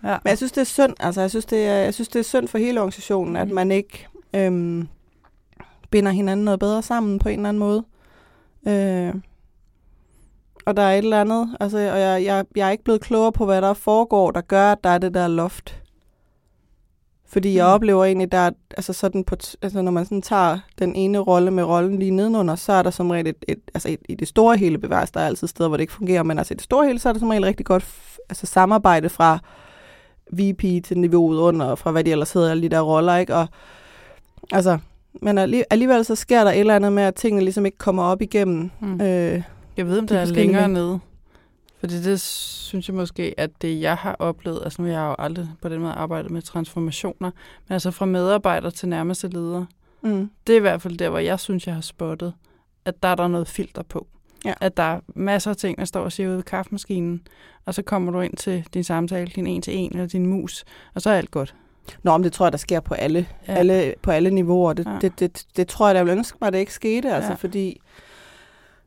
Ja. 0.04 0.18
Men 0.24 0.28
jeg 0.28 0.36
synes, 0.36 0.52
det 0.52 0.60
er 0.60 0.64
synd. 0.64 0.94
Altså, 1.00 1.20
jeg 1.20 1.30
synes, 1.30 1.46
det 1.46 1.66
er, 1.66 1.74
jeg 1.74 1.94
synes, 1.94 2.08
det 2.08 2.18
er 2.18 2.22
synd 2.24 2.48
for 2.48 2.58
hele 2.58 2.80
organisationen, 2.80 3.32
mm. 3.32 3.36
at 3.36 3.50
man 3.50 3.70
ikke 3.70 4.08
øhm, 4.34 4.88
binder 5.90 6.12
hinanden 6.12 6.44
noget 6.44 6.60
bedre 6.60 6.82
sammen 6.82 7.18
på 7.18 7.28
en 7.28 7.38
eller 7.38 7.48
anden 7.48 7.58
måde. 7.58 7.84
Øh, 8.68 9.14
og 10.66 10.76
der 10.76 10.82
er 10.82 10.92
et 10.92 10.98
eller 10.98 11.20
andet, 11.20 11.56
altså, 11.60 11.78
og 11.78 12.00
jeg, 12.00 12.24
jeg, 12.24 12.44
jeg 12.56 12.66
er 12.66 12.70
ikke 12.70 12.84
blevet 12.84 13.00
klogere 13.00 13.32
på, 13.32 13.44
hvad 13.44 13.62
der 13.62 13.74
foregår, 13.74 14.30
der 14.30 14.40
gør, 14.40 14.72
at 14.72 14.84
der 14.84 14.90
er 14.90 14.98
det 14.98 15.14
der 15.14 15.28
loft. 15.28 15.82
Fordi 17.28 17.56
jeg 17.56 17.64
mm. 17.64 17.72
oplever 17.72 18.04
egentlig, 18.04 18.32
der 18.32 18.38
er, 18.38 18.50
altså 18.76 18.92
sådan 18.92 19.24
på, 19.24 19.36
altså 19.62 19.82
når 19.82 19.92
man 19.92 20.04
sådan 20.04 20.22
tager 20.22 20.58
den 20.78 20.94
ene 20.94 21.18
rolle 21.18 21.50
med 21.50 21.64
rollen 21.64 21.98
lige 21.98 22.10
nedenunder, 22.10 22.54
så 22.54 22.72
er 22.72 22.82
der 22.82 22.90
som 22.90 23.10
regel 23.10 23.26
et, 23.26 23.44
et 23.48 23.58
altså 23.74 23.88
et, 23.88 24.00
i 24.08 24.14
det 24.14 24.28
store 24.28 24.56
hele 24.56 24.78
bevægelser, 24.78 25.12
der 25.12 25.20
er 25.20 25.26
altid 25.26 25.46
steder, 25.46 25.68
hvor 25.68 25.76
det 25.76 25.82
ikke 25.82 25.92
fungerer, 25.92 26.22
men 26.22 26.38
altså 26.38 26.54
i 26.54 26.56
det 26.56 26.64
store 26.64 26.86
hele, 26.86 26.98
så 26.98 27.08
er 27.08 27.12
der 27.12 27.20
som 27.20 27.28
regel 27.28 27.44
rigtig 27.44 27.66
godt 27.66 27.84
altså 28.28 28.46
samarbejde 28.46 29.08
fra 29.08 29.38
VP 30.32 30.84
til 30.84 30.98
niveauet 30.98 31.38
under, 31.38 31.74
fra 31.74 31.90
hvad 31.90 32.04
de 32.04 32.10
ellers 32.10 32.32
hedder, 32.32 32.50
alle 32.50 32.62
de 32.62 32.68
der 32.68 32.80
roller, 32.80 33.16
ikke? 33.16 33.34
Og 33.34 33.46
altså, 34.52 34.78
men 35.22 35.38
alligevel 35.70 36.04
så 36.04 36.14
sker 36.14 36.44
der 36.44 36.50
et 36.50 36.60
eller 36.60 36.76
andet 36.76 36.92
med, 36.92 37.02
at 37.02 37.14
tingene 37.14 37.44
ligesom 37.44 37.66
ikke 37.66 37.78
kommer 37.78 38.02
op 38.02 38.22
igennem. 38.22 38.70
Mm. 38.80 39.00
Øh, 39.00 39.42
jeg 39.76 39.86
ved, 39.86 39.98
om 39.98 40.06
det 40.06 40.18
er 40.18 40.24
længere 40.24 40.68
nede. 40.68 40.98
Fordi 41.86 42.02
det 42.02 42.20
synes 42.20 42.88
jeg 42.88 42.96
måske, 42.96 43.34
at 43.36 43.50
det 43.62 43.80
jeg 43.80 43.96
har 43.96 44.16
oplevet, 44.18 44.60
altså 44.64 44.82
nu 44.82 44.88
har 44.88 44.94
jeg 44.94 45.08
jo 45.08 45.14
aldrig 45.18 45.48
på 45.62 45.68
den 45.68 45.80
måde 45.80 45.92
arbejdet 45.92 46.30
med 46.30 46.42
transformationer, 46.42 47.30
men 47.68 47.72
altså 47.72 47.90
fra 47.90 48.06
medarbejder 48.06 48.70
til 48.70 48.88
nærmeste 48.88 49.28
leder, 49.28 49.64
mm. 50.02 50.30
det 50.46 50.52
er 50.52 50.56
i 50.56 50.60
hvert 50.60 50.82
fald 50.82 50.98
der, 50.98 51.08
hvor 51.08 51.18
jeg 51.18 51.40
synes, 51.40 51.66
jeg 51.66 51.74
har 51.74 51.82
spottet, 51.82 52.34
at 52.84 53.02
der 53.02 53.08
er 53.08 53.14
der 53.14 53.28
noget 53.28 53.48
filter 53.48 53.82
på. 53.82 54.06
Ja. 54.44 54.54
At 54.60 54.76
der 54.76 54.82
er 54.82 55.00
masser 55.14 55.50
af 55.50 55.56
ting, 55.56 55.78
der 55.78 55.84
står 55.84 56.00
og 56.00 56.12
siger 56.12 56.28
ude 56.28 56.36
ved 56.36 56.42
kaffemaskinen, 56.42 57.26
og 57.64 57.74
så 57.74 57.82
kommer 57.82 58.12
du 58.12 58.20
ind 58.20 58.36
til 58.36 58.64
din 58.74 58.84
samtale, 58.84 59.30
din 59.34 59.46
en 59.46 59.62
til 59.62 59.76
en 59.76 59.92
eller 59.92 60.06
din 60.06 60.26
mus, 60.26 60.64
og 60.94 61.02
så 61.02 61.10
er 61.10 61.14
alt 61.14 61.30
godt. 61.30 61.54
Nå, 62.02 62.16
men 62.16 62.24
det 62.24 62.32
tror 62.32 62.46
jeg, 62.46 62.52
der 62.52 62.58
sker 62.58 62.80
på 62.80 62.94
alle, 62.94 63.26
ja. 63.48 63.54
alle, 63.54 63.94
på 64.02 64.10
alle 64.10 64.30
niveauer. 64.30 64.72
Det, 64.72 64.86
ja. 64.86 64.98
det, 65.00 65.20
det, 65.20 65.20
det, 65.20 65.46
det 65.56 65.68
tror 65.68 65.86
jeg, 65.86 65.94
der 65.94 66.04
vil 66.04 66.12
ønske 66.12 66.38
mig, 66.40 66.46
at 66.46 66.52
det 66.52 66.58
ikke 66.60 66.72
skete, 66.72 67.14
altså, 67.14 67.30
ja. 67.30 67.36
fordi 67.36 67.80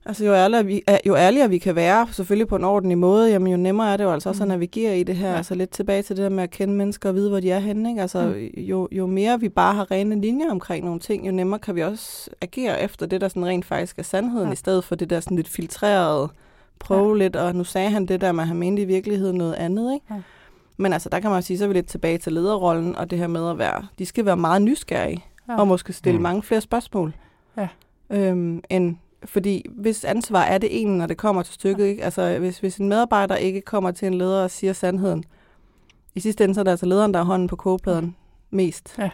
Altså 0.09 0.25
jo 0.25 0.33
ærligere, 0.33 0.65
vi, 0.65 0.83
jo 1.07 1.15
ærligere 1.15 1.49
vi 1.49 1.57
kan 1.57 1.75
være, 1.75 2.07
selvfølgelig 2.11 2.47
på 2.47 2.55
en 2.55 2.63
ordentlig 2.63 2.97
måde, 2.97 3.31
jamen 3.31 3.51
jo 3.51 3.57
nemmere 3.57 3.93
er 3.93 3.97
det 3.97 4.03
jo 4.03 4.11
altså 4.11 4.29
også 4.29 4.43
at 4.43 4.47
mm. 4.47 4.49
navigere 4.49 4.99
i 4.99 5.03
det 5.03 5.15
her. 5.15 5.29
Ja. 5.29 5.35
Altså 5.35 5.55
lidt 5.55 5.69
tilbage 5.69 6.01
til 6.01 6.17
det 6.17 6.23
der 6.23 6.29
med 6.29 6.43
at 6.43 6.49
kende 6.49 6.73
mennesker 6.73 7.09
og 7.09 7.15
vide, 7.15 7.29
hvor 7.29 7.39
de 7.39 7.51
er 7.51 7.59
henne. 7.59 7.89
Ikke? 7.89 8.01
Altså 8.01 8.23
mm. 8.27 8.61
jo, 8.61 8.87
jo 8.91 9.07
mere 9.07 9.39
vi 9.39 9.49
bare 9.49 9.75
har 9.75 9.91
rene 9.91 10.21
linjer 10.21 10.51
omkring 10.51 10.85
nogle 10.85 10.99
ting, 10.99 11.27
jo 11.27 11.31
nemmere 11.31 11.59
kan 11.59 11.75
vi 11.75 11.83
også 11.83 12.29
agere 12.41 12.81
efter 12.81 13.05
det, 13.05 13.21
der 13.21 13.27
sådan 13.27 13.45
rent 13.45 13.65
faktisk 13.65 13.99
er 13.99 14.03
sandheden, 14.03 14.47
ja. 14.47 14.53
i 14.53 14.55
stedet 14.55 14.83
for 14.83 14.95
det 14.95 15.09
der 15.09 15.19
sådan 15.19 15.37
lidt 15.37 15.49
filtrerede, 15.49 16.29
prøve 16.79 17.11
ja. 17.11 17.23
lidt, 17.23 17.35
og 17.35 17.55
nu 17.55 17.63
sagde 17.63 17.89
han 17.89 18.05
det 18.05 18.21
der 18.21 18.31
med, 18.31 18.43
at 18.43 18.47
han 18.47 18.57
mente 18.57 18.81
i 18.81 18.85
virkeligheden 18.85 19.37
noget 19.37 19.53
andet. 19.53 19.93
Ikke? 19.93 20.05
Ja. 20.11 20.21
Men 20.77 20.93
altså, 20.93 21.09
der 21.09 21.19
kan 21.19 21.31
man 21.31 21.43
sige, 21.43 21.57
så 21.57 21.63
er 21.63 21.67
vi 21.67 21.73
lidt 21.73 21.87
tilbage 21.87 22.17
til 22.17 22.33
lederrollen, 22.33 22.95
og 22.95 23.09
det 23.09 23.17
her 23.17 23.27
med 23.27 23.49
at 23.49 23.57
være, 23.57 23.87
de 23.99 24.05
skal 24.05 24.25
være 24.25 24.37
meget 24.37 24.61
nysgerrige, 24.61 25.25
ja. 25.49 25.59
og 25.59 25.67
måske 25.67 25.93
stille 25.93 26.17
mm. 26.17 26.23
mange 26.23 26.43
flere 26.43 26.61
spørgsmål, 26.61 27.13
ja. 27.57 27.67
øhm, 28.09 28.63
end 28.69 28.95
fordi 29.25 29.65
hvis 29.69 30.05
ansvar 30.05 30.41
er 30.41 30.57
det 30.57 30.81
ene, 30.81 30.97
når 30.97 31.05
det 31.05 31.17
kommer 31.17 31.43
til 31.43 31.53
stykket, 31.53 31.85
ikke? 31.85 32.03
Altså, 32.03 32.39
hvis, 32.39 32.59
hvis 32.59 32.77
en 32.77 32.89
medarbejder 32.89 33.35
ikke 33.35 33.61
kommer 33.61 33.91
til 33.91 34.05
en 34.05 34.13
leder 34.13 34.43
og 34.43 34.51
siger 34.51 34.73
sandheden, 34.73 35.23
i 36.15 36.19
sidste 36.19 36.43
ende 36.43 36.53
så 36.53 36.59
er 36.59 36.63
det 36.63 36.71
altså 36.71 36.85
lederen, 36.85 37.13
der 37.13 37.19
har 37.19 37.25
hånden 37.25 37.47
på 37.47 37.55
kogepladen 37.55 38.15
mest. 38.49 38.95
Ja. 38.97 39.09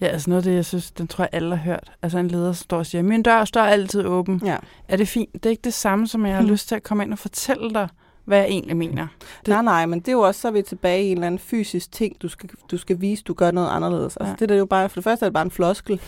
Ja, 0.00 0.06
altså 0.06 0.30
noget 0.30 0.42
af 0.42 0.44
det, 0.44 0.54
jeg 0.54 0.64
synes, 0.64 0.90
den 0.90 1.08
tror 1.08 1.24
jeg 1.24 1.28
alle 1.32 1.56
har 1.56 1.64
hørt. 1.64 1.92
Altså 2.02 2.18
en 2.18 2.28
leder 2.28 2.52
står 2.52 2.78
og 2.78 2.86
siger, 2.86 3.02
min 3.02 3.22
dør 3.22 3.44
står 3.44 3.60
altid 3.60 4.04
åben. 4.04 4.42
Ja. 4.44 4.56
Er 4.88 4.96
det 4.96 5.08
fint? 5.08 5.32
Det 5.34 5.46
er 5.46 5.50
ikke 5.50 5.64
det 5.64 5.74
samme, 5.74 6.06
som 6.06 6.26
jeg 6.26 6.34
har 6.34 6.42
hmm. 6.42 6.50
lyst 6.50 6.68
til 6.68 6.74
at 6.74 6.82
komme 6.82 7.04
ind 7.04 7.12
og 7.12 7.18
fortælle 7.18 7.70
dig, 7.70 7.88
hvad 8.24 8.38
jeg 8.38 8.46
egentlig 8.46 8.76
mener. 8.76 9.06
Det... 9.40 9.48
Nej, 9.48 9.62
nej, 9.62 9.86
men 9.86 10.00
det 10.00 10.08
er 10.08 10.12
jo 10.12 10.20
også, 10.20 10.40
så 10.40 10.48
er 10.48 10.52
vi 10.52 10.62
tilbage 10.62 11.04
i 11.04 11.06
en 11.06 11.16
eller 11.16 11.26
anden 11.26 11.38
fysisk 11.38 11.92
ting, 11.92 12.22
du 12.22 12.28
skal, 12.28 12.50
du 12.70 12.78
skal 12.78 13.00
vise, 13.00 13.22
du 13.22 13.34
gør 13.34 13.50
noget 13.50 13.68
anderledes. 13.70 14.16
Altså, 14.16 14.36
ja. 14.40 14.46
det 14.46 14.50
er 14.50 14.58
jo 14.58 14.66
bare, 14.66 14.88
for 14.88 14.94
det 14.94 15.04
første 15.04 15.24
er 15.24 15.28
det 15.28 15.34
bare 15.34 15.44
en 15.44 15.50
floskel, 15.50 16.00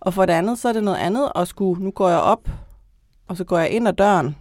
og 0.00 0.14
for 0.14 0.26
det 0.26 0.32
andet, 0.32 0.58
så 0.58 0.68
er 0.68 0.72
det 0.72 0.84
noget 0.84 0.98
andet 0.98 1.32
at 1.34 1.48
skulle, 1.48 1.82
nu 1.84 1.90
går 1.90 2.08
jeg 2.08 2.18
op, 2.18 2.48
og 3.28 3.36
så 3.36 3.44
går 3.44 3.58
jeg 3.58 3.70
ind 3.70 3.88
ad 3.88 3.92
døren, 3.92 4.36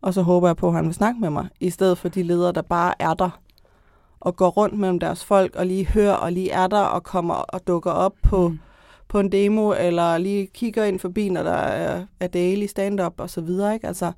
og 0.00 0.14
så 0.14 0.22
håber 0.22 0.48
jeg 0.48 0.56
på, 0.56 0.68
at 0.68 0.74
han 0.74 0.86
vil 0.86 0.94
snakke 0.94 1.20
med 1.20 1.30
mig, 1.30 1.48
i 1.60 1.70
stedet 1.70 1.98
for 1.98 2.08
de 2.08 2.22
ledere, 2.22 2.52
der 2.52 2.62
bare 2.62 2.94
er 2.98 3.14
der, 3.14 3.40
og 4.20 4.36
går 4.36 4.48
rundt 4.48 4.78
mellem 4.78 4.98
deres 4.98 5.24
folk, 5.24 5.56
og 5.56 5.66
lige 5.66 5.86
hører, 5.86 6.14
og 6.14 6.32
lige 6.32 6.50
er 6.50 6.66
der, 6.66 6.80
og 6.80 7.02
kommer 7.02 7.34
og 7.34 7.66
dukker 7.66 7.90
op 7.90 8.14
på, 8.22 8.48
mm. 8.48 8.58
på 9.08 9.20
en 9.20 9.32
demo, 9.32 9.72
eller 9.72 10.18
lige 10.18 10.46
kigger 10.46 10.84
ind 10.84 10.98
forbi, 10.98 11.28
når 11.28 11.42
der 11.42 11.52
er, 11.52 12.06
er 12.20 12.26
daily 12.26 12.66
stand-up, 12.66 13.20
og 13.20 13.30
så 13.30 13.40
videre, 13.40 13.74
ikke? 13.74 13.86
Altså, 13.86 14.12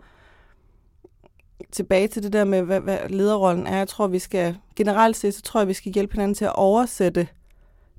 tilbage 1.72 2.08
til 2.08 2.22
det 2.22 2.32
der 2.32 2.44
med, 2.44 2.62
hvad, 2.62 2.80
hvad 2.80 2.98
lederrollen 3.08 3.66
er. 3.66 3.76
Jeg 3.76 3.88
tror, 3.88 4.06
vi 4.06 4.18
skal, 4.18 4.56
generelt 4.76 5.16
set, 5.16 5.34
så 5.34 5.42
tror 5.42 5.60
jeg, 5.60 5.68
vi 5.68 5.72
skal 5.72 5.92
hjælpe 5.92 6.12
hinanden 6.12 6.34
til 6.34 6.44
at 6.44 6.54
oversætte 6.54 7.28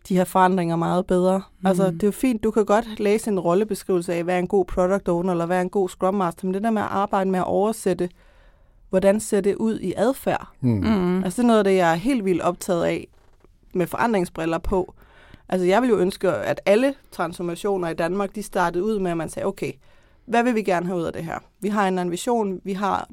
de 0.10 0.16
her 0.16 0.24
forandringer 0.24 0.76
meget 0.76 1.08
bedre. 1.08 1.42
Mm. 1.60 1.68
Altså, 1.68 1.92
det 1.92 2.04
er 2.04 2.08
jo 2.08 2.12
fint, 2.12 2.44
du 2.44 2.52
kan 2.52 2.66
godt 2.66 3.00
læse 3.00 3.30
en 3.30 3.40
rollebeskrivelse 3.40 4.14
af, 4.14 4.24
hvad 4.24 4.36
er 4.36 4.40
en 4.40 4.48
god 4.48 4.66
product 4.66 5.10
owner, 5.10 5.32
eller 5.32 5.46
hvad 5.46 5.58
er 5.58 5.62
en 5.62 5.70
god 5.70 5.90
scrum 5.90 6.14
master, 6.14 6.46
men 6.46 6.54
det 6.54 6.64
der 6.64 6.72
med 6.72 6.82
at 6.82 6.88
arbejde 6.92 7.30
med 7.30 7.40
at 7.40 7.46
oversætte, 7.46 8.10
hvordan 8.90 9.20
ser 9.20 9.42
det 9.42 9.56
ud 9.56 9.80
i 9.80 9.94
adfærd? 9.98 10.48
Mm. 10.62 10.70
Mm. 10.70 11.24
Altså, 11.24 11.42
det 11.42 11.46
er 11.46 11.48
noget 11.48 11.60
af 11.60 11.64
det, 11.64 11.76
jeg 11.76 11.92
er 11.92 11.96
helt 11.96 12.26
vildt 12.26 12.42
optaget 12.42 12.86
af, 12.86 13.08
med 13.74 13.88
forandringsbriller 13.88 14.58
på. 14.58 14.94
Altså, 15.50 15.68
jeg 15.68 15.82
vil 15.82 15.90
jo 15.90 15.98
ønske, 15.98 16.32
at 16.32 16.62
alle 16.66 16.94
transformationer 17.12 17.90
i 17.90 17.94
Danmark, 17.94 18.36
de 18.36 18.44
startede 18.44 18.84
ud 18.84 19.00
med, 19.00 19.12
at 19.12 19.18
man 19.18 19.30
sagde, 19.30 19.46
okay, 19.46 19.72
hvad 20.26 20.44
vil 20.44 20.56
vi 20.56 20.62
gerne 20.62 20.86
have 20.86 20.98
ud 20.98 21.04
af 21.04 21.14
det 21.14 21.24
her? 21.24 21.40
Vi 21.60 21.68
har 21.68 21.82
en 21.82 21.88
eller 21.88 22.02
anden 22.02 22.12
vision, 22.12 22.62
vi 22.64 22.74
har, 22.74 23.08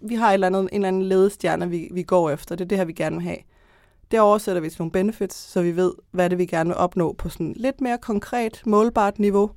vi 0.00 0.14
har 0.14 0.28
et 0.28 0.34
eller 0.34 0.46
andet, 0.46 0.60
en 0.60 0.68
eller 0.72 0.88
anden 0.88 1.02
ledestjerne, 1.02 1.70
vi, 1.70 1.88
vi 1.92 2.02
går 2.02 2.30
efter. 2.30 2.54
Det 2.54 2.64
er 2.64 2.68
det 2.68 2.78
her, 2.78 2.84
vi 2.84 2.92
gerne 2.92 3.16
vil 3.16 3.24
have. 3.24 3.36
Det 4.14 4.20
oversætter 4.20 4.62
vi 4.62 4.70
til 4.70 4.80
nogle 4.80 4.90
benefits, 4.90 5.36
så 5.36 5.62
vi 5.62 5.76
ved, 5.76 5.92
hvad 6.10 6.30
det 6.30 6.38
vi 6.38 6.46
gerne 6.46 6.68
vil 6.68 6.76
opnå 6.76 7.12
på 7.12 7.28
sådan 7.28 7.54
lidt 7.56 7.80
mere 7.80 7.98
konkret, 7.98 8.62
målbart 8.66 9.18
niveau. 9.18 9.50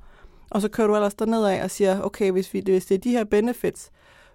Og 0.50 0.62
så 0.62 0.70
kører 0.70 0.88
du 0.88 0.96
ellers 0.96 1.14
derned 1.14 1.46
af 1.46 1.64
og 1.64 1.72
siger, 1.72 2.02
okay, 2.02 2.32
hvis, 2.32 2.54
vi, 2.54 2.64
hvis 2.66 2.86
det 2.86 2.96
er 2.96 3.00
de 3.00 3.12
her 3.12 3.24
benefits, 3.24 3.92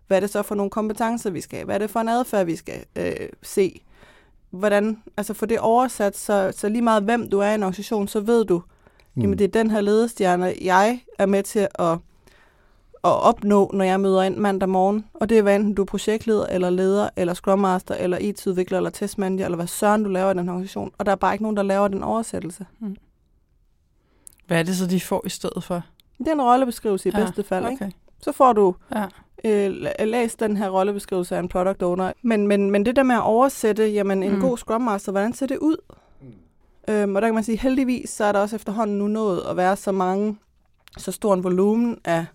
hvad 0.06 0.16
er 0.16 0.20
det 0.20 0.30
så 0.30 0.42
for 0.42 0.54
nogle 0.54 0.70
kompetencer, 0.70 1.30
vi 1.30 1.40
skal 1.40 1.56
have? 1.56 1.64
Hvad 1.64 1.74
er 1.74 1.78
det 1.78 1.90
for 1.90 2.00
en 2.00 2.08
adfærd, 2.08 2.46
vi 2.46 2.56
skal 2.56 2.84
øh, 2.96 3.28
se? 3.42 3.84
Hvordan, 4.50 5.02
altså 5.16 5.34
få 5.34 5.46
det 5.46 5.58
oversat, 5.58 6.16
så, 6.16 6.52
så 6.56 6.68
lige 6.68 6.82
meget 6.82 7.02
hvem 7.02 7.30
du 7.30 7.38
er 7.38 7.50
i 7.50 7.54
en 7.54 7.62
organisation, 7.62 8.08
så 8.08 8.20
ved 8.20 8.44
du, 8.44 8.62
mm. 9.14 9.22
jamen 9.22 9.38
det 9.38 9.44
er 9.44 9.62
den 9.62 9.70
her 9.70 9.80
ledestjerne, 9.80 10.54
jeg 10.60 11.00
er 11.18 11.26
med 11.26 11.42
til 11.42 11.68
at 11.74 11.98
at 13.04 13.22
opnå, 13.22 13.70
når 13.74 13.84
jeg 13.84 14.00
møder 14.00 14.22
ind 14.22 14.36
mandag 14.36 14.68
morgen. 14.68 15.04
Og 15.14 15.28
det 15.28 15.38
er, 15.38 15.42
hvad 15.42 15.56
enten 15.56 15.74
du 15.74 15.82
er 15.82 15.86
projektleder, 15.86 16.46
eller 16.46 16.70
leder, 16.70 17.08
eller 17.16 17.34
scrum 17.34 17.58
master, 17.58 17.94
eller 17.94 18.18
IT-udvikler, 18.18 18.78
eller 18.78 18.90
testmanager, 18.90 19.44
eller 19.44 19.56
hvad 19.56 19.66
søren 19.66 20.02
du 20.02 20.08
laver 20.08 20.30
i 20.30 20.34
den 20.34 20.48
organisation. 20.48 20.92
Og 20.98 21.06
der 21.06 21.12
er 21.12 21.16
bare 21.16 21.34
ikke 21.34 21.44
nogen, 21.44 21.56
der 21.56 21.62
laver 21.62 21.88
den 21.88 22.02
oversættelse. 22.02 22.66
Mm. 22.80 22.96
Hvad 24.46 24.58
er 24.58 24.62
det 24.62 24.76
så, 24.76 24.86
de 24.86 25.00
får 25.00 25.22
i 25.26 25.28
stedet 25.28 25.64
for? 25.64 25.82
Det 26.18 26.28
er 26.28 26.32
en 26.32 26.42
rollebeskrivelse 26.42 27.08
i 27.08 27.12
ja, 27.14 27.18
bedste 27.24 27.42
fald. 27.42 27.64
Okay. 27.64 27.72
Ikke? 27.86 27.96
Så 28.20 28.32
får 28.32 28.52
du 28.52 28.74
ja. 28.94 29.06
øh, 29.44 29.86
læst 30.00 30.40
den 30.40 30.56
her 30.56 30.68
rollebeskrivelse 30.68 31.36
af 31.36 31.40
en 31.40 31.48
product 31.48 31.82
owner. 31.82 32.12
Men, 32.22 32.46
men, 32.46 32.70
men 32.70 32.86
det 32.86 32.96
der 32.96 33.02
med 33.02 33.14
at 33.14 33.22
oversætte, 33.22 33.86
jamen 33.86 34.22
en 34.22 34.34
mm. 34.34 34.40
god 34.40 34.58
scrum 34.58 34.80
master, 34.80 35.12
hvordan 35.12 35.32
ser 35.32 35.46
det 35.46 35.58
ud? 35.58 35.76
Mm. 36.20 36.94
Øhm, 36.94 37.16
og 37.16 37.22
der 37.22 37.28
kan 37.28 37.34
man 37.34 37.44
sige, 37.44 37.58
heldigvis 37.58 38.10
så 38.10 38.24
er 38.24 38.32
der 38.32 38.40
også 38.40 38.56
efterhånden 38.56 38.98
nu 38.98 39.06
nået 39.06 39.42
at 39.50 39.56
være 39.56 39.76
så 39.76 39.92
mange, 39.92 40.36
så 40.98 41.12
stor 41.12 41.34
en 41.34 41.44
volumen 41.44 41.98
af 42.04 42.26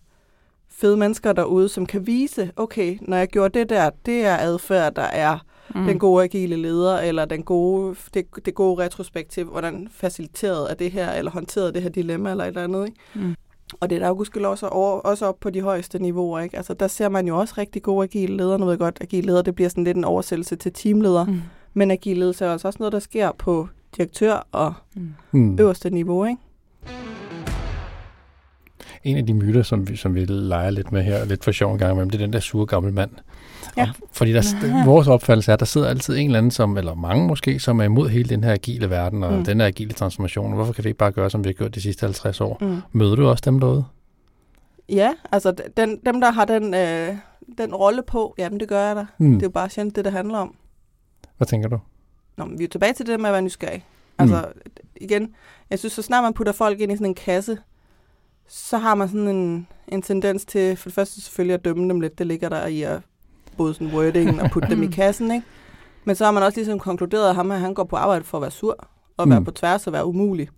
fede 0.77 0.97
mennesker 0.97 1.33
derude, 1.33 1.69
som 1.69 1.85
kan 1.85 2.07
vise, 2.07 2.51
okay, 2.55 2.97
når 3.01 3.17
jeg 3.17 3.27
gjorde 3.27 3.59
det 3.59 3.69
der, 3.69 3.89
det 4.05 4.25
er 4.25 4.37
adfærd, 4.37 4.95
der 4.95 5.01
er 5.01 5.37
mm. 5.75 5.85
den 5.85 5.99
gode 5.99 6.23
agile 6.23 6.55
leder, 6.55 6.99
eller 6.99 7.25
den 7.25 7.43
gode, 7.43 7.95
det, 8.13 8.25
det 8.45 8.55
gode 8.55 8.83
retrospektiv, 8.83 9.45
hvordan 9.45 9.87
faciliteret 9.91 10.71
er 10.71 10.75
det 10.75 10.91
her, 10.91 11.11
eller 11.11 11.31
håndteret 11.31 11.73
det 11.73 11.81
her 11.81 11.89
dilemma, 11.89 12.31
eller 12.31 12.43
et 12.43 12.47
eller 12.47 12.63
andet. 12.63 12.85
Ikke? 12.85 12.97
Mm. 13.15 13.35
Og 13.79 13.89
det 13.89 13.95
er 13.95 13.99
der 13.99 14.07
jo 14.07 14.13
gudskelov 14.13 14.51
også, 14.51 14.67
over, 14.67 14.99
også 14.99 15.25
op 15.25 15.39
på 15.39 15.49
de 15.49 15.61
højeste 15.61 15.99
niveauer. 15.99 16.39
Ikke? 16.39 16.57
Altså, 16.57 16.73
der 16.73 16.87
ser 16.87 17.09
man 17.09 17.27
jo 17.27 17.37
også 17.37 17.53
rigtig 17.57 17.81
gode 17.83 18.03
agile 18.03 18.37
ledere. 18.37 18.59
Nu 18.59 18.65
ved 18.65 18.71
jeg 18.71 18.79
godt, 18.79 18.97
agile 19.01 19.27
leder, 19.27 19.41
det 19.41 19.55
bliver 19.55 19.69
sådan 19.69 19.83
lidt 19.83 19.97
en 19.97 20.03
oversættelse 20.03 20.55
til 20.55 20.73
teamleder. 20.73 21.25
Mm. 21.25 21.41
Men 21.73 21.91
agile 21.91 22.19
ledelse 22.19 22.45
er 22.45 22.49
også 22.49 22.75
noget, 22.79 22.93
der 22.93 22.99
sker 22.99 23.31
på 23.37 23.67
direktør 23.97 24.47
og 24.51 24.73
mm. 25.31 25.59
øverste 25.59 25.89
niveau. 25.89 26.25
Ikke? 26.25 26.41
En 29.03 29.17
af 29.17 29.25
de 29.25 29.33
myter, 29.33 29.63
som 29.63 29.89
vi, 29.89 29.95
som 29.95 30.15
vi 30.15 30.25
leger 30.25 30.69
lidt 30.69 30.91
med 30.91 31.03
her, 31.03 31.25
lidt 31.25 31.43
for 31.43 31.51
sjov 31.51 31.73
en 31.73 31.79
gang 31.79 31.91
imellem, 31.91 32.09
det 32.09 32.21
er 32.21 32.25
den 32.25 32.33
der 32.33 32.39
sure 32.39 32.65
gamle 32.65 32.91
mand. 32.91 33.11
Ja. 33.77 33.81
Og, 33.81 33.87
fordi 34.11 34.33
der, 34.33 34.85
vores 34.85 35.07
opfattelse 35.07 35.51
er, 35.51 35.53
at 35.53 35.59
der 35.59 35.65
sidder 35.65 35.87
altid 35.87 36.17
en 36.17 36.25
eller 36.25 36.37
anden, 36.37 36.51
som, 36.51 36.77
eller 36.77 36.93
mange 36.93 37.27
måske, 37.27 37.59
som 37.59 37.79
er 37.79 37.83
imod 37.83 38.09
hele 38.09 38.29
den 38.29 38.43
her 38.43 38.53
agile 38.53 38.89
verden 38.89 39.23
og 39.23 39.33
mm. 39.33 39.43
den 39.43 39.59
her 39.59 39.67
agile 39.67 39.93
transformation. 39.93 40.53
Hvorfor 40.53 40.73
kan 40.73 40.83
vi 40.83 40.89
ikke 40.89 40.97
bare 40.97 41.11
gøre, 41.11 41.29
som 41.29 41.43
vi 41.43 41.49
har 41.49 41.53
gjort 41.53 41.75
de 41.75 41.81
sidste 41.81 42.05
50 42.05 42.41
år? 42.41 42.57
Mm. 42.61 42.81
Møder 42.91 43.15
du 43.15 43.27
også 43.27 43.41
dem 43.45 43.59
derude? 43.59 43.85
Ja, 44.89 45.13
altså 45.31 45.53
den, 45.77 45.99
dem, 46.05 46.21
der 46.21 46.31
har 46.31 46.45
den, 46.45 46.73
øh, 46.73 47.15
den 47.57 47.75
rolle 47.75 48.03
på, 48.03 48.35
jamen 48.37 48.59
det 48.59 48.67
gør 48.67 48.87
jeg 48.87 48.95
da. 48.95 49.05
Mm. 49.17 49.33
Det 49.33 49.41
er 49.41 49.45
jo 49.45 49.51
bare 49.51 49.69
sjældent 49.69 49.95
det, 49.95 50.05
det 50.05 50.13
handler 50.13 50.37
om. 50.37 50.55
Hvad 51.37 51.47
tænker 51.47 51.69
du? 51.69 51.79
Nå, 52.37 52.45
men 52.45 52.59
vi 52.59 52.63
er 52.63 52.67
tilbage 52.67 52.93
til 52.93 53.05
det 53.05 53.19
med 53.19 53.29
at 53.29 53.33
være 53.33 53.41
nysgerrig. 53.41 53.85
Altså 54.17 54.45
mm. 54.55 54.61
igen, 55.01 55.33
jeg 55.69 55.79
synes, 55.79 55.93
så 55.93 56.01
snart 56.01 56.23
man 56.23 56.33
putter 56.33 56.53
folk 56.53 56.79
ind 56.79 56.91
i 56.91 56.95
sådan 56.95 57.07
en 57.07 57.15
kasse, 57.15 57.57
så 58.47 58.77
har 58.77 58.95
man 58.95 59.07
sådan 59.07 59.27
en, 59.27 59.67
en 59.87 60.01
tendens 60.01 60.45
til, 60.45 60.77
for 60.77 60.89
det 60.89 60.95
første 60.95 61.21
selvfølgelig 61.21 61.53
at 61.53 61.65
dømme 61.65 61.89
dem 61.89 62.01
lidt, 62.01 62.19
det 62.19 62.27
ligger 62.27 62.49
der 62.49 62.65
i 62.65 62.81
at 62.81 63.01
både 63.57 63.73
sådan 63.73 63.93
wording 63.93 64.41
og 64.41 64.51
putte 64.51 64.69
dem 64.69 64.83
i 64.83 64.87
kassen, 64.87 65.31
ikke? 65.31 65.45
Men 66.05 66.15
så 66.15 66.25
har 66.25 66.31
man 66.31 66.43
også 66.43 66.57
ligesom 66.57 66.79
konkluderet, 66.79 67.29
at 67.29 67.35
ham 67.35 67.51
her, 67.51 67.57
han 67.57 67.73
går 67.73 67.83
på 67.83 67.95
arbejde 67.95 68.23
for 68.23 68.37
at 68.37 68.41
være 68.41 68.51
sur, 68.51 68.87
og 69.17 69.29
være 69.29 69.39
mm. 69.39 69.45
på 69.45 69.51
tværs 69.51 69.87
og 69.87 69.93
være 69.93 70.05
umulig. 70.05 70.49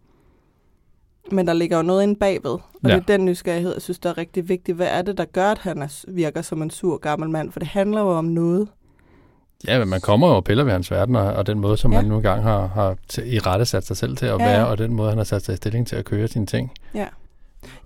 Men 1.31 1.47
der 1.47 1.53
ligger 1.53 1.77
jo 1.77 1.83
noget 1.83 2.03
inde 2.03 2.15
bagved, 2.15 2.51
og 2.51 2.61
ja. 2.83 2.89
det 2.89 2.95
er 2.95 3.17
den 3.17 3.25
nysgerrighed, 3.25 3.73
jeg 3.73 3.81
synes, 3.81 3.99
der 3.99 4.09
er 4.09 4.17
rigtig 4.17 4.49
vigtigt. 4.49 4.75
Hvad 4.75 4.87
er 4.87 5.01
det, 5.01 5.17
der 5.17 5.25
gør, 5.25 5.51
at 5.51 5.57
han 5.57 5.81
er, 5.81 6.03
virker 6.07 6.41
som 6.41 6.61
en 6.61 6.69
sur 6.69 6.97
gammel 6.97 7.29
mand? 7.29 7.51
For 7.51 7.59
det 7.59 7.67
handler 7.67 8.01
jo 8.01 8.09
om 8.09 8.25
noget. 8.25 8.67
Ja, 9.67 9.79
men 9.79 9.87
man 9.87 10.01
kommer 10.01 10.27
jo 10.27 10.35
og 10.35 10.43
piller 10.43 10.63
ved 10.63 10.71
hans 10.71 10.91
verden, 10.91 11.15
og, 11.15 11.33
og 11.33 11.47
den 11.47 11.59
måde, 11.59 11.77
som 11.77 11.91
ja. 11.91 11.97
han 11.97 12.07
nu 12.07 12.15
engang 12.15 12.43
har, 12.43 12.67
har 12.67 12.97
i 13.25 13.39
rette 13.39 13.65
sat 13.65 13.85
sig 13.85 13.97
selv 13.97 14.17
til 14.17 14.25
at 14.25 14.39
ja. 14.39 14.45
være, 14.45 14.67
og 14.67 14.77
den 14.77 14.93
måde, 14.93 15.09
han 15.09 15.17
har 15.17 15.25
sat 15.25 15.45
sig 15.45 15.53
i 15.53 15.57
stilling 15.57 15.87
til 15.87 15.95
at 15.95 16.05
køre 16.05 16.27
sine 16.27 16.45
ting. 16.45 16.71
Ja. 16.93 17.07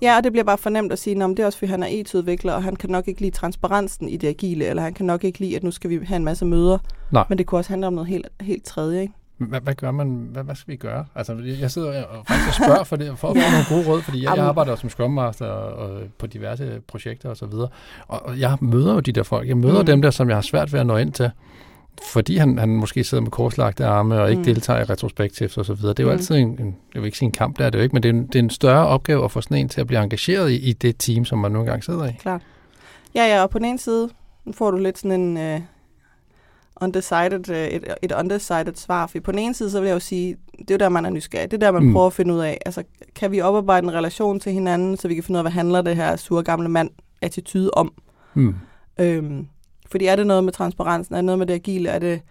Ja, 0.01 0.17
og 0.17 0.23
det 0.23 0.31
bliver 0.31 0.43
bare 0.43 0.57
fornemt 0.57 0.91
at 0.91 0.99
sige, 0.99 1.23
at 1.23 1.29
det 1.29 1.39
er 1.39 1.45
også 1.45 1.57
fordi, 1.57 1.71
han 1.71 1.83
er 1.83 1.87
IT-udvikler, 1.87 2.53
og 2.53 2.63
han 2.63 2.75
kan 2.75 2.89
nok 2.89 3.07
ikke 3.07 3.21
lide 3.21 3.31
transparensen 3.31 4.09
i 4.09 4.17
det 4.17 4.27
agile, 4.27 4.65
eller 4.65 4.83
han 4.83 4.93
kan 4.93 5.05
nok 5.05 5.23
ikke 5.23 5.39
lide, 5.39 5.55
at 5.55 5.63
nu 5.63 5.71
skal 5.71 5.89
vi 5.89 5.99
have 6.05 6.15
en 6.15 6.23
masse 6.23 6.45
møder. 6.45 6.77
Nej. 7.11 7.25
Men 7.29 7.37
det 7.37 7.45
kunne 7.45 7.59
også 7.59 7.69
handle 7.69 7.87
om 7.87 7.93
noget 7.93 8.07
helt, 8.07 8.27
helt 8.41 8.65
tredje, 8.65 9.01
ikke? 9.01 9.13
Hvad, 9.37 9.61
hvad 9.61 9.75
gør 9.75 9.91
man? 9.91 10.27
Hvad, 10.31 10.43
hvad 10.43 10.55
skal 10.55 10.71
vi 10.71 10.77
gøre? 10.77 11.05
Altså, 11.15 11.35
jeg 11.59 11.71
sidder 11.71 12.03
og 12.03 12.25
faktisk 12.27 12.57
spørger 12.63 12.83
for, 12.83 12.95
det, 12.95 13.19
for 13.19 13.29
at 13.29 13.37
få 13.37 13.41
nogle 13.51 13.83
gode 13.83 13.95
råd, 13.95 14.01
fordi 14.01 14.23
jeg, 14.23 14.37
jeg 14.37 14.45
arbejder 14.45 14.75
som 14.75 14.89
Scrum 14.89 15.11
Master 15.11 15.45
og, 15.45 15.89
og 15.89 16.01
på 16.17 16.27
diverse 16.27 16.81
projekter 16.87 17.29
og 17.29 17.37
så 17.37 17.45
videre. 17.45 17.67
Og, 18.07 18.25
og 18.25 18.39
jeg 18.39 18.57
møder 18.61 18.93
jo 18.93 18.99
de 18.99 19.11
der 19.11 19.23
folk. 19.23 19.47
Jeg 19.47 19.57
møder 19.57 19.79
mm. 19.79 19.85
dem 19.85 20.01
der, 20.01 20.09
som 20.09 20.29
jeg 20.29 20.37
har 20.37 20.41
svært 20.41 20.73
ved 20.73 20.79
at 20.79 20.85
nå 20.85 20.97
ind 20.97 21.11
til 21.11 21.31
fordi 22.11 22.37
han, 22.37 22.57
han 22.57 22.69
måske 22.69 23.03
sidder 23.03 23.21
med 23.21 23.31
korslagte 23.31 23.85
arme 23.85 24.21
og 24.21 24.29
ikke 24.29 24.39
mm. 24.39 24.45
deltager 24.45 24.81
i 24.81 24.85
så 25.65 25.73
videre. 25.73 25.89
Det 25.93 25.99
er 25.99 26.03
jo 26.03 26.09
mm. 26.09 26.17
altid 26.17 26.35
en, 26.35 26.47
en, 26.47 26.75
jeg 26.93 27.01
vil 27.01 27.05
ikke 27.05 27.17
sige 27.17 27.25
en 27.25 27.31
kamp, 27.31 27.57
der 27.57 27.65
er 27.65 27.69
det 27.69 27.77
jo 27.77 27.83
ikke, 27.83 27.93
men 27.93 28.03
det 28.03 28.09
er, 28.09 28.13
en, 28.13 28.27
det 28.27 28.35
er 28.35 28.39
en 28.39 28.49
større 28.49 28.87
opgave 28.87 29.23
at 29.23 29.31
få 29.31 29.41
sådan 29.41 29.57
en 29.57 29.69
til 29.69 29.81
at 29.81 29.87
blive 29.87 30.03
engageret 30.03 30.51
i, 30.51 30.55
i 30.55 30.73
det 30.73 30.95
team, 30.99 31.25
som 31.25 31.39
man 31.39 31.51
nogle 31.51 31.69
gange 31.69 31.83
sidder 31.83 32.05
i. 32.05 32.11
Klart. 32.19 32.41
Ja, 33.15 33.25
ja, 33.25 33.43
og 33.43 33.49
på 33.49 33.59
den 33.59 33.65
ene 33.65 33.79
side 33.79 34.09
får 34.51 34.71
du 34.71 34.77
lidt 34.77 34.97
sådan 34.97 35.21
en 35.21 35.55
uh, 35.55 35.61
undecided, 36.81 37.49
uh, 37.49 37.55
et, 37.55 37.83
et 38.01 38.11
undecided 38.11 38.75
svar, 38.75 39.07
for 39.07 39.19
på 39.19 39.31
den 39.31 39.39
ene 39.39 39.53
side, 39.53 39.71
så 39.71 39.79
vil 39.79 39.87
jeg 39.87 39.93
jo 39.93 39.99
sige, 39.99 40.37
det 40.59 40.71
er 40.71 40.75
jo 40.75 40.77
der, 40.77 40.89
man 40.89 41.05
er 41.05 41.09
nysgerrig. 41.09 41.51
Det 41.51 41.63
er 41.63 41.65
der, 41.65 41.71
man 41.71 41.83
mm. 41.83 41.93
prøver 41.93 42.07
at 42.07 42.13
finde 42.13 42.33
ud 42.33 42.39
af, 42.39 42.57
altså, 42.65 42.83
kan 43.15 43.31
vi 43.31 43.41
oparbejde 43.41 43.87
en 43.87 43.93
relation 43.93 44.39
til 44.39 44.51
hinanden, 44.51 44.97
så 44.97 45.07
vi 45.07 45.15
kan 45.15 45.23
finde 45.23 45.37
ud 45.37 45.39
af, 45.39 45.43
hvad 45.43 45.51
handler 45.51 45.81
det 45.81 45.95
her 45.95 46.15
sure 46.15 46.43
gamle 46.43 46.69
mand 46.69 46.89
attitude 47.21 47.71
om. 47.71 47.93
Mm. 48.33 48.55
Øhm, 48.99 49.47
fordi 49.93 50.05
er 50.05 50.15
det 50.15 50.27
noget 50.27 50.43
med 50.43 50.53
transparensen? 50.53 51.15
Er 51.15 51.17
det 51.17 51.25
noget 51.25 51.39
med 51.39 51.47
det 51.47 51.53
agile? 51.53 51.89
Er 51.89 51.99
det 51.99 52.21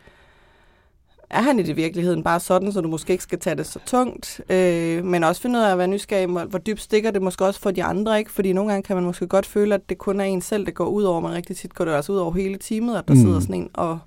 er 1.33 1.43
han 1.43 1.59
i 1.59 1.63
det 1.63 1.77
virkeligheden 1.77 2.23
bare 2.23 2.41
sådan, 2.41 2.73
så 2.73 2.81
du 2.81 2.89
måske 2.89 3.13
ikke 3.13 3.23
skal 3.23 3.39
tage 3.39 3.57
det 3.57 3.67
så 3.67 3.79
tungt, 3.87 4.41
øh, 4.51 5.05
men 5.05 5.25
også 5.25 5.43
finde 5.43 5.59
ud 5.59 5.65
af 5.65 5.73
at 5.73 5.79
være 5.79 5.89
nysgerrig, 5.89 6.27
hvor, 6.27 6.59
dybt 6.59 6.81
stikker 6.81 7.11
det 7.11 7.23
måske 7.23 7.45
også 7.45 7.61
for 7.61 7.71
de 7.71 7.85
andre, 7.85 8.19
ikke? 8.19 8.33
Fordi 8.33 8.53
nogle 8.53 8.71
gange 8.71 8.83
kan 8.83 8.97
man 8.97 9.05
måske 9.05 9.27
godt 9.27 9.47
føle, 9.47 9.75
at 9.75 9.89
det 9.89 9.99
kun 9.99 10.21
er 10.21 10.25
en 10.25 10.41
selv, 10.41 10.67
det 10.67 10.75
går 10.75 10.87
ud 10.87 11.03
over, 11.03 11.21
men 11.21 11.33
rigtig 11.33 11.57
tit 11.57 11.75
går 11.75 11.85
det 11.85 11.95
også 11.95 12.13
ud 12.13 12.17
over 12.17 12.33
hele 12.33 12.59
teamet, 12.59 12.97
at 12.97 13.09
der 13.09 13.15
mm. 13.15 13.21
sidder 13.21 13.41
sådan 13.41 13.55
en 13.55 13.71
og 13.75 13.99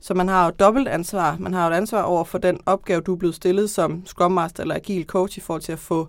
så 0.00 0.14
man 0.14 0.28
har 0.28 0.44
jo 0.44 0.52
dobbelt 0.58 0.88
ansvar. 0.88 1.36
Man 1.40 1.54
har 1.54 1.66
jo 1.66 1.72
et 1.72 1.76
ansvar 1.76 2.02
over 2.02 2.24
for 2.24 2.38
den 2.38 2.58
opgave, 2.66 3.00
du 3.00 3.12
er 3.12 3.16
blevet 3.16 3.34
stillet 3.34 3.70
som 3.70 4.02
Scrum 4.06 4.32
Master 4.32 4.62
eller 4.62 4.74
Agile 4.74 5.04
Coach 5.04 5.38
i 5.38 5.40
forhold 5.40 5.62
til 5.62 5.72
at 5.72 5.78
få 5.78 6.08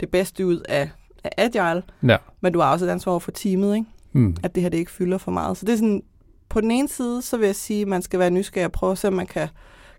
det 0.00 0.08
bedste 0.08 0.46
ud 0.46 0.60
af, 0.68 0.90
af 1.24 1.30
Agile. 1.38 1.82
Ja. 2.08 2.16
Men 2.40 2.52
du 2.52 2.60
har 2.60 2.72
også 2.72 2.84
et 2.84 2.88
ansvar 2.88 3.12
over 3.12 3.20
for 3.20 3.30
teamet, 3.30 3.74
ikke? 3.74 3.86
Mm. 4.12 4.36
At 4.42 4.54
det 4.54 4.62
her 4.62 4.70
det 4.70 4.78
ikke 4.78 4.90
fylder 4.90 5.18
for 5.18 5.30
meget. 5.30 5.56
Så 5.56 5.66
det 5.66 5.72
er 5.72 5.76
sådan, 5.76 6.02
på 6.48 6.60
den 6.60 6.70
ene 6.70 6.88
side, 6.88 7.22
så 7.22 7.36
vil 7.36 7.46
jeg 7.46 7.56
sige, 7.56 7.82
at 7.82 7.88
man 7.88 8.02
skal 8.02 8.18
være 8.18 8.30
nysgerrig 8.30 8.66
og 8.66 8.72
prøve 8.72 8.92
at 8.92 8.98
se, 8.98 9.08
om 9.08 9.14
man 9.14 9.26
kan 9.26 9.48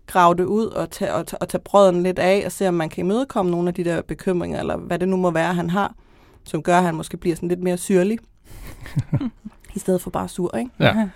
grave 0.07 0.35
det 0.35 0.43
ud 0.45 0.65
og 0.65 0.91
tage, 0.91 1.13
og, 1.13 1.25
og 1.41 1.49
tage 1.49 1.61
brøden 1.61 2.03
lidt 2.03 2.19
af, 2.19 2.43
og 2.45 2.51
se, 2.51 2.67
om 2.67 2.73
man 2.73 2.89
kan 2.89 3.05
imødekomme 3.05 3.51
nogle 3.51 3.67
af 3.67 3.73
de 3.73 3.83
der 3.83 4.01
bekymringer, 4.01 4.59
eller 4.59 4.77
hvad 4.77 4.99
det 4.99 5.07
nu 5.07 5.17
må 5.17 5.31
være, 5.31 5.53
han 5.53 5.69
har, 5.69 5.93
som 6.43 6.63
gør, 6.63 6.77
at 6.77 6.83
han 6.83 6.95
måske 6.95 7.17
bliver 7.17 7.35
sådan 7.35 7.49
lidt 7.49 7.63
mere 7.63 7.77
syrlig, 7.77 8.19
i 9.75 9.79
stedet 9.79 10.01
for 10.01 10.09
bare 10.09 10.27
sur, 10.27 10.57
ikke? 10.57 10.71
Ja. 10.79 11.09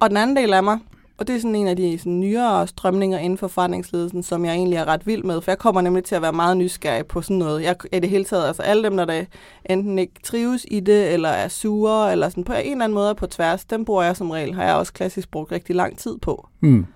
Og 0.00 0.10
den 0.10 0.16
anden 0.16 0.36
del 0.36 0.52
af 0.52 0.62
mig, 0.62 0.78
og 1.18 1.26
det 1.26 1.36
er 1.36 1.40
sådan 1.40 1.54
en 1.54 1.68
af 1.68 1.76
de 1.76 1.98
sådan, 1.98 2.20
nyere 2.20 2.66
strømninger 2.66 3.18
inden 3.18 3.38
for 3.38 3.48
forretningsledelsen, 3.48 4.22
som 4.22 4.44
jeg 4.44 4.54
egentlig 4.54 4.76
er 4.76 4.84
ret 4.84 5.06
vild 5.06 5.24
med, 5.24 5.40
for 5.40 5.50
jeg 5.50 5.58
kommer 5.58 5.80
nemlig 5.80 6.04
til 6.04 6.14
at 6.14 6.22
være 6.22 6.32
meget 6.32 6.56
nysgerrig 6.56 7.06
på 7.06 7.22
sådan 7.22 7.36
noget. 7.36 7.62
Jeg 7.62 7.76
er 7.92 8.00
det 8.00 8.10
hele 8.10 8.24
taget, 8.24 8.46
altså 8.46 8.62
alle 8.62 8.82
dem, 8.82 8.96
der, 8.96 9.04
der 9.04 9.24
enten 9.64 9.98
ikke 9.98 10.14
trives 10.22 10.66
i 10.70 10.80
det, 10.80 11.12
eller 11.12 11.28
er 11.28 11.48
sure, 11.48 12.12
eller 12.12 12.28
sådan 12.28 12.44
på 12.44 12.52
en 12.52 12.72
eller 12.72 12.84
anden 12.84 12.94
måde 12.94 13.14
på 13.14 13.26
tværs, 13.26 13.64
dem 13.64 13.84
bruger 13.84 14.02
jeg 14.02 14.16
som 14.16 14.30
regel, 14.30 14.54
har 14.54 14.64
jeg 14.64 14.74
også 14.74 14.92
klassisk 14.92 15.30
brugt 15.30 15.52
rigtig 15.52 15.76
lang 15.76 15.98
tid 15.98 16.18
på. 16.18 16.48
Mm. 16.60 16.86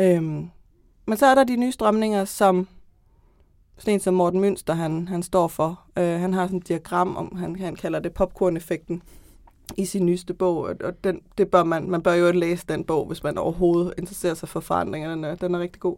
Øhm, 0.00 0.50
men 1.06 1.16
så 1.16 1.26
er 1.26 1.34
der 1.34 1.44
de 1.44 1.56
nye 1.56 1.72
strømninger, 1.72 2.24
som 2.24 2.68
sådan 3.78 3.94
en 3.94 4.00
som 4.00 4.14
Morten 4.14 4.40
Mønster, 4.40 4.74
han, 4.74 5.08
han 5.08 5.22
står 5.22 5.48
for. 5.48 5.80
Øh, 5.98 6.20
han 6.20 6.34
har 6.34 6.46
sådan 6.46 6.58
et 6.58 6.68
diagram, 6.68 7.16
om 7.16 7.36
han, 7.36 7.56
han 7.56 7.76
kalder 7.76 7.98
det 7.98 8.12
popcorn-effekten 8.12 9.02
i 9.76 9.84
sin 9.84 10.06
nyeste 10.06 10.34
bog, 10.34 10.56
og 10.84 11.04
den, 11.04 11.20
det 11.38 11.48
bør 11.48 11.64
man, 11.64 11.90
man 11.90 12.02
bør 12.02 12.14
jo 12.14 12.32
læse 12.32 12.64
den 12.68 12.84
bog, 12.84 13.06
hvis 13.06 13.22
man 13.22 13.38
overhovedet 13.38 13.94
interesserer 13.98 14.34
sig 14.34 14.48
for 14.48 14.60
forandringerne. 14.60 15.14
Den 15.14 15.24
er, 15.24 15.34
den 15.34 15.54
er 15.54 15.58
rigtig 15.58 15.80
god. 15.80 15.96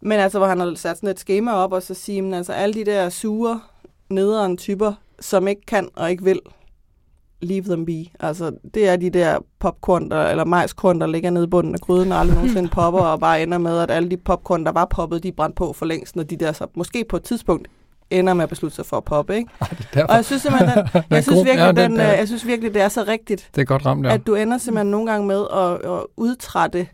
Men 0.00 0.20
altså, 0.20 0.38
hvor 0.38 0.48
han 0.48 0.60
har 0.60 0.74
sat 0.74 0.96
sådan 0.96 1.08
et 1.08 1.18
schema 1.18 1.52
op, 1.52 1.72
og 1.72 1.82
så 1.82 1.94
siger, 1.94 2.28
at 2.28 2.34
altså 2.34 2.52
alle 2.52 2.74
de 2.74 2.84
der 2.84 3.08
sure, 3.08 3.60
nederen 4.10 4.56
typer, 4.56 4.92
som 5.20 5.48
ikke 5.48 5.62
kan 5.66 5.88
og 5.96 6.10
ikke 6.10 6.24
vil, 6.24 6.40
leave 7.42 7.64
them 7.64 7.86
be. 7.86 8.06
Altså, 8.20 8.52
det 8.74 8.88
er 8.88 8.96
de 8.96 9.10
der 9.10 9.38
popcorn, 9.58 10.10
der, 10.10 10.28
eller 10.28 10.44
majskorn, 10.44 11.00
der 11.00 11.06
ligger 11.06 11.30
nede 11.30 11.44
i 11.44 11.48
bunden 11.48 11.74
af 11.74 11.80
gryden, 11.80 12.12
og 12.12 12.18
aldrig 12.18 12.36
nogensinde 12.36 12.68
popper, 12.68 13.00
og 13.00 13.20
bare 13.20 13.42
ender 13.42 13.58
med, 13.58 13.78
at 13.78 13.90
alle 13.90 14.10
de 14.10 14.16
popcorn, 14.16 14.64
der 14.64 14.72
var 14.72 14.84
poppet, 14.84 15.22
de 15.22 15.32
brændt 15.32 15.56
på 15.56 15.72
for 15.72 15.86
længst, 15.86 16.16
når 16.16 16.22
de 16.22 16.36
der 16.36 16.52
så 16.52 16.66
måske 16.74 17.04
på 17.08 17.16
et 17.16 17.22
tidspunkt 17.22 17.68
ender 18.12 18.34
med 18.34 18.42
at 18.42 18.48
beslutte 18.48 18.76
sig 18.76 18.86
for 18.86 18.96
at 18.96 19.04
poppe, 19.04 19.36
ikke? 19.36 19.50
Ej, 19.60 20.02
og 20.08 20.14
jeg 20.14 20.24
synes 20.24 20.42
simpelthen, 20.42 20.78
den, 20.92 21.02
jeg, 21.10 21.24
synes 21.24 21.44
virkelig, 21.44 21.76
ja, 21.76 21.82
den, 21.82 21.92
øh, 21.92 21.98
jeg 21.98 22.26
synes 22.26 22.46
virkelig, 22.46 22.74
det 22.74 22.82
er 22.82 22.88
så 22.88 23.04
rigtigt. 23.08 23.50
Det 23.54 23.60
er 23.60 23.64
godt 23.64 23.86
ramt, 23.86 24.06
ja. 24.06 24.14
At 24.14 24.26
du 24.26 24.34
ender 24.34 24.58
simpelthen 24.58 24.90
nogle 24.90 25.10
gange 25.10 25.26
med 25.26 25.46
at, 25.52 25.92
at 25.92 26.04
udtrætte 26.16 26.88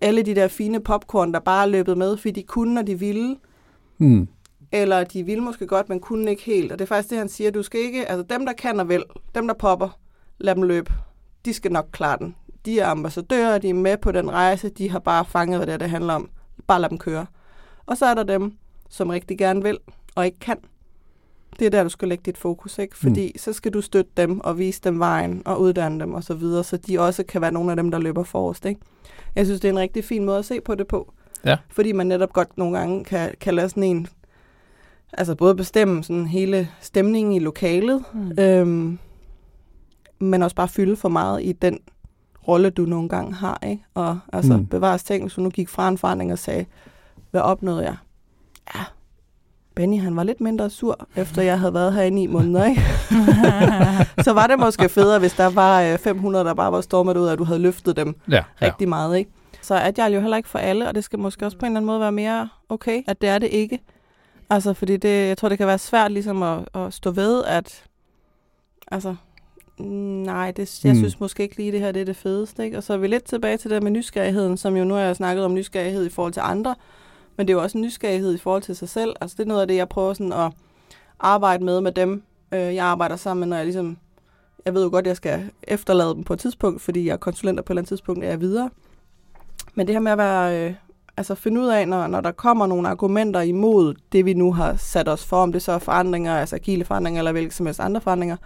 alle 0.00 0.22
de 0.22 0.34
der 0.34 0.48
fine 0.48 0.80
popcorn, 0.80 1.32
der 1.32 1.40
bare 1.40 1.62
er 1.62 1.70
løbet 1.70 1.98
med, 1.98 2.16
fordi 2.16 2.30
de 2.30 2.42
kunne, 2.42 2.74
når 2.74 2.82
de 2.82 2.98
ville. 2.98 3.36
Mm. 3.98 4.28
Eller 4.72 5.04
de 5.04 5.22
ville 5.22 5.42
måske 5.42 5.66
godt, 5.66 5.88
men 5.88 6.00
kunne 6.00 6.30
ikke 6.30 6.42
helt. 6.42 6.72
Og 6.72 6.78
det 6.78 6.84
er 6.84 6.88
faktisk 6.88 7.10
det, 7.10 7.18
han 7.18 7.28
siger. 7.28 7.50
Du 7.50 7.62
skal 7.62 7.80
ikke, 7.80 8.10
altså 8.10 8.26
dem, 8.30 8.46
der 8.46 8.52
kan 8.52 8.80
og 8.80 8.88
vil, 8.88 9.02
dem, 9.34 9.46
der 9.46 9.54
popper, 9.54 9.98
lad 10.38 10.54
dem 10.54 10.62
løbe. 10.62 10.92
De 11.44 11.52
skal 11.52 11.72
nok 11.72 11.86
klare 11.92 12.16
den. 12.18 12.34
De 12.64 12.80
er 12.80 12.86
ambassadører, 12.86 13.58
de 13.58 13.68
er 13.68 13.74
med 13.74 13.96
på 13.96 14.12
den 14.12 14.30
rejse, 14.30 14.68
de 14.68 14.90
har 14.90 14.98
bare 14.98 15.24
fanget, 15.24 15.58
hvad 15.58 15.66
det, 15.66 15.72
er, 15.72 15.78
det 15.78 15.90
handler 15.90 16.14
om. 16.14 16.28
Bare 16.66 16.80
lad 16.80 16.88
dem 16.88 16.98
køre. 16.98 17.26
Og 17.86 17.96
så 17.96 18.06
er 18.06 18.14
der 18.14 18.22
dem, 18.22 18.52
som 18.90 19.08
rigtig 19.08 19.38
gerne 19.38 19.62
vil 19.62 19.78
og 20.14 20.26
ikke 20.26 20.38
kan. 20.38 20.56
Det 21.58 21.66
er 21.66 21.70
der, 21.70 21.82
du 21.82 21.88
skal 21.88 22.08
lægge 22.08 22.22
dit 22.26 22.38
fokus, 22.38 22.78
ikke? 22.78 22.96
Fordi 22.96 23.26
mm. 23.34 23.38
så 23.38 23.52
skal 23.52 23.72
du 23.72 23.80
støtte 23.80 24.10
dem 24.16 24.40
og 24.40 24.58
vise 24.58 24.80
dem 24.84 24.98
vejen 24.98 25.42
og 25.44 25.60
uddanne 25.60 26.00
dem 26.00 26.14
osv., 26.14 26.22
så, 26.22 26.34
videre, 26.34 26.64
så 26.64 26.76
de 26.76 27.00
også 27.00 27.24
kan 27.24 27.40
være 27.40 27.52
nogle 27.52 27.70
af 27.70 27.76
dem, 27.76 27.90
der 27.90 27.98
løber 27.98 28.22
forrest, 28.22 28.66
ikke? 28.66 28.80
Jeg 29.34 29.46
synes, 29.46 29.60
det 29.60 29.68
er 29.68 29.72
en 29.72 29.78
rigtig 29.78 30.04
fin 30.04 30.24
måde 30.24 30.38
at 30.38 30.44
se 30.44 30.60
på 30.60 30.74
det 30.74 30.86
på. 30.86 31.12
Ja. 31.44 31.56
Fordi 31.68 31.92
man 31.92 32.06
netop 32.06 32.32
godt 32.32 32.58
nogle 32.58 32.78
gange 32.78 33.04
kan, 33.04 33.34
kan 33.40 33.54
lade 33.54 33.68
sådan 33.68 33.82
en, 33.82 34.06
altså 35.12 35.34
både 35.34 35.54
bestemme 35.54 36.04
sådan 36.04 36.26
hele 36.26 36.68
stemningen 36.80 37.32
i 37.32 37.38
lokalet, 37.38 38.04
mm. 38.14 38.32
øhm, 38.38 38.98
men 40.18 40.42
også 40.42 40.56
bare 40.56 40.68
fylde 40.68 40.96
for 40.96 41.08
meget 41.08 41.42
i 41.42 41.52
den 41.52 41.78
rolle, 42.48 42.70
du 42.70 42.82
nogle 42.82 43.08
gange 43.08 43.34
har, 43.34 43.58
ikke? 43.66 43.84
Og 43.94 44.18
altså 44.32 44.56
mm. 44.56 44.66
bevares 44.66 45.04
ting, 45.04 45.24
hvis 45.24 45.34
du 45.34 45.40
nu 45.40 45.50
gik 45.50 45.68
fra 45.68 45.88
en 45.88 45.98
forandring 45.98 46.32
og 46.32 46.38
sagde, 46.38 46.64
hvad 47.30 47.40
opnåede 47.40 47.84
jeg? 47.84 47.96
Ja, 48.74 48.84
Benny 49.74 50.00
han 50.00 50.16
var 50.16 50.22
lidt 50.22 50.40
mindre 50.40 50.70
sur, 50.70 51.06
efter 51.16 51.42
jeg 51.42 51.58
havde 51.58 51.74
været 51.74 51.94
her 51.94 52.02
i 52.02 52.10
ni 52.10 52.26
måneder. 52.26 52.64
Ikke? 52.64 52.82
så 54.26 54.32
var 54.32 54.46
det 54.46 54.58
måske 54.58 54.88
federe, 54.88 55.18
hvis 55.18 55.32
der 55.32 55.46
var 55.46 55.96
500, 55.96 56.42
øh, 56.42 56.48
der 56.48 56.54
bare 56.54 56.72
var 56.72 56.80
stormet 56.80 57.16
ud, 57.16 57.28
at 57.28 57.38
du 57.38 57.44
havde 57.44 57.58
løftet 57.58 57.96
dem 57.96 58.16
ja, 58.30 58.44
ja. 58.60 58.66
rigtig 58.66 58.88
meget. 58.88 59.18
Ikke? 59.18 59.30
Så 59.62 59.74
er 59.74 59.90
jeg 59.96 60.14
jo 60.14 60.20
heller 60.20 60.36
ikke 60.36 60.48
for 60.48 60.58
alle, 60.58 60.88
og 60.88 60.94
det 60.94 61.04
skal 61.04 61.18
måske 61.18 61.46
også 61.46 61.58
på 61.58 61.66
en 61.66 61.72
eller 61.72 61.78
anden 61.78 61.86
måde 61.86 62.00
være 62.00 62.12
mere 62.12 62.48
okay, 62.68 63.02
at 63.06 63.20
det 63.20 63.28
er 63.28 63.38
det 63.38 63.48
ikke. 63.48 63.80
Altså, 64.50 64.74
fordi 64.74 64.96
det, 64.96 65.28
jeg 65.28 65.38
tror, 65.38 65.48
det 65.48 65.58
kan 65.58 65.66
være 65.66 65.78
svært 65.78 66.12
ligesom 66.12 66.42
at, 66.42 66.68
at 66.74 66.94
stå 66.94 67.10
ved, 67.10 67.44
at 67.44 67.84
altså, 68.90 69.14
nej, 69.78 70.50
det, 70.50 70.84
jeg 70.84 70.92
mm. 70.92 70.98
synes 70.98 71.20
måske 71.20 71.42
ikke 71.42 71.56
lige, 71.56 71.72
det 71.72 71.80
her 71.80 71.92
det 71.92 72.00
er 72.00 72.04
det 72.04 72.16
fedeste. 72.16 72.64
Ikke? 72.64 72.76
Og 72.76 72.82
så 72.82 72.92
er 72.92 72.96
vi 72.96 73.06
lidt 73.06 73.24
tilbage 73.24 73.56
til 73.56 73.70
det 73.70 73.82
med 73.82 73.90
nysgerrigheden, 73.90 74.56
som 74.56 74.76
jo 74.76 74.84
nu 74.84 74.94
har 74.94 75.00
jeg 75.00 75.16
snakket 75.16 75.44
om 75.44 75.54
nysgerrighed 75.54 76.06
i 76.06 76.08
forhold 76.08 76.32
til 76.32 76.42
andre, 76.44 76.74
men 77.36 77.46
det 77.46 77.52
er 77.52 77.56
jo 77.56 77.62
også 77.62 77.78
en 77.78 77.82
nysgerrighed 77.82 78.34
i 78.34 78.38
forhold 78.38 78.62
til 78.62 78.76
sig 78.76 78.88
selv. 78.88 79.14
Altså 79.20 79.34
det 79.36 79.42
er 79.42 79.48
noget 79.48 79.60
af 79.60 79.68
det, 79.68 79.76
jeg 79.76 79.88
prøver 79.88 80.14
sådan 80.14 80.32
at 80.32 80.52
arbejde 81.20 81.64
med 81.64 81.80
med 81.80 81.92
dem, 81.92 82.22
øh, 82.52 82.74
jeg 82.74 82.84
arbejder 82.84 83.16
sammen 83.16 83.40
med, 83.40 83.48
når 83.48 83.56
jeg 83.56 83.66
ligesom... 83.66 83.96
Jeg 84.64 84.74
ved 84.74 84.84
jo 84.84 84.90
godt, 84.90 85.06
at 85.06 85.08
jeg 85.08 85.16
skal 85.16 85.50
efterlade 85.62 86.14
dem 86.14 86.24
på 86.24 86.32
et 86.32 86.38
tidspunkt, 86.38 86.82
fordi 86.82 87.06
jeg 87.06 87.12
er 87.12 87.16
konsulenter 87.16 87.62
på 87.62 87.72
et 87.72 87.74
eller 87.74 87.80
andet 87.80 87.88
tidspunkt 87.88 88.24
er 88.24 88.28
jeg 88.28 88.40
videre. 88.40 88.70
Men 89.74 89.86
det 89.86 89.94
her 89.94 90.00
med 90.00 90.12
at 90.12 90.18
være... 90.18 90.68
Øh, 90.68 90.74
altså 91.16 91.34
finde 91.34 91.60
ud 91.60 91.66
af, 91.66 91.88
når, 91.88 92.06
når 92.06 92.20
der 92.20 92.32
kommer 92.32 92.66
nogle 92.66 92.88
argumenter 92.88 93.40
imod 93.40 93.94
det, 94.12 94.24
vi 94.24 94.34
nu 94.34 94.52
har 94.52 94.76
sat 94.76 95.08
os 95.08 95.24
for, 95.24 95.36
om 95.36 95.52
det 95.52 95.62
så 95.62 95.72
er 95.72 95.78
forandringer, 95.78 96.36
altså 96.36 96.56
agile 96.56 96.84
forandringer, 96.84 97.20
eller 97.20 97.32
hvilke 97.32 97.54
som 97.54 97.66
helst 97.66 97.80
andre 97.80 98.00
forandringer, 98.00 98.36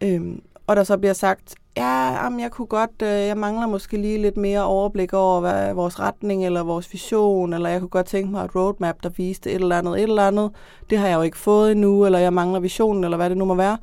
øhm, 0.00 0.42
og 0.66 0.76
der 0.76 0.84
så 0.84 0.98
bliver 0.98 1.12
sagt, 1.12 1.54
ja, 1.76 2.24
jamen, 2.24 2.40
jeg 2.40 2.50
kunne 2.50 2.66
godt, 2.66 3.02
øh, 3.02 3.08
jeg 3.08 3.36
mangler 3.36 3.66
måske 3.66 3.96
lige 3.96 4.22
lidt 4.22 4.36
mere 4.36 4.64
overblik 4.64 5.12
over 5.12 5.40
hvad, 5.40 5.74
vores 5.74 6.00
retning 6.00 6.46
eller 6.46 6.62
vores 6.62 6.92
vision, 6.92 7.52
eller 7.52 7.68
jeg 7.68 7.80
kunne 7.80 7.88
godt 7.88 8.06
tænke 8.06 8.30
mig 8.30 8.44
et 8.44 8.54
roadmap, 8.54 9.02
der 9.02 9.08
viste 9.08 9.50
et 9.50 9.54
eller 9.54 9.78
andet, 9.78 9.96
et 9.96 10.02
eller 10.02 10.26
andet. 10.26 10.50
Det 10.90 10.98
har 10.98 11.06
jeg 11.06 11.16
jo 11.16 11.22
ikke 11.22 11.38
fået 11.38 11.72
endnu, 11.72 12.06
eller 12.06 12.18
jeg 12.18 12.32
mangler 12.32 12.60
visionen, 12.60 13.04
eller 13.04 13.16
hvad 13.16 13.30
det 13.30 13.38
nu 13.38 13.44
må 13.44 13.54
være. 13.54 13.78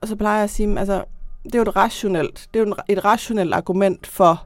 Og 0.00 0.08
så 0.08 0.16
plejer 0.16 0.36
jeg 0.36 0.44
at 0.44 0.50
sige, 0.50 0.78
altså, 0.78 1.04
det 1.44 1.54
er 1.54 1.58
jo 1.58 1.62
et 1.62 1.76
rationelt, 1.76 2.48
det 2.54 2.60
er 2.60 2.66
jo 2.66 2.74
et 2.88 3.04
rationelt 3.04 3.54
argument 3.54 4.06
for 4.06 4.44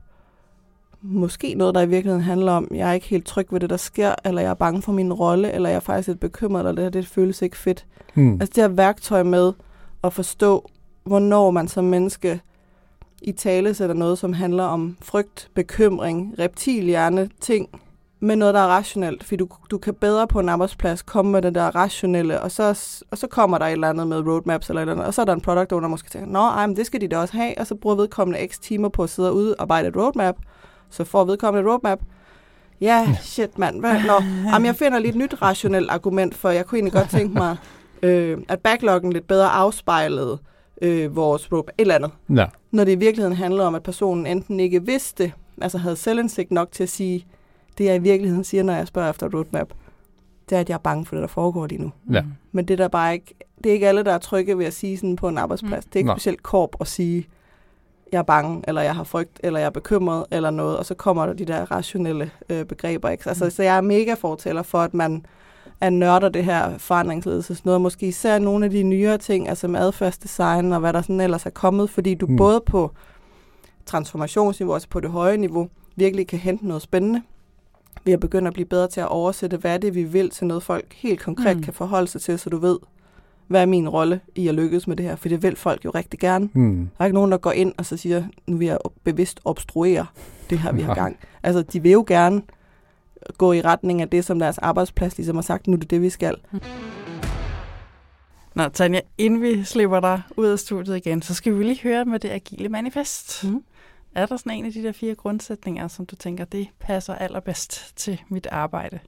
måske 1.03 1.55
noget, 1.55 1.75
der 1.75 1.81
i 1.81 1.89
virkeligheden 1.89 2.25
handler 2.25 2.53
om, 2.53 2.69
jeg 2.75 2.89
er 2.89 2.93
ikke 2.93 3.07
helt 3.07 3.27
tryg 3.27 3.47
ved 3.51 3.61
det, 3.61 3.71
der 3.71 3.77
sker, 3.77 4.15
eller 4.25 4.43
jeg 4.43 4.51
er 4.51 4.55
bange 4.55 4.83
for 4.83 4.93
min 4.93 5.13
rolle, 5.13 5.53
eller 5.53 5.69
jeg 5.69 5.77
er 5.77 5.81
faktisk 5.81 6.09
lidt 6.09 6.21
bekymret, 6.21 6.61
eller 6.61 6.73
det 6.73 6.83
her, 6.83 6.91
det 6.91 7.07
føles 7.07 7.43
ikke 7.43 7.57
fedt. 7.57 7.87
Hmm. 8.15 8.33
Altså 8.41 8.53
det 8.55 8.63
her 8.63 8.69
værktøj 8.69 9.23
med 9.23 9.53
at 10.05 10.13
forstå, 10.13 10.71
hvornår 11.05 11.51
man 11.51 11.69
som 11.69 11.85
menneske 11.85 12.41
i 13.25 13.33
tale 13.33 13.75
sætter 13.75 13.95
noget, 13.95 14.19
som 14.19 14.33
handler 14.33 14.65
om 14.65 14.97
frygt, 15.03 15.51
bekymring, 15.55 16.35
reptilhjerne, 16.39 17.31
ting, 17.41 17.69
med 18.23 18.37
noget, 18.37 18.55
der 18.55 18.61
er 18.61 18.67
rationelt. 18.67 19.25
Fordi 19.25 19.37
du, 19.37 19.49
du 19.71 19.79
kan 19.79 19.95
bedre 19.95 20.27
på 20.27 20.41
en 20.41 20.49
arbejdsplads 20.49 21.03
komme 21.03 21.33
med 21.33 21.43
det 21.43 21.55
der 21.55 21.77
rationelle, 21.77 22.41
og 22.41 22.51
så, 22.51 23.03
og 23.11 23.19
så 23.19 23.27
kommer 23.27 23.59
der 23.59 23.67
et 23.67 23.73
eller 23.73 23.89
andet 23.89 24.07
med 24.07 24.27
roadmaps 24.27 24.69
eller 24.69 24.81
et 24.81 24.83
eller 24.83 24.93
andet, 24.93 25.07
og 25.07 25.15
så 25.15 25.21
er 25.21 25.25
der 25.25 25.33
en 25.33 25.41
product 25.41 25.73
owner, 25.73 25.81
der 25.81 25.91
måske 25.91 26.11
tænker, 26.11 26.29
nå, 26.29 26.39
ej, 26.39 26.67
men 26.67 26.77
det 26.77 26.87
skal 26.87 27.01
de 27.01 27.09
da 27.09 27.19
også 27.19 27.37
have, 27.37 27.59
og 27.59 27.67
så 27.67 27.75
bruger 27.75 27.97
vedkommende 27.97 28.49
x 28.49 28.59
timer 28.59 28.89
på 28.89 29.03
at 29.03 29.11
sidde 29.11 29.31
og 29.31 29.35
udarbejde 29.35 29.89
et 29.89 29.97
roadmap, 29.97 30.37
så 30.91 31.05
får 31.05 31.25
vedkommende 31.25 31.69
et 31.69 31.73
roadmap, 31.73 32.01
ja, 32.81 33.17
shit 33.23 33.59
mand, 33.59 33.81
hvad, 33.81 34.03
nå, 34.07 34.15
jamen, 34.53 34.67
jeg 34.67 34.77
finder 34.77 34.99
lidt 34.99 35.17
nyt 35.17 35.43
rationelt 35.43 35.91
argument, 35.91 36.35
for 36.35 36.51
jeg 36.51 36.67
kunne 36.67 36.79
egentlig 36.79 36.93
godt 36.93 37.11
tænke 37.11 37.35
mig, 37.35 37.57
øh, 38.03 38.39
at 38.49 38.61
backloggen 38.61 39.13
lidt 39.13 39.29
bedre 39.29 39.49
afspejlede, 39.49 40.39
øh, 40.83 41.17
vores 41.17 41.53
roadmap, 41.53 41.69
et 41.69 41.81
eller 41.81 41.95
andet. 41.95 42.11
Ja. 42.35 42.47
Når 42.71 42.85
det 42.85 42.93
i 42.93 42.99
virkeligheden 42.99 43.37
handler 43.37 43.65
om, 43.65 43.75
at 43.75 43.83
personen 43.83 44.27
enten 44.27 44.61
ikke 44.61 44.87
vidste, 44.87 45.33
altså 45.61 45.79
havde 45.79 45.97
selvindsigt 45.97 46.51
nok 46.51 46.73
til 46.73 46.83
at 46.83 46.89
sige, 46.89 47.27
det 47.79 47.85
jeg 47.85 47.97
i 47.97 47.99
virkeligheden 47.99 48.45
siger, 48.45 48.63
når 48.63 48.73
jeg 48.73 48.87
spørger 48.87 49.11
efter 49.11 49.29
roadmap, 49.35 49.69
det 50.51 50.57
er, 50.57 50.61
at 50.61 50.69
jeg 50.69 50.75
er 50.75 50.79
bange 50.79 51.07
for 51.07 51.15
det, 51.15 51.23
der 51.23 51.29
foregår 51.29 51.67
lige 51.67 51.83
nu. 51.83 51.93
Ja. 52.13 52.23
Men 52.53 52.69
det 52.69 52.75
er 52.75 52.77
der 52.77 52.89
bare 52.89 53.15
ikke, 53.15 53.35
det 53.65 53.71
er 53.71 53.75
ikke 53.75 53.89
alle, 53.89 54.03
der 54.03 54.13
er 54.13 54.19
trygge 54.19 54.59
ved 54.59 54.67
at 54.67 54.73
sige 54.73 54.97
sådan 54.97 55.17
på 55.17 55.29
en 55.29 55.39
arbejdsplads. 55.39 55.85
Mm. 55.85 55.91
Det 55.91 55.97
er 55.97 56.01
ikke 56.01 56.09
Nå. 56.09 56.15
specielt 56.15 56.43
korp 56.43 56.77
at 56.81 56.87
sige, 56.87 57.27
jeg 58.13 58.19
er 58.19 58.23
bange, 58.23 58.63
eller 58.69 58.83
jeg 58.83 58.95
har 58.95 59.05
frygt, 59.05 59.41
eller 59.43 59.59
jeg 59.59 59.67
er 59.67 59.71
bekymret, 59.71 60.25
eller 60.31 60.51
noget, 60.51 60.77
og 60.77 60.87
så 60.87 60.95
kommer 60.95 61.27
der 61.27 61.33
de 61.33 61.45
der 61.45 61.71
rationelle 61.71 62.31
øh, 62.49 62.65
begreber. 62.65 63.09
Ikke? 63.09 63.29
Altså, 63.29 63.45
mm. 63.45 63.51
Så 63.51 63.63
jeg 63.63 63.77
er 63.77 63.81
mega 63.81 64.15
fortæller 64.15 64.63
for, 64.63 64.79
at 64.79 64.95
man 64.95 65.27
er 65.83 65.91
nørder 65.91 66.29
det 66.29 66.45
her 66.45 66.79
forandringsledelse, 66.79 67.57
noget, 67.65 67.81
måske 67.81 68.07
især 68.07 68.39
nogle 68.39 68.65
af 68.65 68.71
de 68.71 68.83
nyere 68.83 69.19
ting, 69.19 69.49
altså 69.49 69.69
med 69.69 69.81
adfærdsdesign 69.81 70.73
og 70.73 70.81
hvad 70.81 70.93
der 70.93 71.03
sådan 71.03 71.21
ellers 71.21 71.47
er 71.47 71.51
kommet, 71.51 71.91
fordi 71.91 72.15
du 72.15 72.27
mm. 72.27 72.37
både 72.37 72.63
på 72.67 72.91
transformationsniveau, 73.87 74.75
altså 74.75 74.89
på 74.89 75.01
det 75.01 75.11
høje 75.11 75.37
niveau, 75.37 75.69
virkelig 75.97 76.27
kan 76.27 76.39
hente 76.39 76.67
noget 76.67 76.83
spændende, 76.83 77.23
ved 78.05 78.13
at 78.13 78.21
begynde 78.21 78.49
at 78.49 78.55
blive 78.55 78.67
bedre 78.67 78.89
til 78.89 79.01
at 79.01 79.09
oversætte, 79.09 79.57
hvad 79.57 79.75
er 79.75 79.79
det, 79.79 79.95
vi 79.95 80.03
vil 80.03 80.31
til 80.31 80.47
noget, 80.47 80.63
folk 80.63 80.95
helt 80.95 81.21
konkret 81.21 81.57
mm. 81.57 81.63
kan 81.63 81.73
forholde 81.73 82.07
sig 82.07 82.21
til, 82.21 82.39
så 82.39 82.51
du 82.51 82.59
ved, 82.59 82.79
hvad 83.47 83.63
er 83.63 83.67
min 83.67 83.89
rolle 83.89 84.21
i 84.35 84.49
at 84.49 84.55
lykkes 84.55 84.87
med 84.87 84.97
det 84.97 85.07
her? 85.07 85.17
For 85.17 85.29
det 85.29 85.43
vil 85.43 85.57
folk 85.57 85.85
jo 85.85 85.91
rigtig 85.91 86.21
gerne. 86.21 86.49
Mm. 86.53 86.91
Der 86.99 87.03
er 87.03 87.05
ikke 87.05 87.15
nogen, 87.15 87.33
der 87.33 87.39
går 87.39 87.53
ind 87.53 87.73
og 87.79 87.87
så 87.87 87.97
siger, 87.97 88.25
nu 88.47 88.57
vil 88.57 88.67
jeg 88.67 88.79
bevidst 89.05 89.41
obstruere 89.45 90.07
det 90.51 90.59
her, 90.59 90.73
vi 90.73 90.83
har 90.83 90.95
gang. 91.03 91.17
Altså, 91.43 91.63
de 91.63 91.83
vil 91.83 91.93
jo 91.93 92.05
gerne 92.09 92.43
gå 93.39 93.53
i 93.53 93.61
retning 93.61 94.03
af 94.03 94.09
det, 94.09 94.25
som 94.25 94.39
deres 94.39 94.59
arbejdsplads 94.59 95.17
ligesom 95.17 95.37
har 95.37 95.43
sagt, 95.43 95.67
nu 95.67 95.73
er 95.73 95.79
det 95.79 95.91
det, 95.91 96.03
vi 96.03 96.11
skal. 96.11 96.37
Mm. 96.53 96.61
Nå, 98.55 98.69
Tanja, 98.69 99.01
inden 99.19 99.43
vi 99.43 99.65
slipper 99.65 100.01
dig 100.01 100.23
ud 100.37 100.47
af 100.47 100.59
studiet 100.59 100.97
igen, 100.97 101.23
så 101.23 101.35
skal 101.35 101.59
vi 101.59 101.65
lige 101.65 101.83
høre 101.83 102.05
med 102.05 102.19
det 102.19 102.31
agile 102.31 102.69
manifest. 102.69 103.45
Mm. 103.45 103.63
Er 104.15 104.27
der 104.27 104.37
sådan 104.37 104.53
en 104.53 104.65
af 104.67 104.73
de 104.73 104.83
der 104.83 104.93
fire 104.93 105.15
grundsætninger, 105.15 105.89
som 105.89 106.07
du 106.07 106.17
tænker, 106.17 106.45
det 106.45 106.69
passer 106.81 107.15
allerbedst 107.15 107.97
til 107.97 108.21
mit 108.29 108.47
arbejde? 108.51 108.99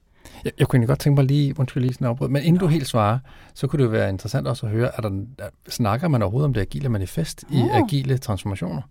Jeg, 0.45 0.51
jeg 0.59 0.67
kunne 0.67 0.87
godt 0.87 0.99
tænke 0.99 1.15
mig 1.15 1.25
lige, 1.25 1.59
undskyld 1.59 1.83
lige 1.83 1.93
sådan 1.93 2.07
afbrud, 2.07 2.27
men 2.27 2.43
inden 2.43 2.59
du 2.59 2.67
helt 2.67 2.87
svarer, 2.87 3.19
så 3.53 3.67
kunne 3.67 3.77
det 3.77 3.85
jo 3.85 3.89
være 3.89 4.09
interessant 4.09 4.47
også 4.47 4.65
at 4.65 4.71
høre, 4.71 4.91
er 4.97 5.01
der, 5.01 5.25
snakker 5.67 6.07
man 6.07 6.21
overhovedet 6.21 6.45
om 6.45 6.53
det 6.53 6.61
agile 6.61 6.89
manifest 6.89 7.43
i 7.51 7.61
uh. 7.61 7.77
agile 7.77 8.17
transformationer? 8.17 8.81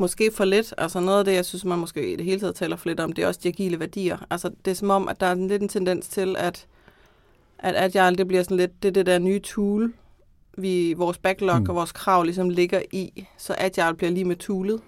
Måske 0.00 0.30
for 0.34 0.44
lidt. 0.44 0.74
Altså 0.78 1.00
noget 1.00 1.18
af 1.18 1.24
det, 1.24 1.32
jeg 1.32 1.44
synes, 1.44 1.64
man 1.64 1.78
måske 1.78 2.12
i 2.12 2.16
det 2.16 2.24
hele 2.24 2.40
taget 2.40 2.54
taler 2.54 2.76
for 2.76 2.88
lidt 2.88 3.00
om, 3.00 3.12
det 3.12 3.24
er 3.24 3.28
også 3.28 3.40
de 3.42 3.48
agile 3.48 3.80
værdier. 3.80 4.26
Altså 4.30 4.50
det 4.64 4.70
er 4.70 4.74
som 4.74 4.90
om, 4.90 5.08
at 5.08 5.20
der 5.20 5.26
er 5.26 5.32
en 5.32 5.48
lidt 5.48 5.62
en 5.62 5.68
tendens 5.68 6.08
til, 6.08 6.36
at, 6.38 6.66
at 7.58 7.74
Agile 7.76 8.16
det 8.16 8.28
bliver 8.28 8.42
sådan 8.42 8.56
lidt 8.56 8.82
det, 8.82 8.94
det 8.94 9.06
der 9.06 9.18
nye 9.18 9.40
tool, 9.40 9.92
vi, 10.58 10.92
vores 10.92 11.18
backlog 11.18 11.60
mm. 11.60 11.68
og 11.68 11.74
vores 11.74 11.92
krav 11.92 12.22
ligesom 12.22 12.50
ligger 12.50 12.82
i. 12.92 13.26
Så 13.38 13.54
Agile 13.58 13.94
bliver 13.96 14.10
lige 14.10 14.24
med 14.24 14.36
toolet, 14.36 14.80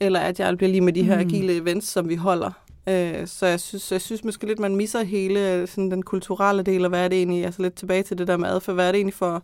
eller 0.00 0.20
Agile 0.20 0.56
bliver 0.56 0.70
lige 0.70 0.80
med 0.80 0.92
de 0.92 1.02
her 1.02 1.14
mm. 1.14 1.28
agile 1.28 1.56
events, 1.56 1.88
som 1.88 2.08
vi 2.08 2.14
holder. 2.14 2.50
Øh, 2.88 3.26
så 3.26 3.46
jeg 3.46 3.60
synes, 3.60 3.92
jeg 3.92 4.00
synes 4.00 4.24
måske 4.24 4.46
lidt, 4.46 4.58
man 4.58 4.76
misser 4.76 5.02
hele 5.02 5.66
sådan 5.66 5.90
den 5.90 6.02
kulturelle 6.02 6.62
del, 6.62 6.84
og 6.84 6.88
hvad 6.88 7.04
er 7.04 7.08
det 7.08 7.18
egentlig, 7.18 7.44
altså 7.44 7.62
lidt 7.62 7.74
tilbage 7.74 8.02
til 8.02 8.18
det 8.18 8.26
der 8.26 8.36
med 8.36 8.48
adfærd, 8.48 8.74
hvad 8.74 8.88
er 8.88 8.92
det 8.92 8.98
egentlig 8.98 9.14
for 9.14 9.42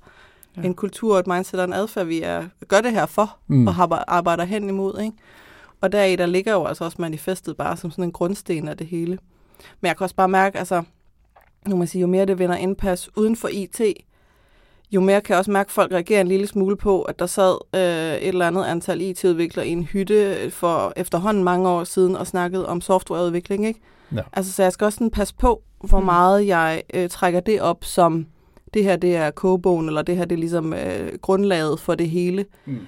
ja. 0.56 0.62
en 0.62 0.74
kultur, 0.74 1.18
et 1.18 1.26
mindset 1.26 1.60
og 1.60 1.64
en 1.64 1.72
adfærd, 1.72 2.06
vi 2.06 2.22
er, 2.22 2.44
gør 2.68 2.80
det 2.80 2.92
her 2.92 3.06
for, 3.06 3.36
mm. 3.46 3.66
og 3.66 3.74
har, 3.74 4.04
arbejder 4.08 4.44
hen 4.44 4.68
imod, 4.68 5.00
ikke? 5.00 5.16
Og 5.80 5.92
deri, 5.92 6.16
der 6.16 6.26
ligger 6.26 6.52
jo 6.52 6.64
altså 6.64 6.84
også 6.84 6.96
manifestet 7.00 7.56
bare 7.56 7.76
som 7.76 7.90
sådan 7.90 8.04
en 8.04 8.12
grundsten 8.12 8.68
af 8.68 8.76
det 8.76 8.86
hele. 8.86 9.18
Men 9.80 9.88
jeg 9.88 9.96
kan 9.96 10.04
også 10.04 10.16
bare 10.16 10.28
mærke, 10.28 10.58
altså, 10.58 10.82
nu 11.66 11.76
man 11.76 11.86
sige, 11.86 12.00
jo 12.00 12.06
mere 12.06 12.26
det 12.26 12.38
vinder 12.38 12.56
indpas 12.56 13.16
uden 13.16 13.36
for 13.36 13.48
IT, 13.48 13.80
jo 14.90 15.00
mere 15.00 15.20
kan 15.20 15.32
jeg 15.32 15.38
også 15.38 15.50
mærke, 15.50 15.68
at 15.68 15.72
folk 15.72 15.92
reagerer 15.92 16.20
en 16.20 16.28
lille 16.28 16.46
smule 16.46 16.76
på, 16.76 17.02
at 17.02 17.18
der 17.18 17.26
sad 17.26 17.58
øh, 17.74 17.80
et 18.22 18.28
eller 18.28 18.46
andet 18.46 18.64
antal 18.64 19.00
IT-udviklere 19.00 19.66
i 19.66 19.70
en 19.70 19.84
hytte 19.84 20.50
for 20.50 20.92
efterhånden 20.96 21.44
mange 21.44 21.68
år 21.68 21.84
siden 21.84 22.16
og 22.16 22.26
snakkede 22.26 22.68
om 22.68 22.80
softwareudvikling. 22.80 23.66
Ikke? 23.66 23.80
Ja. 24.14 24.20
Altså, 24.32 24.52
så 24.52 24.62
jeg 24.62 24.72
skal 24.72 24.84
også 24.84 24.96
sådan 24.96 25.10
passe 25.10 25.34
på, 25.34 25.62
hvor 25.80 26.00
mm. 26.00 26.04
meget 26.04 26.46
jeg 26.46 26.82
øh, 26.94 27.08
trækker 27.08 27.40
det 27.40 27.60
op 27.60 27.84
som, 27.84 28.26
det 28.74 28.84
her 28.84 28.96
det 28.96 29.16
er 29.16 29.30
kogebogen, 29.30 29.86
eller 29.86 30.02
det 30.02 30.16
her 30.16 30.24
det 30.24 30.34
er 30.34 30.40
ligesom 30.40 30.72
øh, 30.72 31.18
grundlaget 31.20 31.80
for 31.80 31.94
det 31.94 32.10
hele. 32.10 32.44
Mm. 32.66 32.78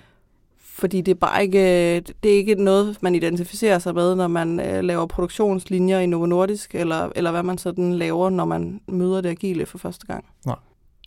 Fordi 0.59 1.01
det 1.01 1.13
er 1.13 1.19
bare 1.19 1.43
ikke, 1.43 2.01
det 2.01 2.33
er 2.33 2.37
ikke 2.37 2.55
noget, 2.55 2.97
man 3.01 3.15
identificerer 3.15 3.79
sig 3.79 3.95
med, 3.95 4.15
når 4.15 4.29
man 4.29 4.61
øh, 4.61 4.85
laver 4.85 5.07
produktionslinjer 5.07 5.99
i 5.99 6.07
Novo 6.07 6.27
Nordisk, 6.27 6.75
eller, 6.75 7.11
eller 7.17 7.31
hvad 7.31 7.43
man 7.43 7.59
sådan 7.59 7.93
laver, 7.93 8.31
når 8.31 8.45
man 8.45 8.81
møder 8.89 9.21
det 9.21 9.29
agile 9.29 9.67
for 9.67 9.79
første 9.79 10.07
gang. 10.07 10.25
Nej. 10.47 10.57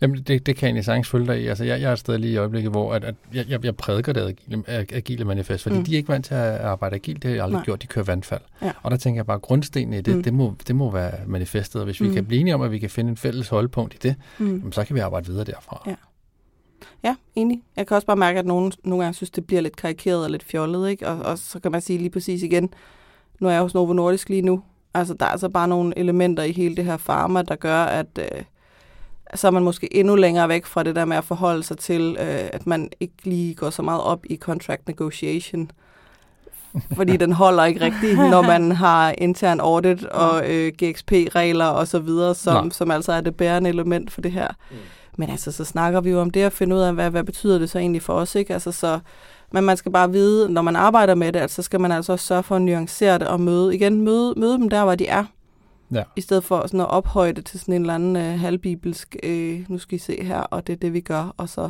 Jamen, 0.01 0.21
det, 0.21 0.45
det 0.45 0.55
kan 0.55 0.75
jeg 0.75 0.85
sagtens 0.85 1.07
følge 1.09 1.27
dig 1.27 1.41
i. 1.41 1.47
Altså, 1.47 1.63
jeg, 1.63 1.81
jeg 1.81 1.91
er 1.91 1.95
sted 1.95 2.17
lige 2.17 2.33
i 2.33 2.37
øjeblikket, 2.37 2.71
hvor 2.71 2.93
at, 2.93 3.03
at 3.03 3.15
jeg, 3.33 3.65
jeg 3.65 3.75
prædiker 3.75 4.13
det 4.13 4.21
agile, 4.21 4.63
agile 4.69 5.25
manifest, 5.25 5.63
fordi 5.63 5.77
mm. 5.77 5.83
de 5.83 5.93
er 5.93 5.97
ikke 5.97 6.09
vant 6.09 6.25
til 6.25 6.33
at 6.33 6.59
arbejde 6.59 6.95
agilt. 6.95 7.23
Det 7.23 7.29
har 7.29 7.35
jeg 7.35 7.43
aldrig 7.43 7.57
Nej. 7.57 7.65
gjort. 7.65 7.81
De 7.81 7.87
kører 7.87 8.05
vandfald. 8.05 8.41
Ja. 8.61 8.71
Og 8.81 8.91
der 8.91 8.97
tænker 8.97 9.17
jeg 9.17 9.25
bare, 9.25 9.35
at 9.35 9.41
grundstenen 9.41 9.93
i 9.93 10.01
det, 10.01 10.15
mm. 10.15 10.23
det, 10.23 10.33
må, 10.33 10.53
det 10.67 10.75
må 10.75 10.91
være 10.91 11.11
manifestet. 11.27 11.81
Og 11.81 11.85
hvis 11.85 12.01
vi 12.01 12.07
mm. 12.07 12.13
kan 12.13 12.25
blive 12.25 12.41
enige 12.41 12.55
om, 12.55 12.61
at 12.61 12.71
vi 12.71 12.79
kan 12.79 12.89
finde 12.89 13.09
en 13.09 13.17
fælles 13.17 13.49
holdpunkt 13.49 13.93
i 13.93 13.97
det, 14.03 14.15
mm. 14.37 14.57
jamen, 14.57 14.71
så 14.71 14.83
kan 14.83 14.95
vi 14.95 14.99
arbejde 14.99 15.27
videre 15.27 15.43
derfra. 15.43 15.83
Ja. 15.87 15.95
Ja, 17.03 17.15
enig. 17.35 17.63
Jeg 17.75 17.87
kan 17.87 17.95
også 17.95 18.07
bare 18.07 18.17
mærke, 18.17 18.39
at 18.39 18.45
nogen 18.45 18.71
nogle 18.83 19.03
gange 19.03 19.15
synes, 19.15 19.29
det 19.29 19.45
bliver 19.47 19.61
lidt 19.61 19.75
karikeret 19.75 20.23
og 20.23 20.29
lidt 20.29 20.43
fjollet, 20.43 20.89
ikke? 20.89 21.07
Og, 21.07 21.19
og 21.19 21.37
så 21.37 21.59
kan 21.59 21.71
man 21.71 21.81
sige 21.81 21.99
lige 21.99 22.09
præcis 22.09 22.43
igen, 22.43 22.73
nu 23.39 23.47
er 23.47 23.51
jeg 23.51 23.61
hos 23.61 23.73
Novo 23.73 23.93
Nordisk 23.93 24.29
lige 24.29 24.41
nu. 24.41 24.63
Altså, 24.93 25.13
der 25.13 25.25
er 25.25 25.29
altså 25.29 25.49
bare 25.49 25.67
nogle 25.67 25.97
elementer 25.97 26.43
i 26.43 26.51
hele 26.51 26.75
det 26.75 26.85
her 26.85 26.97
farma, 26.97 27.41
der 27.41 27.55
gør, 27.55 27.83
at... 27.83 28.07
Øh, 28.17 28.43
så 29.35 29.47
er 29.47 29.51
man 29.51 29.63
måske 29.63 29.95
endnu 29.95 30.15
længere 30.15 30.49
væk 30.49 30.65
fra 30.65 30.83
det 30.83 30.95
der 30.95 31.05
med 31.05 31.17
at 31.17 31.23
forholde 31.23 31.63
sig 31.63 31.77
til, 31.77 32.17
øh, 32.19 32.49
at 32.53 32.67
man 32.67 32.89
ikke 32.99 33.13
lige 33.23 33.55
går 33.55 33.69
så 33.69 33.81
meget 33.81 34.01
op 34.01 34.25
i 34.25 34.37
contract 34.37 34.87
negotiation. 34.87 35.71
Fordi 36.95 37.17
den 37.17 37.31
holder 37.31 37.65
ikke 37.65 37.81
rigtigt, 37.81 38.17
når 38.33 38.41
man 38.41 38.71
har 38.71 39.13
intern 39.17 39.59
audit 39.59 40.05
og 40.05 40.49
øh, 40.49 40.73
GXP-regler 40.83 41.65
og 41.65 41.87
så 41.87 41.99
videre, 41.99 42.35
som, 42.35 42.71
som 42.71 42.91
altså 42.91 43.11
er 43.11 43.21
det 43.21 43.35
bærende 43.35 43.69
element 43.69 44.11
for 44.11 44.21
det 44.21 44.31
her. 44.31 44.47
Mm. 44.71 44.77
Men 45.17 45.29
altså, 45.29 45.51
så 45.51 45.65
snakker 45.65 46.01
vi 46.01 46.09
jo 46.09 46.21
om 46.21 46.29
det 46.29 46.41
at 46.41 46.53
finde 46.53 46.75
ud 46.75 46.81
af, 46.81 46.93
hvad, 46.93 47.09
hvad 47.09 47.23
betyder 47.23 47.59
det 47.59 47.69
så 47.69 47.79
egentlig 47.79 48.01
for 48.01 48.13
os, 48.13 48.35
ikke? 48.35 48.53
Altså, 48.53 48.71
så, 48.71 48.99
men 49.51 49.63
man 49.63 49.77
skal 49.77 49.91
bare 49.91 50.11
vide, 50.11 50.53
når 50.53 50.61
man 50.61 50.75
arbejder 50.75 51.15
med 51.15 51.33
det, 51.33 51.39
at 51.39 51.51
så 51.51 51.61
skal 51.61 51.79
man 51.79 51.91
altså 51.91 52.11
også 52.11 52.25
sørge 52.25 52.43
for 52.43 52.55
at 52.55 52.61
nuancere 52.61 53.19
det 53.19 53.27
og 53.27 53.41
møde, 53.41 53.75
igen, 53.75 54.01
møde, 54.01 54.33
møde 54.37 54.53
dem 54.53 54.69
der, 54.69 54.83
hvor 54.83 54.95
de 54.95 55.07
er. 55.07 55.25
Ja. 55.91 56.03
I 56.15 56.21
stedet 56.21 56.43
for 56.43 56.61
sådan 56.61 56.79
at 56.79 56.89
ophøje 56.89 57.33
det 57.33 57.45
til 57.45 57.59
sådan 57.59 57.73
en 57.73 57.81
eller 57.81 57.95
anden 57.95 58.15
øh, 58.15 58.39
halvbibelsk, 58.39 59.15
øh, 59.23 59.65
nu 59.67 59.77
skal 59.77 59.95
I 59.95 59.99
se 59.99 60.23
her, 60.23 60.39
og 60.39 60.67
det 60.67 60.73
er 60.73 60.77
det, 60.77 60.93
vi 60.93 61.01
gør. 61.01 61.33
Og 61.37 61.49
så 61.49 61.69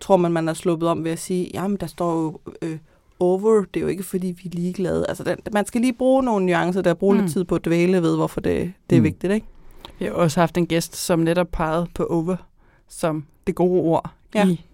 tror 0.00 0.16
man, 0.16 0.32
man 0.32 0.48
er 0.48 0.54
sluppet 0.54 0.88
om 0.88 1.04
ved 1.04 1.10
at 1.10 1.18
sige, 1.18 1.50
jamen 1.54 1.76
der 1.76 1.86
står 1.86 2.22
jo 2.22 2.38
øh, 2.62 2.78
over, 3.20 3.64
det 3.74 3.80
er 3.80 3.80
jo 3.80 3.86
ikke 3.86 4.02
fordi, 4.02 4.26
vi 4.26 4.42
er 4.44 4.56
ligeglade. 4.56 5.06
Altså, 5.08 5.24
den, 5.24 5.36
man 5.52 5.66
skal 5.66 5.80
lige 5.80 5.92
bruge 5.92 6.22
nogle 6.22 6.46
nuancer, 6.46 6.82
der 6.82 6.94
bruge 6.94 7.14
mm. 7.14 7.20
lidt 7.20 7.32
tid 7.32 7.44
på 7.44 7.54
at 7.54 7.64
dvæle 7.64 8.02
ved, 8.02 8.16
hvorfor 8.16 8.40
det, 8.40 8.72
det 8.90 8.96
er 8.96 9.00
mm. 9.00 9.04
vigtigt, 9.04 9.32
ikke? 9.32 9.46
Vi 9.98 10.04
har 10.04 10.12
også 10.12 10.40
haft 10.40 10.56
en 10.56 10.66
gæst, 10.66 10.96
som 10.96 11.18
netop 11.18 11.48
pegede 11.52 11.86
på 11.94 12.04
over 12.04 12.36
som 12.88 13.24
det 13.46 13.54
gode 13.54 13.80
ord 13.80 14.10
ja. 14.34 14.46
i 14.46 14.64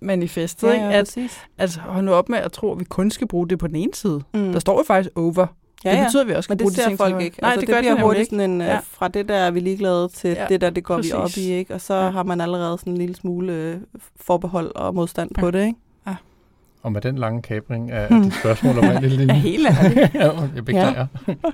manifestet. 0.00 0.68
Ja, 0.68 0.90
ja, 0.90 0.98
ikke? 0.98 1.30
At, 1.58 1.58
at 1.58 1.76
holde 1.76 2.06
nu 2.06 2.12
op 2.12 2.28
med 2.28 2.38
at 2.38 2.52
tro, 2.52 2.72
at 2.72 2.78
vi 2.78 2.84
kun 2.84 3.10
skal 3.10 3.28
bruge 3.28 3.48
det 3.48 3.58
på 3.58 3.66
den 3.66 3.76
ene 3.76 3.94
side. 3.94 4.22
Mm. 4.34 4.52
Der 4.52 4.58
står 4.58 4.78
jo 4.78 4.84
faktisk 4.86 5.10
over 5.14 5.46
Ja, 5.90 5.96
det 5.98 6.06
betyder, 6.06 6.22
at 6.22 6.28
vi 6.28 6.34
også 6.34 6.46
skal 6.46 6.56
Men 6.58 6.66
det 6.66 6.76
ser 6.76 6.86
ting, 6.86 6.98
folk 6.98 7.20
ikke. 7.20 7.38
Nej, 7.42 7.50
altså, 7.50 7.60
det, 7.60 7.68
det 7.68 7.78
bliver 7.78 8.02
hurtigt 8.02 8.30
sådan 8.30 8.50
en, 8.50 8.60
øh, 8.60 8.66
ja. 8.66 8.78
fra 8.84 9.08
det 9.08 9.28
der 9.28 9.34
er 9.34 9.50
vi 9.50 9.60
ligeglade 9.60 10.08
til 10.08 10.30
ja, 10.30 10.46
det 10.48 10.60
der, 10.60 10.70
det 10.70 10.84
går 10.84 10.96
præcis. 10.96 11.12
vi 11.12 11.16
op 11.16 11.30
i, 11.36 11.52
ikke? 11.52 11.74
Og 11.74 11.80
så 11.80 11.94
ja. 11.94 12.10
har 12.10 12.22
man 12.22 12.40
allerede 12.40 12.78
sådan 12.78 12.92
en 12.92 12.96
lille 12.96 13.16
smule 13.16 13.52
øh, 13.52 13.76
forbehold 14.16 14.72
og 14.74 14.94
modstand 14.94 15.30
ja. 15.36 15.40
på 15.40 15.50
det, 15.50 15.66
ikke? 15.66 15.78
Ja. 16.06 16.14
Og 16.82 16.92
med 16.92 17.00
den 17.00 17.18
lange 17.18 17.42
kabring 17.42 17.90
af 17.90 18.08
hmm. 18.08 18.22
dit 18.22 18.34
spørgsmål 18.34 18.78
om 18.78 18.84
en 18.84 19.02
lille 19.02 19.16
linje. 19.26 19.34
Ja, 19.34 19.40
helt 19.40 19.66
ærligt. 19.66 20.14
ja, 20.24 20.30
jeg 20.54 20.64
beklager. 20.64 21.06
Ja. 21.28 21.34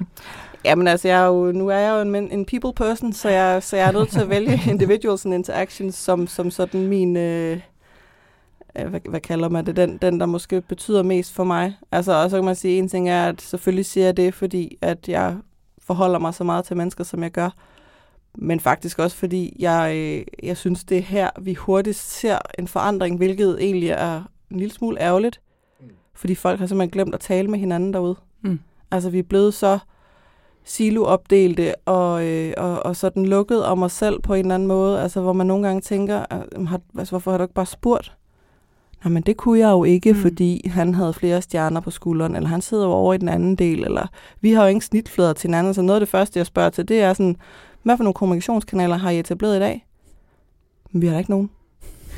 Jamen 0.64 0.88
altså, 0.88 1.08
jeg 1.08 1.22
er 1.22 1.26
jo, 1.26 1.52
nu 1.52 1.68
er 1.68 1.78
jeg 1.78 1.90
jo 1.92 2.00
en, 2.00 2.30
en 2.32 2.44
people 2.44 2.72
person, 2.72 3.12
så 3.12 3.28
jeg, 3.28 3.62
så 3.62 3.76
jeg 3.76 3.88
er 3.88 3.92
nødt 3.92 4.08
til 4.08 4.20
at 4.20 4.28
vælge 4.28 4.60
individuals 4.70 5.24
and 5.24 5.34
interactions 5.34 5.94
som, 5.94 6.26
som 6.26 6.50
sådan 6.50 6.86
min... 6.86 7.16
Øh, 7.16 7.60
hvad, 8.72 9.00
hvad 9.08 9.20
kalder 9.20 9.48
man 9.48 9.66
det, 9.66 9.76
den, 9.76 9.96
den, 9.96 10.20
der 10.20 10.26
måske 10.26 10.60
betyder 10.60 11.02
mest 11.02 11.32
for 11.32 11.44
mig. 11.44 11.76
Altså, 11.92 12.12
og 12.12 12.30
så 12.30 12.36
kan 12.36 12.44
man 12.44 12.56
sige, 12.56 12.78
en 12.78 12.88
ting 12.88 13.08
er, 13.08 13.28
at 13.28 13.42
selvfølgelig 13.42 13.86
siger 13.86 14.04
jeg 14.04 14.16
det, 14.16 14.34
fordi 14.34 14.78
at 14.80 15.08
jeg 15.08 15.36
forholder 15.78 16.18
mig 16.18 16.34
så 16.34 16.44
meget 16.44 16.64
til 16.64 16.76
mennesker, 16.76 17.04
som 17.04 17.22
jeg 17.22 17.30
gør. 17.30 17.50
Men 18.34 18.60
faktisk 18.60 18.98
også, 18.98 19.16
fordi 19.16 19.56
jeg, 19.58 19.92
øh, 19.96 20.46
jeg 20.48 20.56
synes, 20.56 20.84
det 20.84 20.98
er 20.98 21.02
her, 21.02 21.30
vi 21.40 21.54
hurtigt 21.54 21.96
ser 21.96 22.38
en 22.58 22.68
forandring, 22.68 23.16
hvilket 23.16 23.56
egentlig 23.60 23.88
er 23.88 24.22
en 24.50 24.58
lille 24.58 24.74
smule 24.74 25.00
ærgerligt. 25.00 25.40
Mm. 25.80 25.86
Fordi 26.14 26.34
folk 26.34 26.58
har 26.58 26.66
simpelthen 26.66 26.90
glemt 26.90 27.14
at 27.14 27.20
tale 27.20 27.48
med 27.48 27.58
hinanden 27.58 27.92
derude. 27.92 28.16
Mm. 28.42 28.60
Altså, 28.90 29.10
vi 29.10 29.18
er 29.18 29.22
blevet 29.22 29.54
så 29.54 29.78
siloopdelte 30.64 31.74
og, 31.74 32.26
øh, 32.26 32.54
og, 32.56 32.86
og 32.86 32.96
sådan 32.96 33.26
lukket 33.26 33.64
om 33.64 33.82
os 33.82 33.92
selv 33.92 34.20
på 34.20 34.34
en 34.34 34.40
eller 34.40 34.54
anden 34.54 34.68
måde, 34.68 35.00
altså 35.00 35.20
hvor 35.20 35.32
man 35.32 35.46
nogle 35.46 35.66
gange 35.66 35.80
tænker, 35.80 36.24
har, 36.66 36.80
altså, 36.98 37.12
hvorfor 37.12 37.30
har 37.30 37.38
du 37.38 37.44
ikke 37.44 37.54
bare 37.54 37.66
spurgt? 37.66 38.16
Men 39.08 39.22
det 39.22 39.36
kunne 39.36 39.58
jeg 39.58 39.70
jo 39.70 39.84
ikke, 39.84 40.12
mm. 40.12 40.18
fordi 40.18 40.68
han 40.68 40.94
havde 40.94 41.12
flere 41.12 41.42
stjerner 41.42 41.80
på 41.80 41.90
skulderen, 41.90 42.36
eller 42.36 42.48
han 42.48 42.60
sidder 42.60 42.84
jo 42.84 42.90
over 42.90 43.14
i 43.14 43.18
den 43.18 43.28
anden 43.28 43.56
del, 43.56 43.84
eller 43.84 44.06
vi 44.40 44.52
har 44.52 44.62
jo 44.62 44.68
ingen 44.68 44.80
snitflader 44.80 45.32
til 45.32 45.48
hinanden, 45.48 45.74
så 45.74 45.82
noget 45.82 45.96
af 45.96 46.00
det 46.00 46.08
første, 46.08 46.38
jeg 46.38 46.46
spørger 46.46 46.70
til, 46.70 46.88
det 46.88 47.00
er 47.00 47.12
sådan, 47.12 47.36
hvad 47.82 47.96
for 47.96 48.04
nogle 48.04 48.14
kommunikationskanaler 48.14 48.96
har 48.96 49.10
I 49.10 49.18
etableret 49.18 49.56
i 49.56 49.60
dag? 49.60 49.86
Men 50.90 51.02
vi 51.02 51.06
har 51.06 51.12
da 51.12 51.18
ikke 51.18 51.30
nogen. 51.30 51.50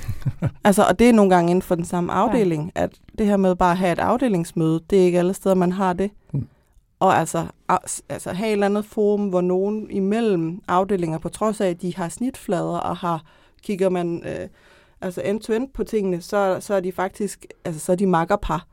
altså, 0.64 0.82
og 0.82 0.98
det 0.98 1.08
er 1.08 1.12
nogle 1.12 1.34
gange 1.34 1.50
inden 1.50 1.62
for 1.62 1.74
den 1.74 1.84
samme 1.84 2.12
afdeling, 2.12 2.72
ja. 2.76 2.82
at 2.82 2.90
det 3.18 3.26
her 3.26 3.36
med 3.36 3.56
bare 3.56 3.70
at 3.70 3.78
have 3.78 3.92
et 3.92 3.98
afdelingsmøde, 3.98 4.80
det 4.90 5.00
er 5.00 5.04
ikke 5.04 5.18
alle 5.18 5.34
steder, 5.34 5.54
man 5.54 5.72
har 5.72 5.92
det. 5.92 6.10
Mm. 6.32 6.46
Og 7.00 7.18
altså, 7.18 7.46
altså 8.08 8.32
have 8.32 8.48
et 8.48 8.52
eller 8.52 8.66
andet 8.66 8.84
forum, 8.84 9.28
hvor 9.28 9.40
nogen 9.40 9.90
imellem 9.90 10.60
afdelinger, 10.68 11.18
på 11.18 11.28
trods 11.28 11.60
af, 11.60 11.68
at 11.68 11.82
de 11.82 11.96
har 11.96 12.08
snitflader 12.08 12.78
og 12.78 12.96
har, 12.96 13.22
kigger 13.62 13.88
man... 13.88 14.22
Øh, 14.26 14.48
altså 15.04 15.20
end-to-end 15.24 15.68
på 15.74 15.84
tingene, 15.84 16.20
så, 16.20 16.56
så 16.60 16.74
er 16.74 16.80
de 16.80 16.92
faktisk, 16.92 17.46
altså 17.64 17.80
så 17.80 17.92
er 17.92 17.96
de 17.96 18.06
makkerpar. 18.06 18.66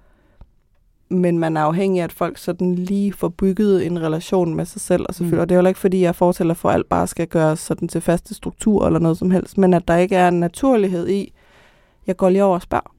men 1.10 1.40
man 1.40 1.58
er 1.58 1.62
afhængig 1.62 2.00
af, 2.00 2.04
at 2.04 2.12
folk 2.12 2.38
sådan 2.38 2.76
lige 2.76 3.14
får 3.14 3.28
bygget 3.30 3.86
en 3.86 4.02
relation 4.02 4.56
med 4.56 4.66
sig 4.66 4.82
selv, 4.82 5.06
og 5.10 5.16
selvfølgelig. 5.16 5.38
Mm. 5.38 5.42
Og 5.42 5.50
det 5.50 5.56
er 5.56 5.62
jo 5.62 5.68
ikke, 5.68 5.80
fordi 5.80 6.02
jeg 6.02 6.16
fortæller 6.16 6.54
for, 6.54 6.70
at 6.70 6.76
alt 6.76 6.90
bare 6.90 7.08
skal 7.08 7.28
gøres 7.28 7.60
sådan 7.60 7.88
til 7.88 8.02
faste 8.02 8.34
struktur 8.34 8.86
eller 8.86 9.00
noget 9.00 9.18
som 9.18 9.32
helst, 9.32 9.58
men 9.58 9.74
at 9.74 9.88
der 9.88 9.96
ikke 9.96 10.16
er 10.16 10.28
en 10.28 10.40
naturlighed 10.40 11.10
i, 11.10 11.34
jeg 12.08 12.18
går 12.18 12.30
lige 12.30 12.44
over 12.44 12.56
og 12.56 12.62
spørger. 12.62 12.96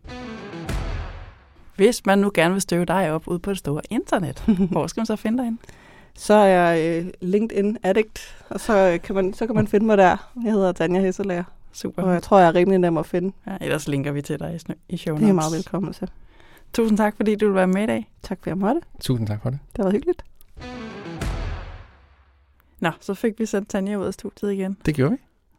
Hvis 1.77 2.07
man 2.07 2.19
nu 2.19 2.31
gerne 2.35 2.53
vil 2.53 2.63
støve 2.63 2.85
dig 2.85 3.13
op 3.13 3.29
ud 3.29 3.39
på 3.39 3.51
det 3.51 3.59
store 3.59 3.81
internet, 3.91 4.45
hvor 4.73 4.87
skal 4.87 5.01
man 5.01 5.07
så 5.07 5.17
finde 5.17 5.39
dig 5.39 5.47
ind? 5.47 5.59
Så 6.15 6.35
er 6.35 6.47
jeg 6.47 7.03
øh, 7.05 7.13
LinkedIn 7.21 7.77
addict, 7.83 8.45
og 8.49 8.61
så 8.61 8.91
øh, 8.93 9.01
kan, 9.01 9.15
man, 9.15 9.35
så 9.35 9.47
kan 9.47 9.55
man 9.55 9.67
finde 9.67 9.87
mig 9.87 9.99
der. 9.99 10.31
Jeg 10.45 10.53
hedder 10.53 10.73
Tanja 10.73 11.01
Hesselager. 11.01 11.45
Super. 11.73 12.03
Og 12.03 12.13
jeg 12.13 12.23
tror, 12.23 12.39
jeg 12.39 12.49
er 12.49 12.55
rimelig 12.55 12.79
nem 12.79 12.97
at 12.97 13.07
finde. 13.07 13.33
Ja, 13.47 13.57
ellers 13.61 13.89
linker 13.89 14.13
vi 14.13 14.23
til 14.23 14.39
dig 14.39 14.61
i, 14.69 14.73
i 14.89 14.97
show 14.97 15.15
notes. 15.15 15.23
Det 15.23 15.31
er 15.31 15.35
meget 15.35 15.53
velkommen 15.53 15.93
til. 15.93 16.11
Tusind 16.73 16.99
tak, 16.99 17.17
fordi 17.17 17.35
du 17.35 17.47
vil 17.47 17.55
være 17.55 17.67
med 17.67 17.83
i 17.83 17.87
dag. 17.87 18.13
Tak 18.23 18.39
for, 18.43 18.51
at 18.51 18.51
jeg 18.51 18.59
måtte. 18.59 18.81
Tusind 19.01 19.27
tak 19.27 19.43
for 19.43 19.51
det. 19.51 19.59
Det 19.77 19.85
var 19.85 19.91
hyggeligt. 19.91 20.25
Nå, 22.81 22.91
så 23.01 23.15
fik 23.15 23.39
vi 23.39 23.47
sendt 23.47 23.69
Tanja 23.69 23.97
ud 23.97 24.07
af 24.07 24.15
studiet 24.15 24.53
igen. 24.53 24.77
Det 24.87 24.95
gjorde 24.95 25.13
vi. 25.13 25.19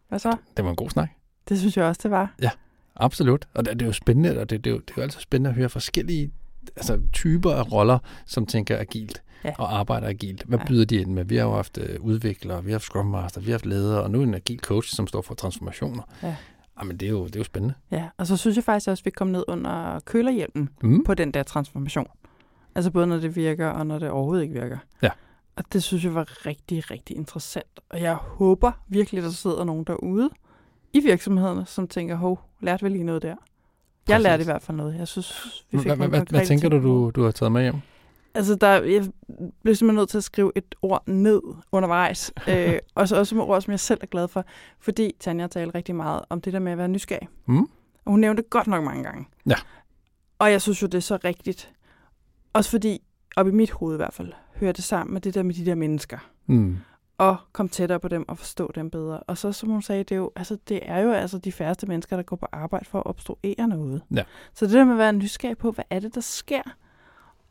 Hvad 0.10 0.20
så? 0.20 0.38
Det 0.58 0.66
var 0.66 0.72
en 0.72 0.76
god 0.76 0.90
snak. 0.90 1.10
Det 1.50 1.60
synes 1.60 1.78
jeg 1.78 1.86
også, 1.86 2.00
det 2.04 2.12
var. 2.12 2.34
Ja, 2.42 2.50
absolut. 2.96 3.48
Og 3.54 3.66
det, 3.66 3.74
det 3.74 3.82
er 3.82 3.86
jo 3.86 3.94
spændende, 3.94 4.40
og 4.40 4.50
det, 4.50 4.64
det, 4.64 4.70
er 4.70 4.74
jo, 4.74 4.80
det 4.80 4.90
er 4.90 4.94
jo 4.98 5.02
altid 5.02 5.20
spændende 5.20 5.50
at 5.50 5.56
høre 5.56 5.70
forskellige 5.70 6.32
altså, 6.76 7.02
typer 7.14 7.52
af 7.52 7.72
roller, 7.72 8.00
som 8.26 8.46
tænker 8.46 8.80
agilt 8.80 9.24
ja. 9.44 9.54
og 9.58 9.78
arbejder 9.80 10.08
agilt. 10.08 10.44
Hvad 10.44 10.60
ja. 10.60 10.66
byder 10.66 10.86
de 10.86 10.96
ind 10.96 11.12
med? 11.12 11.26
Vi 11.26 11.36
har 11.36 11.44
jo 11.44 11.54
haft 11.54 11.78
øh, 11.78 12.02
udviklere, 12.02 12.64
vi 12.64 12.72
har 12.72 12.76
haft 12.76 12.84
Scrum 12.84 13.06
Master, 13.06 13.42
vi 13.42 13.46
har 13.46 13.54
haft 13.54 13.66
ledere, 13.66 14.04
og 14.04 14.12
nu 14.12 14.22
en 14.22 14.34
agil 14.34 14.60
coach, 14.60 14.96
som 14.96 15.08
står 15.08 15.22
for 15.22 15.34
transformationer. 15.34 16.04
Ja. 16.24 16.36
Jamen, 16.80 16.98
det 16.98 17.06
er, 17.06 17.10
jo, 17.10 17.26
det 17.26 17.36
er 17.36 17.40
jo 17.40 17.44
spændende. 17.44 17.76
Ja, 17.92 18.08
og 18.18 18.28
så 18.28 18.38
synes 18.38 18.56
jeg 18.56 18.64
faktisk 18.64 18.90
også, 18.90 19.02
at 19.02 19.06
vi 19.06 19.12
kom 19.12 19.28
ned 19.28 19.44
under 19.48 20.00
kølerhjelmen 20.00 20.70
mm. 20.82 21.04
på 21.04 21.14
den 21.14 21.32
der 21.32 21.44
transformation. 21.44 22.08
Altså 22.76 22.92
både 22.92 23.08
når 23.08 23.18
det 23.18 23.36
virker, 23.36 23.68
og 23.68 23.88
når 23.88 24.00
det 24.00 24.10
overhovedet 24.10 24.44
ikke 24.44 24.62
virker. 24.62 24.78
Ja. 25.02 25.10
Og 25.56 25.64
det 25.74 25.84
synes 25.84 26.04
jeg 26.04 26.16
var 26.16 26.46
rigtig, 26.46 26.92
rigtig 26.92 27.18
interessant. 27.18 27.80
Og 27.90 28.02
jeg 28.02 28.14
håber 28.14 28.72
virkelig, 28.88 29.18
at 29.18 29.24
der 29.24 29.32
sidder 29.32 29.64
nogen 29.64 29.84
derude 29.84 30.30
i 30.94 31.00
virksomhederne, 31.00 31.66
som 31.66 31.88
tænker, 31.88 32.16
hov, 32.16 32.40
lærte 32.62 32.84
vi 32.84 32.90
lige 32.90 33.04
noget 33.04 33.22
der. 33.22 33.36
Præcis. 33.36 34.10
Jeg 34.10 34.22
lærte 34.22 34.42
i 34.42 34.46
hvert 34.46 34.62
fald 34.62 34.78
noget. 34.78 34.96
Jeg 35.00 35.08
synes, 35.08 35.64
vi 35.72 35.78
fik 35.78 35.92
hvad, 35.92 36.08
hvad, 36.08 36.22
hvad 36.30 36.46
tænker 36.46 36.70
du, 36.70 36.84
du, 36.84 37.12
du 37.16 37.24
har 37.24 37.32
taget 37.32 37.52
med 37.52 37.62
hjem? 37.62 37.76
Altså, 38.36 38.56
der, 38.56 38.68
jeg 38.68 39.06
blev 39.64 39.76
simpelthen 39.76 39.96
nødt 39.96 40.10
til 40.10 40.18
at 40.18 40.24
skrive 40.24 40.52
et 40.56 40.76
ord 40.82 41.04
ned 41.08 41.42
undervejs. 41.72 42.34
øh, 42.50 42.80
og 42.96 43.08
så 43.08 43.20
også 43.20 43.36
med 43.36 43.44
ord, 43.44 43.62
som 43.62 43.72
jeg 43.72 43.80
selv 43.80 44.00
er 44.02 44.08
glad 44.08 44.28
for. 44.28 44.46
Fordi 44.80 45.12
Tanja 45.20 45.48
talte 45.48 45.78
rigtig 45.78 45.96
meget 45.96 46.22
om 46.30 46.42
det 46.42 46.54
der 46.54 46.60
med 46.60 46.72
at 46.72 46.78
være 46.78 46.88
nysgerrig. 46.88 47.28
Mm. 47.46 47.62
Og 48.06 48.12
hun 48.12 48.20
nævnte 48.20 48.44
det 48.44 48.50
godt 48.50 48.68
nok 48.68 48.84
mange 48.84 49.04
gange. 49.04 49.28
Ja. 49.46 49.56
Og 50.40 50.52
jeg 50.52 50.62
synes 50.62 50.82
jo, 50.82 50.88
det 50.88 50.98
er 50.98 51.02
så 51.02 51.18
rigtigt. 51.24 51.74
Også 52.54 52.70
fordi, 52.70 53.02
op 53.36 53.48
i 53.48 53.52
mit 53.52 53.72
hoved 53.72 53.96
i 53.96 53.98
hvert 53.98 54.14
fald, 54.14 54.32
hører 54.56 54.72
det 54.72 54.84
sammen 54.84 55.14
med 55.14 55.22
det 55.22 55.34
der 55.34 55.44
med 55.44 55.54
de 55.54 55.66
der 55.66 55.76
mennesker. 55.76 56.18
Mm. 56.46 56.78
Og 57.18 57.38
komme 57.52 57.70
tættere 57.70 58.00
på 58.00 58.08
dem 58.08 58.26
og 58.28 58.38
forstå 58.38 58.72
dem 58.76 58.90
bedre. 58.90 59.20
Og 59.20 59.38
så, 59.38 59.52
som 59.52 59.70
hun 59.70 59.82
sagde, 59.82 60.04
det 60.04 60.12
er 60.12 60.20
jo, 60.20 60.32
altså, 60.36 60.58
det 60.68 60.80
er 60.84 61.00
jo 61.00 61.12
altså 61.12 61.38
de 61.38 61.52
færreste 61.52 61.88
mennesker, 61.88 62.16
der 62.16 62.24
går 62.24 62.36
på 62.36 62.48
arbejde 62.52 62.86
for 62.86 63.00
at 63.00 63.06
obstruere 63.06 63.68
noget. 63.68 64.02
Ja. 64.16 64.24
Så 64.54 64.66
det 64.66 64.74
der 64.74 64.84
med 64.84 64.94
at 64.94 64.98
være 64.98 65.14
nysgerrig 65.14 65.58
på, 65.58 65.72
hvad 65.72 65.86
er 65.90 66.00
det, 66.00 66.16
der 66.16 66.22
sker? 66.22 66.62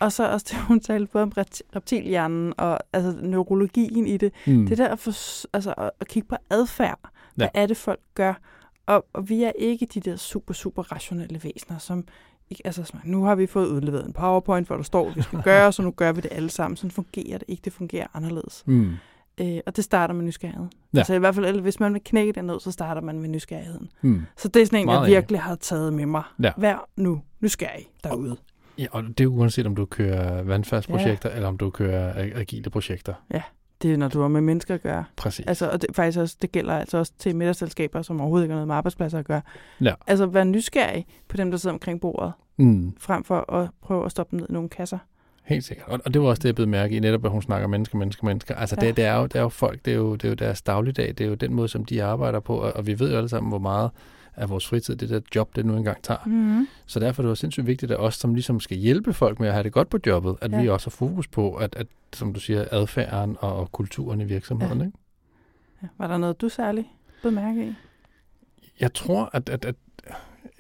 Og 0.03 0.13
så 0.13 0.33
også 0.33 0.47
det, 0.51 0.59
hun 0.59 0.81
talte 0.81 1.13
både 1.13 1.23
om 1.23 1.33
reptilhjernen 1.77 2.55
og 2.59 2.79
altså, 2.93 3.15
neurologien 3.21 4.07
i 4.07 4.17
det. 4.17 4.33
Mm. 4.47 4.67
Det 4.67 4.79
der 4.79 4.89
at, 4.89 4.99
for, 4.99 5.11
altså, 5.57 5.75
at, 5.79 5.91
at 6.01 6.09
kigge 6.09 6.29
på 6.29 6.37
adfærd. 6.51 6.99
Hvad 7.35 7.49
ja. 7.55 7.63
er 7.63 7.67
det, 7.67 7.77
folk 7.77 8.01
gør? 8.15 8.35
Og, 8.87 9.07
og 9.13 9.29
vi 9.29 9.43
er 9.43 9.53
ikke 9.59 9.87
de 9.87 10.01
der 10.01 10.17
super, 10.17 10.55
super 10.55 10.93
rationelle 10.93 11.41
væsener, 11.45 11.79
som 11.79 12.05
ikke, 12.51 12.63
altså, 12.65 12.97
nu 13.05 13.25
har 13.25 13.35
vi 13.35 13.47
fået 13.47 13.67
udleveret 13.67 14.07
en 14.07 14.13
powerpoint, 14.13 14.67
hvor 14.67 14.77
der 14.77 14.83
står, 14.83 15.11
at 15.11 15.17
vi 15.17 15.23
skal 15.23 15.43
gøre, 15.53 15.73
så 15.73 15.83
nu 15.83 15.91
gør 15.91 16.13
vi 16.13 16.21
det 16.21 16.33
alle 16.33 16.51
sammen. 16.51 16.77
Sådan 16.77 16.91
fungerer 16.91 17.39
det 17.39 17.45
ikke. 17.49 17.61
Det 17.65 17.73
fungerer 17.73 18.07
anderledes. 18.15 18.63
Mm. 18.67 18.93
Øh, 19.41 19.61
og 19.67 19.77
det 19.77 19.85
starter 19.85 20.15
med 20.15 20.25
nysgerrighed. 20.25 20.67
Ja. 20.95 20.99
Altså 20.99 21.15
i 21.15 21.19
hvert 21.19 21.35
fald, 21.35 21.61
hvis 21.61 21.81
man 21.81 21.93
vil 21.95 22.03
knække 22.05 22.33
den 22.33 22.45
ned, 22.45 22.61
så 22.61 22.71
starter 22.71 23.01
man 23.01 23.21
med 23.21 23.29
nysgerrigheden. 23.29 23.91
Mm. 24.03 24.23
Så 24.37 24.49
det 24.49 24.63
er 24.63 24.67
sådan 24.67 24.81
en, 24.81 24.87
Meget 24.87 25.01
jeg 25.01 25.17
virkelig 25.17 25.41
har 25.41 25.55
taget 25.55 25.93
med 25.93 26.07
mig. 26.07 26.23
Ja. 26.43 26.53
Vær 26.57 26.89
nu 26.97 27.23
nysgerrig 27.41 27.89
derude. 28.05 28.37
Ja, 28.79 28.87
og 28.91 29.05
det 29.19 29.21
er 29.21 29.29
uanset 29.29 29.67
om 29.67 29.77
du 29.77 29.85
kører 29.85 30.43
vandfærdsprojekter, 30.43 31.29
ja. 31.31 31.35
eller 31.35 31.49
om 31.49 31.59
du 31.59 31.71
kører 31.71 32.13
agile 32.35 32.71
projekter. 32.71 33.15
Ja, 33.35 33.43
det 33.83 33.93
er, 33.93 33.97
når 33.97 34.09
du 34.09 34.21
har 34.21 34.29
med 34.29 34.41
mennesker 34.41 34.75
at 34.75 34.83
gøre. 34.83 35.05
Præcis. 35.17 35.47
Altså, 35.47 35.71
og 35.71 35.83
det, 35.83 35.97
faktisk 35.97 36.19
også, 36.19 36.37
det 36.43 36.53
gælder 36.53 36.75
altså 36.75 36.99
også 36.99 37.13
til 37.19 37.37
middagsselskaber, 37.37 38.03
som 38.03 38.21
overhovedet 38.21 38.45
ikke 38.45 38.53
har 38.53 38.57
noget 38.57 38.69
med 38.69 38.75
arbejdspladser 38.75 39.19
at 39.19 39.25
gøre. 39.25 39.43
Ja. 39.81 39.95
Altså, 40.07 40.27
vær 40.27 40.45
nysgerrig 40.45 41.07
på 41.29 41.37
dem, 41.37 41.51
der 41.51 41.59
sidder 41.59 41.75
omkring 41.75 42.01
bordet, 42.01 42.33
mm. 42.57 42.95
frem 42.99 43.25
for 43.25 43.53
at 43.53 43.69
prøve 43.83 44.05
at 44.05 44.11
stoppe 44.11 44.31
dem 44.31 44.41
ned 44.41 44.47
i 44.51 44.53
nogle 44.53 44.69
kasser. 44.69 44.99
Helt 45.45 45.65
sikkert. 45.65 45.89
Og, 45.89 46.01
og 46.05 46.15
det 46.15 46.23
var 46.23 46.29
også 46.29 46.41
det, 46.41 46.47
jeg 46.47 46.55
blev 46.55 46.69
mærke 46.69 46.97
i, 46.97 47.01
netop 47.01 47.25
at 47.25 47.31
hun 47.31 47.43
snakker 47.43 47.69
mennesker, 47.69 47.99
mennesker, 47.99 48.27
mennesker. 48.27 48.55
Altså, 48.55 48.77
ja. 48.81 48.87
det, 48.87 48.97
det, 48.97 49.05
er 49.05 49.17
jo, 49.17 49.23
det 49.23 49.37
er 49.37 49.43
jo 49.43 49.49
folk, 49.49 49.85
det 49.85 49.93
er 49.93 49.97
jo, 49.97 50.13
det 50.13 50.25
er 50.25 50.29
jo 50.29 50.35
deres 50.35 50.63
dagligdag, 50.63 51.09
det 51.09 51.21
er 51.21 51.29
jo 51.29 51.35
den 51.35 51.55
måde, 51.55 51.69
som 51.69 51.85
de 51.85 52.03
arbejder 52.05 52.41
på, 52.41 52.57
og, 52.57 52.73
og 52.73 52.87
vi 52.87 52.99
ved 52.99 53.11
jo 53.11 53.17
alle 53.17 53.29
sammen, 53.29 53.51
hvor 53.51 53.59
meget 53.59 53.91
af 54.37 54.51
vores 54.51 54.67
fritid, 54.67 54.97
det 54.97 55.09
der 55.09 55.21
job, 55.35 55.57
det 55.57 55.67
nu 55.67 55.77
engang 55.77 56.03
tager. 56.03 56.21
Mm. 56.27 56.69
Så 56.87 57.01
derfor 57.01 57.23
er 57.23 57.25
det 57.25 57.31
jo 57.31 57.35
sindssygt 57.35 57.67
vigtigt, 57.67 57.93
at 57.93 58.01
os, 58.01 58.15
som 58.15 58.35
ligesom 58.35 58.61
skal 58.61 58.77
hjælpe 58.77 59.13
folk 59.13 59.41
med 59.41 59.49
at 59.49 59.55
have 59.55 59.63
det 59.63 59.73
godt 59.73 59.89
på 59.89 59.99
jobbet, 60.07 60.37
at 60.41 60.53
ja. 60.53 60.63
vi 60.63 60.69
også 60.69 60.87
har 60.87 60.91
fokus 60.91 61.29
på, 61.29 61.55
at, 61.55 61.77
at 61.77 61.87
som 62.13 62.33
du 62.33 62.41
siger, 62.41 62.65
adfærden 62.71 63.37
og, 63.41 63.57
og 63.57 63.73
kulturen 63.73 64.21
i 64.21 64.25
virksomheden. 64.25 64.79
Ja. 64.79 64.85
Ikke? 64.85 64.99
Ja. 65.83 65.89
Var 65.99 66.07
der 66.07 66.19
noget, 66.19 66.41
du 66.41 66.49
særligt 66.49 66.87
blev 67.21 67.33
mærke 67.33 67.67
i? 67.67 67.75
Jeg 68.81 68.95
tror, 68.95 69.31
at, 69.33 69.49
at, 69.49 69.65
at 69.65 69.75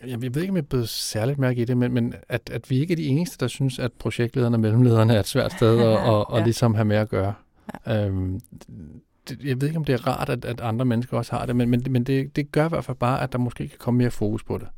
jeg 0.06 0.22
ved 0.22 0.36
ikke, 0.36 0.50
om 0.50 0.56
jeg 0.56 0.68
blevet 0.68 0.88
særligt 0.88 1.38
mærke 1.38 1.62
i 1.62 1.64
det, 1.64 1.76
men, 1.76 1.92
men 1.92 2.14
at, 2.28 2.50
at 2.50 2.70
vi 2.70 2.80
ikke 2.80 2.92
er 2.92 2.96
de 2.96 3.06
eneste, 3.06 3.36
der 3.40 3.46
synes, 3.46 3.78
at 3.78 3.92
projektlederne 3.92 4.56
og 4.56 4.60
mellemlederne 4.60 5.14
er 5.14 5.20
et 5.20 5.26
svært 5.26 5.52
sted 5.52 5.80
at, 5.80 5.98
og, 6.10 6.30
og 6.30 6.38
ja. 6.38 6.44
ligesom 6.44 6.74
have 6.74 6.84
med 6.84 6.96
at 6.96 7.08
gøre. 7.08 7.34
Ja. 7.86 8.06
Øhm, 8.06 8.40
det, 9.28 9.44
jeg 9.44 9.60
ved 9.60 9.68
ikke, 9.68 9.78
om 9.78 9.84
det 9.84 9.92
er 9.92 10.06
rart, 10.06 10.28
at, 10.28 10.44
at 10.44 10.60
andre 10.60 10.84
mennesker 10.84 11.16
også 11.16 11.32
har 11.36 11.46
det, 11.46 11.56
men, 11.56 11.68
men, 11.68 11.84
men 11.90 12.04
det, 12.04 12.36
det 12.36 12.52
gør 12.52 12.66
i 12.66 12.68
hvert 12.68 12.84
fald 12.84 12.96
bare, 12.96 13.22
at 13.22 13.32
der 13.32 13.38
måske 13.38 13.68
kan 13.68 13.78
komme 13.78 13.98
mere 13.98 14.10
fokus 14.10 14.44
på 14.44 14.58
det. 14.58 14.68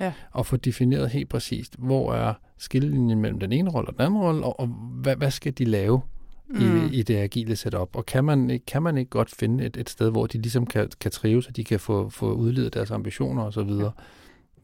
Ja. 0.00 0.12
Og 0.30 0.46
få 0.46 0.56
defineret 0.56 1.10
helt 1.10 1.28
præcist, 1.28 1.76
hvor 1.78 2.14
er 2.14 2.34
skillelinjen 2.58 3.20
mellem 3.20 3.40
den 3.40 3.52
ene 3.52 3.70
rolle 3.70 3.88
og 3.88 3.94
den 3.94 4.02
anden 4.06 4.20
rolle, 4.20 4.44
og, 4.44 4.60
og 4.60 4.66
hvad, 4.66 5.16
hvad 5.16 5.30
skal 5.30 5.52
de 5.52 5.64
lave 5.64 6.00
mm. 6.48 6.86
i, 6.86 6.94
i 6.94 7.02
det 7.02 7.16
agile 7.16 7.56
setup? 7.56 7.96
Og 7.96 8.06
kan 8.06 8.24
man, 8.24 8.60
kan 8.66 8.82
man 8.82 8.98
ikke 8.98 9.10
godt 9.10 9.30
finde 9.30 9.64
et, 9.64 9.76
et 9.76 9.90
sted, 9.90 10.10
hvor 10.10 10.26
de 10.26 10.38
ligesom 10.38 10.66
kan, 10.66 10.88
kan 11.00 11.10
trives, 11.10 11.46
og 11.46 11.56
de 11.56 11.64
kan 11.64 11.80
få, 11.80 12.08
få 12.08 12.32
udledet 12.32 12.74
deres 12.74 12.90
ambitioner 12.90 13.42
osv.? 13.42 13.60
Ja. 13.60 13.88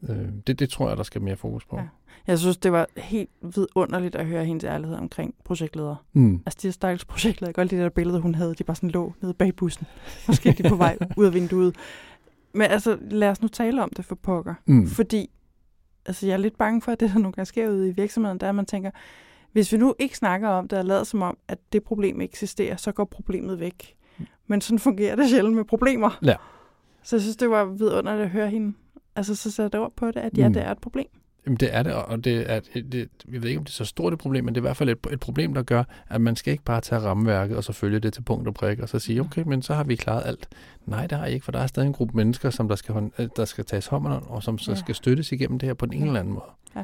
Øh, 0.09 0.29
det, 0.47 0.59
det 0.59 0.69
tror 0.69 0.87
jeg, 0.87 0.97
der 0.97 1.03
skal 1.03 1.21
mere 1.21 1.35
fokus 1.35 1.65
på. 1.65 1.77
Ja. 1.77 1.83
Jeg 2.27 2.39
synes, 2.39 2.57
det 2.57 2.71
var 2.71 2.87
helt 2.97 3.29
vidunderligt 3.41 4.15
at 4.15 4.25
høre 4.25 4.45
hendes 4.45 4.63
ærlighed 4.63 4.97
omkring 4.97 5.35
projektledere. 5.43 5.95
Mm. 6.13 6.41
Altså, 6.45 6.59
de 6.61 6.71
stakkels 6.71 7.05
projektledere, 7.05 7.47
jeg 7.47 7.55
kan 7.55 7.61
godt 7.61 7.71
det 7.71 7.79
der 7.79 7.89
billede, 7.89 8.19
hun 8.19 8.35
havde, 8.35 8.55
de 8.55 8.63
bare 8.63 8.75
sådan 8.75 8.89
lå 8.89 9.13
nede 9.21 9.33
bag 9.33 9.55
bussen. 9.55 9.87
Måske 10.27 10.51
de 10.51 10.69
på 10.69 10.75
vej 10.75 10.97
ud 11.17 11.25
af 11.25 11.33
vinduet. 11.33 11.75
Men 12.53 12.61
altså, 12.61 12.97
lad 13.01 13.29
os 13.29 13.41
nu 13.41 13.47
tale 13.47 13.83
om 13.83 13.89
det 13.97 14.05
for 14.05 14.15
pokker. 14.15 14.53
Mm. 14.65 14.87
Fordi, 14.87 15.29
altså, 16.05 16.27
jeg 16.27 16.33
er 16.33 16.37
lidt 16.37 16.57
bange 16.57 16.81
for, 16.81 16.91
at 16.91 16.99
det, 16.99 17.09
der 17.09 17.19
nogle 17.19 17.33
gange 17.33 17.45
sker 17.45 17.69
ude 17.69 17.89
i 17.89 17.91
virksomheden, 17.91 18.37
der 18.37 18.45
er, 18.45 18.49
at 18.49 18.55
man 18.55 18.65
tænker, 18.65 18.91
hvis 19.51 19.71
vi 19.71 19.77
nu 19.77 19.95
ikke 19.99 20.17
snakker 20.17 20.49
om 20.49 20.67
det 20.67 20.79
og 20.79 20.85
lader 20.85 21.03
som 21.03 21.21
om, 21.21 21.37
at 21.47 21.57
det 21.73 21.83
problem 21.83 22.21
eksisterer, 22.21 22.75
så 22.75 22.91
går 22.91 23.05
problemet 23.05 23.59
væk. 23.59 23.95
Mm. 24.17 24.25
Men 24.47 24.61
sådan 24.61 24.79
fungerer 24.79 25.15
det 25.15 25.29
sjældent 25.29 25.55
med 25.55 25.63
problemer. 25.63 26.19
Ja. 26.23 26.35
Så 27.03 27.15
jeg 27.15 27.21
synes, 27.21 27.37
det 27.37 27.49
var 27.49 27.65
vidunderligt 27.65 28.23
at 28.23 28.29
høre 28.29 28.49
hende. 28.49 28.73
Altså, 29.15 29.35
så 29.35 29.51
sætter 29.51 29.69
det 29.69 29.79
ord 29.79 29.93
på 29.95 30.07
det, 30.07 30.17
at 30.17 30.37
ja, 30.37 30.47
mm. 30.47 30.53
det 30.53 30.63
er 30.63 30.71
et 30.71 30.79
problem. 30.79 31.07
Jamen 31.45 31.57
det 31.57 31.75
er 31.75 31.83
det, 31.83 31.93
og 31.93 32.23
det 32.23 32.51
er, 32.51 32.59
det, 32.73 33.09
jeg 33.31 33.41
ved 33.41 33.49
ikke, 33.49 33.59
om 33.59 33.65
det 33.65 33.71
er 33.71 33.75
så 33.75 33.85
stort 33.85 34.13
et 34.13 34.19
problem, 34.19 34.45
men 34.45 34.55
det 34.55 34.59
er 34.59 34.61
i 34.61 34.67
hvert 34.67 34.77
fald 34.77 34.89
et, 34.89 34.97
et 35.11 35.19
problem, 35.19 35.53
der 35.53 35.63
gør, 35.63 35.83
at 36.09 36.21
man 36.21 36.35
skal 36.35 36.51
ikke 36.51 36.63
bare 36.63 36.81
tage 36.81 37.01
rammeværket 37.01 37.57
og 37.57 37.63
så 37.63 37.73
følge 37.73 37.99
det 37.99 38.13
til 38.13 38.21
punkt 38.21 38.47
og 38.47 38.53
prik, 38.53 38.79
og 38.79 38.89
så 38.89 38.99
sige, 38.99 39.21
okay, 39.21 39.43
men 39.45 39.61
så 39.61 39.73
har 39.73 39.83
vi 39.83 39.95
klaret 39.95 40.23
alt. 40.25 40.49
Nej, 40.85 41.07
det 41.07 41.17
har 41.17 41.25
I 41.25 41.33
ikke, 41.33 41.43
for 41.43 41.51
der 41.51 41.59
er 41.59 41.67
stadig 41.67 41.87
en 41.87 41.93
gruppe 41.93 42.17
mennesker, 42.17 42.49
som 42.49 42.67
der 42.67 42.75
skal, 42.75 43.11
øh, 43.19 43.29
der 43.35 43.45
skal 43.45 43.65
tages 43.65 43.87
hånd 43.87 44.07
om, 44.07 44.27
og 44.27 44.43
som 44.43 44.57
så 44.57 44.71
ja. 44.71 44.77
skal 44.77 44.95
støttes 44.95 45.31
igennem 45.31 45.59
det 45.59 45.67
her 45.67 45.73
på 45.73 45.85
den 45.85 45.93
ene 45.93 46.05
eller 46.05 46.19
anden 46.19 46.33
måde. 46.33 46.49
Ja. 46.75 46.83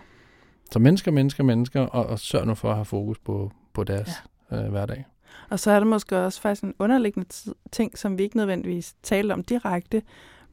Så 0.71 0.79
mennesker, 0.79 1.11
mennesker, 1.11 1.43
mennesker, 1.43 1.81
og, 1.81 2.05
og 2.05 2.19
sørg 2.19 2.47
nu 2.47 2.55
for 2.55 2.69
at 2.69 2.75
have 2.75 2.85
fokus 2.85 3.19
på, 3.19 3.51
på 3.73 3.83
deres 3.83 4.11
ja. 4.51 4.63
øh, 4.63 4.69
hverdag. 4.71 5.05
Og 5.49 5.59
så 5.59 5.71
er 5.71 5.79
der 5.79 5.87
måske 5.87 6.17
også 6.17 6.41
faktisk 6.41 6.63
en 6.63 6.73
underliggende 6.79 7.53
ting, 7.71 7.97
som 7.97 8.17
vi 8.17 8.23
ikke 8.23 8.37
nødvendigvis 8.37 8.95
talte 9.03 9.33
om 9.33 9.43
direkte, 9.43 10.01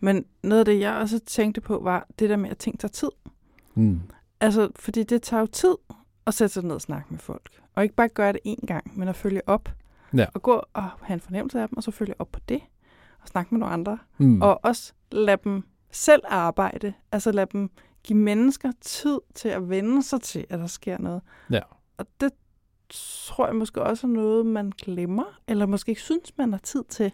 men 0.00 0.24
noget 0.42 0.58
af 0.58 0.64
det, 0.64 0.80
jeg 0.80 0.94
også 0.94 1.18
tænkte 1.18 1.60
på, 1.60 1.80
var 1.82 2.06
det 2.18 2.30
der 2.30 2.36
med, 2.36 2.50
at 2.50 2.58
ting 2.58 2.80
tager 2.80 2.92
tid. 2.92 3.10
Mm. 3.24 3.33
Altså, 4.40 4.70
fordi 4.76 5.02
det 5.02 5.22
tager 5.22 5.40
jo 5.40 5.46
tid 5.46 5.74
at 6.26 6.34
sætte 6.34 6.54
sig 6.54 6.62
ned 6.64 6.74
og 6.74 6.80
snakke 6.80 7.06
med 7.10 7.18
folk. 7.18 7.50
Og 7.74 7.82
ikke 7.82 7.94
bare 7.94 8.08
gøre 8.08 8.32
det 8.32 8.40
én 8.46 8.66
gang, 8.66 8.98
men 8.98 9.08
at 9.08 9.16
følge 9.16 9.48
op. 9.48 9.68
Ja. 10.16 10.26
Og 10.34 10.42
gå 10.42 10.62
og 10.72 10.82
have 10.82 11.14
en 11.14 11.20
fornemmelse 11.20 11.60
af 11.60 11.68
dem, 11.68 11.76
og 11.76 11.82
så 11.82 11.90
følge 11.90 12.14
op 12.18 12.28
på 12.32 12.40
det. 12.48 12.60
Og 13.22 13.28
snakke 13.28 13.54
med 13.54 13.60
nogle 13.60 13.72
andre. 13.72 13.98
Mm. 14.18 14.42
Og 14.42 14.60
også 14.64 14.92
lade 15.12 15.38
dem 15.44 15.62
selv 15.90 16.22
arbejde. 16.28 16.94
Altså 17.12 17.32
lade 17.32 17.46
dem 17.52 17.70
give 18.02 18.18
mennesker 18.18 18.72
tid 18.80 19.18
til 19.34 19.48
at 19.48 19.68
vende 19.70 20.02
sig 20.02 20.20
til, 20.20 20.46
at 20.50 20.58
der 20.58 20.66
sker 20.66 20.98
noget. 20.98 21.22
Ja. 21.50 21.60
Og 21.98 22.06
det 22.20 22.32
tror 22.90 23.46
jeg 23.46 23.56
måske 23.56 23.82
også 23.82 24.06
er 24.06 24.10
noget, 24.10 24.46
man 24.46 24.72
glemmer, 24.82 25.40
eller 25.48 25.66
måske 25.66 25.90
ikke 25.90 26.02
synes, 26.02 26.38
man 26.38 26.52
har 26.52 26.60
tid 26.60 26.84
til. 26.88 27.12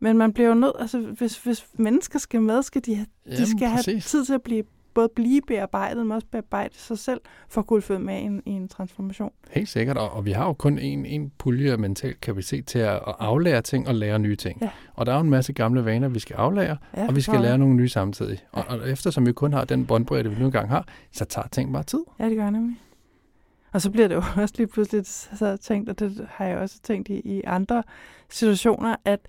Men 0.00 0.18
man 0.18 0.32
bliver 0.32 0.48
jo 0.48 0.54
nødt, 0.54 0.76
altså 0.78 1.00
hvis, 1.00 1.42
hvis 1.42 1.66
mennesker 1.72 2.18
skal 2.18 2.42
med, 2.42 2.62
skal 2.62 2.84
de, 2.86 2.94
have, 2.94 3.06
Jamen, 3.26 3.38
de 3.38 3.46
skal 3.46 3.70
præcis. 3.70 3.86
have 3.86 4.00
tid 4.00 4.24
til 4.24 4.34
at 4.34 4.42
blive 4.42 4.64
både 5.00 5.08
blive 5.16 5.42
bearbejdet, 5.46 6.06
men 6.06 6.12
også 6.12 6.26
bearbejde 6.30 6.74
sig 6.74 6.98
selv, 6.98 7.20
for 7.48 7.60
at 7.60 7.66
kunne 7.66 7.82
følge 7.82 8.00
med 8.00 8.16
i 8.18 8.20
en, 8.20 8.42
i 8.46 8.50
en 8.50 8.68
transformation. 8.68 9.32
Helt 9.50 9.68
sikkert, 9.68 9.98
og, 9.98 10.10
og 10.10 10.24
vi 10.24 10.32
har 10.32 10.46
jo 10.46 10.52
kun 10.52 10.78
en, 10.78 11.06
en 11.06 11.32
pulje 11.38 11.72
af 11.72 11.78
mental 11.78 12.14
kapacitet 12.14 12.66
til 12.66 12.78
at, 12.78 12.94
at 12.94 13.14
aflære 13.18 13.62
ting 13.62 13.88
og 13.88 13.94
lære 13.94 14.18
nye 14.18 14.36
ting. 14.36 14.58
Ja. 14.62 14.70
Og 14.94 15.06
der 15.06 15.12
er 15.12 15.16
jo 15.16 15.22
en 15.22 15.30
masse 15.30 15.52
gamle 15.52 15.84
vaner, 15.84 16.08
vi 16.08 16.18
skal 16.18 16.36
aflære, 16.36 16.76
Ja, 16.96 17.06
og 17.08 17.16
vi 17.16 17.20
skal 17.20 17.40
lære 17.40 17.58
nogle 17.58 17.74
nye 17.74 17.88
samtidig. 17.88 18.38
Og, 18.52 18.64
og 18.68 18.90
eftersom 18.90 19.26
vi 19.26 19.32
kun 19.32 19.52
har 19.52 19.64
den 19.64 19.86
båndbredde, 19.86 20.30
vi 20.30 20.38
nu 20.38 20.46
engang 20.46 20.68
har, 20.68 20.86
så 21.12 21.24
tager 21.24 21.48
ting 21.48 21.72
bare 21.72 21.82
tid. 21.82 22.00
Ja, 22.18 22.28
det 22.28 22.36
gør 22.36 22.50
nemlig. 22.50 22.76
Og 23.72 23.82
så 23.82 23.90
bliver 23.90 24.08
det 24.08 24.14
jo 24.14 24.22
også 24.36 24.54
lige 24.58 24.66
pludselig 24.66 25.06
så 25.06 25.56
tænkt, 25.60 25.88
og 25.88 25.98
det 25.98 26.26
har 26.30 26.44
jeg 26.44 26.58
også 26.58 26.80
tænkt 26.82 27.08
i, 27.08 27.20
i 27.24 27.42
andre 27.46 27.82
situationer, 28.28 28.96
at 29.04 29.20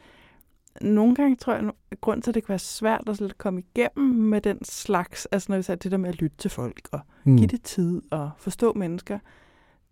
nogle 0.84 1.16
gange 1.16 1.36
tror 1.36 1.54
jeg, 1.54 1.72
at 1.92 2.02
grund 2.02 2.22
til, 2.22 2.32
at 2.32 2.36
det 2.36 2.44
kan 2.44 2.50
være 2.50 2.60
svært 2.60 3.10
at 3.10 3.38
komme 3.38 3.62
igennem 3.62 4.16
med 4.16 4.42
den 4.42 4.66
slags, 4.66 5.26
altså 5.26 5.52
når 5.52 5.58
vi 5.58 5.64
siger 5.64 5.76
det 5.78 5.92
der 5.92 5.98
med 5.98 6.10
at 6.10 6.22
lytte 6.22 6.38
til 6.38 6.52
folk 6.52 6.90
og 6.92 7.00
Mm. 7.24 7.38
give 7.38 7.48
det 7.48 7.62
tid 7.64 8.02
og 8.12 8.32
forstå 8.38 8.74
mennesker, 8.74 9.20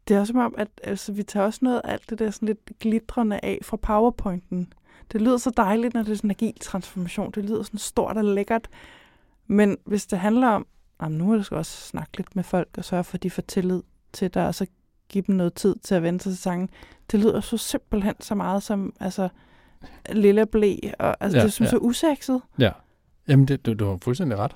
det 0.07 0.15
er 0.15 0.19
også 0.19 0.31
som 0.31 0.39
om, 0.39 0.55
at 0.57 0.67
altså, 0.83 1.11
vi 1.11 1.23
tager 1.23 1.45
også 1.45 1.59
noget 1.61 1.81
af 1.83 1.91
alt 1.91 2.09
det 2.09 2.19
der 2.19 2.31
sådan 2.31 2.45
lidt 2.45 2.79
glitrende 2.79 3.39
af 3.43 3.59
fra 3.63 3.77
PowerPointen. 3.77 4.73
Det 5.11 5.21
lyder 5.21 5.37
så 5.37 5.51
dejligt, 5.57 5.93
når 5.93 6.03
det 6.03 6.11
er 6.11 6.15
sådan 6.15 6.27
en 6.27 6.31
agil 6.31 6.59
transformation. 6.61 7.31
Det 7.31 7.45
lyder 7.45 7.63
sådan 7.63 7.77
stort 7.77 8.17
og 8.17 8.23
lækkert. 8.23 8.69
Men 9.47 9.77
hvis 9.85 10.05
det 10.05 10.19
handler 10.19 10.47
om, 10.47 10.67
at 10.99 11.11
nu 11.11 11.31
er 11.31 11.37
det 11.37 11.51
også 11.51 11.81
snakke 11.81 12.17
lidt 12.17 12.35
med 12.35 12.43
folk 12.43 12.69
og 12.77 12.85
sørge 12.85 13.03
for, 13.03 13.15
at 13.15 13.23
de 13.23 13.29
får 13.29 13.41
tillid 13.41 13.81
til 14.13 14.33
dig, 14.33 14.47
og 14.47 14.55
så 14.55 14.65
give 15.09 15.23
dem 15.27 15.35
noget 15.35 15.53
tid 15.53 15.75
til 15.83 15.95
at 15.95 16.03
vende 16.03 16.21
sig 16.21 16.31
til 16.31 16.41
sangen. 16.41 16.69
Det 17.11 17.19
lyder 17.19 17.41
så 17.41 17.57
simpelthen 17.57 18.15
så 18.19 18.35
meget 18.35 18.63
som 18.63 18.93
altså, 18.99 19.29
lille 20.11 20.45
blæ, 20.45 20.75
og 20.99 21.15
altså, 21.19 21.37
Ja, 21.37 21.41
ja, 21.41 21.45
det 21.45 21.51
er 21.51 21.53
som 21.55 21.63
ja. 21.63 21.69
så 21.69 21.77
usekset. 21.77 22.41
Ja. 22.59 22.69
Jamen, 23.27 23.45
det, 23.47 23.65
du, 23.65 23.73
du 23.73 23.85
har 23.85 23.97
fuldstændig 24.03 24.37
ret. 24.37 24.55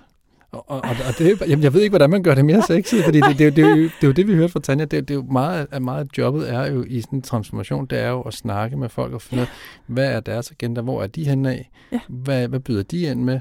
Og, 0.51 0.69
og, 0.69 0.80
og, 0.82 1.17
det, 1.19 1.41
jamen, 1.47 1.63
jeg 1.63 1.74
ved 1.74 1.82
ikke, 1.82 1.91
hvordan 1.91 2.09
man 2.09 2.24
gør 2.24 2.36
det 2.36 2.45
mere 2.45 2.61
sexet, 2.61 3.03
fordi 3.03 3.21
det, 3.21 3.30
det, 3.30 3.39
det, 3.39 3.55
det, 3.55 3.65
er 3.65 3.69
jo, 3.69 3.76
det 3.84 4.03
er 4.03 4.07
jo 4.07 4.11
det, 4.11 4.28
vi 4.28 4.34
hørte 4.36 4.51
fra 4.51 4.59
Tanja. 4.59 4.86
Det, 4.86 5.07
det 5.07 5.11
er 5.13 5.15
jo 5.15 5.21
meget, 5.32 5.82
meget 5.82 6.07
jobbet 6.17 6.53
er 6.53 6.71
jo 6.71 6.84
i 6.88 7.01
sådan 7.01 7.19
en 7.19 7.24
transformation, 7.24 7.86
det 7.86 7.99
er 7.99 8.09
jo 8.09 8.21
at 8.21 8.34
snakke 8.34 8.78
med 8.78 8.89
folk 8.89 9.13
og 9.13 9.21
finde 9.21 9.41
ud 9.43 9.47
af, 9.47 9.53
hvad 9.88 10.11
er 10.13 10.19
deres 10.19 10.51
agenda, 10.51 10.82
hvor 10.82 11.03
er 11.03 11.07
de 11.07 11.24
henne 11.30 11.51
af, 11.51 11.69
Ja. 11.91 11.99
hvad, 12.07 12.47
hvad 12.47 12.59
byder 12.59 12.84
de 12.84 13.01
ind 13.01 13.24
med, 13.24 13.39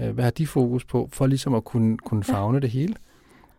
Øh, 0.00 0.10
hvad 0.10 0.24
har 0.24 0.30
de 0.30 0.46
fokus 0.46 0.84
på, 0.84 1.08
for 1.12 1.26
ligesom 1.26 1.54
at 1.54 1.64
kunne, 1.64 1.96
kunne 1.98 2.24
Ja. 2.28 2.34
fagne 2.34 2.60
det 2.60 2.70
hele. 2.70 2.94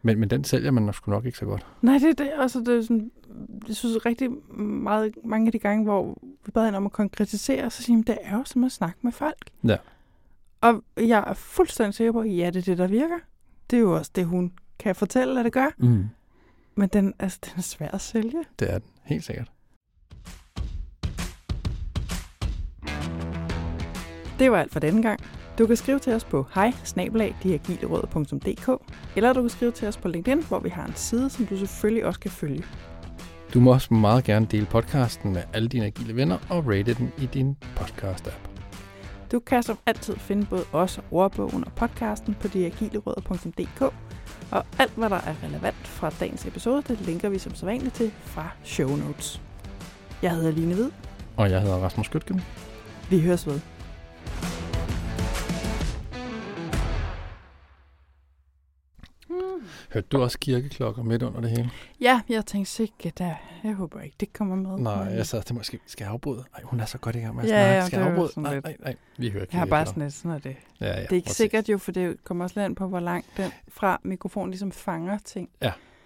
Men, 0.06 0.20
men 0.20 0.30
den 0.30 0.44
sælger 0.44 0.72
man 0.72 0.84
nok 0.84 0.96
sgu 0.96 1.12
nok 1.12 1.26
ikke 1.26 1.38
så 1.38 1.46
godt. 1.46 1.66
Nej, 1.82 1.98
det 1.98 2.10
er 2.10 2.24
det. 2.24 2.32
Altså, 2.38 2.60
det 2.60 2.78
er 2.78 2.82
sådan, 2.82 3.12
jeg 3.68 3.76
synes 3.76 4.06
rigtig 4.06 4.30
meget, 4.58 5.16
mange 5.26 5.48
af 5.48 5.52
de 5.52 5.60
gange, 5.60 5.84
hvor 5.84 6.18
vi 6.46 6.52
bad 6.52 6.66
hende 6.66 6.78
om 6.78 6.86
at 6.86 6.92
konkretisere, 6.92 7.70
så 7.70 7.84
siger 7.84 7.96
hun, 7.96 8.04
det 8.04 8.18
er 8.22 8.38
jo 8.38 8.44
som 8.46 8.64
at 8.64 8.72
snakke 8.72 9.00
med 9.02 9.12
folk. 9.12 9.50
Ja. 9.64 9.78
Og 10.62 10.84
jeg 10.98 11.24
er 11.28 11.34
fuldstændig 11.34 11.94
sikker 11.94 12.12
på, 12.12 12.20
at 12.20 12.38
ja, 12.38 12.50
det 12.50 12.56
er 12.56 12.62
det, 12.62 12.78
der 12.78 12.88
virker. 12.88 13.18
Det 13.70 13.78
er 13.78 13.82
jo 13.82 13.96
også 13.96 14.12
det, 14.16 14.26
hun 14.26 14.54
kan 14.80 14.96
fortælle, 14.96 15.40
at 15.40 15.46
det 15.46 15.54
gør. 15.54 15.68
Mm. 15.78 16.06
Men 16.76 16.90
den, 16.90 17.14
altså, 17.20 17.40
den 17.46 17.54
er 17.58 17.62
svær 17.62 17.88
at 17.88 18.02
sælge. 18.02 18.44
Det 18.60 18.74
er 18.74 18.80
den, 18.80 18.90
helt 19.04 19.24
sikkert. 19.24 19.52
Det 24.40 24.52
var 24.52 24.58
alt 24.58 24.72
for 24.72 24.80
denne 24.80 25.02
gang. 25.02 25.20
Du 25.58 25.68
kan 25.68 25.76
skrive 25.76 26.00
til 26.00 26.14
os 26.14 26.24
på 26.24 26.48
hej 26.56 26.74
eller 29.16 29.34
du 29.34 29.42
kan 29.42 29.50
skrive 29.50 29.72
til 29.72 29.88
os 29.88 29.98
på 29.98 30.08
LinkedIn, 30.08 30.44
hvor 30.44 30.60
vi 30.60 30.70
har 30.70 30.86
en 30.86 30.96
side, 30.96 31.30
som 31.30 31.46
du 31.46 31.58
selvfølgelig 31.58 32.06
også 32.06 32.20
kan 32.20 32.32
følge. 32.32 32.64
Du 33.54 33.60
må 33.60 33.74
også 33.74 33.94
meget 33.94 34.24
gerne 34.24 34.46
dele 34.46 34.66
podcasten 34.66 35.34
med 35.34 35.42
alle 35.54 35.68
dine 35.68 35.86
agile 35.86 36.16
venner 36.16 36.38
og 36.50 36.68
rate 36.68 36.94
den 36.94 37.12
i 37.18 37.26
din 37.26 37.58
podcast-app. 37.76 38.50
Du 39.32 39.40
kan 39.40 39.64
som 39.64 39.78
altid 39.86 40.16
finde 40.16 40.46
både 40.46 40.64
os 40.72 40.98
og 40.98 41.04
ordbogen 41.12 41.66
og 41.66 41.72
podcasten 41.76 42.36
på 42.42 42.48
deagilerødder.dk, 42.48 43.82
og 44.52 44.66
alt, 44.80 44.92
hvad 44.96 45.10
der 45.10 45.16
er 45.16 45.36
relevant 45.44 45.88
fra 45.88 46.10
dagens 46.20 46.46
episode, 46.46 46.84
det 46.88 47.02
linker 47.02 47.30
vi 47.30 47.38
som 47.38 47.56
sædvanligt 47.56 47.96
til 47.96 48.12
fra 48.24 48.50
show 48.64 48.96
notes. 48.96 49.42
Jeg 50.22 50.32
hedder 50.32 50.52
Line 50.52 50.74
Hvid. 50.74 50.90
Og 51.38 51.52
jeg 51.52 51.62
hedder 51.62 51.78
Rasmus 51.78 52.06
Skytgen. 52.06 52.42
Vi 53.10 53.22
høres 53.22 53.48
ved. 53.48 53.60
Hørte 59.94 60.08
du 60.12 60.22
også 60.22 60.40
kirkeklokker 60.40 61.04
midt 61.04 61.24
under 61.24 61.42
det 61.42 61.50
hele? 61.50 61.70
Ja, 62.02 62.22
jeg 62.30 62.46
tænkte 62.46 62.72
sikkert, 62.72 63.18
der. 63.18 63.36
jeg 63.64 63.74
håber 63.74 64.02
ikke, 64.02 64.16
det 64.20 64.34
kommer 64.34 64.56
med. 64.56 64.78
Nej, 64.78 65.06
men 65.06 65.16
jeg 65.16 65.26
sad 65.28 65.44
til 65.44 65.56
måske 65.56 65.80
skal 65.86 66.04
jeg 66.06 66.12
afbryde? 66.14 66.44
Nej, 66.54 66.62
hun 66.64 66.80
er 66.80 66.86
så 66.86 66.98
godt 66.98 67.16
i 67.16 67.20
gang 67.20 67.36
med 67.36 67.44
at 67.44 67.50
Ja, 67.50 67.56
snakke. 67.56 67.74
ja, 67.76 67.86
skal 67.86 68.00
jeg 68.00 68.08
afbryde? 68.10 68.30
sådan 68.30 68.44
Nej, 68.44 68.54
lidt- 68.54 68.66
nej, 68.66 68.76
nej. 68.80 68.96
Vi 69.18 69.30
hører 69.30 69.46
jeg 69.52 69.60
har 69.60 69.66
bare 69.66 69.86
sådan 69.86 70.04
lidt, 70.04 70.14
sådan 70.14 70.32
er 70.32 70.40
det. 70.40 70.56
Ja, 70.82 70.86
ja, 70.86 70.92
Det 71.02 71.12
er 71.12 71.16
ikke 71.16 71.26
præcis. 71.26 71.38
sikkert 71.38 71.70
jo, 71.70 71.78
for 71.78 71.92
det 71.92 72.24
kommer 72.24 72.44
også 72.46 72.60
lidt 72.60 72.66
an 72.66 72.76
på, 72.76 72.88
hvor 72.88 73.00
langt 73.00 73.28
den 73.38 73.52
fra 73.68 74.00
mikrofonen 74.04 74.50
ligesom 74.52 74.72
fanger 74.72 75.18
ting. 75.26 75.50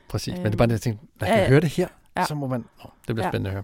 Præcis, 0.09 0.33
men 0.33 0.37
det 0.37 0.45
er 0.45 0.49
Øhm, 0.51 0.57
bare 0.57 0.67
det, 0.67 0.73
jeg 0.73 0.81
tænkte, 0.81 1.05
lad 1.21 1.29
ja, 1.29 1.35
ja, 1.35 1.41
ja. 1.43 1.49
høre 1.49 1.61
det 1.61 1.69
her, 1.69 1.87
Ja. 2.17 2.25
så 2.25 2.35
må 2.35 2.47
man... 2.47 2.59
Nå, 2.83 2.89
det 3.07 3.15
bliver 3.15 3.25
Ja. 3.27 3.31
spændende 3.31 3.49
at 3.49 3.53
høre. 3.53 3.63